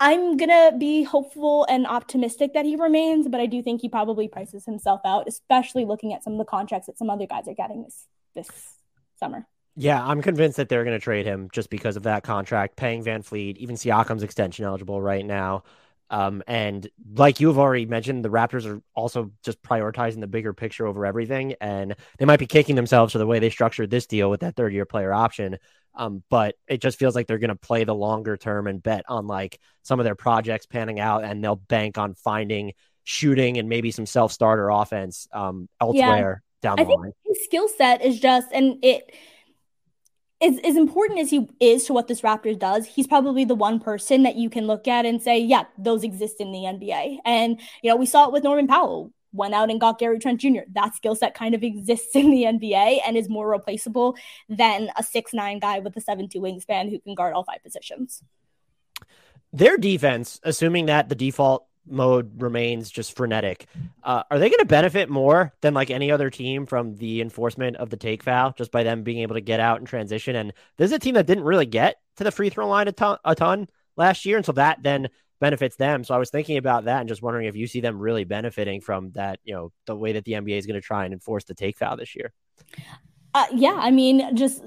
I'm 0.00 0.36
gonna 0.36 0.72
be 0.76 1.04
hopeful 1.04 1.66
and 1.68 1.86
optimistic 1.86 2.52
that 2.54 2.64
he 2.64 2.74
remains, 2.74 3.28
but 3.28 3.40
I 3.40 3.46
do 3.46 3.62
think 3.62 3.80
he 3.80 3.88
probably 3.88 4.26
prices 4.26 4.64
himself 4.64 5.00
out, 5.04 5.28
especially 5.28 5.84
looking 5.84 6.12
at 6.12 6.24
some 6.24 6.32
of 6.32 6.40
the 6.40 6.44
contracts 6.44 6.88
that 6.88 6.98
some 6.98 7.10
other 7.10 7.26
guys 7.26 7.46
are 7.46 7.54
getting 7.54 7.84
this 7.84 8.08
this 8.34 8.48
summer. 9.18 9.46
Yeah, 9.76 10.04
I'm 10.04 10.22
convinced 10.22 10.58
that 10.58 10.68
they're 10.68 10.84
going 10.84 10.96
to 10.96 11.02
trade 11.02 11.26
him 11.26 11.48
just 11.52 11.68
because 11.68 11.96
of 11.96 12.04
that 12.04 12.22
contract, 12.22 12.76
paying 12.76 13.02
VanVleet, 13.02 13.56
even 13.56 13.74
Siakam's 13.74 14.22
extension 14.22 14.64
eligible 14.64 15.02
right 15.02 15.24
now. 15.24 15.64
Um, 16.10 16.42
and 16.46 16.88
like 17.16 17.40
you 17.40 17.48
have 17.48 17.58
already 17.58 17.86
mentioned, 17.86 18.24
the 18.24 18.28
Raptors 18.28 18.66
are 18.66 18.80
also 18.94 19.32
just 19.42 19.60
prioritizing 19.62 20.20
the 20.20 20.28
bigger 20.28 20.52
picture 20.52 20.86
over 20.86 21.04
everything, 21.04 21.54
and 21.60 21.96
they 22.18 22.24
might 22.24 22.38
be 22.38 22.46
kicking 22.46 22.76
themselves 22.76 23.12
for 23.12 23.18
the 23.18 23.26
way 23.26 23.38
they 23.40 23.50
structured 23.50 23.90
this 23.90 24.06
deal 24.06 24.30
with 24.30 24.40
that 24.40 24.54
third 24.54 24.72
year 24.72 24.84
player 24.84 25.12
option. 25.12 25.58
Um, 25.96 26.22
but 26.28 26.56
it 26.68 26.80
just 26.80 26.98
feels 26.98 27.14
like 27.14 27.26
they're 27.26 27.38
going 27.38 27.48
to 27.48 27.56
play 27.56 27.84
the 27.84 27.94
longer 27.94 28.36
term 28.36 28.66
and 28.66 28.82
bet 28.82 29.04
on 29.08 29.26
like 29.26 29.60
some 29.82 29.98
of 29.98 30.04
their 30.04 30.14
projects 30.14 30.66
panning 30.66 31.00
out, 31.00 31.24
and 31.24 31.42
they'll 31.42 31.56
bank 31.56 31.98
on 31.98 32.14
finding 32.14 32.74
shooting 33.02 33.58
and 33.58 33.68
maybe 33.68 33.90
some 33.90 34.06
self 34.06 34.30
starter 34.30 34.68
offense 34.70 35.26
um, 35.32 35.68
elsewhere. 35.80 36.42
Down 36.64 36.76
the 36.76 36.82
I 36.82 36.84
think 36.86 37.00
line. 37.00 37.12
His 37.24 37.44
skill 37.44 37.68
set 37.68 38.04
is 38.04 38.18
just, 38.18 38.48
and 38.52 38.78
it 38.82 39.14
is 40.40 40.58
as 40.64 40.76
important 40.76 41.20
as 41.20 41.30
he 41.30 41.48
is 41.60 41.84
to 41.84 41.92
what 41.92 42.08
this 42.08 42.22
Raptors 42.22 42.58
does, 42.58 42.86
he's 42.86 43.06
probably 43.06 43.44
the 43.44 43.54
one 43.54 43.78
person 43.78 44.24
that 44.24 44.34
you 44.34 44.50
can 44.50 44.66
look 44.66 44.88
at 44.88 45.06
and 45.06 45.22
say, 45.22 45.38
yeah, 45.38 45.64
those 45.78 46.02
exist 46.02 46.40
in 46.40 46.50
the 46.50 46.60
NBA. 46.60 47.18
And, 47.24 47.60
you 47.82 47.90
know, 47.90 47.96
we 47.96 48.06
saw 48.06 48.26
it 48.26 48.32
with 48.32 48.42
Norman 48.42 48.66
Powell 48.66 49.12
went 49.34 49.52
out 49.52 49.68
and 49.68 49.80
got 49.80 49.98
Gary 49.98 50.18
Trent 50.18 50.40
Jr. 50.40 50.60
That 50.72 50.94
skill 50.94 51.14
set 51.14 51.34
kind 51.34 51.54
of 51.54 51.62
exists 51.62 52.14
in 52.14 52.30
the 52.30 52.44
NBA 52.44 53.00
and 53.04 53.16
is 53.16 53.28
more 53.28 53.50
replaceable 53.50 54.16
than 54.48 54.90
a 54.96 55.02
six 55.02 55.34
nine 55.34 55.58
guy 55.58 55.80
with 55.80 55.96
a 55.96 56.00
seven 56.00 56.28
two 56.28 56.40
wingspan 56.40 56.88
who 56.88 57.00
can 57.00 57.14
guard 57.14 57.34
all 57.34 57.44
five 57.44 57.62
positions. 57.62 58.22
Their 59.52 59.76
defense, 59.76 60.40
assuming 60.42 60.86
that 60.86 61.08
the 61.08 61.14
default 61.14 61.66
mode 61.86 62.40
remains 62.40 62.90
just 62.90 63.16
frenetic, 63.16 63.66
uh, 64.02 64.22
are 64.30 64.38
they 64.38 64.48
going 64.48 64.60
to 64.60 64.66
benefit 64.66 65.08
more 65.08 65.52
than 65.60 65.74
like 65.74 65.90
any 65.90 66.10
other 66.10 66.30
team 66.30 66.66
from 66.66 66.96
the 66.96 67.20
enforcement 67.20 67.76
of 67.76 67.90
the 67.90 67.96
take 67.96 68.22
foul 68.22 68.54
just 68.56 68.70
by 68.70 68.82
them 68.82 69.02
being 69.02 69.18
able 69.18 69.34
to 69.34 69.40
get 69.40 69.60
out 69.60 69.78
and 69.78 69.86
transition? 69.86 70.36
And 70.36 70.52
this 70.76 70.90
is 70.90 70.92
a 70.92 70.98
team 70.98 71.14
that 71.14 71.26
didn't 71.26 71.44
really 71.44 71.66
get 71.66 71.96
to 72.16 72.24
the 72.24 72.32
free 72.32 72.50
throw 72.50 72.68
line 72.68 72.88
a 72.88 72.92
ton, 72.92 73.18
a 73.24 73.34
ton 73.34 73.68
last 73.96 74.24
year, 74.24 74.36
and 74.36 74.46
so 74.46 74.52
that 74.52 74.82
then 74.82 75.08
benefits 75.40 75.76
them. 75.76 76.04
So 76.04 76.14
I 76.14 76.18
was 76.18 76.30
thinking 76.30 76.56
about 76.56 76.84
that 76.84 77.00
and 77.00 77.08
just 77.08 77.22
wondering 77.22 77.46
if 77.46 77.56
you 77.56 77.66
see 77.66 77.80
them 77.80 77.98
really 77.98 78.24
benefiting 78.24 78.80
from 78.80 79.10
that, 79.12 79.40
you 79.44 79.54
know, 79.54 79.72
the 79.86 79.96
way 79.96 80.12
that 80.12 80.24
the 80.24 80.32
NBA 80.32 80.58
is 80.58 80.66
going 80.66 80.80
to 80.80 80.86
try 80.86 81.04
and 81.04 81.12
enforce 81.12 81.44
the 81.44 81.54
take 81.54 81.76
foul 81.76 81.96
this 81.96 82.14
year. 82.16 82.32
Uh, 83.34 83.46
yeah, 83.52 83.76
I 83.76 83.90
mean, 83.90 84.36
just 84.36 84.62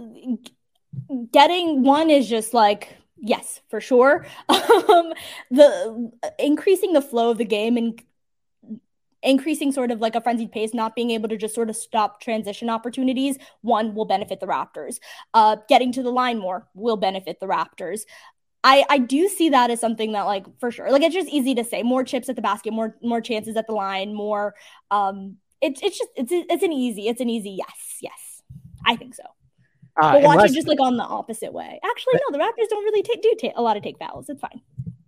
getting 1.31 1.83
one 1.83 2.09
is 2.09 2.27
just 2.27 2.53
like 2.53 2.97
yes, 3.19 3.61
for 3.69 3.81
sure. 3.81 4.25
Um, 4.89 5.13
the 5.51 6.11
increasing 6.39 6.93
the 6.93 7.01
flow 7.01 7.29
of 7.29 7.37
the 7.37 7.45
game 7.45 7.75
and 7.77 8.01
increasing 9.21 9.71
sort 9.71 9.91
of 9.91 9.99
like 9.99 10.15
a 10.15 10.21
frenzied 10.21 10.51
pace, 10.51 10.73
not 10.73 10.95
being 10.95 11.11
able 11.11 11.27
to 11.29 11.37
just 11.37 11.53
sort 11.53 11.69
of 11.69 11.75
stop 11.75 12.21
transition 12.21 12.69
opportunities, 12.69 13.37
one 13.61 13.93
will 13.95 14.05
benefit 14.05 14.39
the 14.39 14.45
Raptors. 14.47 14.99
Uh, 15.33 15.57
getting 15.67 15.91
to 15.91 16.03
the 16.03 16.11
line 16.11 16.39
more 16.39 16.67
will 16.73 16.97
benefit 16.97 17.39
the 17.39 17.47
Raptors. 17.47 18.01
I 18.63 18.85
I 18.89 18.97
do 18.97 19.27
see 19.27 19.49
that 19.49 19.69
as 19.69 19.79
something 19.79 20.13
that 20.13 20.23
like 20.23 20.45
for 20.59 20.71
sure. 20.71 20.91
Like 20.91 21.01
it's 21.01 21.15
just 21.15 21.29
easy 21.29 21.55
to 21.55 21.63
say 21.63 21.83
more 21.83 22.03
chips 22.03 22.29
at 22.29 22.35
the 22.35 22.41
basket, 22.41 22.73
more 22.73 22.95
more 23.01 23.21
chances 23.21 23.55
at 23.55 23.67
the 23.67 23.73
line, 23.73 24.13
more 24.13 24.55
um 24.91 25.37
it's 25.61 25.81
it's 25.81 25.97
just 25.97 26.09
it's 26.15 26.31
it's 26.31 26.63
an 26.63 26.71
easy 26.71 27.07
it's 27.07 27.21
an 27.21 27.29
easy 27.29 27.51
yes 27.51 27.97
yes 28.01 28.41
I 28.85 28.95
think 28.95 29.15
so. 29.15 29.23
Uh, 29.99 30.13
but 30.13 30.21
watch 30.21 30.35
unless, 30.35 30.51
it 30.51 30.55
just 30.55 30.67
like 30.67 30.79
on 30.79 30.97
the 30.97 31.03
opposite 31.03 31.53
way. 31.53 31.79
Actually, 31.83 32.13
no, 32.15 32.37
the 32.37 32.43
Raptors 32.43 32.69
don't 32.69 32.83
really 32.83 33.01
take, 33.01 33.21
do 33.21 33.33
take 33.39 33.53
a 33.55 33.61
lot 33.61 33.77
of 33.77 33.83
take 33.83 33.97
fouls. 33.97 34.29
It's 34.29 34.41
fine. 34.41 34.61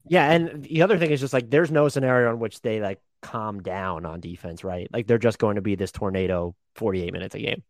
Yeah, 0.07 0.31
and 0.31 0.63
the 0.63 0.81
other 0.81 0.97
thing 0.97 1.11
is 1.11 1.19
just 1.19 1.33
like 1.33 1.51
there's 1.51 1.69
no 1.69 1.87
scenario 1.87 2.31
in 2.31 2.39
which 2.39 2.61
they 2.61 2.81
like 2.81 2.99
calm 3.21 3.61
down 3.61 4.05
on 4.05 4.19
defense, 4.19 4.63
right? 4.63 4.87
Like 4.91 5.05
they're 5.05 5.19
just 5.19 5.37
going 5.37 5.55
to 5.55 5.61
be 5.61 5.75
this 5.75 5.91
tornado 5.91 6.55
48 6.75 7.13
minutes 7.13 7.35
a 7.35 7.39
game. 7.39 7.63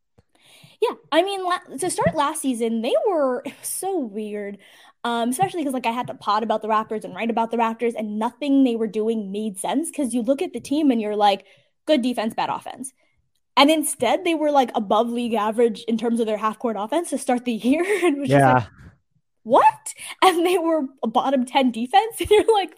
Yeah, 0.81 0.95
I 1.11 1.21
mean, 1.21 1.43
la- 1.43 1.77
to 1.77 1.89
start 1.89 2.15
last 2.15 2.41
season, 2.41 2.81
they 2.81 2.93
were 3.07 3.43
so 3.61 3.99
weird. 3.99 4.57
Um, 5.05 5.29
especially 5.29 5.61
because 5.61 5.73
like 5.73 5.85
I 5.85 5.91
had 5.91 6.07
to 6.07 6.13
pod 6.13 6.43
about 6.43 6.61
the 6.61 6.67
Raptors 6.67 7.05
and 7.05 7.15
write 7.15 7.29
about 7.29 7.51
the 7.51 7.57
Raptors, 7.57 7.93
and 7.97 8.19
nothing 8.19 8.63
they 8.63 8.75
were 8.75 8.87
doing 8.87 9.31
made 9.31 9.57
sense. 9.59 9.89
Because 9.89 10.13
you 10.13 10.21
look 10.21 10.41
at 10.41 10.53
the 10.53 10.59
team 10.59 10.91
and 10.91 11.01
you're 11.01 11.15
like, 11.15 11.45
good 11.85 12.01
defense, 12.01 12.33
bad 12.33 12.49
offense. 12.49 12.93
And 13.57 13.69
instead, 13.69 14.23
they 14.23 14.35
were 14.35 14.51
like 14.51 14.71
above 14.75 15.09
league 15.09 15.33
average 15.33 15.83
in 15.87 15.97
terms 15.97 16.19
of 16.19 16.25
their 16.25 16.37
half 16.37 16.59
court 16.59 16.75
offense 16.79 17.09
to 17.09 17.17
start 17.17 17.45
the 17.45 17.53
year. 17.53 17.83
and 18.05 18.19
was 18.19 18.29
yeah. 18.29 18.53
Like, 18.53 18.67
what? 19.43 19.93
And 20.21 20.45
they 20.45 20.57
were 20.57 20.83
a 21.03 21.07
bottom 21.07 21.45
10 21.45 21.71
defense. 21.71 22.15
And 22.19 22.29
you're 22.29 22.53
like, 22.53 22.75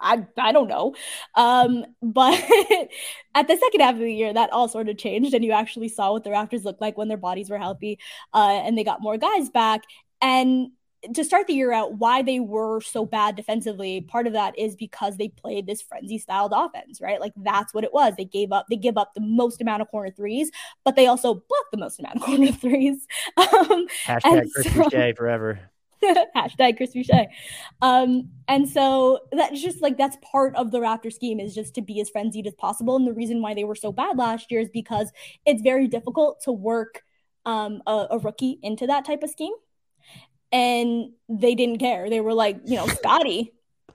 I, 0.00 0.26
I 0.38 0.52
don't 0.52 0.68
know. 0.68 0.94
Um, 1.34 1.84
but 2.02 2.34
at 3.34 3.48
the 3.48 3.56
second 3.56 3.80
half 3.80 3.94
of 3.94 4.00
the 4.00 4.12
year, 4.12 4.32
that 4.32 4.52
all 4.52 4.68
sort 4.68 4.88
of 4.88 4.98
changed, 4.98 5.34
and 5.34 5.44
you 5.44 5.52
actually 5.52 5.88
saw 5.88 6.12
what 6.12 6.24
the 6.24 6.30
Raptors 6.30 6.64
looked 6.64 6.80
like 6.80 6.98
when 6.98 7.08
their 7.08 7.16
bodies 7.16 7.48
were 7.48 7.58
healthy 7.58 7.98
uh, 8.32 8.60
and 8.64 8.76
they 8.76 8.84
got 8.84 9.02
more 9.02 9.16
guys 9.16 9.50
back. 9.50 9.82
And 10.20 10.70
to 11.12 11.24
start 11.24 11.46
the 11.46 11.54
year 11.54 11.72
out, 11.72 11.94
why 11.98 12.22
they 12.22 12.40
were 12.40 12.80
so 12.80 13.04
bad 13.04 13.36
defensively, 13.36 14.00
part 14.00 14.26
of 14.26 14.32
that 14.32 14.58
is 14.58 14.76
because 14.76 15.16
they 15.16 15.28
played 15.28 15.66
this 15.66 15.82
frenzy 15.82 16.18
styled 16.18 16.52
offense, 16.54 17.00
right? 17.00 17.20
Like 17.20 17.32
that's 17.36 17.74
what 17.74 17.84
it 17.84 17.92
was. 17.92 18.14
They 18.16 18.24
gave 18.24 18.52
up, 18.52 18.66
they 18.70 18.76
give 18.76 18.96
up 18.96 19.14
the 19.14 19.20
most 19.20 19.60
amount 19.60 19.82
of 19.82 19.88
corner 19.88 20.10
threes, 20.10 20.50
but 20.84 20.96
they 20.96 21.06
also 21.06 21.34
block 21.34 21.66
the 21.70 21.78
most 21.78 22.00
amount 22.00 22.16
of 22.16 22.22
corner 22.26 22.52
threes. 22.52 23.06
Um, 23.36 23.86
Hashtag 24.06 24.52
Chris 24.52 24.72
so, 24.72 24.82
Boucher 24.84 25.14
forever. 25.14 25.60
Hashtag 26.36 26.76
Chris 26.76 26.92
Boucher. 26.92 27.26
Um, 27.82 28.30
and 28.48 28.68
so 28.68 29.20
that's 29.32 29.60
just 29.60 29.82
like 29.82 29.96
that's 29.96 30.16
part 30.22 30.54
of 30.56 30.70
the 30.70 30.78
Raptor 30.78 31.12
scheme 31.12 31.40
is 31.40 31.54
just 31.54 31.74
to 31.74 31.82
be 31.82 32.00
as 32.00 32.10
frenzied 32.10 32.46
as 32.46 32.54
possible. 32.54 32.96
And 32.96 33.06
the 33.06 33.12
reason 33.12 33.42
why 33.42 33.54
they 33.54 33.64
were 33.64 33.74
so 33.74 33.92
bad 33.92 34.18
last 34.18 34.50
year 34.50 34.60
is 34.60 34.68
because 34.68 35.10
it's 35.46 35.62
very 35.62 35.88
difficult 35.88 36.42
to 36.42 36.52
work 36.52 37.02
um, 37.46 37.82
a, 37.86 38.06
a 38.12 38.18
rookie 38.18 38.58
into 38.62 38.86
that 38.86 39.04
type 39.04 39.22
of 39.22 39.30
scheme 39.30 39.52
and 40.54 41.10
they 41.28 41.56
didn't 41.56 41.78
care. 41.78 42.08
They 42.08 42.20
were 42.20 42.32
like, 42.32 42.60
you 42.64 42.76
know, 42.76 42.86
Scottie, 42.86 43.52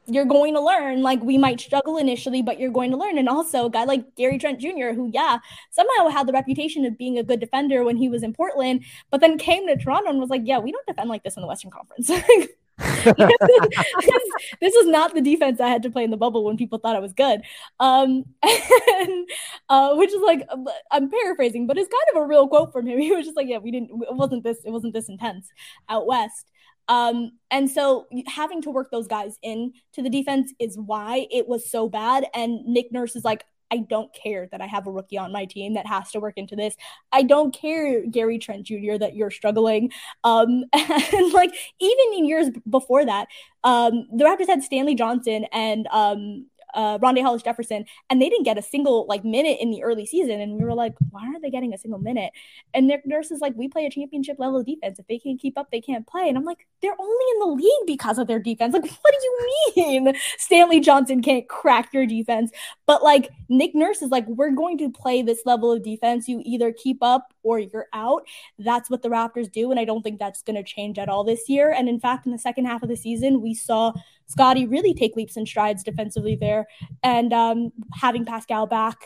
you're 0.08 0.26
going 0.26 0.56
to 0.56 0.60
learn. 0.60 1.02
Like 1.02 1.24
we 1.24 1.38
might 1.38 1.62
struggle 1.62 1.98
initially, 1.98 2.42
but 2.42 2.60
you're 2.60 2.70
going 2.70 2.92
to 2.92 2.98
learn. 2.98 3.18
And 3.18 3.30
also 3.30 3.68
a 3.68 3.70
guy 3.70 3.86
like 3.86 4.14
Gary 4.18 4.38
Trent 4.38 4.60
Jr., 4.60 4.92
who, 4.94 5.10
yeah, 5.14 5.38
somehow 5.72 6.10
had 6.10 6.28
the 6.28 6.34
reputation 6.34 6.84
of 6.84 6.98
being 6.98 7.18
a 7.18 7.24
good 7.24 7.40
defender 7.40 7.86
when 7.86 7.96
he 7.96 8.10
was 8.10 8.24
in 8.24 8.34
Portland, 8.34 8.84
but 9.10 9.22
then 9.22 9.38
came 9.38 9.68
to 9.68 9.78
Toronto 9.78 10.10
and 10.10 10.20
was 10.20 10.30
like, 10.30 10.42
yeah, 10.44 10.60
we 10.60 10.74
don't 10.74 10.86
defend 10.86 11.10
like 11.10 11.24
this 11.24 11.38
in 11.38 11.42
the 11.42 11.48
Western 11.48 11.72
Conference. 11.72 12.12
this, 14.62 14.76
is 14.76 14.88
not 14.88 15.14
the 15.14 15.22
defense 15.22 15.60
I 15.60 15.68
had 15.68 15.84
to 15.84 15.90
play 15.90 16.04
in 16.04 16.12
the 16.12 16.18
bubble 16.18 16.46
when 16.46 16.58
people 16.58 16.80
thought 16.80 16.96
I 16.96 17.00
was 17.00 17.14
good. 17.14 17.42
Um, 17.80 18.24
and, 18.44 19.30
uh, 19.68 19.96
which 19.96 20.12
is 20.12 20.22
like 20.22 20.48
I'm 20.92 21.10
paraphrasing, 21.10 21.68
but 21.68 21.78
it's 21.78 21.90
kind 21.90 22.16
of 22.18 22.24
a 22.24 22.28
real 22.28 22.48
quote 22.48 22.72
from 22.72 22.88
him. 22.88 23.00
He 23.10 23.16
was 23.16 23.26
just 23.26 23.38
like, 23.38 23.48
"Yeah, 23.48 23.58
we 23.58 23.72
didn't. 23.72 23.90
It 23.92 24.16
wasn't 24.16 24.44
this. 24.44 24.60
It 24.64 24.72
wasn't 24.72 24.94
this 24.94 25.10
intense 25.10 25.50
out 25.90 26.06
west." 26.06 26.46
Um, 26.88 27.34
and 27.52 27.70
so 27.70 28.08
having 28.28 28.62
to 28.64 28.72
work 28.72 28.90
those 28.92 29.08
guys 29.08 29.38
in 29.44 29.74
to 29.94 30.02
the 30.02 30.10
defense 30.10 30.54
is 30.60 30.78
why 30.78 31.28
it 31.32 31.48
was 31.48 31.70
so 31.70 31.88
bad. 31.88 32.26
And 32.34 32.66
Nick 32.66 32.92
Nurse 32.92 33.16
is 33.16 33.24
like, 33.24 33.46
I 33.72 33.78
don't 33.78 34.14
care 34.14 34.48
that 34.52 34.62
I 34.62 34.66
have 34.66 34.88
a 34.88 34.92
rookie 34.92 35.18
on 35.18 35.32
my 35.32 35.46
team 35.46 35.74
that 35.76 35.88
has 35.88 36.12
to 36.12 36.20
work 36.20 36.38
into 36.38 36.56
this. 36.56 36.76
I 37.12 37.24
don't 37.24 37.54
care, 37.54 38.06
Gary 38.06 38.40
Trent 38.40 38.66
Jr., 38.66 38.98
that 39.00 39.16
you're 39.16 39.32
struggling. 39.32 39.92
Um, 40.24 40.66
and 40.74 41.34
like 41.34 41.54
even 41.80 42.06
in 42.18 42.26
years 42.26 42.50
before 42.70 43.06
that, 43.06 43.28
um, 43.64 44.08
the 44.14 44.26
Raptors 44.26 44.48
had 44.48 44.64
Stanley 44.64 44.96
Johnson 44.96 45.46
and 45.52 45.88
um, 45.92 46.46
uh, 46.74 46.98
Rondae 47.00 47.22
Hollis 47.22 47.44
Jefferson, 47.44 47.86
and 48.10 48.22
they 48.22 48.30
didn't 48.30 48.46
get 48.46 48.58
a 48.58 48.62
single 48.62 49.06
like 49.08 49.24
minute 49.24 49.58
in 49.60 49.72
the 49.72 49.84
early 49.84 50.06
season. 50.06 50.40
And 50.42 50.54
we 50.54 50.64
were 50.64 50.74
like, 50.74 50.94
why 51.10 51.26
aren't 51.26 51.42
they 51.42 51.50
getting 51.50 51.74
a 51.74 51.78
single 51.78 52.00
minute? 52.00 52.32
And 52.74 52.88
Nick 52.88 53.06
Nurse 53.06 53.32
is 53.32 53.42
like, 53.42 53.56
we 53.56 53.68
play 53.68 53.86
a 53.86 53.90
championship 53.90 54.38
level 54.40 54.64
defense. 54.64 55.00
If 55.00 55.08
they 55.08 55.20
can't 55.20 55.40
keep 55.40 55.58
up, 55.58 55.72
they 55.72 55.82
can't 55.82 56.06
play. 56.08 56.28
And 56.30 56.38
I'm 56.38 56.46
like, 56.46 56.68
they're 56.82 56.96
only 57.00 57.26
in 57.34 57.40
the 57.40 57.56
league 57.56 57.88
because 57.88 58.18
of 58.18 58.28
their 58.28 58.40
defense. 58.40 58.74
Like, 58.74 58.84
what 58.84 59.16
do 59.20 59.26
you 59.26 59.74
mean 59.76 60.14
Stanley 60.38 60.80
Johnson 60.80 61.22
can't 61.22 61.48
crack 61.48 61.94
your 61.94 62.06
defense? 62.06 62.52
But 62.86 63.04
like 63.04 63.30
Nick 63.50 63.76
Nurse 63.76 64.02
is 64.02 64.10
like, 64.10 64.28
we're 64.28 64.52
going 64.52 64.78
to 64.80 64.92
play 64.92 65.22
this 65.22 65.42
level 65.46 65.72
of 65.72 65.84
defense. 65.84 66.28
You 66.28 66.42
either 66.46 66.72
keep 66.72 67.02
up 67.02 67.34
or 67.44 67.60
you're 67.60 67.88
out. 67.94 68.24
That's 68.58 68.90
what 68.90 69.02
the 69.02 69.10
Raptors 69.10 69.52
do. 69.52 69.72
And 69.72 69.80
I 69.80 69.86
don't 69.86 70.02
think 70.02 70.20
that's 70.20 70.42
going 70.42 70.56
to 70.56 70.64
change 70.64 71.00
at 71.00 71.10
all 71.10 71.24
this 71.24 71.50
year. 71.50 71.72
And 71.72 71.90
in 71.90 72.00
fact, 72.00 72.26
in 72.26 72.32
the 72.32 72.38
second 72.38 72.66
half 72.66 72.84
of 72.84 72.90
the 72.90 72.96
season, 72.96 73.42
we 73.42 73.54
saw 73.54 73.94
Scottie 74.30 74.66
really 74.66 74.94
take 74.94 75.16
leaps 75.16 75.36
and 75.38 75.48
strides 75.48 75.84
defensively 75.84 76.36
there. 76.36 76.68
And 77.04 77.34
um, 77.34 77.72
having 77.94 78.26
Pascal 78.26 78.66
back 78.66 78.98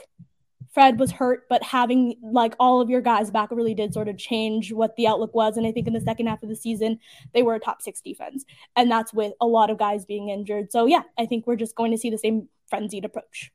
Fred 0.73 0.99
was 0.99 1.11
hurt, 1.11 1.47
but 1.49 1.61
having 1.61 2.15
like 2.23 2.55
all 2.59 2.81
of 2.81 2.89
your 2.89 3.01
guys 3.01 3.29
back 3.29 3.51
really 3.51 3.75
did 3.75 3.93
sort 3.93 4.07
of 4.07 4.17
change 4.17 4.73
what 4.73 4.95
the 4.95 5.05
outlook 5.05 5.35
was. 5.35 5.55
And 5.55 5.67
I 5.67 5.71
think 5.71 5.87
in 5.87 5.93
the 5.93 6.01
second 6.01 6.27
half 6.27 6.41
of 6.41 6.49
the 6.49 6.55
season, 6.55 6.99
they 7.33 7.43
were 7.43 7.53
a 7.53 7.59
top 7.59 7.81
six 7.81 8.01
defense. 8.01 8.43
And 8.75 8.89
that's 8.89 9.13
with 9.13 9.33
a 9.39 9.45
lot 9.45 9.69
of 9.69 9.77
guys 9.77 10.03
being 10.05 10.29
injured. 10.29 10.71
So 10.71 10.87
yeah, 10.87 11.03
I 11.17 11.27
think 11.27 11.45
we're 11.45 11.57
just 11.57 11.75
going 11.75 11.91
to 11.91 11.97
see 11.97 12.09
the 12.09 12.17
same 12.17 12.49
frenzied 12.69 13.05
approach. 13.05 13.51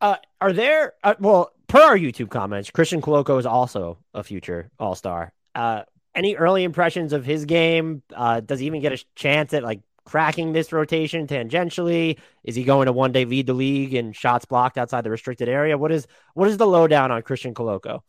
Uh, 0.00 0.16
are 0.40 0.52
there, 0.52 0.94
uh, 1.04 1.14
well, 1.20 1.52
per 1.68 1.80
our 1.80 1.96
YouTube 1.96 2.30
comments, 2.30 2.70
Christian 2.70 3.02
Koloko 3.02 3.38
is 3.38 3.46
also 3.46 3.98
a 4.14 4.22
future 4.24 4.70
All 4.78 4.94
Star. 4.94 5.32
Uh, 5.54 5.82
any 6.14 6.36
early 6.36 6.64
impressions 6.64 7.12
of 7.12 7.26
his 7.26 7.44
game? 7.44 8.02
Uh, 8.14 8.40
does 8.40 8.60
he 8.60 8.66
even 8.66 8.80
get 8.80 8.92
a 8.92 9.04
chance 9.14 9.52
at 9.52 9.62
like 9.62 9.80
cracking 10.06 10.52
this 10.52 10.72
rotation 10.72 11.26
tangentially? 11.26 12.18
Is 12.44 12.54
he 12.54 12.64
going 12.64 12.86
to 12.86 12.92
one 12.92 13.12
day 13.12 13.26
lead 13.26 13.46
the 13.46 13.52
league 13.52 13.92
in 13.92 14.12
shots 14.12 14.46
blocked 14.46 14.78
outside 14.78 15.04
the 15.04 15.10
restricted 15.10 15.48
area? 15.48 15.76
What 15.76 15.92
is 15.92 16.06
what 16.32 16.48
is 16.48 16.56
the 16.56 16.66
lowdown 16.66 17.10
on 17.10 17.20
Christian 17.22 17.52
Koloko? 17.52 18.00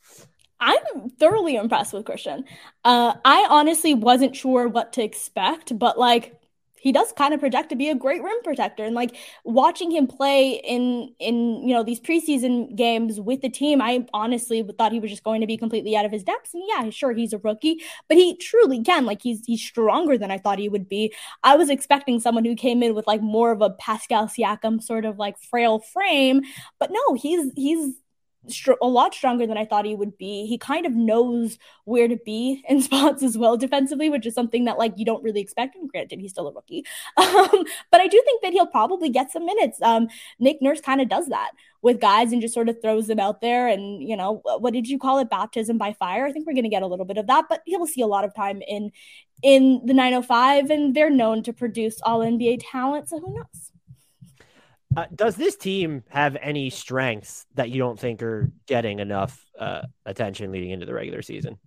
I'm 0.59 1.09
thoroughly 1.19 1.55
impressed 1.55 1.93
with 1.93 2.05
Christian. 2.05 2.45
Uh, 2.83 3.13
I 3.25 3.47
honestly 3.49 3.93
wasn't 3.93 4.35
sure 4.35 4.67
what 4.67 4.93
to 4.93 5.03
expect, 5.03 5.77
but 5.77 5.99
like 5.99 6.39
he 6.79 6.91
does 6.91 7.11
kind 7.13 7.33
of 7.33 7.39
project 7.39 7.69
to 7.69 7.75
be 7.75 7.89
a 7.89 7.95
great 7.95 8.21
rim 8.21 8.37
protector 8.43 8.83
and 8.83 8.95
like 8.95 9.15
watching 9.43 9.91
him 9.91 10.07
play 10.07 10.61
in 10.63 11.13
in 11.19 11.67
you 11.67 11.73
know 11.73 11.83
these 11.83 11.99
preseason 11.99 12.75
games 12.75 13.19
with 13.19 13.41
the 13.41 13.49
team 13.49 13.81
i 13.81 14.05
honestly 14.13 14.67
thought 14.77 14.91
he 14.91 14.99
was 14.99 15.11
just 15.11 15.23
going 15.23 15.41
to 15.41 15.47
be 15.47 15.57
completely 15.57 15.95
out 15.95 16.05
of 16.05 16.11
his 16.11 16.23
depths 16.23 16.53
and 16.53 16.63
yeah 16.67 16.89
sure 16.89 17.11
he's 17.13 17.33
a 17.33 17.37
rookie 17.39 17.81
but 18.07 18.17
he 18.17 18.35
truly 18.37 18.81
can 18.81 19.05
like 19.05 19.21
he's 19.21 19.45
he's 19.45 19.61
stronger 19.61 20.17
than 20.17 20.31
i 20.31 20.37
thought 20.37 20.59
he 20.59 20.69
would 20.69 20.87
be. 20.87 21.13
I 21.43 21.55
was 21.55 21.69
expecting 21.69 22.19
someone 22.19 22.45
who 22.45 22.55
came 22.55 22.83
in 22.83 22.95
with 22.95 23.07
like 23.07 23.21
more 23.21 23.51
of 23.51 23.61
a 23.61 23.71
pascal 23.71 24.27
siakam 24.27 24.81
sort 24.81 25.05
of 25.05 25.17
like 25.17 25.37
frail 25.39 25.79
frame 25.79 26.41
but 26.79 26.91
no 26.91 27.15
he's 27.15 27.51
he's 27.55 27.95
a 28.81 28.87
lot 28.87 29.13
stronger 29.13 29.47
than 29.47 29.57
I 29.57 29.65
thought 29.65 29.85
he 29.85 29.95
would 29.95 30.17
be. 30.17 30.45
He 30.45 30.57
kind 30.57 30.85
of 30.85 30.93
knows 30.93 31.57
where 31.85 32.07
to 32.07 32.17
be 32.17 32.63
in 32.69 32.81
spots 32.81 33.23
as 33.23 33.37
well 33.37 33.57
defensively, 33.57 34.09
which 34.09 34.25
is 34.25 34.33
something 34.33 34.65
that 34.65 34.77
like 34.77 34.93
you 34.97 35.05
don't 35.05 35.23
really 35.23 35.41
expect. 35.41 35.75
And 35.75 35.89
granted, 35.89 36.19
he's 36.19 36.31
still 36.31 36.47
a 36.47 36.53
rookie, 36.53 36.85
um, 37.17 37.63
but 37.91 38.01
I 38.01 38.07
do 38.07 38.21
think 38.25 38.41
that 38.43 38.53
he'll 38.53 38.67
probably 38.67 39.09
get 39.09 39.31
some 39.31 39.45
minutes. 39.45 39.81
Um, 39.81 40.07
Nick 40.39 40.61
Nurse 40.61 40.81
kind 40.81 41.01
of 41.01 41.09
does 41.09 41.27
that 41.27 41.51
with 41.81 42.01
guys 42.01 42.31
and 42.31 42.41
just 42.41 42.53
sort 42.53 42.69
of 42.69 42.81
throws 42.81 43.07
them 43.07 43.19
out 43.19 43.41
there. 43.41 43.67
And 43.67 44.01
you 44.01 44.17
know, 44.17 44.41
what 44.43 44.73
did 44.73 44.87
you 44.87 44.99
call 44.99 45.19
it? 45.19 45.29
Baptism 45.29 45.77
by 45.77 45.93
fire. 45.93 46.25
I 46.25 46.31
think 46.31 46.47
we're 46.47 46.53
going 46.53 46.63
to 46.63 46.69
get 46.69 46.83
a 46.83 46.87
little 46.87 47.05
bit 47.05 47.17
of 47.17 47.27
that, 47.27 47.45
but 47.49 47.61
he'll 47.65 47.87
see 47.87 48.01
a 48.01 48.07
lot 48.07 48.25
of 48.25 48.33
time 48.35 48.61
in 48.67 48.91
in 49.43 49.81
the 49.85 49.93
905, 49.93 50.69
and 50.71 50.95
they're 50.95 51.09
known 51.09 51.43
to 51.43 51.53
produce 51.53 52.01
all 52.01 52.19
NBA 52.19 52.61
talent. 52.71 53.09
So 53.09 53.19
who 53.19 53.35
knows? 53.35 53.71
Uh, 54.95 55.05
does 55.13 55.35
this 55.35 55.55
team 55.55 56.03
have 56.09 56.37
any 56.41 56.69
strengths 56.69 57.45
that 57.55 57.69
you 57.69 57.77
don't 57.77 57.99
think 57.99 58.23
are 58.23 58.51
getting 58.67 58.99
enough 58.99 59.45
uh, 59.59 59.81
attention 60.05 60.51
leading 60.51 60.71
into 60.71 60.85
the 60.85 60.93
regular 60.93 61.21
season? 61.21 61.57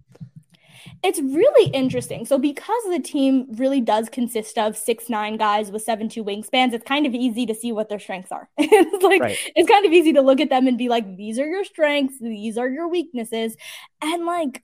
It's 1.02 1.20
really 1.20 1.70
interesting. 1.70 2.24
So, 2.24 2.38
because 2.38 2.82
the 2.88 2.98
team 2.98 3.46
really 3.56 3.80
does 3.80 4.08
consist 4.08 4.58
of 4.58 4.76
six 4.76 5.08
nine 5.08 5.36
guys 5.36 5.70
with 5.70 5.82
seven 5.82 6.08
two 6.08 6.24
wingspans, 6.24 6.72
it's 6.72 6.84
kind 6.84 7.06
of 7.06 7.14
easy 7.14 7.46
to 7.46 7.54
see 7.54 7.72
what 7.72 7.88
their 7.88 7.98
strengths 7.98 8.32
are. 8.32 8.48
it's 8.58 9.04
like 9.04 9.20
right. 9.20 9.38
it's 9.54 9.68
kind 9.68 9.84
of 9.84 9.92
easy 9.92 10.12
to 10.14 10.22
look 10.22 10.40
at 10.40 10.50
them 10.50 10.66
and 10.66 10.78
be 10.78 10.88
like, 10.88 11.16
these 11.16 11.38
are 11.38 11.46
your 11.46 11.64
strengths, 11.64 12.18
these 12.18 12.56
are 12.56 12.68
your 12.68 12.88
weaknesses, 12.88 13.56
and 14.02 14.24
like 14.24 14.62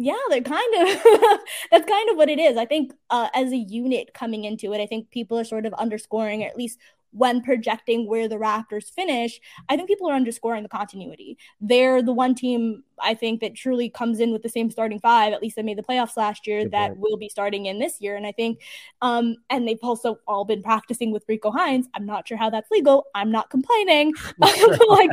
yeah 0.00 0.14
they're 0.30 0.40
kind 0.40 0.74
of 0.76 0.88
that's 1.70 1.86
kind 1.86 2.08
of 2.08 2.16
what 2.16 2.30
it 2.30 2.38
is 2.38 2.56
i 2.56 2.64
think 2.64 2.92
uh, 3.10 3.28
as 3.34 3.52
a 3.52 3.56
unit 3.56 4.14
coming 4.14 4.44
into 4.44 4.72
it 4.72 4.80
i 4.80 4.86
think 4.86 5.10
people 5.10 5.38
are 5.38 5.44
sort 5.44 5.66
of 5.66 5.74
underscoring 5.74 6.42
or 6.42 6.46
at 6.46 6.56
least 6.56 6.78
when 7.12 7.42
projecting 7.42 8.06
where 8.06 8.28
the 8.28 8.36
Raptors 8.36 8.90
finish, 8.90 9.40
I 9.68 9.76
think 9.76 9.88
people 9.88 10.08
are 10.08 10.14
underscoring 10.14 10.62
the 10.62 10.68
continuity. 10.68 11.38
They're 11.60 12.02
the 12.02 12.12
one 12.12 12.34
team 12.34 12.84
I 13.02 13.14
think 13.14 13.40
that 13.40 13.54
truly 13.54 13.88
comes 13.88 14.20
in 14.20 14.32
with 14.32 14.42
the 14.42 14.48
same 14.48 14.70
starting 14.70 15.00
five. 15.00 15.32
At 15.32 15.42
least 15.42 15.56
they 15.56 15.62
made 15.62 15.78
the 15.78 15.82
playoffs 15.82 16.16
last 16.16 16.46
year. 16.46 16.62
Good 16.62 16.72
that 16.72 16.88
point. 16.88 17.00
will 17.00 17.16
be 17.16 17.28
starting 17.28 17.66
in 17.66 17.78
this 17.78 18.00
year, 18.00 18.16
and 18.16 18.26
I 18.26 18.32
think, 18.32 18.60
um, 19.02 19.36
and 19.48 19.66
they've 19.66 19.78
also 19.82 20.18
all 20.26 20.44
been 20.44 20.62
practicing 20.62 21.12
with 21.12 21.24
Rico 21.28 21.50
Hines. 21.50 21.86
I'm 21.94 22.06
not 22.06 22.28
sure 22.28 22.36
how 22.36 22.50
that's 22.50 22.70
legal. 22.70 23.06
I'm 23.14 23.30
not 23.30 23.50
complaining. 23.50 24.12
like 24.88 25.10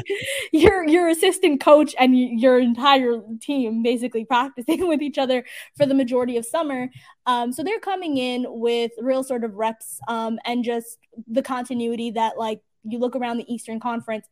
your 0.51 0.87
your 0.87 1.09
assistant 1.09 1.61
coach 1.61 1.95
and 1.99 2.17
your 2.17 2.59
entire 2.59 3.21
team 3.41 3.83
basically 3.83 4.25
practicing 4.37 4.87
with 4.87 5.01
each 5.01 5.17
other 5.17 5.43
for 5.75 5.85
the 5.85 5.93
majority 5.93 6.37
of 6.37 6.45
summer. 6.45 6.89
Um, 7.25 7.51
so 7.51 7.63
they're 7.63 7.79
coming 7.79 8.17
in 8.17 8.45
with 8.47 8.91
real 8.99 9.23
sort 9.23 9.43
of 9.43 9.55
reps 9.55 9.99
um, 10.07 10.39
and 10.45 10.63
just 10.63 10.97
the 11.27 11.41
continuity 11.41 12.11
that 12.11 12.37
like 12.37 12.61
you 12.83 12.99
look 12.99 13.15
around 13.15 13.37
the 13.37 13.53
Eastern 13.53 13.79
Conference 13.79 14.27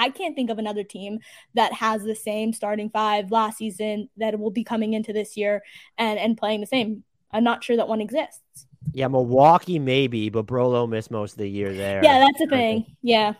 I 0.00 0.10
can't 0.10 0.34
think 0.34 0.50
of 0.50 0.58
another 0.58 0.82
team 0.82 1.20
that 1.54 1.72
has 1.74 2.02
the 2.02 2.14
same 2.14 2.52
starting 2.52 2.88
five 2.88 3.30
last 3.30 3.58
season 3.58 4.08
that 4.16 4.38
will 4.40 4.50
be 4.50 4.64
coming 4.64 4.94
into 4.94 5.12
this 5.12 5.36
year 5.36 5.62
and 5.98 6.18
and 6.18 6.36
playing 6.36 6.60
the 6.60 6.66
same. 6.66 7.04
I'm 7.30 7.44
not 7.44 7.62
sure 7.62 7.76
that 7.76 7.86
one 7.86 8.00
exists. 8.00 8.66
Yeah, 8.92 9.08
Milwaukee 9.08 9.78
maybe, 9.78 10.30
but 10.30 10.46
Brolo 10.46 10.88
missed 10.88 11.10
most 11.10 11.32
of 11.32 11.38
the 11.38 11.48
year 11.48 11.72
there. 11.74 12.00
Yeah, 12.02 12.18
that's 12.18 12.40
a 12.40 12.46
thing. 12.46 12.96
Yeah. 13.02 13.34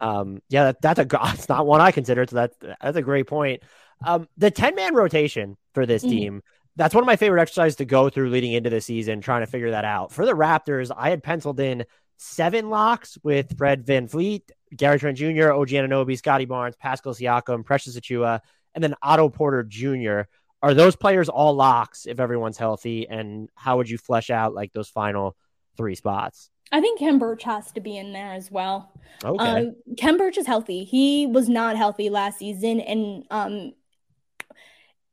Um, 0.00 0.42
yeah, 0.48 0.64
that, 0.64 0.82
that's 0.82 1.00
a 1.00 1.06
it's 1.32 1.48
not 1.48 1.66
one 1.66 1.80
I 1.80 1.90
consider. 1.90 2.26
So 2.28 2.36
that's 2.36 2.56
that's 2.80 2.96
a 2.96 3.02
great 3.02 3.26
point. 3.26 3.62
Um, 4.04 4.28
the 4.36 4.50
ten 4.50 4.74
man 4.74 4.94
rotation 4.94 5.56
for 5.74 5.86
this 5.86 6.02
mm-hmm. 6.02 6.10
team. 6.10 6.42
That's 6.74 6.94
one 6.94 7.04
of 7.04 7.06
my 7.06 7.16
favorite 7.16 7.42
exercises 7.42 7.76
to 7.76 7.84
go 7.84 8.08
through 8.08 8.30
leading 8.30 8.52
into 8.52 8.70
the 8.70 8.80
season, 8.80 9.20
trying 9.20 9.42
to 9.42 9.46
figure 9.46 9.72
that 9.72 9.84
out. 9.84 10.10
For 10.10 10.24
the 10.24 10.32
Raptors, 10.32 10.90
I 10.96 11.10
had 11.10 11.22
penciled 11.22 11.60
in 11.60 11.84
seven 12.22 12.70
locks 12.70 13.18
with 13.22 13.56
Fred 13.58 13.84
VanVleet, 13.84 14.50
Gary 14.76 14.98
Trent 14.98 15.18
Jr., 15.18 15.52
OG 15.52 15.68
Anunoby, 15.68 16.16
Scottie 16.16 16.44
Barnes, 16.44 16.76
Pascal 16.76 17.14
Siakam, 17.14 17.64
Precious 17.64 17.98
Achiuwa, 17.98 18.40
and 18.74 18.82
then 18.82 18.94
Otto 19.02 19.28
Porter 19.28 19.62
Jr. 19.62 20.22
Are 20.62 20.74
those 20.74 20.94
players 20.94 21.28
all 21.28 21.54
locks 21.54 22.06
if 22.06 22.20
everyone's 22.20 22.56
healthy? 22.56 23.08
And 23.08 23.50
how 23.54 23.78
would 23.78 23.90
you 23.90 23.98
flesh 23.98 24.30
out 24.30 24.54
like 24.54 24.72
those 24.72 24.88
final 24.88 25.36
three 25.76 25.96
spots? 25.96 26.48
I 26.70 26.80
think 26.80 27.00
Khem 27.00 27.18
Birch 27.18 27.42
has 27.42 27.72
to 27.72 27.80
be 27.80 27.96
in 27.96 28.12
there 28.12 28.32
as 28.32 28.50
well. 28.50 28.92
Okay. 29.22 29.44
Um, 29.44 29.76
Khem 29.98 30.16
Birch 30.16 30.38
is 30.38 30.46
healthy. 30.46 30.84
He 30.84 31.26
was 31.26 31.48
not 31.48 31.76
healthy 31.76 32.08
last 32.08 32.38
season, 32.38 32.80
and 32.80 33.24
um, 33.30 33.72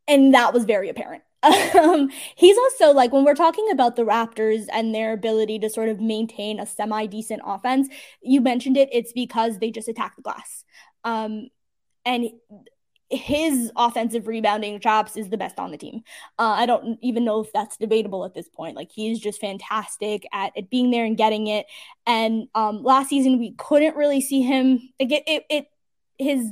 and 0.07 0.34
that 0.36 0.53
was 0.53 0.64
very 0.64 0.89
apparent. 0.89 1.24
Um, 1.79 2.09
he's 2.35 2.57
also 2.57 2.91
like 2.91 3.13
when 3.13 3.23
we're 3.23 3.35
talking 3.35 3.69
about 3.71 3.95
the 3.95 4.03
Raptors 4.03 4.65
and 4.73 4.93
their 4.93 5.13
ability 5.13 5.59
to 5.59 5.69
sort 5.69 5.87
of 5.87 5.99
maintain 6.01 6.59
a 6.59 6.65
semi 6.65 7.05
decent 7.05 7.41
offense, 7.45 7.87
you 8.21 8.41
mentioned 8.41 8.75
it, 8.75 8.89
it's 8.91 9.13
because 9.13 9.59
they 9.59 9.71
just 9.71 9.87
attack 9.87 10.15
the 10.17 10.21
glass. 10.21 10.65
Um, 11.05 11.47
and 12.05 12.31
his 13.09 13.71
offensive 13.75 14.27
rebounding 14.27 14.79
chops 14.79 15.17
is 15.17 15.29
the 15.29 15.37
best 15.37 15.57
on 15.57 15.71
the 15.71 15.77
team. 15.77 16.03
Uh, 16.37 16.55
I 16.57 16.65
don't 16.65 16.99
even 17.01 17.25
know 17.25 17.41
if 17.41 17.51
that's 17.51 17.77
debatable 17.77 18.23
at 18.23 18.33
this 18.33 18.47
point. 18.47 18.75
Like 18.75 18.91
he's 18.91 19.19
just 19.19 19.41
fantastic 19.41 20.27
at, 20.31 20.53
being 20.69 20.91
there 20.91 21.05
and 21.05 21.17
getting 21.17 21.47
it. 21.47 21.65
And 22.05 22.47
um, 22.53 22.83
last 22.83 23.09
season 23.09 23.39
we 23.39 23.53
couldn't 23.53 23.95
really 23.95 24.21
see 24.21 24.41
him. 24.41 24.79
Like 24.99 25.11
it, 25.11 25.23
it, 25.25 25.43
it 25.49 25.67
his 26.19 26.51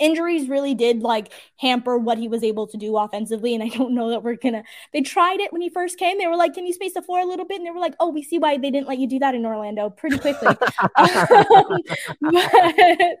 injuries 0.00 0.48
really 0.48 0.74
did 0.74 1.02
like 1.02 1.32
hamper 1.58 1.96
what 1.98 2.18
he 2.18 2.26
was 2.26 2.42
able 2.42 2.66
to 2.66 2.76
do 2.76 2.96
offensively. 2.96 3.54
And 3.54 3.62
I 3.62 3.68
don't 3.68 3.94
know 3.94 4.10
that 4.10 4.24
we're 4.24 4.36
gonna. 4.36 4.64
They 4.92 5.02
tried 5.02 5.40
it 5.40 5.52
when 5.52 5.62
he 5.62 5.68
first 5.68 5.98
came. 5.98 6.18
They 6.18 6.26
were 6.26 6.36
like, 6.36 6.54
"Can 6.54 6.66
you 6.66 6.72
space 6.72 6.94
the 6.94 7.02
floor 7.02 7.20
a 7.20 7.24
little 7.24 7.44
bit?" 7.44 7.58
And 7.58 7.66
they 7.66 7.70
were 7.70 7.80
like, 7.80 7.94
"Oh, 8.00 8.10
we 8.10 8.22
see 8.22 8.38
why 8.38 8.56
they 8.58 8.70
didn't 8.70 8.88
let 8.88 8.98
you 8.98 9.06
do 9.06 9.18
that 9.20 9.34
in 9.34 9.46
Orlando 9.46 9.90
pretty 9.90 10.18
quickly." 10.18 10.48
um, 10.96 11.82
but, 12.20 13.18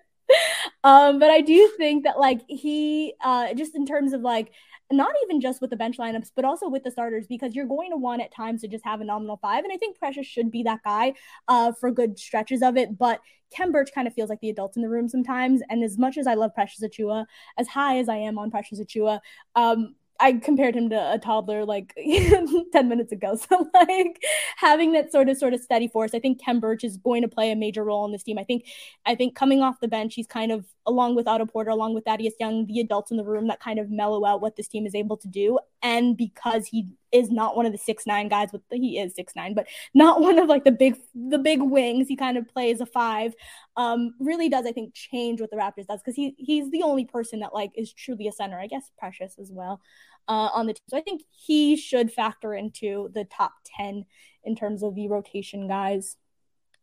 um, 0.84 1.18
but 1.18 1.30
I 1.30 1.40
do 1.40 1.70
think 1.76 2.04
that 2.04 2.18
like 2.18 2.40
he, 2.48 3.14
uh, 3.22 3.54
just 3.54 3.74
in 3.74 3.86
terms 3.86 4.12
of 4.12 4.22
like 4.22 4.52
not 4.90 5.12
even 5.24 5.40
just 5.40 5.60
with 5.60 5.70
the 5.70 5.76
bench 5.76 5.98
lineups, 5.98 6.32
but 6.34 6.44
also 6.44 6.68
with 6.68 6.82
the 6.82 6.90
starters, 6.90 7.26
because 7.26 7.54
you're 7.54 7.66
going 7.66 7.90
to 7.90 7.96
want 7.96 8.22
at 8.22 8.34
times 8.34 8.60
to 8.62 8.68
just 8.68 8.84
have 8.84 9.00
a 9.00 9.04
nominal 9.04 9.36
five. 9.36 9.64
And 9.64 9.72
I 9.72 9.76
think 9.76 9.98
Precious 9.98 10.26
should 10.26 10.50
be 10.50 10.62
that 10.64 10.80
guy 10.84 11.14
uh, 11.48 11.72
for 11.72 11.90
good 11.90 12.18
stretches 12.18 12.62
of 12.62 12.76
it. 12.76 12.98
But 12.98 13.20
Khem 13.54 13.72
Birch 13.72 13.90
kind 13.94 14.06
of 14.06 14.14
feels 14.14 14.30
like 14.30 14.40
the 14.40 14.50
adults 14.50 14.76
in 14.76 14.82
the 14.82 14.88
room 14.88 15.08
sometimes. 15.08 15.62
And 15.68 15.82
as 15.84 15.98
much 15.98 16.18
as 16.18 16.26
I 16.26 16.34
love 16.34 16.54
Precious 16.54 16.82
Achiuwa, 16.82 17.26
as 17.58 17.68
high 17.68 17.98
as 17.98 18.08
I 18.08 18.16
am 18.16 18.38
on 18.38 18.50
Precious 18.50 18.80
Achiuwa, 18.80 19.20
um, 19.54 19.94
I 20.20 20.34
compared 20.34 20.76
him 20.76 20.90
to 20.90 21.12
a 21.12 21.18
toddler 21.18 21.64
like 21.64 21.94
10 22.72 22.88
minutes 22.88 23.10
ago. 23.10 23.36
So 23.50 23.70
like 23.72 24.22
having 24.56 24.92
that 24.92 25.10
sort 25.10 25.28
of 25.28 25.38
sort 25.38 25.54
of 25.54 25.60
steady 25.60 25.88
force, 25.88 26.14
I 26.14 26.20
think 26.20 26.42
Khem 26.44 26.60
Birch 26.60 26.84
is 26.84 26.98
going 26.98 27.22
to 27.22 27.28
play 27.28 27.50
a 27.50 27.56
major 27.56 27.82
role 27.82 28.04
in 28.04 28.12
this 28.12 28.22
team. 28.22 28.38
I 28.38 28.44
think 28.44 28.66
I 29.06 29.14
think 29.14 29.34
coming 29.34 29.62
off 29.62 29.80
the 29.80 29.88
bench, 29.88 30.14
he's 30.14 30.26
kind 30.26 30.52
of 30.52 30.66
along 30.86 31.14
with 31.14 31.28
Otto 31.28 31.46
Porter, 31.46 31.70
along 31.70 31.94
with 31.94 32.04
Thaddeus 32.04 32.34
Young, 32.40 32.66
the 32.66 32.80
adults 32.80 33.10
in 33.10 33.16
the 33.16 33.24
room 33.24 33.48
that 33.48 33.60
kind 33.60 33.78
of 33.78 33.90
mellow 33.90 34.24
out 34.24 34.40
what 34.40 34.56
this 34.56 34.68
team 34.68 34.86
is 34.86 34.94
able 34.94 35.16
to 35.18 35.28
do. 35.28 35.58
And 35.82 36.16
because 36.16 36.66
he 36.66 36.88
is 37.12 37.30
not 37.30 37.56
one 37.56 37.66
of 37.66 37.72
the 37.72 37.78
six 37.78 38.06
nine 38.06 38.28
guys 38.28 38.50
with 38.52 38.62
the, 38.70 38.78
he 38.78 38.98
is 38.98 39.14
six 39.14 39.34
nine, 39.36 39.54
but 39.54 39.66
not 39.94 40.20
one 40.20 40.38
of 40.38 40.48
like 40.48 40.64
the 40.64 40.72
big 40.72 40.96
the 41.14 41.38
big 41.38 41.60
wings. 41.62 42.08
He 42.08 42.16
kind 42.16 42.36
of 42.36 42.48
plays 42.48 42.80
a 42.80 42.86
five. 42.86 43.34
Um, 43.76 44.14
really 44.18 44.48
does 44.48 44.66
I 44.66 44.72
think 44.72 44.94
change 44.94 45.40
what 45.40 45.50
the 45.50 45.56
Raptors 45.56 45.86
does 45.86 46.00
because 46.00 46.16
he 46.16 46.34
he's 46.38 46.70
the 46.70 46.82
only 46.82 47.04
person 47.04 47.40
that 47.40 47.54
like 47.54 47.72
is 47.74 47.92
truly 47.92 48.28
a 48.28 48.32
center. 48.32 48.58
I 48.58 48.66
guess 48.66 48.90
Precious 48.98 49.38
as 49.38 49.50
well 49.52 49.80
uh, 50.28 50.50
on 50.54 50.66
the 50.66 50.74
team. 50.74 50.82
So 50.88 50.96
I 50.96 51.02
think 51.02 51.22
he 51.30 51.76
should 51.76 52.12
factor 52.12 52.54
into 52.54 53.10
the 53.14 53.24
top 53.24 53.52
ten 53.64 54.06
in 54.44 54.56
terms 54.56 54.82
of 54.82 54.94
the 54.94 55.08
rotation 55.08 55.68
guys. 55.68 56.16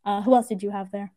Uh, 0.05 0.21
who 0.21 0.35
else 0.35 0.47
did 0.47 0.63
you 0.63 0.69
have 0.69 0.91
there? 0.91 1.11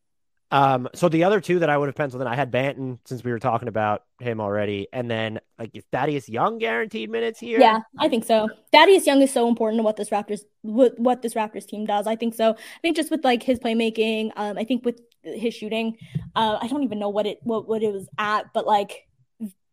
Um, 0.51 0.89
so 0.95 1.09
the 1.09 1.25
other 1.25 1.41
two 1.41 1.61
that 1.61 1.71
I 1.71 1.79
would 1.79 1.87
have 1.87 1.95
penciled 1.95 2.23
in, 2.23 2.29
I 2.29 2.35
had 2.35 2.51
Banton 2.51 2.99
since 3.05 3.23
we 3.23 3.31
were 3.31 3.39
talking 3.39 3.69
about 3.69 4.05
him 4.19 4.41
already, 4.41 4.89
and 4.93 5.11
then 5.11 5.41
like 5.59 5.71
is 5.75 5.85
Thaddeus 5.93 6.29
Young 6.29 6.59
guaranteed 6.59 7.09
minutes 7.11 7.39
here? 7.39 7.61
Yeah, 7.61 7.81
I 7.99 8.09
think 8.09 8.25
so. 8.25 8.49
Thaddeus 8.73 9.07
Young 9.07 9.23
is 9.23 9.33
so 9.33 9.49
important 9.49 9.79
to 9.79 9.83
what 9.85 9.97
this 9.97 10.11
Raptors 10.11 10.41
what, 10.63 10.99
what 10.99 11.23
this 11.23 11.35
Raptors 11.35 11.67
team 11.67 11.87
does. 11.87 12.07
I 12.07 12.17
think 12.17 12.35
so. 12.35 12.51
I 12.51 12.81
think 12.83 12.97
just 12.97 13.11
with 13.11 13.25
like 13.25 13.43
his 13.43 13.61
playmaking, 13.61 14.33
um, 14.37 14.59
I 14.59 14.65
think 14.65 14.85
with 14.85 15.01
his 15.23 15.55
shooting, 15.55 15.97
uh, 16.35 16.59
I 16.61 16.67
don't 16.67 16.83
even 16.83 16.99
know 16.99 17.11
what 17.11 17.27
it 17.27 17.39
what 17.43 17.69
what 17.69 17.83
it 17.83 17.93
was 17.93 18.09
at, 18.19 18.53
but 18.53 18.67
like 18.67 19.07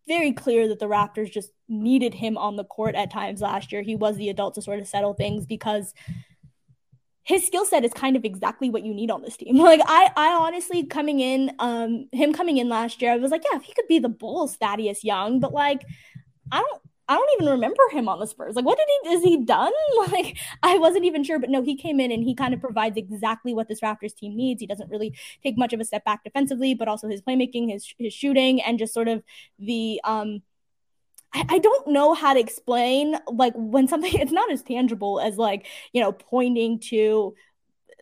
very 0.07 0.31
clear 0.31 0.67
that 0.69 0.79
the 0.79 0.87
Raptors 0.87 1.31
just 1.31 1.51
needed 1.67 2.13
him 2.13 2.37
on 2.37 2.55
the 2.55 2.63
court 2.63 2.95
at 2.95 3.11
times 3.11 3.41
last 3.41 3.71
year. 3.71 3.81
He 3.81 3.95
was 3.95 4.15
the 4.15 4.29
adult 4.29 4.55
to 4.55 4.61
sort 4.61 4.79
of 4.79 4.87
settle 4.87 5.13
things 5.13 5.45
because 5.45 5.93
his 7.27 7.45
skill 7.45 7.65
set 7.65 7.83
is 7.83 7.91
kind 7.91 8.15
of 8.15 8.23
exactly 8.23 8.69
what 8.69 8.83
you 8.85 8.93
need 8.93 9.11
on 9.11 9.21
this 9.21 9.37
team. 9.37 9.57
Like 9.67 9.81
I, 9.85 10.09
I 10.15 10.29
honestly 10.29 10.85
coming 10.85 11.19
in, 11.19 11.51
um, 11.59 12.07
him 12.13 12.31
coming 12.31 12.57
in 12.57 12.69
last 12.69 13.01
year, 13.01 13.11
I 13.11 13.17
was 13.17 13.31
like, 13.31 13.43
yeah, 13.51 13.57
if 13.57 13.63
he 13.63 13.73
could 13.73 13.87
be 13.89 13.99
the 13.99 14.07
Bulls 14.09 14.55
Thaddeus 14.55 15.03
Young, 15.03 15.41
but 15.41 15.51
like, 15.51 15.83
I 16.51 16.59
don't, 16.61 16.81
I 17.09 17.15
don't 17.15 17.29
even 17.41 17.51
remember 17.53 17.81
him 17.91 18.09
on 18.09 18.19
the 18.19 18.27
Spurs. 18.27 18.55
Like, 18.55 18.65
what 18.65 18.77
did 18.77 18.87
he 19.03 19.15
is 19.15 19.23
he 19.23 19.43
done? 19.45 19.71
Like, 20.11 20.37
I 20.63 20.77
wasn't 20.77 21.05
even 21.05 21.23
sure, 21.23 21.39
but 21.39 21.49
no, 21.49 21.61
he 21.61 21.75
came 21.75 21.99
in 21.99 22.11
and 22.11 22.23
he 22.23 22.33
kind 22.33 22.53
of 22.53 22.61
provides 22.61 22.97
exactly 22.97 23.53
what 23.53 23.67
this 23.67 23.81
Raptors 23.81 24.15
team 24.15 24.35
needs. 24.35 24.61
He 24.61 24.67
doesn't 24.67 24.89
really 24.89 25.13
take 25.43 25.57
much 25.57 25.73
of 25.73 25.79
a 25.81 25.85
step 25.85 26.05
back 26.05 26.23
defensively, 26.23 26.73
but 26.75 26.87
also 26.87 27.09
his 27.09 27.21
playmaking, 27.21 27.71
his 27.71 27.93
his 27.99 28.13
shooting, 28.13 28.61
and 28.61 28.79
just 28.79 28.93
sort 28.93 29.07
of 29.09 29.23
the 29.59 29.99
um 30.05 30.41
I, 31.37 31.55
I 31.55 31.59
don't 31.59 31.87
know 31.87 32.13
how 32.13 32.33
to 32.33 32.39
explain 32.39 33.17
like 33.31 33.53
when 33.55 33.87
something 33.87 34.11
it's 34.19 34.31
not 34.31 34.51
as 34.51 34.63
tangible 34.63 35.19
as 35.19 35.37
like 35.37 35.67
you 35.93 36.01
know 36.01 36.11
pointing 36.11 36.79
to 36.79 37.35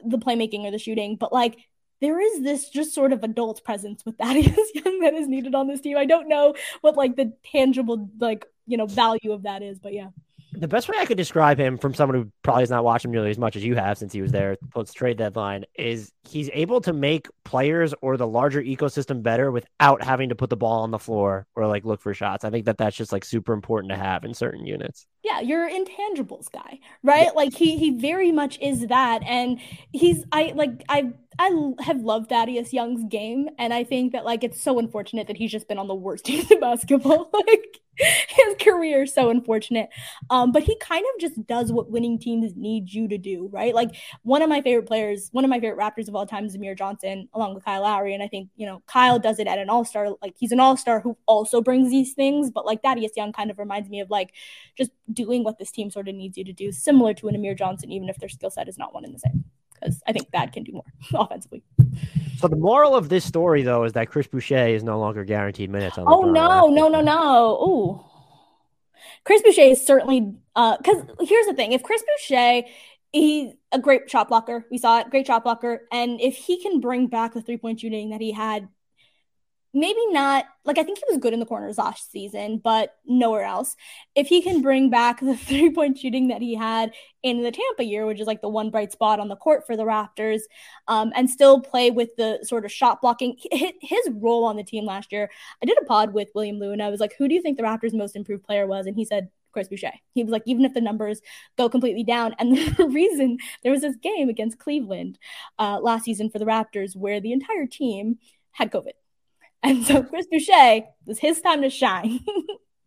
the 0.05 0.17
playmaking 0.17 0.65
or 0.65 0.71
the 0.71 0.79
shooting 0.79 1.15
but 1.15 1.33
like 1.33 1.57
there 2.01 2.19
is 2.19 2.43
this 2.43 2.69
just 2.69 2.93
sort 2.93 3.13
of 3.13 3.23
adult 3.23 3.63
presence 3.63 4.03
with 4.05 4.17
Thaddeus 4.19 4.71
Young 4.75 4.99
that 4.99 5.13
is 5.13 5.27
needed 5.27 5.55
on 5.55 5.67
this 5.67 5.79
team. 5.81 5.97
I 5.97 6.05
don't 6.05 6.27
know 6.27 6.53
what 6.81 6.97
like 6.97 7.15
the 7.15 7.33
tangible 7.51 8.09
like 8.19 8.45
you 8.67 8.77
know 8.77 8.86
value 8.86 9.31
of 9.31 9.43
that 9.43 9.61
is, 9.61 9.79
but 9.79 9.93
yeah 9.93 10.09
the 10.57 10.67
best 10.67 10.88
way 10.88 10.95
I 10.97 11.05
could 11.05 11.17
describe 11.17 11.59
him 11.59 11.77
from 11.77 11.93
someone 11.93 12.17
who 12.17 12.31
probably 12.41 12.61
has 12.61 12.69
not 12.69 12.86
watched 12.86 13.03
him 13.03 13.11
nearly 13.11 13.29
as 13.29 13.38
much 13.38 13.57
as 13.57 13.63
you 13.65 13.75
have 13.75 13.97
since 13.97 14.13
he 14.13 14.21
was 14.21 14.31
there 14.31 14.57
post 14.71 14.95
trade 14.95 15.17
deadline 15.17 15.65
is 15.75 16.11
he's 16.28 16.49
able 16.53 16.82
to 16.82 16.93
make 16.93 17.28
players 17.43 17.93
or 18.01 18.17
the 18.17 18.28
larger 18.28 18.61
ecosystem 18.61 19.21
better 19.21 19.51
without 19.51 20.03
having 20.03 20.30
to 20.30 20.36
put 20.36 20.49
the 20.49 20.57
ball 20.57 20.84
on 20.84 20.91
the 20.91 20.99
floor 20.99 21.47
or 21.55 21.67
like 21.67 21.86
look 21.86 22.01
for 22.01 22.13
shots. 22.13 22.43
I 22.43 22.49
think 22.49 22.65
that 22.65 22.78
that's 22.78 22.95
just 22.95 23.11
like 23.11 23.23
super 23.23 23.53
important 23.53 23.91
to 23.91 23.97
have 23.97 24.23
in 24.26 24.34
certain 24.34 24.65
units. 24.65 25.07
Yeah, 25.23 25.39
you're 25.39 25.69
intangibles 25.69 26.51
guy, 26.51 26.80
right? 27.03 27.26
Yeah. 27.26 27.32
Like 27.32 27.53
he 27.53 27.78
he 27.78 27.99
very 27.99 28.32
much 28.32 28.59
is 28.61 28.88
that, 28.88 29.23
and 29.23 29.59
he's 29.91 30.23
I 30.32 30.53
like 30.55 30.84
I 30.88 31.13
I 31.39 31.73
have 31.80 32.01
loved 32.01 32.30
Thaddeus 32.30 32.73
Young's 32.73 33.03
game, 33.09 33.49
and 33.57 33.73
I 33.73 33.84
think 33.84 34.13
that 34.13 34.26
like 34.26 34.43
it's 34.43 34.61
so 34.61 34.80
unfortunate 34.80 35.28
that 35.28 35.38
he's 35.38 35.51
just 35.51 35.67
been 35.67 35.80
on 35.80 35.88
the 35.88 35.95
worst 35.95 36.26
teams 36.26 36.49
in 36.51 36.59
basketball. 36.59 37.30
like 37.34 37.82
his 37.97 38.55
career 38.59 39.03
is 39.03 39.13
so 39.13 39.30
unfortunate. 39.30 39.89
Um, 40.30 40.51
but 40.51 40.63
he 40.63 40.78
kind 40.78 41.05
of 41.13 41.21
just 41.21 41.45
does 41.47 41.71
what 41.71 41.89
winning 41.89 42.19
teams 42.19 42.53
need 42.55 42.91
you 42.91 43.07
to 43.07 43.17
do, 43.17 43.49
right? 43.51 43.73
Like 43.73 43.95
one 44.23 44.41
of 44.41 44.49
my 44.49 44.61
favorite 44.61 44.88
players, 44.88 45.30
one 45.32 45.43
of 45.43 45.49
my 45.49 45.59
favorite 45.59 45.80
Raptors 45.80 46.09
of 46.16 46.20
all 46.20 46.26
time 46.26 46.45
is 46.45 46.55
Amir 46.55 46.76
Johnson, 46.76 47.28
along 47.34 47.53
with 47.53 47.66
Kyle 47.66 47.82
Lowry. 47.82 48.13
And 48.13 48.24
I 48.24 48.28
think, 48.28 48.49
you 48.55 48.66
know, 48.66 48.82
Kyle 48.88 49.20
does 49.20 49.39
it 49.39 49.47
at 49.47 49.59
an 49.59 49.70
all-star. 49.70 50.09
Like 50.22 50.36
he's 50.38 50.51
an 50.51 50.59
all-star 50.59 51.01
who 51.01 51.18
also 51.26 51.61
brings 51.61 51.89
these 51.89 52.13
things, 52.13 52.49
but 52.49 52.66
like 52.66 52.82
Thaddeus 52.82 53.11
Young 53.16 53.34
kind 53.34 53.51
of 53.51 53.59
reminds 53.59 53.89
me 53.89 53.99
of 53.99 54.09
like 54.09 54.34
just 54.78 54.91
doing 55.11 55.43
what 55.43 55.59
this 55.59 55.72
team 55.72 55.91
sort 55.91 56.07
of 56.07 56.16
needs 56.16 56.38
you 56.38 56.45
to 56.45 56.53
do, 56.53 56.72
similar 56.72 57.13
to 57.16 57.28
an 57.28 57.36
Amir 57.36 57.55
Johnson, 57.55 57.91
even 57.91 58.09
if 58.09 58.18
their 58.18 58.30
skill 58.30 58.49
set 58.49 58.68
is 58.68 58.78
not 58.78 58.93
one 58.93 59.03
and 59.03 59.13
the 59.13 59.20
same. 59.20 59.43
Because 59.74 60.01
I 60.07 60.13
think 60.13 60.32
Thad 60.32 60.53
can 60.53 60.63
do 60.63 60.72
more 60.72 60.84
offensively. 61.13 61.63
So 62.38 62.47
the 62.47 62.55
moral 62.55 62.95
of 62.95 63.09
this 63.09 63.26
story, 63.26 63.63
though, 63.63 63.84
is 63.84 63.93
that 63.93 64.09
Chris 64.09 64.28
Boucher 64.28 64.68
is 64.68 64.84
no 64.84 64.99
longer 64.99 65.26
guaranteed 65.26 65.70
minutes. 65.70 65.97
oh 65.97 66.22
no, 66.22 66.68
no, 66.70 66.88
no, 66.88 67.01
no! 67.01 67.57
Ooh, 67.61 68.05
Chris 69.26 69.41
Boucher 69.41 69.61
is 69.61 69.86
certainly 69.86 70.34
uh 70.55 70.78
because 70.78 71.01
uh, 71.01 71.26
here's 71.26 71.45
the 71.45 71.53
thing: 71.53 71.74
if 71.74 71.84
Chris 71.84 72.03
Boucher, 72.03 72.68
he's 73.16 73.53
a 73.72 73.80
great 73.80 74.09
shot 74.09 74.28
blocker. 74.28 74.66
We 74.70 74.78
saw 74.78 74.99
it, 74.99 75.09
great 75.09 75.28
shot 75.28 75.43
blocker, 75.43 75.88
and 75.91 76.20
if 76.20 76.36
he 76.36 76.61
can 76.61 76.80
bring 76.80 77.07
back 77.07 77.34
the 77.34 77.41
three 77.41 77.57
point 77.57 77.80
shooting 77.80 78.09
that 78.09 78.22
he 78.22 78.32
had 78.32 78.68
maybe 79.74 79.99
not 80.07 80.45
like 80.63 80.78
I 80.78 80.84
think 80.84 80.97
he 80.97 81.03
was 81.09 81.20
good 81.20 81.34
in 81.34 81.39
the 81.39 81.45
corners 81.45 81.78
last 81.78 82.09
season, 82.11 82.59
but 82.63 82.95
nowhere 83.05 83.43
else. 83.43 83.76
If 84.16 84.28
he 84.28 84.41
can 84.41 84.61
bring 84.61 84.89
back 84.89 85.20
the 85.20 85.36
three 85.47 85.70
point 85.70 85.97
shooting 85.97 86.30
that 86.30 86.41
he 86.41 86.55
had 86.55 86.93
in 87.24 87.41
the 87.41 87.51
Tampa 87.51 87.84
year, 87.84 88.05
which 88.05 88.20
is 88.20 88.28
like 88.28 88.41
the 88.41 88.49
one 88.49 88.70
bright 88.70 88.91
spot 88.91 89.20
on 89.20 89.28
the 89.28 89.36
court 89.36 89.66
for 89.66 89.78
the 89.78 89.84
Raptors, 89.84 90.41
um, 90.88 91.11
and 91.16 91.30
still 91.30 91.61
play 91.61 91.91
with 91.91 92.16
the 92.18 92.39
sort 92.43 92.66
of 92.66 92.72
shot 92.72 93.01
blocking, 93.01 93.38
his 93.51 94.09
role 94.13 94.45
on 94.45 94.55
the 94.57 94.63
team 94.63 94.86
last 94.86 95.11
year. 95.11 95.30
I 95.61 95.66
did 95.66 95.78
a 95.82 95.86
pod 95.86 96.13
with 96.13 96.30
William 96.36 96.57
Lou, 96.57 96.72
and 96.72 96.82
I 96.82 96.89
was 96.89 96.99
like, 96.99 97.16
"Who 97.18 97.28
do 97.28 97.36
you 97.36 97.41
think 97.41 97.57
the 97.57 97.63
Raptors' 97.63 97.93
most 97.93 98.16
improved 98.16 98.43
player 98.43 98.66
was?" 98.68 98.88
And 98.88 98.95
he 98.95 99.05
said. 99.05 99.30
Chris 99.56 99.70
Boucher. 99.70 99.93
He 100.14 100.24
was 100.24 100.32
like, 100.32 100.43
even 100.45 100.66
if 100.66 100.76
the 100.76 100.82
numbers 100.82 101.22
go 101.58 101.70
completely 101.70 102.03
down, 102.03 102.36
and 102.38 102.56
the 102.78 102.88
reason 102.88 103.39
there 103.64 103.72
was 103.72 103.82
this 103.82 103.95
game 103.95 104.30
against 104.30 104.60
Cleveland 104.60 105.18
uh, 105.58 105.80
last 105.82 106.06
season 106.06 106.30
for 106.30 106.38
the 106.38 106.45
Raptors 106.45 106.95
where 106.95 107.20
the 107.20 107.32
entire 107.32 107.66
team 107.66 108.20
had 108.51 108.72
COVID 108.72 108.93
and 109.66 109.86
so 109.86 110.03
Chris 110.10 110.28
Boucher 110.28 110.82
was 111.06 111.20
his 111.20 111.41
time 111.41 111.62
to 111.62 111.70
shine. 111.70 112.20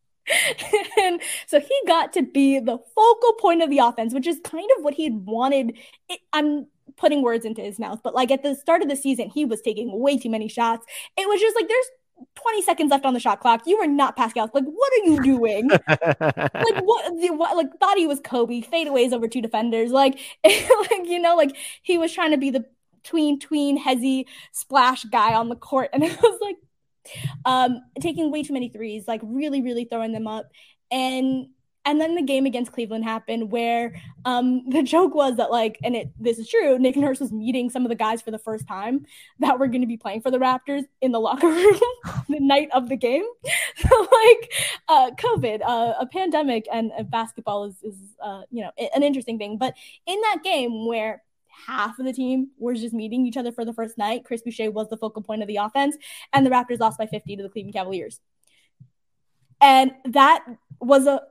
and 0.98 1.20
so 1.46 1.60
he 1.60 1.80
got 1.86 2.12
to 2.14 2.22
be 2.22 2.58
the 2.60 2.78
focal 2.94 3.32
point 3.34 3.62
of 3.62 3.70
the 3.70 3.78
offense, 3.78 4.14
which 4.14 4.26
is 4.26 4.40
kind 4.44 4.68
of 4.76 4.84
what 4.84 4.94
he 4.94 5.04
had 5.04 5.26
wanted. 5.26 5.76
It, 6.08 6.20
I'm 6.32 6.66
putting 6.96 7.22
words 7.22 7.44
into 7.44 7.62
his 7.62 7.78
mouth, 7.78 8.00
but 8.02 8.14
like 8.14 8.30
at 8.30 8.42
the 8.42 8.54
start 8.54 8.82
of 8.82 8.88
the 8.88 8.96
season, 8.96 9.28
he 9.28 9.44
was 9.44 9.60
taking 9.60 9.98
way 9.98 10.16
too 10.16 10.30
many 10.30 10.48
shots. 10.48 10.86
It 11.16 11.28
was 11.28 11.40
just 11.40 11.56
like 11.56 11.68
there's 11.68 11.86
20 12.34 12.62
seconds 12.62 12.90
left 12.90 13.04
on 13.04 13.14
the 13.14 13.20
shot 13.20 13.40
clock. 13.40 13.62
You 13.66 13.78
are 13.78 13.86
not 13.86 14.16
Pascal. 14.16 14.50
Like, 14.52 14.64
what 14.64 14.92
are 14.92 15.10
you 15.10 15.22
doing? 15.22 15.68
like, 15.68 15.80
what, 16.18 17.20
the, 17.20 17.30
what? 17.30 17.56
Like, 17.56 17.78
thought 17.78 17.96
he 17.96 18.06
was 18.06 18.20
Kobe. 18.20 18.60
Fadeaways 18.62 19.12
over 19.12 19.28
two 19.28 19.42
defenders. 19.42 19.90
Like, 19.90 20.18
like 20.44 21.04
you 21.04 21.18
know, 21.18 21.36
like 21.36 21.56
he 21.82 21.98
was 21.98 22.12
trying 22.12 22.32
to 22.32 22.38
be 22.38 22.50
the 22.50 22.64
tween 23.04 23.38
tween 23.38 23.82
hezzy 23.82 24.26
splash 24.52 25.04
guy 25.04 25.34
on 25.34 25.48
the 25.48 25.56
court, 25.56 25.90
and 25.92 26.02
it 26.02 26.16
was 26.20 26.38
like, 26.40 26.56
um, 27.44 27.80
taking 28.00 28.30
way 28.30 28.42
too 28.42 28.52
many 28.52 28.68
threes, 28.68 29.08
like 29.08 29.20
really, 29.24 29.62
really 29.62 29.84
throwing 29.84 30.12
them 30.12 30.26
up. 30.26 30.46
And 30.90 31.48
and 31.84 32.00
then 32.00 32.14
the 32.14 32.22
game 32.22 32.46
against 32.46 32.72
Cleveland 32.72 33.04
happened 33.04 33.50
where 33.50 34.00
um, 34.24 34.62
the 34.68 34.82
joke 34.82 35.14
was 35.14 35.36
that 35.36 35.50
like, 35.50 35.78
and 35.82 35.96
it 35.96 36.10
this 36.18 36.38
is 36.38 36.48
true, 36.48 36.78
Nick 36.78 36.96
Nurse 36.96 37.20
was 37.20 37.32
meeting 37.32 37.70
some 37.70 37.84
of 37.84 37.88
the 37.88 37.94
guys 37.94 38.22
for 38.22 38.30
the 38.30 38.38
first 38.38 38.66
time 38.66 39.06
that 39.38 39.58
were 39.58 39.66
going 39.66 39.80
to 39.80 39.86
be 39.86 39.96
playing 39.96 40.20
for 40.20 40.30
the 40.30 40.38
Raptors 40.38 40.84
in 41.00 41.12
the 41.12 41.20
locker 41.20 41.48
room 41.48 41.80
the 42.28 42.40
night 42.40 42.68
of 42.72 42.88
the 42.88 42.96
game. 42.96 43.24
So 43.78 43.96
like, 44.00 44.52
uh, 44.88 45.10
COVID, 45.12 45.60
uh, 45.64 45.94
a 46.00 46.06
pandemic, 46.06 46.66
and 46.72 46.90
uh, 46.98 47.04
basketball 47.04 47.64
is 47.64 47.76
is 47.84 47.94
uh, 48.20 48.42
you 48.50 48.62
know 48.62 48.72
an 48.92 49.04
interesting 49.04 49.38
thing. 49.38 49.56
But 49.56 49.74
in 50.04 50.20
that 50.20 50.40
game 50.42 50.84
where 50.84 51.22
half 51.66 51.98
of 51.98 52.06
the 52.06 52.12
team 52.12 52.50
were 52.58 52.74
just 52.74 52.94
meeting 52.94 53.26
each 53.26 53.36
other 53.36 53.52
for 53.52 53.64
the 53.64 53.72
first 53.72 53.98
night. 53.98 54.24
Chris 54.24 54.42
Boucher 54.42 54.70
was 54.70 54.88
the 54.88 54.96
focal 54.96 55.22
point 55.22 55.42
of 55.42 55.48
the 55.48 55.56
offense, 55.56 55.96
and 56.32 56.44
the 56.44 56.50
Raptors 56.50 56.80
lost 56.80 56.98
by 56.98 57.06
50 57.06 57.36
to 57.36 57.42
the 57.42 57.48
Cleveland 57.48 57.74
Cavaliers. 57.74 58.20
And 59.60 59.92
that 60.04 60.44
was 60.80 61.06
a 61.06 61.22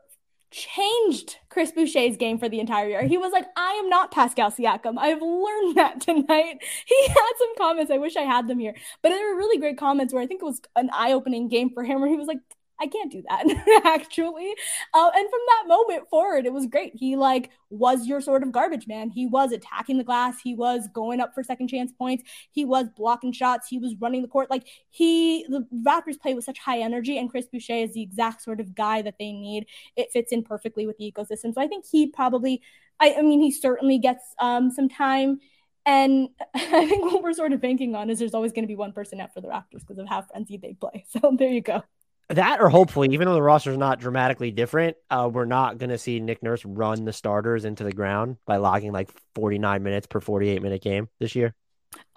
changed 0.51 1.37
Chris 1.49 1.71
Boucher's 1.71 2.17
game 2.17 2.37
for 2.37 2.49
the 2.49 2.59
entire 2.59 2.87
year. 2.87 3.03
He 3.03 3.17
was 3.17 3.31
like, 3.31 3.45
I 3.55 3.73
am 3.73 3.89
not 3.89 4.11
Pascal 4.11 4.51
Siakam. 4.51 4.97
I've 4.97 5.21
learned 5.21 5.77
that 5.77 6.01
tonight. 6.01 6.59
He 6.85 7.07
had 7.07 7.33
some 7.37 7.55
comments. 7.57 7.91
I 7.91 7.97
wish 7.97 8.15
I 8.15 8.21
had 8.21 8.47
them 8.47 8.59
here, 8.59 8.75
but 9.01 9.09
there 9.09 9.29
were 9.29 9.37
really 9.37 9.59
great 9.59 9.77
comments 9.77 10.13
where 10.13 10.23
I 10.23 10.27
think 10.27 10.41
it 10.41 10.45
was 10.45 10.61
an 10.75 10.89
eye 10.93 11.13
opening 11.13 11.47
game 11.49 11.71
for 11.73 11.83
him 11.83 12.01
where 12.01 12.09
he 12.09 12.17
was 12.17 12.27
like, 12.27 12.39
I 12.79 12.87
can't 12.87 13.11
do 13.11 13.23
that 13.27 13.45
actually. 13.85 14.53
Uh, 14.93 15.09
and 15.15 15.29
from 15.29 15.39
that 15.47 15.63
moment 15.67 16.09
forward, 16.09 16.45
it 16.45 16.53
was 16.53 16.67
great. 16.67 16.93
He 16.95 17.15
like 17.15 17.49
was 17.69 18.05
your 18.05 18.21
sort 18.21 18.43
of 18.43 18.51
garbage 18.51 18.87
man. 18.87 19.09
He 19.09 19.25
was 19.25 19.51
attacking 19.51 19.97
the 19.97 20.03
glass. 20.03 20.39
He 20.43 20.53
was 20.53 20.87
going 20.93 21.19
up 21.19 21.33
for 21.33 21.43
second 21.43 21.69
chance 21.69 21.91
points. 21.91 22.23
He 22.51 22.65
was 22.65 22.87
blocking 22.95 23.31
shots. 23.31 23.67
He 23.67 23.79
was 23.79 23.95
running 23.99 24.21
the 24.21 24.27
court. 24.27 24.49
Like 24.49 24.67
he, 24.89 25.45
the 25.49 25.65
Raptors 25.85 26.19
play 26.19 26.33
with 26.33 26.43
such 26.43 26.59
high 26.59 26.79
energy, 26.79 27.17
and 27.17 27.29
Chris 27.29 27.47
Boucher 27.47 27.73
is 27.73 27.93
the 27.93 28.01
exact 28.01 28.43
sort 28.43 28.59
of 28.59 28.75
guy 28.75 29.01
that 29.01 29.15
they 29.19 29.31
need. 29.31 29.65
It 29.95 30.11
fits 30.11 30.31
in 30.31 30.43
perfectly 30.43 30.85
with 30.85 30.97
the 30.97 31.11
ecosystem. 31.11 31.53
So 31.53 31.61
I 31.61 31.67
think 31.67 31.85
he 31.91 32.07
probably, 32.07 32.61
I, 32.99 33.15
I 33.17 33.21
mean, 33.21 33.41
he 33.41 33.51
certainly 33.51 33.97
gets 33.97 34.23
um, 34.39 34.71
some 34.71 34.89
time. 34.89 35.39
And 35.85 36.29
I 36.53 36.85
think 36.85 37.11
what 37.11 37.23
we're 37.23 37.33
sort 37.33 37.53
of 37.53 37.61
banking 37.61 37.95
on 37.95 38.09
is 38.09 38.19
there's 38.19 38.33
always 38.33 38.51
going 38.51 38.63
to 38.63 38.67
be 38.67 38.75
one 38.75 38.91
person 38.91 39.19
out 39.19 39.33
for 39.33 39.41
the 39.41 39.47
Raptors 39.47 39.79
because 39.79 39.97
of 39.97 40.07
how 40.07 40.21
frenzied 40.21 40.61
they 40.61 40.73
play. 40.73 41.05
So 41.21 41.35
there 41.37 41.49
you 41.49 41.61
go. 41.61 41.83
That 42.29 42.59
or 42.59 42.67
hopefully, 42.67 43.07
even 43.13 43.25
though 43.25 43.35
the 43.35 43.41
roster 43.41 43.71
is 43.71 43.77
not 43.77 44.01
dramatically 44.01 44.51
different, 44.51 44.97
uh, 45.09 45.29
we're 45.31 45.45
not 45.45 45.77
going 45.77 45.91
to 45.91 45.97
see 45.97 46.19
Nick 46.19 46.43
Nurse 46.43 46.65
run 46.65 47.05
the 47.05 47.13
starters 47.13 47.63
into 47.63 47.85
the 47.85 47.93
ground 47.93 48.35
by 48.45 48.57
logging 48.57 48.91
like 48.91 49.09
49 49.35 49.81
minutes 49.81 50.07
per 50.07 50.19
48 50.19 50.61
minute 50.61 50.81
game 50.81 51.07
this 51.19 51.35
year. 51.35 51.53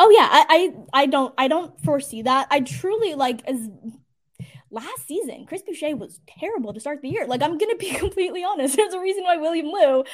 Oh 0.00 0.10
yeah, 0.10 0.28
I, 0.28 0.46
I 0.48 1.02
I 1.02 1.06
don't 1.06 1.32
I 1.38 1.46
don't 1.46 1.80
foresee 1.80 2.22
that. 2.22 2.48
I 2.50 2.60
truly 2.60 3.14
like 3.14 3.46
as 3.46 3.68
last 4.70 5.06
season, 5.06 5.46
Chris 5.46 5.62
Boucher 5.62 5.96
was 5.96 6.20
terrible 6.26 6.72
to 6.72 6.80
start 6.80 7.02
the 7.02 7.08
year. 7.08 7.26
Like 7.26 7.42
I'm 7.42 7.58
gonna 7.58 7.76
be 7.76 7.90
completely 7.94 8.44
honest. 8.44 8.76
There's 8.76 8.94
a 8.94 9.00
reason 9.00 9.24
why 9.24 9.36
William 9.36 9.66
Lou 9.66 10.04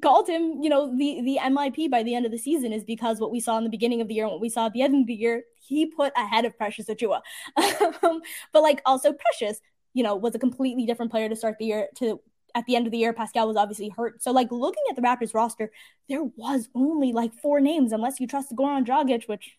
called 0.00 0.28
him, 0.28 0.62
you 0.62 0.68
know, 0.68 0.96
the 0.96 1.20
the 1.22 1.38
MIP 1.42 1.90
by 1.90 2.02
the 2.02 2.14
end 2.14 2.26
of 2.26 2.32
the 2.32 2.38
season 2.38 2.72
is 2.72 2.84
because 2.84 3.20
what 3.20 3.30
we 3.30 3.40
saw 3.40 3.58
in 3.58 3.64
the 3.64 3.70
beginning 3.70 4.00
of 4.00 4.08
the 4.08 4.14
year 4.14 4.24
and 4.24 4.32
what 4.32 4.40
we 4.40 4.48
saw 4.48 4.66
at 4.66 4.72
the 4.72 4.82
end 4.82 4.94
of 5.02 5.06
the 5.06 5.14
year, 5.14 5.44
he 5.60 5.86
put 5.86 6.12
ahead 6.16 6.44
of 6.44 6.56
Precious 6.56 6.86
Achiuwa. 6.86 7.20
um, 8.02 8.20
but 8.52 8.62
like 8.62 8.82
also 8.86 9.12
Precious, 9.12 9.60
you 9.94 10.02
know, 10.02 10.16
was 10.16 10.34
a 10.34 10.38
completely 10.38 10.86
different 10.86 11.10
player 11.10 11.28
to 11.28 11.36
start 11.36 11.56
the 11.58 11.66
year 11.66 11.88
to 11.96 12.20
at 12.54 12.64
the 12.66 12.76
end 12.76 12.86
of 12.86 12.92
the 12.92 12.98
year, 12.98 13.12
Pascal 13.12 13.48
was 13.48 13.56
obviously 13.56 13.88
hurt. 13.88 14.22
So, 14.22 14.32
like 14.32 14.50
looking 14.50 14.82
at 14.88 14.96
the 14.96 15.02
Raptors 15.02 15.34
roster, 15.34 15.70
there 16.08 16.24
was 16.24 16.68
only 16.74 17.12
like 17.12 17.34
four 17.34 17.60
names, 17.60 17.92
unless 17.92 18.20
you 18.20 18.26
trust 18.26 18.54
Goran 18.56 18.86
Dragic, 18.86 19.28
which 19.28 19.56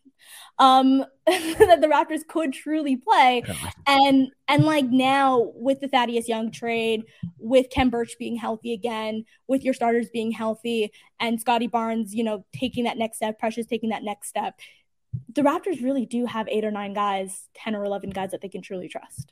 um 0.57 1.05
that 1.27 1.79
the 1.81 1.87
Raptors 1.87 2.25
could 2.27 2.53
truly 2.53 2.95
play. 2.95 3.43
And 3.85 4.29
and 4.47 4.63
like 4.65 4.85
now 4.85 5.51
with 5.55 5.79
the 5.79 5.87
Thaddeus 5.87 6.27
Young 6.27 6.51
trade, 6.51 7.03
with 7.37 7.69
Khem 7.69 7.89
Birch 7.89 8.15
being 8.17 8.35
healthy 8.35 8.73
again, 8.73 9.25
with 9.47 9.63
your 9.63 9.73
starters 9.73 10.09
being 10.09 10.31
healthy, 10.31 10.91
and 11.19 11.39
Scottie 11.39 11.67
Barnes, 11.67 12.15
you 12.15 12.23
know, 12.23 12.45
taking 12.53 12.85
that 12.85 12.97
next 12.97 13.17
step, 13.17 13.39
Precious 13.39 13.65
taking 13.65 13.89
that 13.89 14.03
next 14.03 14.29
step, 14.29 14.59
the 15.33 15.41
Raptors 15.41 15.83
really 15.83 16.05
do 16.05 16.25
have 16.25 16.47
eight 16.47 16.65
or 16.65 16.71
nine 16.71 16.93
guys, 16.93 17.47
ten 17.53 17.75
or 17.75 17.83
eleven 17.83 18.09
guys 18.09 18.31
that 18.31 18.41
they 18.41 18.49
can 18.49 18.61
truly 18.61 18.87
trust. 18.87 19.31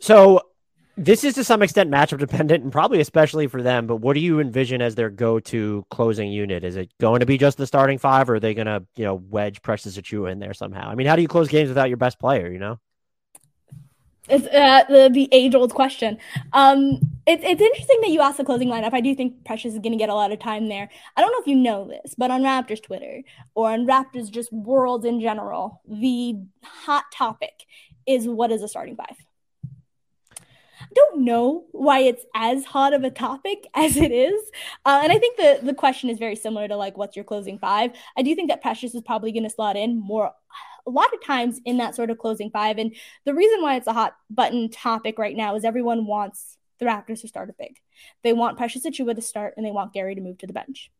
So 0.00 0.40
this 0.96 1.24
is 1.24 1.34
to 1.34 1.44
some 1.44 1.62
extent 1.62 1.90
matchup 1.90 2.18
dependent 2.18 2.62
and 2.62 2.72
probably 2.72 3.00
especially 3.00 3.46
for 3.46 3.62
them, 3.62 3.86
but 3.86 3.96
what 3.96 4.14
do 4.14 4.20
you 4.20 4.40
envision 4.40 4.80
as 4.80 4.94
their 4.94 5.10
go 5.10 5.40
to 5.40 5.84
closing 5.90 6.30
unit? 6.30 6.62
Is 6.62 6.76
it 6.76 6.92
going 7.00 7.20
to 7.20 7.26
be 7.26 7.36
just 7.36 7.58
the 7.58 7.66
starting 7.66 7.98
five 7.98 8.30
or 8.30 8.36
are 8.36 8.40
they 8.40 8.54
going 8.54 8.66
to, 8.66 8.84
you 8.96 9.04
know, 9.04 9.14
wedge 9.14 9.62
Precious 9.62 9.96
Achiuwa 9.96 10.30
in 10.30 10.38
there 10.38 10.54
somehow? 10.54 10.88
I 10.88 10.94
mean, 10.94 11.06
how 11.06 11.16
do 11.16 11.22
you 11.22 11.28
close 11.28 11.48
games 11.48 11.68
without 11.68 11.88
your 11.88 11.96
best 11.96 12.18
player, 12.18 12.50
you 12.50 12.58
know? 12.58 12.78
It's 14.28 14.46
uh, 14.46 14.84
the, 14.88 15.10
the 15.12 15.28
age 15.32 15.54
old 15.54 15.74
question. 15.74 16.16
Um, 16.54 16.98
it, 17.26 17.42
it's 17.42 17.60
interesting 17.60 18.00
that 18.00 18.10
you 18.10 18.22
asked 18.22 18.38
the 18.38 18.44
closing 18.44 18.68
lineup. 18.68 18.94
I 18.94 19.02
do 19.02 19.14
think 19.14 19.44
Precious 19.44 19.74
is 19.74 19.80
going 19.80 19.92
to 19.92 19.98
get 19.98 20.08
a 20.08 20.14
lot 20.14 20.32
of 20.32 20.38
time 20.38 20.68
there. 20.68 20.88
I 21.16 21.20
don't 21.20 21.30
know 21.30 21.40
if 21.40 21.46
you 21.46 21.56
know 21.56 21.86
this, 21.88 22.14
but 22.16 22.30
on 22.30 22.42
Raptors 22.42 22.82
Twitter 22.82 23.22
or 23.54 23.70
on 23.70 23.86
Raptors 23.86 24.30
just 24.30 24.50
world 24.52 25.04
in 25.04 25.20
general, 25.20 25.82
the 25.86 26.36
hot 26.62 27.04
topic 27.12 27.66
is 28.06 28.26
what 28.26 28.50
is 28.50 28.62
a 28.62 28.68
starting 28.68 28.96
five? 28.96 29.16
Don't 30.94 31.24
know 31.24 31.64
why 31.72 32.00
it's 32.00 32.24
as 32.34 32.64
hot 32.64 32.92
of 32.92 33.04
a 33.04 33.10
topic 33.10 33.66
as 33.74 33.96
it 33.96 34.12
is. 34.12 34.40
Uh, 34.84 35.00
and 35.02 35.12
I 35.12 35.18
think 35.18 35.36
the 35.36 35.60
the 35.62 35.74
question 35.74 36.10
is 36.10 36.18
very 36.18 36.36
similar 36.36 36.68
to 36.68 36.76
like 36.76 36.96
what's 36.96 37.16
your 37.16 37.24
closing 37.24 37.58
five. 37.58 37.92
I 38.16 38.22
do 38.22 38.34
think 38.34 38.48
that 38.50 38.62
Precious 38.62 38.94
is 38.94 39.02
probably 39.02 39.32
going 39.32 39.44
to 39.44 39.50
slot 39.50 39.76
in 39.76 39.98
more 39.98 40.32
a 40.86 40.90
lot 40.90 41.12
of 41.14 41.24
times 41.24 41.60
in 41.64 41.78
that 41.78 41.94
sort 41.94 42.10
of 42.10 42.18
closing 42.18 42.50
five. 42.50 42.78
And 42.78 42.94
the 43.24 43.34
reason 43.34 43.62
why 43.62 43.76
it's 43.76 43.86
a 43.86 43.92
hot 43.92 44.14
button 44.28 44.70
topic 44.70 45.18
right 45.18 45.36
now 45.36 45.56
is 45.56 45.64
everyone 45.64 46.06
wants 46.06 46.58
the 46.78 46.86
Raptors 46.86 47.22
to 47.22 47.28
start 47.28 47.50
a 47.50 47.54
big. 47.58 47.76
They 48.22 48.32
want 48.32 48.58
Precious 48.58 48.84
Achiuwa 48.84 49.14
to 49.14 49.22
start 49.22 49.54
and 49.56 49.64
they 49.64 49.70
want 49.70 49.92
Gary 49.92 50.14
to 50.14 50.20
move 50.20 50.38
to 50.38 50.46
the 50.46 50.52
bench. 50.52 50.90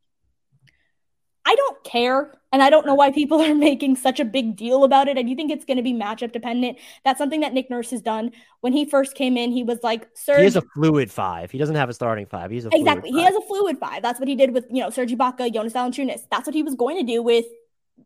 I 1.46 1.54
don't 1.54 1.84
care. 1.84 2.32
And 2.52 2.62
I 2.62 2.70
don't 2.70 2.86
know 2.86 2.94
why 2.94 3.10
people 3.10 3.40
are 3.42 3.54
making 3.54 3.96
such 3.96 4.20
a 4.20 4.24
big 4.24 4.56
deal 4.56 4.84
about 4.84 5.08
it. 5.08 5.18
I 5.18 5.22
do 5.22 5.34
think 5.34 5.50
it's 5.50 5.64
going 5.64 5.76
to 5.76 5.82
be 5.82 5.92
matchup 5.92 6.32
dependent. 6.32 6.78
That's 7.04 7.18
something 7.18 7.40
that 7.40 7.52
Nick 7.52 7.70
Nurse 7.70 7.90
has 7.90 8.00
done. 8.00 8.32
When 8.60 8.72
he 8.72 8.84
first 8.84 9.14
came 9.14 9.36
in, 9.36 9.52
he 9.52 9.62
was 9.62 9.78
like, 9.82 10.08
Serge. 10.14 10.38
He 10.38 10.44
has 10.44 10.56
a 10.56 10.62
fluid 10.62 11.10
five. 11.10 11.50
He 11.50 11.58
doesn't 11.58 11.74
have 11.76 11.88
a 11.88 11.94
starting 11.94 12.26
five. 12.26 12.50
He's 12.50 12.64
a 12.64 12.70
exactly. 12.72 13.10
He 13.10 13.22
has 13.22 13.34
a 13.34 13.42
fluid 13.42 13.78
five. 13.78 14.02
That's 14.02 14.18
what 14.18 14.28
he 14.28 14.36
did 14.36 14.52
with, 14.52 14.66
you 14.70 14.82
know, 14.82 14.90
Serge 14.90 15.12
Ibaka, 15.12 15.52
Jonas 15.52 15.72
Valanciunas. 15.72 16.22
That's 16.30 16.46
what 16.46 16.54
he 16.54 16.62
was 16.62 16.74
going 16.74 16.96
to 16.98 17.04
do 17.04 17.22
with 17.22 17.44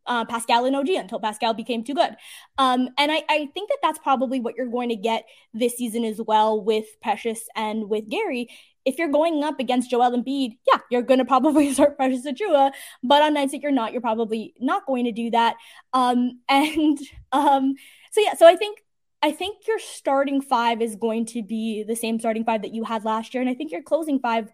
uh, 0.06 0.24
Pascal 0.24 0.64
and 0.64 0.74
OG 0.74 0.88
until 0.90 1.20
Pascal 1.20 1.54
became 1.54 1.84
too 1.84 1.94
good. 1.94 2.16
Um, 2.56 2.88
and 2.98 3.12
I, 3.12 3.22
I 3.28 3.48
think 3.54 3.68
that 3.68 3.78
that's 3.82 3.98
probably 3.98 4.40
what 4.40 4.56
you're 4.56 4.66
going 4.66 4.88
to 4.88 4.96
get 4.96 5.24
this 5.52 5.76
season 5.76 6.04
as 6.04 6.20
well 6.20 6.62
with 6.62 6.86
Precious 7.02 7.40
and 7.54 7.88
with 7.88 8.08
Gary 8.08 8.48
if 8.84 8.98
you're 8.98 9.08
going 9.08 9.42
up 9.44 9.60
against 9.60 9.90
Joel 9.90 10.12
Embiid, 10.12 10.56
yeah, 10.66 10.80
you're 10.90 11.02
going 11.02 11.18
to 11.18 11.24
probably 11.24 11.72
start 11.74 11.96
Precious 11.96 12.26
Achiuwa. 12.26 12.72
But 13.02 13.22
on 13.22 13.34
nights 13.34 13.52
that 13.52 13.62
you're 13.62 13.72
not, 13.72 13.92
you're 13.92 14.00
probably 14.00 14.54
not 14.58 14.86
going 14.86 15.04
to 15.04 15.12
do 15.12 15.30
that. 15.30 15.56
Um, 15.92 16.40
and 16.48 16.98
um, 17.32 17.74
so 18.12 18.20
yeah, 18.20 18.34
so 18.34 18.46
I 18.46 18.56
think 18.56 18.78
I 19.22 19.32
think 19.32 19.66
your 19.66 19.78
starting 19.78 20.40
five 20.40 20.80
is 20.80 20.94
going 20.96 21.26
to 21.26 21.42
be 21.42 21.82
the 21.82 21.96
same 21.96 22.20
starting 22.20 22.44
five 22.44 22.62
that 22.62 22.74
you 22.74 22.84
had 22.84 23.04
last 23.04 23.34
year, 23.34 23.40
and 23.40 23.50
I 23.50 23.54
think 23.54 23.72
your 23.72 23.82
closing 23.82 24.20
five. 24.20 24.50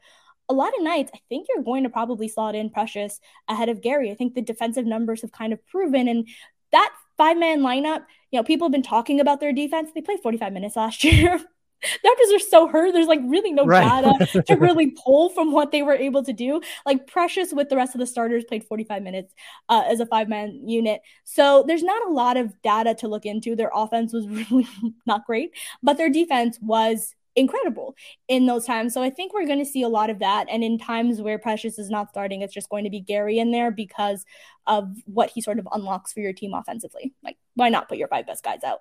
A 0.51 0.53
lot 0.53 0.77
of 0.77 0.85
nights, 0.85 1.11
I 1.15 1.21
think 1.31 1.47
you're 1.49 1.65
going 1.65 1.85
to 1.85 1.89
probably 1.89 2.29
slot 2.29 2.55
in 2.55 2.69
Precious 2.69 3.19
ahead 3.49 3.71
of 3.71 3.81
Gary. 3.81 4.11
I 4.11 4.15
think 4.15 4.35
the 4.35 4.43
defensive 4.43 4.85
numbers 4.85 5.23
have 5.23 5.33
kind 5.33 5.55
of 5.55 5.67
proven, 5.69 6.07
and 6.07 6.29
that 6.71 6.93
five 7.17 7.39
man 7.39 7.61
lineup, 7.61 8.05
you 8.31 8.39
know, 8.39 8.45
people 8.45 8.67
have 8.67 8.73
been 8.73 8.83
talking 8.83 9.21
about 9.21 9.41
their 9.41 9.53
defense. 9.53 9.91
They 9.95 10.01
played 10.01 10.21
45 10.21 10.53
minutes 10.53 10.77
last 10.77 11.03
year. 11.05 11.41
Raptors 12.05 12.35
are 12.35 12.39
so 12.39 12.69
hurt. 12.69 12.93
There's 12.93 13.07
like 13.07 13.21
really 13.25 13.53
no 13.53 13.65
right. 13.65 14.03
data 14.03 14.43
to 14.43 14.55
really 14.59 14.91
pull 14.91 15.31
from 15.31 15.53
what 15.53 15.73
they 15.73 15.83
were 15.83 15.95
able 15.95 16.23
to 16.25 16.33
do. 16.33 16.61
Like 16.87 17.07
Precious 17.07 17.53
with 17.53 17.69
the 17.69 17.77
rest 17.77 17.95
of 17.95 17.99
the 17.99 18.07
starters 18.07 18.45
played 18.45 18.65
45 18.65 19.03
minutes 19.03 19.35
uh, 19.69 19.85
as 19.87 20.01
a 20.01 20.07
five 20.07 20.29
man 20.29 20.69
unit. 20.69 21.01
So 21.25 21.65
there's 21.67 21.83
not 21.83 22.07
a 22.07 22.11
lot 22.11 22.37
of 22.37 22.61
data 22.63 22.95
to 22.97 23.09
look 23.09 23.27
into. 23.27 23.57
Their 23.57 23.71
offense 23.75 24.13
was 24.13 24.27
really 24.51 24.69
not 25.07 25.25
great, 25.27 25.51
but 25.83 25.97
their 25.97 26.11
defense 26.11 26.59
was 26.61 27.15
incredible 27.37 27.97
in 28.29 28.47
those 28.47 28.65
times. 28.65 28.95
So 28.95 29.03
I 29.03 29.11
think 29.11 29.33
we're 29.33 29.47
going 29.47 29.59
to 29.59 29.65
see 29.65 29.83
a 29.83 29.89
lot 29.89 30.11
of 30.11 30.21
that. 30.21 30.47
And 30.51 30.63
in 30.63 30.79
times 30.79 31.21
where 31.21 31.39
Precious 31.39 31.79
is 31.79 31.91
not 31.91 32.09
starting, 32.09 32.43
it's 32.43 32.55
just 32.55 32.69
going 32.69 32.85
to 32.85 32.91
be 32.91 33.01
Gary 33.01 33.39
in 33.39 33.51
there 33.51 33.71
because 33.71 34.25
of 34.67 34.97
what 35.07 35.31
he 35.31 35.41
sort 35.41 35.59
of 35.59 35.69
unlocks 35.73 36.13
for 36.13 36.21
your 36.21 36.33
team 36.33 36.55
offensively. 36.55 37.13
Like, 37.23 37.37
why 37.55 37.69
not 37.69 37.89
put 37.89 37.99
your 37.99 38.09
five 38.09 38.27
best 38.27 38.45
guys 38.45 38.63
out? 38.65 38.81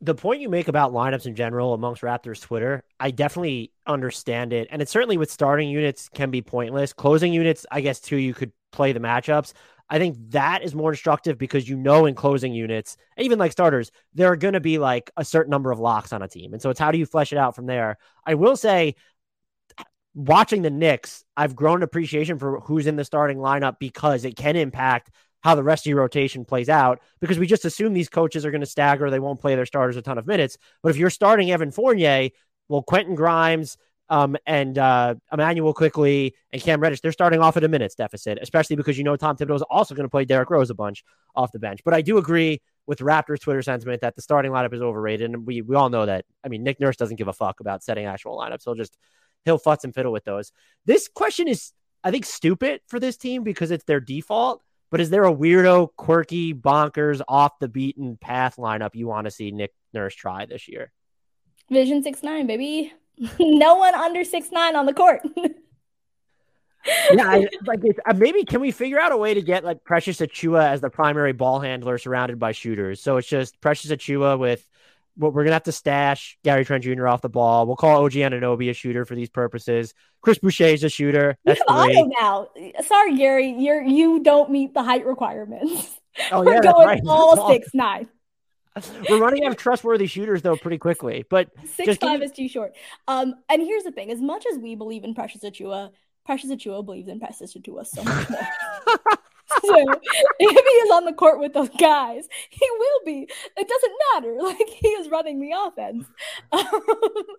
The 0.00 0.14
point 0.14 0.40
you 0.40 0.48
make 0.48 0.68
about 0.68 0.92
lineups 0.92 1.26
in 1.26 1.34
general 1.34 1.74
amongst 1.74 2.02
Raptors 2.02 2.40
Twitter, 2.40 2.82
I 2.98 3.10
definitely 3.10 3.72
understand 3.86 4.52
it. 4.52 4.68
And 4.70 4.80
it's 4.80 4.90
certainly 4.90 5.18
with 5.18 5.30
starting 5.30 5.68
units 5.68 6.08
can 6.08 6.30
be 6.30 6.40
pointless. 6.40 6.92
Closing 6.92 7.32
units, 7.32 7.66
I 7.70 7.82
guess 7.82 8.00
too, 8.00 8.16
you 8.16 8.32
could 8.32 8.52
play 8.72 8.92
the 8.92 9.00
matchups. 9.00 9.52
I 9.90 9.98
think 9.98 10.16
that 10.30 10.62
is 10.62 10.74
more 10.74 10.92
instructive 10.92 11.36
because 11.36 11.68
you 11.68 11.76
know 11.76 12.06
in 12.06 12.14
closing 12.14 12.54
units, 12.54 12.96
even 13.18 13.38
like 13.38 13.52
starters, 13.52 13.90
there 14.14 14.28
are 14.28 14.36
going 14.36 14.54
to 14.54 14.60
be 14.60 14.78
like 14.78 15.10
a 15.16 15.24
certain 15.24 15.50
number 15.50 15.72
of 15.72 15.80
locks 15.80 16.12
on 16.12 16.22
a 16.22 16.28
team. 16.28 16.52
And 16.52 16.62
so 16.62 16.70
it's 16.70 16.80
how 16.80 16.92
do 16.92 16.98
you 16.98 17.06
flesh 17.06 17.32
it 17.32 17.38
out 17.38 17.56
from 17.56 17.66
there? 17.66 17.98
I 18.24 18.34
will 18.34 18.56
say 18.56 18.94
watching 20.14 20.62
the 20.62 20.70
Knicks, 20.70 21.24
I've 21.36 21.56
grown 21.56 21.82
appreciation 21.82 22.38
for 22.38 22.60
who's 22.60 22.86
in 22.86 22.96
the 22.96 23.04
starting 23.04 23.38
lineup 23.38 23.78
because 23.78 24.24
it 24.24 24.36
can 24.36 24.56
impact 24.56 25.10
how 25.40 25.54
the 25.54 25.62
rest 25.62 25.86
of 25.86 25.90
your 25.90 26.00
rotation 26.00 26.44
plays 26.44 26.68
out 26.68 27.00
because 27.20 27.38
we 27.38 27.46
just 27.46 27.64
assume 27.64 27.92
these 27.92 28.08
coaches 28.08 28.44
are 28.44 28.50
going 28.50 28.60
to 28.60 28.66
stagger. 28.66 29.10
They 29.10 29.20
won't 29.20 29.40
play 29.40 29.54
their 29.54 29.66
starters 29.66 29.96
a 29.96 30.02
ton 30.02 30.18
of 30.18 30.26
minutes. 30.26 30.58
But 30.82 30.90
if 30.90 30.96
you're 30.96 31.10
starting 31.10 31.50
Evan 31.50 31.70
Fournier, 31.70 32.30
well, 32.68 32.82
Quentin 32.82 33.14
Grimes 33.14 33.76
um, 34.08 34.36
and 34.46 34.76
uh, 34.76 35.14
Immanuel 35.32 35.72
Quickley 35.72 36.34
and 36.52 36.60
Cam 36.60 36.80
Reddish, 36.80 37.00
they're 37.00 37.12
starting 37.12 37.40
off 37.40 37.56
at 37.56 37.64
a 37.64 37.68
minutes 37.68 37.94
deficit, 37.94 38.38
especially 38.42 38.76
because 38.76 38.98
you 38.98 39.04
know 39.04 39.16
Tom 39.16 39.36
Thibodeau 39.36 39.56
is 39.56 39.62
also 39.62 39.94
going 39.94 40.04
to 40.04 40.10
play 40.10 40.24
Derrick 40.24 40.50
Rose 40.50 40.70
a 40.70 40.74
bunch 40.74 41.04
off 41.34 41.52
the 41.52 41.58
bench. 41.58 41.80
But 41.84 41.94
I 41.94 42.02
do 42.02 42.18
agree 42.18 42.60
with 42.86 42.98
Raptors 42.98 43.40
Twitter 43.40 43.62
sentiment 43.62 44.00
that 44.00 44.16
the 44.16 44.22
starting 44.22 44.50
lineup 44.50 44.74
is 44.74 44.82
overrated. 44.82 45.30
And 45.30 45.46
we, 45.46 45.62
we 45.62 45.76
all 45.76 45.90
know 45.90 46.06
that. 46.06 46.24
I 46.44 46.48
mean, 46.48 46.64
Nick 46.64 46.80
Nurse 46.80 46.96
doesn't 46.96 47.16
give 47.16 47.28
a 47.28 47.32
fuck 47.32 47.60
about 47.60 47.84
setting 47.84 48.06
actual 48.06 48.36
lineups. 48.36 48.64
He'll 48.64 48.74
just, 48.74 48.96
he'll 49.44 49.60
futz 49.60 49.84
and 49.84 49.94
fiddle 49.94 50.10
with 50.10 50.24
those. 50.24 50.50
This 50.86 51.08
question 51.08 51.46
is, 51.46 51.72
I 52.02 52.10
think, 52.10 52.24
stupid 52.24 52.80
for 52.88 52.98
this 52.98 53.16
team 53.16 53.44
because 53.44 53.70
it's 53.70 53.84
their 53.84 54.00
default. 54.00 54.62
But 54.90 55.00
is 55.00 55.10
there 55.10 55.24
a 55.24 55.34
weirdo, 55.34 55.90
quirky, 55.96 56.52
bonkers, 56.52 57.20
off 57.28 57.58
the 57.60 57.68
beaten 57.68 58.16
path 58.16 58.56
lineup 58.56 58.94
you 58.94 59.06
want 59.06 59.26
to 59.26 59.30
see 59.30 59.52
Nick 59.52 59.72
Nurse 59.94 60.14
try 60.14 60.46
this 60.46 60.68
year? 60.68 60.90
Vision 61.70 62.02
six 62.02 62.22
nine, 62.22 62.46
baby. 62.46 62.92
no 63.38 63.76
one 63.76 63.94
under 63.94 64.24
six 64.24 64.50
nine 64.50 64.74
on 64.74 64.86
the 64.86 64.94
court. 64.94 65.22
yeah, 67.12 67.28
I, 67.28 67.46
like 67.66 67.80
uh, 68.06 68.14
maybe 68.14 68.44
can 68.44 68.60
we 68.60 68.70
figure 68.72 68.98
out 68.98 69.12
a 69.12 69.16
way 69.16 69.34
to 69.34 69.42
get 69.42 69.64
like 69.64 69.84
Precious 69.84 70.18
Achiuwa 70.18 70.68
as 70.68 70.80
the 70.80 70.90
primary 70.90 71.32
ball 71.32 71.60
handler 71.60 71.98
surrounded 71.98 72.38
by 72.38 72.52
shooters? 72.52 73.00
So 73.00 73.16
it's 73.16 73.28
just 73.28 73.60
Precious 73.60 73.90
Achiuwa 73.90 74.38
with 74.38 74.66
what 75.20 75.34
we're 75.34 75.44
gonna 75.44 75.54
have 75.54 75.64
to 75.64 75.72
stash 75.72 76.38
Gary 76.42 76.64
Trent 76.64 76.84
Jr. 76.84 77.06
off 77.06 77.20
the 77.20 77.28
ball. 77.28 77.66
We'll 77.66 77.76
call 77.76 78.04
OG 78.04 78.12
Anunoby 78.12 78.70
a 78.70 78.72
shooter 78.72 79.04
for 79.04 79.14
these 79.14 79.28
purposes. 79.28 79.94
Chris 80.22 80.38
Boucher 80.38 80.64
is 80.64 80.84
a 80.84 80.88
shooter. 80.88 81.36
That's 81.44 81.60
auto 81.68 82.04
now. 82.06 82.48
Sorry, 82.84 83.16
Gary, 83.16 83.54
you're 83.58 83.82
you 83.82 84.22
don't 84.22 84.50
meet 84.50 84.74
the 84.74 84.82
height 84.82 85.06
requirements. 85.06 85.98
Oh, 86.32 86.42
we're 86.44 86.54
yeah, 86.54 86.72
going 86.72 86.86
right. 86.86 87.00
all 87.06 87.50
six 87.50 87.68
nine. 87.74 88.08
We're 89.08 89.18
running 89.18 89.44
out 89.44 89.50
of 89.50 89.58
trustworthy 89.58 90.06
shooters 90.06 90.42
though 90.42 90.56
pretty 90.56 90.78
quickly, 90.78 91.24
but 91.28 91.50
six 91.74 91.96
five 91.96 92.22
is 92.22 92.32
too 92.32 92.48
short. 92.48 92.74
Um, 93.06 93.34
and 93.48 93.60
here's 93.60 93.84
the 93.84 93.92
thing: 93.92 94.10
as 94.10 94.20
much 94.20 94.46
as 94.50 94.58
we 94.58 94.74
believe 94.74 95.04
in 95.04 95.14
Precious 95.14 95.42
Achiuwa, 95.42 95.90
Precious 96.24 96.50
Achiuwa 96.50 96.84
believes 96.84 97.08
in 97.08 97.20
Precious 97.20 97.54
Achiuwa 97.54 97.86
so 97.86 98.02
much 98.02 98.30
more. 98.30 98.40
so 99.62 99.84
if 100.38 100.50
he 100.50 100.56
is 100.56 100.90
on 100.90 101.04
the 101.04 101.12
court 101.12 101.38
with 101.38 101.52
those 101.52 101.68
guys, 101.70 102.28
he 102.50 102.66
will 102.78 103.00
be. 103.04 103.28
It 103.56 103.68
doesn't 103.68 103.92
matter. 104.14 104.36
Like 104.50 104.68
he 104.68 104.88
is 104.88 105.08
running 105.08 105.40
the 105.40 105.52
offense. 105.52 106.06
All 106.52 106.64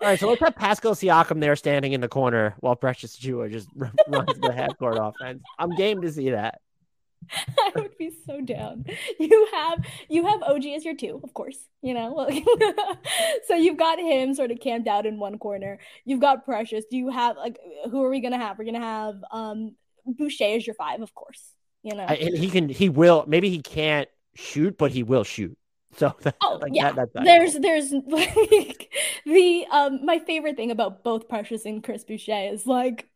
right, 0.02 0.20
so 0.20 0.30
let's 0.30 0.40
have 0.40 0.56
Pascal 0.56 0.94
Siakam 0.94 1.42
there 1.42 1.56
standing 1.56 1.94
in 1.94 2.00
the 2.00 2.08
corner 2.08 2.56
while 2.60 2.76
Precious 2.76 3.18
Achiuwa 3.18 3.52
just 3.52 3.68
runs 3.76 4.40
the 4.40 4.54
half 4.54 4.78
court 4.78 4.98
offense. 5.00 5.42
I'm 5.60 5.76
game 5.76 6.02
to 6.02 6.12
see 6.12 6.30
that. 6.30 6.62
I 7.32 7.72
would 7.76 7.98
be 7.98 8.12
so 8.26 8.42
down. 8.42 8.86
You 9.20 9.48
have 9.54 9.86
you 10.10 10.26
have 10.26 10.42
OG 10.42 10.66
as 10.68 10.86
your 10.86 10.96
two, 10.96 11.20
of 11.24 11.34
course. 11.34 11.58
You 11.82 11.94
know, 11.94 12.28
so 13.48 13.56
you've 13.56 13.78
got 13.78 14.00
him 14.00 14.34
sort 14.34 14.52
of 14.52 14.60
camped 14.60 14.88
out 14.88 15.06
in 15.06 15.20
one 15.20 15.38
corner. 15.38 15.80
You've 16.06 16.22
got 16.22 16.46
Precious. 16.46 16.86
Do 16.90 16.98
you 16.98 17.10
have 17.10 17.38
like 17.38 17.58
who 17.90 18.04
are 18.04 18.10
we 18.10 18.22
gonna 18.22 18.38
have? 18.38 18.58
We're 18.58 18.66
gonna 18.66 18.80
have 18.80 19.24
um 19.32 19.76
Boucher 20.06 20.56
as 20.56 20.66
your 20.66 20.76
five, 20.76 21.02
of 21.02 21.14
course. 21.14 21.54
You 21.84 21.96
know, 21.96 22.04
and 22.04 22.38
he 22.38 22.50
can 22.50 22.70
he 22.70 22.90
will 22.90 23.26
maybe 23.28 23.50
he 23.50 23.62
can't 23.62 24.08
shoot, 24.36 24.78
but 24.78 24.92
he 24.92 25.04
will 25.04 25.24
shoot. 25.24 25.58
So 25.98 26.16
that, 26.22 26.38
oh 26.42 26.58
like 26.62 26.72
yeah, 26.74 26.94
that, 26.94 27.10
there's 27.14 27.54
there's 27.56 27.92
like 28.08 28.94
the 29.26 29.66
um 29.70 30.06
my 30.06 30.20
favorite 30.20 30.56
thing 30.56 30.72
about 30.72 31.04
both 31.04 31.28
Precious 31.28 31.66
and 31.66 31.84
Chris 31.84 32.06
Boucher 32.06 32.50
is 32.54 32.66
like 32.66 33.12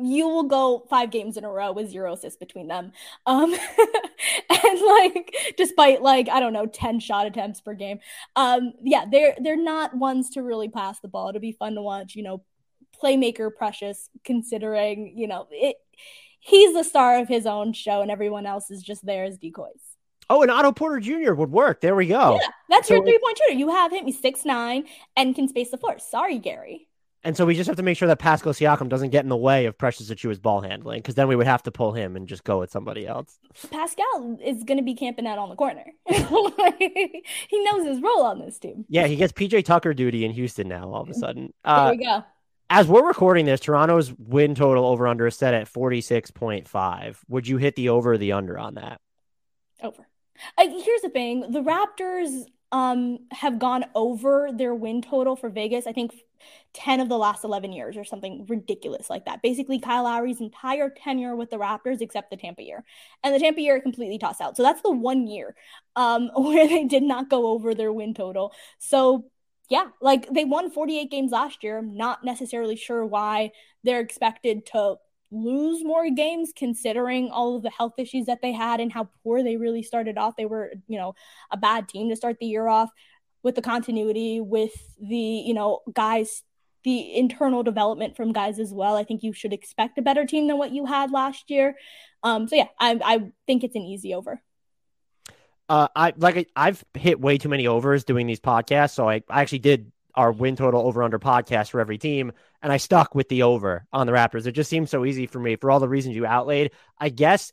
you 0.00 0.26
will 0.28 0.44
go 0.44 0.86
five 0.88 1.10
games 1.10 1.36
in 1.36 1.44
a 1.44 1.50
row 1.50 1.72
with 1.72 1.90
zero 1.90 2.14
assists 2.14 2.38
between 2.38 2.66
them. 2.66 2.92
Um, 3.26 3.52
and 4.50 4.80
like, 4.80 5.34
despite 5.56 6.00
like, 6.02 6.28
I 6.28 6.40
don't 6.40 6.54
know, 6.54 6.66
10 6.66 7.00
shot 7.00 7.26
attempts 7.26 7.60
per 7.60 7.74
game. 7.74 7.98
Um, 8.34 8.72
yeah, 8.82 9.04
they're, 9.10 9.36
they're 9.38 9.62
not 9.62 9.94
ones 9.94 10.30
to 10.30 10.42
really 10.42 10.68
pass 10.68 11.00
the 11.00 11.08
ball. 11.08 11.28
It'll 11.28 11.40
be 11.40 11.52
fun 11.52 11.74
to 11.74 11.82
watch, 11.82 12.14
you 12.14 12.22
know, 12.22 12.42
playmaker 13.02 13.54
precious 13.54 14.08
considering, 14.24 15.12
you 15.16 15.28
know, 15.28 15.46
it, 15.50 15.76
he's 16.42 16.74
the 16.74 16.84
star 16.84 17.18
of 17.18 17.28
his 17.28 17.46
own 17.46 17.72
show 17.72 18.02
and 18.02 18.10
everyone 18.10 18.44
else 18.44 18.70
is 18.70 18.82
just 18.82 19.06
there 19.06 19.24
as 19.24 19.38
decoys. 19.38 19.80
Oh, 20.28 20.42
and 20.42 20.50
Otto 20.50 20.72
Porter 20.72 21.00
Jr. 21.00 21.34
would 21.34 21.50
work. 21.50 21.80
There 21.80 21.94
we 21.94 22.06
go. 22.06 22.38
Yeah, 22.40 22.48
that's 22.68 22.88
so 22.88 22.94
your 22.94 23.04
three 23.04 23.18
point 23.18 23.38
shooter. 23.38 23.58
You 23.58 23.70
have 23.70 23.92
him. 23.92 24.06
He's 24.06 24.20
six 24.20 24.44
nine 24.44 24.84
and 25.16 25.34
can 25.34 25.48
space 25.48 25.70
the 25.70 25.78
floor. 25.78 25.98
Sorry, 25.98 26.38
Gary. 26.38 26.88
And 27.24 27.36
so 27.36 27.46
we 27.46 27.54
just 27.54 27.68
have 27.68 27.76
to 27.76 27.84
make 27.84 27.96
sure 27.96 28.08
that 28.08 28.18
Pascal 28.18 28.52
Siakam 28.52 28.88
doesn't 28.88 29.10
get 29.10 29.22
in 29.22 29.28
the 29.28 29.36
way 29.36 29.66
of 29.66 29.78
Precious 29.78 30.10
Achiuwa's 30.10 30.40
ball 30.40 30.60
handling, 30.60 30.98
because 30.98 31.14
then 31.14 31.28
we 31.28 31.36
would 31.36 31.46
have 31.46 31.62
to 31.62 31.70
pull 31.70 31.92
him 31.92 32.16
and 32.16 32.26
just 32.26 32.42
go 32.42 32.58
with 32.58 32.70
somebody 32.70 33.06
else. 33.06 33.38
Pascal 33.70 34.38
is 34.44 34.64
going 34.64 34.78
to 34.78 34.82
be 34.82 34.94
camping 34.94 35.26
out 35.26 35.38
on 35.38 35.48
the 35.48 35.54
corner. 35.54 35.84
he 36.08 37.64
knows 37.64 37.86
his 37.86 38.00
role 38.02 38.22
on 38.22 38.40
this 38.40 38.58
team. 38.58 38.84
Yeah, 38.88 39.06
he 39.06 39.14
gets 39.14 39.32
PJ 39.32 39.64
Tucker 39.64 39.94
duty 39.94 40.24
in 40.24 40.32
Houston 40.32 40.66
now. 40.66 40.90
All 40.90 41.02
of 41.02 41.10
a 41.10 41.14
sudden, 41.18 41.52
uh, 41.64 41.84
there 41.84 41.96
we 41.96 42.04
go. 42.04 42.24
As 42.74 42.88
we're 42.88 43.06
recording 43.06 43.44
this, 43.44 43.60
Toronto's 43.60 44.14
win 44.18 44.54
total 44.54 44.86
over 44.86 45.06
under 45.06 45.26
is 45.26 45.36
set 45.36 45.52
at 45.52 45.68
forty 45.68 46.00
six 46.00 46.30
point 46.30 46.66
five. 46.66 47.20
Would 47.28 47.46
you 47.46 47.58
hit 47.58 47.76
the 47.76 47.90
over 47.90 48.12
or 48.12 48.18
the 48.18 48.32
under 48.32 48.58
on 48.58 48.76
that? 48.76 48.98
Over. 49.82 50.06
Uh, 50.56 50.68
here's 50.68 51.02
the 51.02 51.10
thing: 51.10 51.52
the 51.52 51.62
Raptors 51.62 52.46
um 52.72 53.18
have 53.30 53.58
gone 53.58 53.84
over 53.94 54.48
their 54.50 54.74
win 54.74 55.02
total 55.02 55.36
for 55.36 55.50
Vegas. 55.50 55.86
I 55.86 55.92
think 55.92 56.14
10 56.72 57.00
of 57.00 57.10
the 57.10 57.18
last 57.18 57.44
11 57.44 57.72
years 57.72 57.96
or 57.96 58.04
something 58.04 58.46
ridiculous 58.48 59.10
like 59.10 59.26
that. 59.26 59.42
Basically, 59.42 59.78
Kyle 59.78 60.04
Lowry's 60.04 60.40
entire 60.40 60.88
tenure 60.88 61.36
with 61.36 61.50
the 61.50 61.58
Raptors, 61.58 62.00
except 62.00 62.30
the 62.30 62.36
Tampa 62.36 62.62
year. 62.62 62.84
And 63.22 63.34
the 63.34 63.38
Tampa 63.38 63.60
year 63.60 63.80
completely 63.80 64.18
tossed 64.18 64.40
out. 64.40 64.56
So 64.56 64.62
that's 64.62 64.80
the 64.82 64.90
one 64.90 65.26
year 65.26 65.54
um, 65.94 66.30
where 66.36 66.66
they 66.66 66.84
did 66.84 67.02
not 67.02 67.28
go 67.28 67.48
over 67.48 67.74
their 67.74 67.92
win 67.92 68.14
total. 68.14 68.54
So, 68.78 69.26
yeah, 69.68 69.86
like 70.00 70.28
they 70.32 70.44
won 70.44 70.70
48 70.70 71.10
games 71.10 71.32
last 71.32 71.62
year. 71.62 71.78
I'm 71.78 71.96
not 71.96 72.24
necessarily 72.24 72.76
sure 72.76 73.06
why 73.06 73.52
they're 73.84 74.00
expected 74.00 74.66
to 74.66 74.96
lose 75.30 75.82
more 75.82 76.10
games 76.10 76.52
considering 76.54 77.30
all 77.30 77.56
of 77.56 77.62
the 77.62 77.70
health 77.70 77.94
issues 77.96 78.26
that 78.26 78.42
they 78.42 78.52
had 78.52 78.80
and 78.80 78.92
how 78.92 79.08
poor 79.22 79.42
they 79.42 79.56
really 79.56 79.82
started 79.82 80.18
off. 80.18 80.36
They 80.36 80.44
were, 80.44 80.72
you 80.86 80.98
know, 80.98 81.14
a 81.50 81.56
bad 81.56 81.88
team 81.88 82.10
to 82.10 82.16
start 82.16 82.36
the 82.38 82.46
year 82.46 82.68
off 82.68 82.90
with 83.42 83.54
the 83.54 83.62
continuity, 83.62 84.40
with 84.40 84.74
the, 85.00 85.16
you 85.16 85.54
know, 85.54 85.80
guys, 85.92 86.42
the 86.84 87.16
internal 87.16 87.62
development 87.62 88.16
from 88.16 88.32
guys 88.32 88.58
as 88.58 88.74
well. 88.74 88.96
I 88.96 89.04
think 89.04 89.22
you 89.22 89.32
should 89.32 89.52
expect 89.52 89.96
a 89.98 90.02
better 90.02 90.26
team 90.26 90.48
than 90.48 90.58
what 90.58 90.72
you 90.72 90.84
had 90.84 91.10
last 91.10 91.50
year. 91.50 91.76
Um, 92.22 92.46
so 92.46 92.56
yeah, 92.56 92.68
I, 92.78 93.00
I 93.02 93.30
think 93.46 93.64
it's 93.64 93.76
an 93.76 93.82
easy 93.82 94.14
over. 94.14 94.42
Uh, 95.72 95.88
I 95.96 96.12
like 96.18 96.50
I've 96.54 96.84
hit 96.92 97.18
way 97.18 97.38
too 97.38 97.48
many 97.48 97.66
overs 97.66 98.04
doing 98.04 98.26
these 98.26 98.40
podcasts, 98.40 98.92
so 98.92 99.08
I, 99.08 99.22
I 99.30 99.40
actually 99.40 99.60
did 99.60 99.90
our 100.14 100.30
win 100.30 100.54
total 100.54 100.86
over 100.86 101.02
under 101.02 101.18
podcast 101.18 101.70
for 101.70 101.80
every 101.80 101.96
team, 101.96 102.32
and 102.60 102.70
I 102.70 102.76
stuck 102.76 103.14
with 103.14 103.30
the 103.30 103.44
over 103.44 103.86
on 103.90 104.06
the 104.06 104.12
Raptors. 104.12 104.46
It 104.46 104.52
just 104.52 104.68
seems 104.68 104.90
so 104.90 105.06
easy 105.06 105.26
for 105.26 105.38
me 105.38 105.56
for 105.56 105.70
all 105.70 105.80
the 105.80 105.88
reasons 105.88 106.14
you 106.14 106.26
outlaid. 106.26 106.72
I 106.98 107.08
guess 107.08 107.52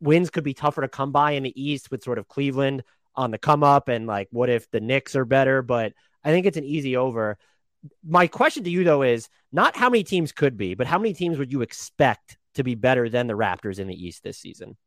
wins 0.00 0.30
could 0.30 0.44
be 0.44 0.54
tougher 0.54 0.80
to 0.80 0.88
come 0.88 1.12
by 1.12 1.32
in 1.32 1.42
the 1.42 1.62
East 1.62 1.90
with 1.90 2.02
sort 2.02 2.16
of 2.16 2.26
Cleveland 2.26 2.84
on 3.14 3.30
the 3.30 3.36
come 3.36 3.62
up 3.62 3.88
and 3.88 4.06
like 4.06 4.28
what 4.30 4.48
if 4.48 4.70
the 4.70 4.80
Knicks 4.80 5.14
are 5.14 5.26
better, 5.26 5.60
but 5.60 5.92
I 6.24 6.30
think 6.30 6.46
it's 6.46 6.56
an 6.56 6.64
easy 6.64 6.96
over. 6.96 7.36
My 8.02 8.28
question 8.28 8.64
to 8.64 8.70
you 8.70 8.82
though 8.82 9.02
is 9.02 9.28
not 9.52 9.76
how 9.76 9.90
many 9.90 10.04
teams 10.04 10.32
could 10.32 10.56
be, 10.56 10.72
but 10.72 10.86
how 10.86 10.98
many 10.98 11.12
teams 11.12 11.36
would 11.36 11.52
you 11.52 11.60
expect 11.60 12.38
to 12.54 12.64
be 12.64 12.76
better 12.76 13.10
than 13.10 13.26
the 13.26 13.36
Raptors 13.36 13.78
in 13.78 13.88
the 13.88 14.06
East 14.06 14.22
this 14.22 14.38
season? 14.38 14.78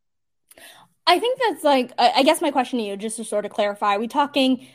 I 1.08 1.20
think 1.20 1.40
that's 1.48 1.64
like 1.64 1.94
I 1.98 2.24
guess 2.24 2.42
my 2.42 2.52
question 2.52 2.80
to 2.80 2.86
you 2.86 2.98
just 2.98 3.18
to 3.18 3.24
sort 3.24 3.46
of 3.46 3.52
clarify, 3.52 3.96
are 3.96 4.00
we 4.00 4.08
talking 4.08 4.68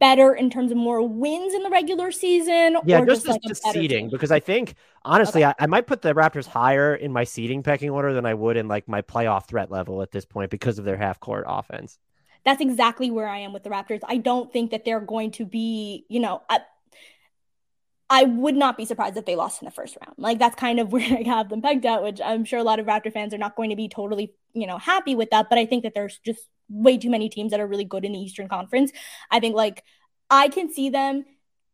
better 0.00 0.34
in 0.34 0.50
terms 0.50 0.72
of 0.72 0.76
more 0.76 1.06
wins 1.06 1.54
in 1.54 1.62
the 1.62 1.70
regular 1.70 2.10
season? 2.10 2.76
Yeah, 2.84 3.04
just, 3.04 3.24
just, 3.24 3.64
like 3.64 3.74
seeding 3.74 4.04
team? 4.04 4.10
because 4.10 4.30
I 4.30 4.40
think 4.40 4.74
honestly, 5.04 5.44
okay. 5.44 5.54
I, 5.58 5.64
I, 5.64 5.66
might 5.66 5.86
put 5.86 6.02
the 6.02 6.12
Raptors 6.12 6.46
higher 6.46 6.94
in 6.94 7.12
my 7.12 7.24
seeding 7.24 7.62
pecking 7.62 7.88
order 7.88 8.12
than 8.12 8.26
I 8.26 8.34
would 8.34 8.56
in 8.56 8.68
like 8.68 8.88
my 8.88 9.00
playoff 9.00 9.46
threat 9.46 9.70
level 9.70 10.02
at 10.02 10.10
this 10.10 10.24
point 10.24 10.50
because 10.50 10.78
of 10.78 10.84
their 10.84 10.96
half 10.96 11.20
court 11.20 11.44
offense 11.46 11.98
that's 12.44 12.60
exactly 12.60 13.10
where 13.10 13.28
I 13.28 13.38
am 13.38 13.52
with 13.52 13.64
the 13.64 13.70
Raptors. 13.70 14.00
I 14.06 14.16
don't 14.16 14.52
think 14.52 14.70
that 14.70 14.84
they're 14.84 15.00
going 15.00 15.30
to 15.32 15.44
be, 15.44 16.06
you 16.08 16.20
know, 16.20 16.42
I, 18.10 18.24
would 18.24 18.56
not 18.56 18.76
be 18.76 18.84
surprised 18.84 19.16
if 19.16 19.24
they 19.24 19.36
lost 19.36 19.62
in 19.62 19.66
the 19.66 19.70
first 19.70 19.96
round. 20.00 20.14
Like 20.18 20.38
that's 20.38 20.56
kind 20.56 20.80
of 20.80 20.92
where 20.92 21.02
I 21.02 21.22
have 21.26 21.48
them 21.48 21.62
pegged 21.62 21.86
at, 21.86 22.02
which 22.02 22.20
I'm 22.20 22.44
sure 22.44 22.58
a 22.58 22.64
lot 22.64 22.78
of 22.78 22.86
Raptor 22.86 23.12
fans 23.12 23.32
are 23.32 23.38
not 23.38 23.56
going 23.56 23.70
to 23.70 23.76
be 23.76 23.88
totally, 23.88 24.34
you 24.52 24.66
know, 24.66 24.78
happy 24.78 25.14
with 25.14 25.30
that. 25.30 25.48
But 25.48 25.58
I 25.58 25.66
think 25.66 25.84
that 25.84 25.94
there's 25.94 26.18
just 26.18 26.42
way 26.68 26.98
too 26.98 27.10
many 27.10 27.28
teams 27.28 27.50
that 27.52 27.60
are 27.60 27.66
really 27.66 27.84
good 27.84 28.04
in 28.04 28.12
the 28.12 28.18
Eastern 28.18 28.48
Conference. 28.48 28.92
I 29.30 29.40
think 29.40 29.54
like 29.54 29.84
I 30.28 30.48
can 30.48 30.72
see 30.72 30.90
them 30.90 31.24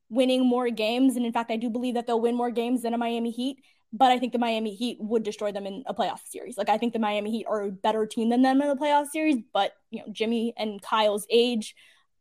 winning 0.09 0.47
more 0.47 0.70
games. 0.70 1.16
And 1.16 1.26
in 1.26 1.32
fact, 1.32 1.51
I 1.51 1.57
do 1.57 1.70
believe 1.70 1.95
that 1.95 2.07
they'll 2.07 2.20
win 2.20 2.37
more 2.37 2.51
games 2.51 2.82
than 2.82 2.95
a 2.95 2.99
Miami 2.99 3.30
Heat 3.30 3.59
but 3.93 4.11
I 4.11 4.18
think 4.18 4.32
the 4.32 4.39
Miami 4.39 4.74
Heat 4.74 4.99
would 5.01 5.22
destroy 5.22 5.53
them 5.53 5.66
in 5.66 5.82
a 5.87 5.95
playoff 5.95 6.20
series. 6.26 6.59
Like 6.59 6.68
I 6.68 6.78
think 6.78 6.93
the 6.93 6.99
Miami 6.99 7.30
Heat 7.30 7.47
are 7.49 7.62
a 7.62 7.70
better 7.70 8.07
team 8.07 8.28
than 8.28 8.43
them 8.43 8.61
in 8.61 8.68
the 8.68 8.76
playoff 8.76 9.09
series, 9.09 9.37
but 9.53 9.72
you 9.91 10.01
know, 10.01 10.12
Jimmy 10.12 10.53
and 10.57 10.82
Kyle's 10.82 11.26
age, 11.30 11.74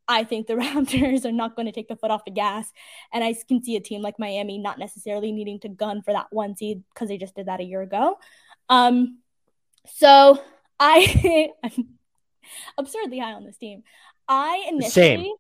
I 0.08 0.24
think 0.24 0.48
the 0.48 0.54
Raptors 0.56 1.26
are 1.26 1.32
not 1.32 1.56
going 1.56 1.66
to 1.66 1.72
take 1.72 1.88
the 1.88 1.96
foot 1.96 2.12
off 2.12 2.26
the 2.26 2.32
gas. 2.32 2.72
And 3.14 3.24
I 3.24 3.36
can 3.48 3.64
see 3.64 3.76
a 3.76 3.82
team 3.82 4.02
like 4.02 4.20
Miami 4.20 4.58
not 4.58 4.80
necessarily 4.80 5.32
needing 5.32 5.60
to 5.62 5.70
gun 5.70 6.02
for 6.02 6.14
that 6.14 6.28
one 6.32 6.56
seed 6.56 6.84
because 6.94 7.10
they 7.10 7.18
just 7.18 7.36
did 7.36 7.48
that 7.48 7.60
a 7.60 7.64
year 7.64 7.82
ago. 7.82 8.18
Um, 8.70 9.20
so 9.88 10.42
I 10.80 11.52
am 11.64 11.98
absurdly 12.78 13.20
high 13.20 13.34
on 13.34 13.46
this 13.46 13.58
team. 13.58 13.84
I 14.28 14.66
initially 14.70 14.90
Same. 14.90 15.34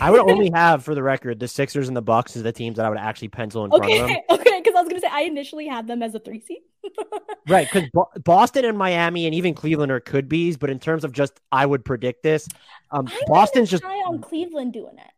I 0.00 0.10
would 0.10 0.20
only 0.20 0.50
have, 0.54 0.84
for 0.84 0.94
the 0.94 1.02
record, 1.02 1.40
the 1.40 1.48
Sixers 1.48 1.88
and 1.88 1.96
the 1.96 2.02
Bucks 2.02 2.36
as 2.36 2.42
the 2.42 2.52
teams 2.52 2.76
that 2.76 2.86
I 2.86 2.88
would 2.88 2.98
actually 2.98 3.28
pencil 3.28 3.64
in 3.64 3.72
okay, 3.72 3.98
front 3.98 4.02
of 4.02 4.08
them. 4.08 4.40
Okay, 4.40 4.60
because 4.60 4.74
I 4.76 4.80
was 4.80 4.88
going 4.88 5.00
to 5.00 5.06
say 5.06 5.10
I 5.10 5.22
initially 5.22 5.66
had 5.66 5.86
them 5.86 6.02
as 6.02 6.14
a 6.14 6.20
three 6.20 6.40
seed. 6.40 6.58
Right, 7.48 7.66
because 7.72 7.88
Bo- 7.92 8.10
Boston 8.22 8.64
and 8.66 8.76
Miami 8.76 9.24
and 9.26 9.34
even 9.34 9.54
Cleveland 9.54 9.90
are 9.90 10.00
could 10.00 10.28
be's, 10.28 10.56
but 10.56 10.68
in 10.70 10.78
terms 10.78 11.04
of 11.04 11.12
just, 11.12 11.40
I 11.50 11.64
would 11.64 11.84
predict 11.84 12.22
this. 12.22 12.46
Um, 12.90 13.08
Boston's 13.26 13.70
just 13.70 13.82
high 13.82 13.94
on 14.06 14.20
Cleveland 14.20 14.74
doing 14.74 14.98
it. 14.98 15.10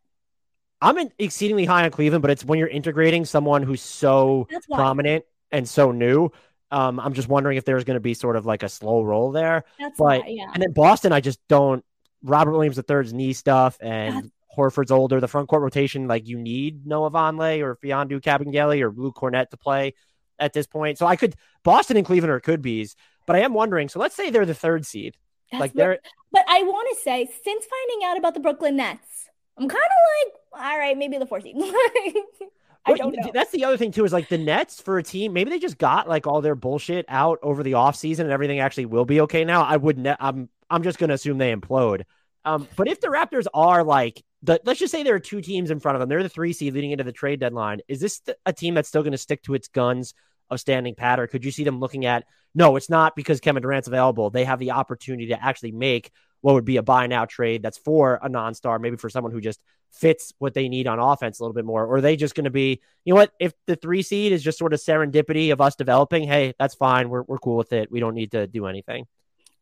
I'm 0.81 0.97
in 0.99 1.13
exceedingly 1.19 1.65
high 1.65 1.85
on 1.85 1.91
Cleveland, 1.91 2.23
but 2.23 2.31
it's 2.31 2.45
when 2.45 2.59
you're 2.59 2.69
integrating 2.69 3.25
someone 3.25 3.63
who's 3.63 3.83
so 3.83 4.49
prominent 4.73 5.25
and 5.51 5.69
so 5.69 5.93
new. 5.93 6.31
Um, 6.71 7.01
I'm 7.01 7.15
just 7.15 7.29
wondering 7.29 7.59
if 7.59 7.65
there's 7.65 7.85
going 7.85 7.97
to 7.97 8.01
be 8.01 8.15
sort 8.15 8.37
of 8.37 8.47
like 8.47 8.63
a 8.63 8.69
slow 8.69 9.03
roll 9.03 9.33
there. 9.33 9.65
That's 9.79 9.99
but 9.99 10.21
why, 10.21 10.29
yeah. 10.29 10.51
and 10.55 10.63
then 10.63 10.73
Boston, 10.73 11.13
I 11.13 11.21
just 11.21 11.41
don't. 11.49 11.85
Robert 12.23 12.53
Williams 12.53 12.79
III's 12.79 13.13
knee 13.13 13.33
stuff 13.33 13.79
and 13.81 14.17
That's 14.17 14.31
Horford's 14.57 14.91
older. 14.91 15.21
The 15.21 15.29
front 15.29 15.49
court 15.49 15.63
rotation, 15.63 16.07
like 16.07 16.29
you 16.29 16.39
need 16.39 16.87
Noah 16.87 17.11
Vonleh 17.11 17.61
or 17.61 17.77
Mfiondu 17.77 18.21
Kabengele 18.21 18.81
or 18.83 18.91
Luke 18.91 19.17
Kornet 19.17 19.49
to 19.51 19.57
play 19.57 19.95
at 20.41 20.53
this 20.53 20.67
point. 20.67 20.99
So 20.99 21.07
I 21.07 21.17
could 21.17 21.37
Boston 21.63 21.97
and 21.97 22.07
Cleveland 22.07 22.33
are 22.33 22.41
could 22.41 22.63
be's, 22.63 22.97
but 23.27 23.37
I 23.37 23.41
am 23.41 23.55
wondering. 23.55 23.89
So 23.89 24.01
let's 24.01 24.17
say 24.17 24.31
they're 24.31 24.47
the 24.47 24.55
third 24.55 24.87
seed. 24.87 25.17
That's 25.53 25.61
like 25.61 25.73
they're. 25.73 25.99
But 26.33 26.45
I 26.49 26.63
want 26.63 26.89
to 26.97 27.03
say, 27.03 27.27
since 27.45 27.67
finding 27.67 28.09
out 28.09 28.17
about 28.17 28.35
the 28.35 28.41
Brooklyn 28.41 28.77
Nets, 28.77 29.29
I'm 29.59 29.69
kind 29.69 29.81
of 29.83 30.33
like, 30.59 30.65
all 30.65 30.79
right, 30.79 30.97
maybe 30.97 31.19
the 31.19 31.27
fourth 31.27 31.43
seed. 31.43 31.57
I 32.87 32.95
don't 32.95 33.15
know. 33.15 33.31
That's 33.33 33.51
the 33.51 33.65
other 33.65 33.77
thing 33.77 33.93
too 33.93 34.05
is 34.05 34.13
like 34.13 34.29
the 34.29 34.39
Nets 34.39 34.81
for 34.81 34.99
a 34.99 35.03
team. 35.03 35.33
Maybe 35.33 35.51
they 35.51 35.59
just 35.59 35.77
got 35.77 36.09
like 36.09 36.27
all 36.27 36.41
their 36.41 36.55
bullshit 36.55 37.05
out 37.09 37.39
over 37.43 37.63
the 37.63 37.73
offseason 37.73 38.21
and 38.21 38.31
everything 38.31 38.61
actually 38.61 38.87
will 38.87 39.05
be 39.05 39.21
okay 39.23 39.45
now. 39.45 39.63
I 39.63 39.77
would. 39.77 39.99
Ne- 39.99 40.17
I'm. 40.19 40.49
I'm 40.71 40.83
just 40.83 40.99
gonna 40.99 41.15
assume 41.15 41.39
they 41.39 41.55
implode. 41.55 42.05
Um, 42.45 42.67
but 42.77 42.89
if 42.89 43.01
the 43.01 43.09
Raptors 43.09 43.47
are 43.53 43.85
like 43.85 44.23
the, 44.43 44.61
let's 44.65 44.81
just 44.81 44.93
say 44.93 45.03
there 45.03 45.15
are 45.15 45.21
two 45.21 45.43
teams 45.43 45.71
in 45.71 45.81
front 45.81 45.97
of 45.97 46.01
them. 46.01 46.09
They're 46.09 46.23
the 46.23 46.29
three 46.29 46.53
seed 46.53 46.75
leading 46.75 46.93
into 46.93 47.05
the 47.05 47.13
trade 47.13 47.41
deadline. 47.41 47.81
Is 47.89 48.01
this 48.01 48.23
a 48.47 48.53
team 48.53 48.75
that's 48.75 48.89
still 48.89 49.03
going 49.03 49.13
to 49.13 49.19
stick 49.19 49.43
to 49.43 49.55
its 49.55 49.69
guns 49.69 50.15
of 50.51 50.61
standing 50.61 50.95
pat, 50.95 51.21
or 51.21 51.27
could 51.27 51.45
you 51.45 51.51
see 51.51 51.65
them 51.65 51.81
looking 51.81 52.07
at 52.07 52.25
no, 52.55 52.77
it's 52.77 52.91
not 52.91 53.15
because 53.15 53.41
Kevin 53.41 53.63
Durant's 53.63 53.89
available. 53.89 54.31
They 54.31 54.45
have 54.45 54.59
the 54.59 54.73
opportunity 54.73 55.29
to 55.29 55.43
actually 55.43 55.73
make 55.73 56.11
what 56.41 56.55
would 56.55 56.65
be 56.65 56.79
a 56.79 56.83
buy 56.83 57.07
now 57.07 57.25
trade 57.25 57.63
that's 57.63 57.79
for 57.79 58.19
a 58.23 58.29
non-star, 58.29 58.79
maybe 58.79 58.97
for 58.97 59.09
someone 59.11 59.33
who 59.33 59.41
just 59.41 59.61
fits 59.93 60.33
what 60.39 60.55
they 60.55 60.69
need 60.69 60.87
on 60.87 60.99
offense 60.99 61.39
a 61.39 61.43
little 61.43 61.55
bit 61.55 61.65
more. 61.65 61.85
Or 61.85 61.97
are 61.97 62.01
they 62.01 62.17
just 62.17 62.35
going 62.35 62.45
to 62.45 62.51
be, 62.51 62.81
you 63.05 63.13
know 63.13 63.21
what, 63.21 63.33
if 63.39 63.53
the 63.67 63.77
three 63.77 64.03
seed 64.03 64.33
is 64.33 64.43
just 64.43 64.59
sort 64.59 64.73
of 64.73 64.81
serendipity 64.81 65.53
of 65.53 65.61
us 65.61 65.77
developing, 65.77 66.25
hey, 66.25 66.55
that's 66.59 66.75
fine. 66.75 67.09
We're 67.09 67.23
we're 67.23 67.39
cool 67.39 67.57
with 67.57 67.73
it. 67.73 67.91
We 67.91 68.01
don't 68.01 68.15
need 68.15 68.33
to 68.33 68.47
do 68.47 68.67
anything. 68.67 69.07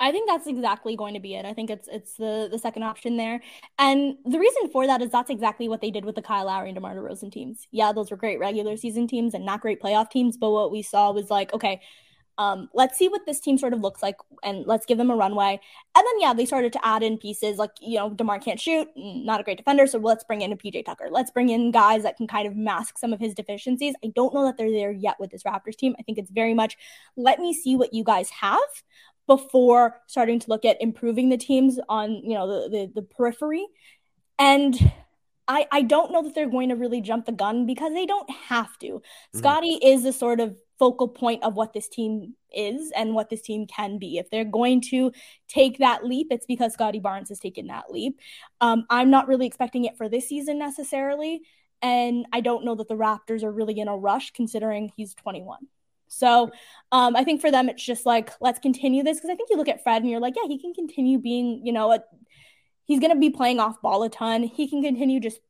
I 0.01 0.13
think 0.13 0.29
that's 0.29 0.47
exactly 0.47 0.95
going 0.97 1.15
to 1.15 1.21
be 1.21 1.35
it. 1.35 1.45
I 1.45 1.53
think 1.53 1.71
it's 1.71 1.89
it's 1.89 2.15
the 2.15 2.49
the 2.51 2.59
second 2.59 2.85
option 2.85 3.17
there, 3.17 3.41
and 3.79 4.17
the 4.25 4.39
reason 4.39 4.71
for 4.71 4.87
that 4.87 5.03
is 5.03 5.11
that's 5.11 5.31
exactly 5.31 5.69
what 5.69 5.81
they 5.81 5.91
did 5.91 6.05
with 6.05 6.15
the 6.15 6.23
Kyle 6.23 6.47
Lowry 6.47 6.69
and 6.69 6.77
DeMar 6.77 6.95
DeRozan 6.95 7.33
teams. 7.33 7.67
Yeah, 7.73 7.93
those 7.93 8.11
were 8.11 8.17
great 8.17 8.39
regular 8.39 8.77
season 8.77 9.09
teams 9.09 9.35
and 9.35 9.45
not 9.45 9.61
great 9.61 9.83
playoff 9.83 10.11
teams, 10.11 10.37
but 10.37 10.51
what 10.51 10.71
we 10.71 10.83
saw 10.83 11.11
was 11.11 11.31
like, 11.31 11.53
okay, 11.53 11.81
um, 12.39 12.69
let's 12.73 12.97
see 12.97 13.09
what 13.09 13.27
this 13.27 13.41
team 13.41 13.59
sort 13.59 13.73
of 13.73 13.81
looks 13.81 14.01
like 14.01 14.15
and 14.45 14.65
let's 14.65 14.87
give 14.87 14.97
them 14.97 15.11
a 15.11 15.17
runway. 15.17 15.61
And 15.97 16.07
then, 16.07 16.21
yeah, 16.21 16.33
they 16.33 16.47
started 16.47 16.73
to 16.75 16.87
add 16.87 17.03
in 17.03 17.19
pieces 17.19 17.59
like, 17.59 17.73
you 17.81 17.99
know, 17.99 18.11
DeMar 18.11 18.39
can't 18.39 18.61
shoot, 18.61 18.87
not 18.97 19.41
a 19.41 19.43
great 19.43 19.59
defender. 19.59 19.89
So 19.89 19.99
let's 19.99 20.23
bring 20.23 20.43
in 20.43 20.53
a 20.53 20.57
PJ 20.57 20.85
Tucker. 20.85 21.09
Let's 21.11 21.33
bring 21.33 21.49
in 21.49 21.73
guys 21.73 22.05
that 22.05 22.17
can 22.17 22.29
kind 22.29 22.47
of 22.47 22.55
mask 22.55 22.97
some 22.97 23.13
of 23.13 23.19
his 23.19 23.35
deficiencies. 23.35 23.95
I 24.05 24.13
don't 24.15 24.33
know 24.33 24.45
that 24.45 24.57
they're 24.57 24.71
there 24.71 24.93
yet 24.93 25.19
with 25.19 25.33
this 25.33 25.43
Raptors 25.43 25.77
team. 25.77 25.97
I 25.99 26.03
think 26.03 26.17
it's 26.17 26.31
very 26.31 26.55
much 26.55 26.77
let 27.17 27.41
me 27.41 27.53
see 27.53 27.75
what 27.75 27.93
you 27.93 28.05
guys 28.05 28.31
have 28.31 28.61
before 29.29 30.01
starting 30.09 30.41
to 30.41 30.49
look 30.49 30.65
at 30.65 30.81
improving 30.81 31.29
the 31.29 31.37
teams 31.37 31.79
on, 31.89 32.11
you 32.25 32.35
know, 32.35 32.49
the, 32.49 32.69
the, 32.69 32.93
the 32.97 33.03
periphery. 33.03 33.65
And 34.41 34.75
I, 35.47 35.67
I 35.71 35.83
don't 35.83 36.11
know 36.11 36.23
that 36.23 36.35
they're 36.35 36.51
going 36.51 36.71
to 36.71 36.77
really 36.77 37.01
jump 37.01 37.27
the 37.27 37.33
gun 37.33 37.67
because 37.67 37.93
they 37.93 38.07
don't 38.07 38.29
have 38.31 38.77
to. 38.81 38.87
Mm-hmm. 38.87 39.39
Scottie 39.39 39.79
is 39.83 40.05
a 40.05 40.13
sort 40.13 40.41
of 40.41 40.57
focal 40.79 41.09
point 41.09 41.43
of 41.43 41.55
what 41.55 41.73
this 41.73 41.89
team 41.89 42.35
is 42.53 42.91
and 42.97 43.15
what 43.15 43.31
this 43.31 43.43
team 43.43 43.67
can 43.67 43.99
be. 43.99 44.19
If 44.19 44.31
they're 44.31 44.45
going 44.45 44.81
to 44.91 45.13
take 45.49 45.79
that 45.79 46.05
leap, 46.05 46.29
it's 46.31 46.47
because 46.47 46.73
Scottie 46.73 47.01
Barnes 47.01 47.29
has 47.29 47.39
taken 47.39 47.69
that 47.69 47.91
leap. 47.91 48.19
Um, 48.61 48.87
I'm 48.91 49.11
not 49.11 49.29
really 49.29 49.47
expecting 49.47 49.85
it 49.85 49.97
for 49.97 50.09
this 50.09 50.29
season 50.29 50.59
necessarily. 50.59 51.43
And 51.83 52.27
I 52.33 52.41
don't 52.41 52.65
know 52.65 52.75
that 52.77 52.89
the 52.89 52.95
Raptors 52.95 53.43
are 53.43 53.53
really 53.53 53.79
in 53.79 53.89
a 53.89 53.97
rush 53.97 54.33
considering 54.33 54.93
he's 54.97 55.15
21. 55.15 55.59
So 56.09 56.51
um, 56.91 57.15
I 57.17 57.25
think 57.25 57.41
for 57.41 57.51
them, 57.51 57.69
it's 57.69 57.85
just 57.85 58.07
like, 58.07 58.31
let's 58.41 58.59
continue 58.59 59.03
this. 59.03 59.19
Because 59.19 59.31
I 59.31 59.35
think 59.35 59.51
you 59.51 59.57
look 59.57 59.69
at 59.69 59.83
Fred 59.83 60.03
and 60.03 60.11
you're 60.11 60.21
like, 60.21 60.35
yeah, 60.37 60.49
he 60.49 60.59
can 60.59 60.75
continue 60.75 61.19
being, 61.19 61.65
you 61.65 61.73
know, 61.73 61.93
a, 61.93 62.01
he's 62.85 63.01
going 63.01 63.13
to 63.13 63.19
be 63.19 63.31
playing 63.31 63.61
off 63.61 63.81
ball 63.83 64.03
a 64.03 64.09
ton. 64.09 64.43
He 64.43 64.69
can 64.69 64.83
continue 64.83 65.21
just 65.21 65.41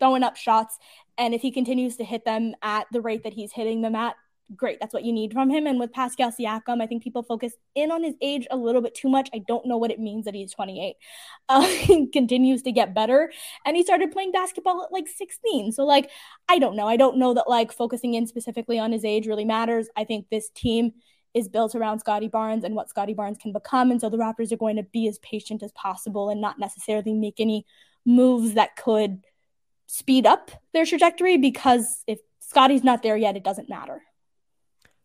throwing 0.00 0.22
up 0.22 0.36
shots. 0.36 0.78
And 1.16 1.32
if 1.32 1.42
he 1.42 1.50
continues 1.50 1.96
to 1.96 2.04
hit 2.04 2.24
them 2.24 2.54
at 2.62 2.86
the 2.92 3.00
rate 3.00 3.22
that 3.22 3.32
he's 3.32 3.52
hitting 3.52 3.82
them 3.82 3.94
at, 3.94 4.16
great. 4.56 4.78
That's 4.80 4.92
what 4.92 5.04
you 5.04 5.12
need 5.12 5.32
from 5.32 5.50
him. 5.50 5.66
And 5.66 5.80
with 5.80 5.92
Pascal 5.92 6.30
Siakam, 6.30 6.82
I 6.82 6.86
think 6.86 7.02
people 7.02 7.22
focus 7.22 7.54
in 7.74 7.90
on 7.90 8.02
his 8.02 8.14
age 8.20 8.46
a 8.50 8.56
little 8.56 8.80
bit 8.80 8.94
too 8.94 9.08
much. 9.08 9.30
I 9.34 9.42
don't 9.46 9.66
know 9.66 9.76
what 9.76 9.90
it 9.90 9.98
means 9.98 10.24
that 10.24 10.34
he's 10.34 10.52
28. 10.52 10.96
Uh, 11.46 11.66
he 11.66 12.06
continues 12.06 12.62
to 12.62 12.72
get 12.72 12.94
better. 12.94 13.30
And 13.66 13.76
he 13.76 13.82
started 13.82 14.10
playing 14.10 14.32
basketball 14.32 14.82
at 14.82 14.90
like 14.90 15.06
16. 15.06 15.72
So, 15.72 15.84
like, 15.84 16.10
I 16.48 16.58
don't 16.58 16.74
know. 16.74 16.88
I 16.88 16.96
don't 16.96 17.18
know 17.18 17.34
that 17.34 17.50
like 17.50 17.70
focusing 17.70 18.14
in 18.14 18.26
specifically 18.26 18.78
on 18.78 18.92
his 18.92 19.04
age 19.04 19.26
really 19.26 19.44
matters. 19.44 19.88
I 19.94 20.04
think 20.04 20.26
this 20.30 20.48
team 20.48 20.94
is 21.34 21.50
built 21.50 21.74
around 21.74 21.98
Scottie 21.98 22.28
Barnes 22.28 22.64
and 22.64 22.74
what 22.74 22.88
Scottie 22.88 23.12
Barnes 23.12 23.36
can 23.36 23.52
become. 23.52 23.90
And 23.90 24.00
so 24.00 24.08
the 24.08 24.16
Raptors 24.16 24.52
are 24.52 24.56
going 24.56 24.76
to 24.76 24.84
be 24.84 25.06
as 25.06 25.18
patient 25.18 25.62
as 25.62 25.72
possible 25.72 26.30
and 26.30 26.40
not 26.40 26.58
necessarily 26.58 27.12
make 27.12 27.40
any 27.40 27.66
moves 28.06 28.54
that 28.54 28.76
could 28.76 29.22
speed 29.86 30.26
up 30.26 30.50
their 30.72 30.86
trajectory 30.86 31.36
because 31.36 32.04
if 32.06 32.20
Scottie's 32.40 32.84
not 32.84 33.02
there 33.02 33.16
yet, 33.16 33.36
it 33.36 33.44
doesn't 33.44 33.68
matter. 33.68 34.02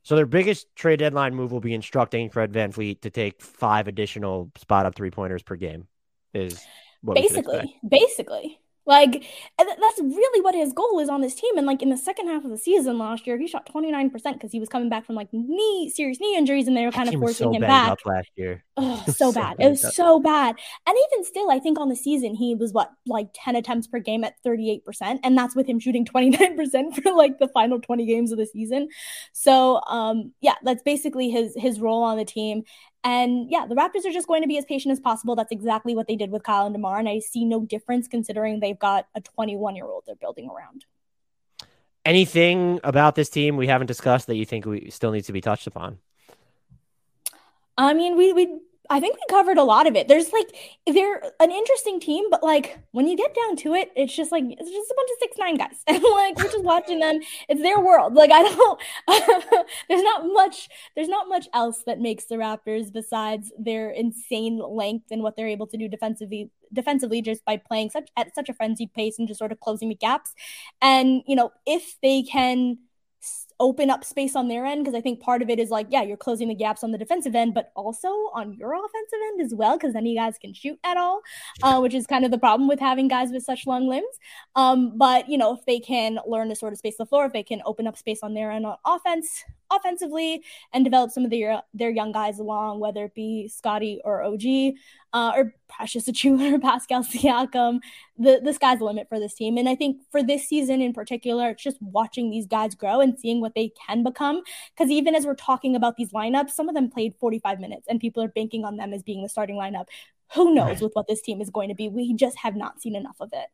So 0.09 0.15
their 0.15 0.25
biggest 0.25 0.75
trade 0.75 0.97
deadline 0.97 1.35
move 1.35 1.51
will 1.51 1.59
be 1.59 1.75
instructing 1.75 2.31
Fred 2.31 2.51
VanVleet 2.51 3.01
to 3.01 3.11
take 3.11 3.39
five 3.43 3.87
additional 3.87 4.51
spot 4.57 4.87
up 4.87 4.95
three 4.95 5.11
pointers 5.11 5.43
per 5.43 5.55
game. 5.55 5.85
Is 6.33 6.65
basically 7.05 7.75
basically 7.87 8.59
like 8.89 9.23
that's 9.57 9.99
really 9.99 10.41
what 10.41 10.55
his 10.55 10.73
goal 10.73 10.99
is 10.99 11.09
on 11.09 11.21
this 11.21 11.35
team. 11.35 11.57
And 11.57 11.67
like 11.67 11.83
in 11.83 11.89
the 11.89 11.97
second 11.97 12.27
half 12.27 12.43
of 12.43 12.49
the 12.49 12.57
season 12.57 12.97
last 12.97 13.27
year, 13.27 13.37
he 13.37 13.47
shot 13.47 13.69
29% 13.71 14.11
because 14.11 14.51
he 14.51 14.59
was 14.59 14.67
coming 14.67 14.89
back 14.89 15.05
from 15.05 15.13
like 15.15 15.29
knee 15.31 15.91
serious 15.93 16.19
knee 16.19 16.35
injuries 16.35 16.67
and 16.67 16.75
they 16.75 16.85
were 16.85 16.91
kind 16.91 17.07
of 17.07 17.13
forcing 17.19 17.49
so 17.49 17.53
him 17.53 17.61
back. 17.61 17.97
last 18.03 18.29
year. 18.35 18.63
Oh, 18.77 19.03
so, 19.05 19.11
so 19.11 19.31
bad. 19.31 19.57
It 19.59 19.69
was 19.69 19.85
up. 19.85 19.93
so 19.93 20.19
bad. 20.19 20.55
And 20.87 20.97
even 21.13 21.23
still, 21.23 21.51
I 21.51 21.59
think 21.59 21.79
on 21.79 21.89
the 21.89 21.95
season 21.95 22.33
he 22.33 22.55
was 22.55 22.73
what 22.73 22.89
like 23.05 23.29
10 23.35 23.55
attempts 23.55 23.85
per 23.85 23.99
game 23.99 24.23
at 24.23 24.33
38%. 24.43 25.19
And 25.23 25.37
that's 25.37 25.55
with 25.55 25.67
him 25.67 25.79
shooting 25.79 26.03
29% 26.03 26.95
for 27.03 27.13
like 27.13 27.37
the 27.37 27.47
final 27.49 27.79
20 27.79 28.07
games 28.07 28.31
of 28.31 28.39
the 28.39 28.47
season. 28.47 28.89
So 29.33 29.81
um 29.87 30.33
yeah, 30.41 30.55
that's 30.63 30.81
basically 30.81 31.29
his 31.29 31.53
his 31.55 31.79
role 31.79 32.01
on 32.01 32.17
the 32.17 32.25
team. 32.25 32.63
And 33.03 33.49
yeah, 33.49 33.65
the 33.65 33.75
Raptors 33.75 34.05
are 34.05 34.11
just 34.11 34.27
going 34.27 34.41
to 34.41 34.47
be 34.47 34.57
as 34.57 34.65
patient 34.65 34.91
as 34.91 34.99
possible. 34.99 35.35
That's 35.35 35.51
exactly 35.51 35.95
what 35.95 36.07
they 36.07 36.15
did 36.15 36.31
with 36.31 36.43
Kyle 36.43 36.65
and 36.65 36.75
DeMar. 36.75 36.99
And 36.99 37.07
I 37.07 37.19
see 37.19 37.45
no 37.45 37.65
difference 37.65 38.07
considering 38.07 38.59
they've 38.59 38.79
got 38.79 39.07
a 39.15 39.21
21 39.21 39.75
year 39.75 39.85
old 39.85 40.03
they're 40.05 40.15
building 40.15 40.49
around. 40.49 40.85
Anything 42.05 42.79
about 42.83 43.15
this 43.15 43.29
team 43.29 43.55
we 43.55 43.67
haven't 43.67 43.87
discussed 43.87 44.27
that 44.27 44.35
you 44.35 44.45
think 44.45 44.65
we 44.65 44.89
still 44.89 45.11
needs 45.11 45.27
to 45.27 45.33
be 45.33 45.41
touched 45.41 45.67
upon? 45.67 45.99
I 47.77 47.93
mean, 47.93 48.17
we 48.17 48.33
we 48.33 48.59
I 48.91 48.99
think 48.99 49.15
we 49.15 49.21
covered 49.29 49.59
a 49.59 49.63
lot 49.63 49.85
of 49.85 49.95
it. 49.95 50.07
There's 50.07 50.33
like 50.33 50.47
they're 50.87 51.21
an 51.39 51.51
interesting 51.51 51.99
team, 51.99 52.25
but 52.31 52.41
like 52.41 52.79
when 52.91 53.07
you 53.07 53.15
get 53.15 53.35
down 53.35 53.55
to 53.57 53.75
it, 53.75 53.91
it's 53.95 54.15
just 54.15 54.31
like 54.31 54.43
it's 54.47 54.69
just 54.69 54.91
a 54.91 54.95
bunch 54.95 55.09
of 55.11 55.17
six 55.19 55.37
nine 55.37 55.57
guys, 55.57 55.77
and 55.87 56.03
like 56.03 56.37
we're 56.37 56.51
just 56.51 56.63
watching 56.63 56.99
them. 56.99 57.19
It's 57.47 57.61
their 57.61 57.79
world. 57.79 58.15
Like 58.15 58.31
I 58.31 58.41
don't. 58.41 58.81
there's 59.89 60.01
not 60.01 60.25
much. 60.25 60.69
There's 60.95 61.07
not 61.07 61.29
much 61.29 61.47
else 61.53 61.83
that 61.85 61.99
makes 61.99 62.25
the 62.25 62.35
Raptors 62.35 62.91
besides 62.91 63.51
their 63.59 63.91
insane 63.91 64.57
length 64.57 65.05
and 65.11 65.21
what 65.21 65.35
they're 65.35 65.47
able 65.47 65.67
to 65.67 65.77
do 65.77 65.87
defensively. 65.87 66.49
Defensively, 66.73 67.21
just 67.21 67.45
by 67.45 67.57
playing 67.57 67.91
such 67.91 68.09
at 68.17 68.33
such 68.33 68.49
a 68.49 68.53
frenzied 68.53 68.93
pace 68.93 69.19
and 69.19 69.27
just 69.27 69.39
sort 69.39 69.51
of 69.51 69.59
closing 69.59 69.89
the 69.89 69.95
gaps, 69.95 70.33
and 70.81 71.21
you 71.27 71.35
know 71.35 71.51
if 71.67 71.95
they 72.01 72.23
can 72.23 72.77
open 73.59 73.89
up 73.89 74.03
space 74.03 74.35
on 74.35 74.47
their 74.47 74.65
end 74.65 74.83
because 74.83 74.97
I 74.97 75.01
think 75.01 75.19
part 75.19 75.41
of 75.41 75.49
it 75.49 75.59
is 75.59 75.69
like, 75.69 75.87
yeah, 75.89 76.01
you're 76.01 76.17
closing 76.17 76.47
the 76.47 76.55
gaps 76.55 76.83
on 76.83 76.91
the 76.91 76.97
defensive 76.97 77.35
end, 77.35 77.53
but 77.53 77.71
also 77.75 78.07
on 78.33 78.53
your 78.53 78.73
offensive 78.73 79.19
end 79.27 79.41
as 79.41 79.53
well, 79.53 79.77
because 79.77 79.93
then 79.93 80.05
you 80.05 80.17
guys 80.17 80.37
can 80.37 80.53
shoot 80.53 80.79
at 80.83 80.97
all, 80.97 81.21
uh, 81.63 81.79
which 81.79 81.93
is 81.93 82.07
kind 82.07 82.25
of 82.25 82.31
the 82.31 82.37
problem 82.37 82.67
with 82.67 82.79
having 82.79 83.07
guys 83.07 83.31
with 83.31 83.43
such 83.43 83.67
long 83.67 83.87
limbs. 83.87 84.19
Um, 84.55 84.97
but 84.97 85.29
you 85.29 85.37
know, 85.37 85.53
if 85.53 85.65
they 85.65 85.79
can 85.79 86.19
learn 86.25 86.49
to 86.49 86.55
sort 86.55 86.73
of 86.73 86.79
space 86.79 86.97
the 86.97 87.05
floor, 87.05 87.25
if 87.25 87.33
they 87.33 87.43
can 87.43 87.61
open 87.65 87.87
up 87.87 87.97
space 87.97 88.19
on 88.23 88.33
their 88.33 88.51
end 88.51 88.65
on 88.65 88.77
offense, 88.85 89.43
offensively 89.71 90.43
and 90.73 90.83
develop 90.83 91.11
some 91.11 91.23
of 91.23 91.31
their 91.31 91.61
their 91.73 91.89
young 91.89 92.11
guys 92.11 92.39
along, 92.39 92.79
whether 92.79 93.05
it 93.05 93.15
be 93.15 93.47
Scottie 93.47 94.01
or 94.03 94.23
OG 94.23 94.75
uh, 95.13 95.31
or 95.35 95.53
Precious 95.67 96.07
Achiuwa 96.07 96.53
or 96.53 96.59
Pascal 96.69 97.03
Siakam. 97.03 97.79
The 98.17 98.41
the 98.43 98.53
sky's 98.53 98.79
the 98.79 98.85
limit 98.85 99.07
for 99.09 99.19
this 99.19 99.33
team, 99.33 99.57
and 99.57 99.69
I 99.69 99.75
think 99.75 100.01
for 100.11 100.23
this 100.23 100.47
season 100.47 100.81
in 100.81 100.93
particular, 100.93 101.49
it's 101.49 101.63
just 101.63 101.81
watching 101.81 102.29
these 102.29 102.47
guys 102.47 102.75
grow 102.75 102.99
and 102.99 103.17
seeing 103.19 103.41
what 103.41 103.55
they 103.55 103.71
can 103.87 104.03
become. 104.03 104.41
Because 104.75 104.91
even 104.91 105.15
as 105.15 105.25
we're 105.25 105.35
talking 105.35 105.75
about 105.75 105.97
these 105.97 106.11
lineups, 106.11 106.51
some 106.51 106.69
of 106.69 106.75
them 106.75 106.89
played 106.89 107.15
45 107.19 107.59
minutes, 107.59 107.87
and 107.89 107.99
people 107.99 108.23
are 108.23 108.27
banking 108.27 108.65
on 108.65 108.77
them 108.77 108.93
as 108.93 109.03
being 109.03 109.23
the 109.23 109.29
starting 109.29 109.55
lineup. 109.55 109.85
Who 110.35 110.53
knows 110.53 110.67
right. 110.67 110.81
with 110.81 110.93
what 110.93 111.07
this 111.07 111.21
team 111.21 111.41
is 111.41 111.49
going 111.49 111.69
to 111.69 111.75
be? 111.75 111.89
We 111.89 112.13
just 112.13 112.37
have 112.39 112.55
not 112.55 112.81
seen 112.81 112.95
enough 112.95 113.17
of 113.19 113.29
it. 113.33 113.47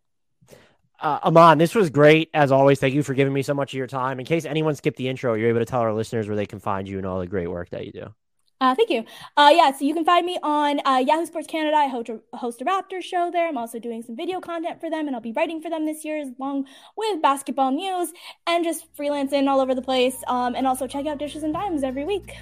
Uh, 1.00 1.20
Iman, 1.24 1.58
this 1.58 1.76
was 1.76 1.89
great 1.89 2.30
as 2.34 2.52
always. 2.52 2.80
Thank 2.80 2.93
you 2.93 3.04
for 3.04 3.14
giving 3.14 3.34
me 3.34 3.41
so 3.41 3.54
much 3.54 3.74
of 3.74 3.78
your 3.78 3.88
time. 3.88 4.20
In 4.20 4.26
case 4.26 4.46
anyone 4.46 4.76
skipped 4.76 4.98
the 4.98 5.10
intro, 5.10 5.34
you're 5.34 5.50
able 5.50 5.60
to 5.60 5.66
tell 5.66 5.82
our 5.82 5.93
listeners 5.93 6.28
where 6.28 6.38
they 6.38 6.46
can 6.46 6.60
find 6.60 6.88
you 6.88 6.98
and 6.98 7.06
all 7.06 7.20
the 7.20 7.28
great 7.28 7.50
work 7.50 7.70
that 7.70 7.86
you 7.86 7.91
do. 7.91 8.14
Uh, 8.62 8.74
thank 8.74 8.89
you. 8.89 9.04
Uh, 9.36 9.52
yeah, 9.54 9.72
so 9.74 9.84
you 9.84 9.93
can 9.93 10.06
find 10.06 10.26
me 10.26 10.39
on 10.41 10.80
uh, 10.86 11.04
Yahoo 11.06 11.26
Sports 11.26 11.48
Canada. 11.48 11.76
I 11.76 11.88
host 11.88 12.10
a, 12.10 12.38
host 12.38 12.62
a 12.62 12.66
Raptors 12.66 13.04
show 13.04 13.30
there. 13.30 13.50
I'm 13.50 13.58
also 13.58 13.80
doing 13.80 14.02
some 14.02 14.16
video 14.16 14.39
content 14.39 14.80
for 14.80 14.89
them, 14.89 15.08
and 15.08 15.16
I'll 15.16 15.22
be 15.22 15.34
writing 15.34 15.62
for 15.62 15.70
them 15.70 15.86
this 15.86 16.06
year, 16.06 16.24
along 16.39 16.66
with 16.96 17.22
basketball 17.22 17.72
news 17.72 18.14
and 18.48 18.64
just 18.64 18.86
freelancing 18.96 19.50
all 19.50 19.60
over 19.60 19.76
the 19.76 19.82
place. 19.82 20.16
Um, 20.28 20.56
and 20.56 20.66
also 20.66 20.88
check 20.88 21.06
out 21.06 21.18
Dishes 21.18 21.43
and 21.43 21.54
Dimes 21.54 21.84
every 21.84 22.06
week. 22.06 22.34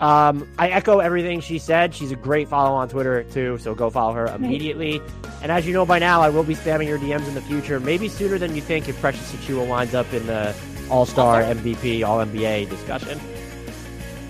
Um, 0.00 0.48
I 0.58 0.68
echo 0.68 1.00
everything 1.00 1.40
she 1.40 1.58
said. 1.58 1.94
She's 1.94 2.12
a 2.12 2.16
great 2.16 2.48
follow 2.48 2.76
on 2.76 2.88
Twitter 2.88 3.24
too, 3.24 3.58
so 3.58 3.74
go 3.74 3.90
follow 3.90 4.12
her 4.12 4.26
immediately. 4.26 5.00
And 5.42 5.50
as 5.50 5.66
you 5.66 5.72
know 5.72 5.84
by 5.84 5.98
now, 5.98 6.20
I 6.20 6.28
will 6.28 6.44
be 6.44 6.54
spamming 6.54 6.86
your 6.86 6.98
DMs 6.98 7.26
in 7.26 7.34
the 7.34 7.40
future, 7.42 7.80
maybe 7.80 8.08
sooner 8.08 8.38
than 8.38 8.54
you 8.54 8.62
think 8.62 8.88
if 8.88 9.00
Precious 9.00 9.32
Achiuwa 9.32 9.66
winds 9.68 9.94
up 9.94 10.12
in 10.12 10.26
the 10.26 10.54
All 10.88 11.04
Star, 11.04 11.42
MVP, 11.42 12.06
All 12.06 12.24
NBA 12.24 12.70
discussion. 12.70 13.20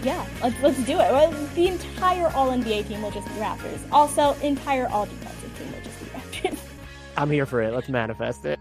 Yeah, 0.03 0.25
let's, 0.43 0.61
let's 0.63 0.79
do 0.85 0.93
it. 0.93 1.13
Well, 1.13 1.31
the 1.55 1.67
entire 1.67 2.29
All 2.29 2.51
NBA 2.51 2.89
team 2.89 3.03
will 3.03 3.11
just 3.11 3.27
be 3.29 3.35
Raptors. 3.35 3.81
Also, 3.93 4.35
entire 4.41 4.89
All 4.89 5.07
Defensive 5.07 5.59
team 5.59 5.73
will 5.73 5.83
just 5.83 6.01
be 6.01 6.07
Raptors. 6.49 6.59
I'm 7.17 7.31
here 7.31 7.47
for 7.47 7.61
it. 7.61 7.75
Let's 7.75 7.89
manifest 7.89 8.45
it. 8.45 8.59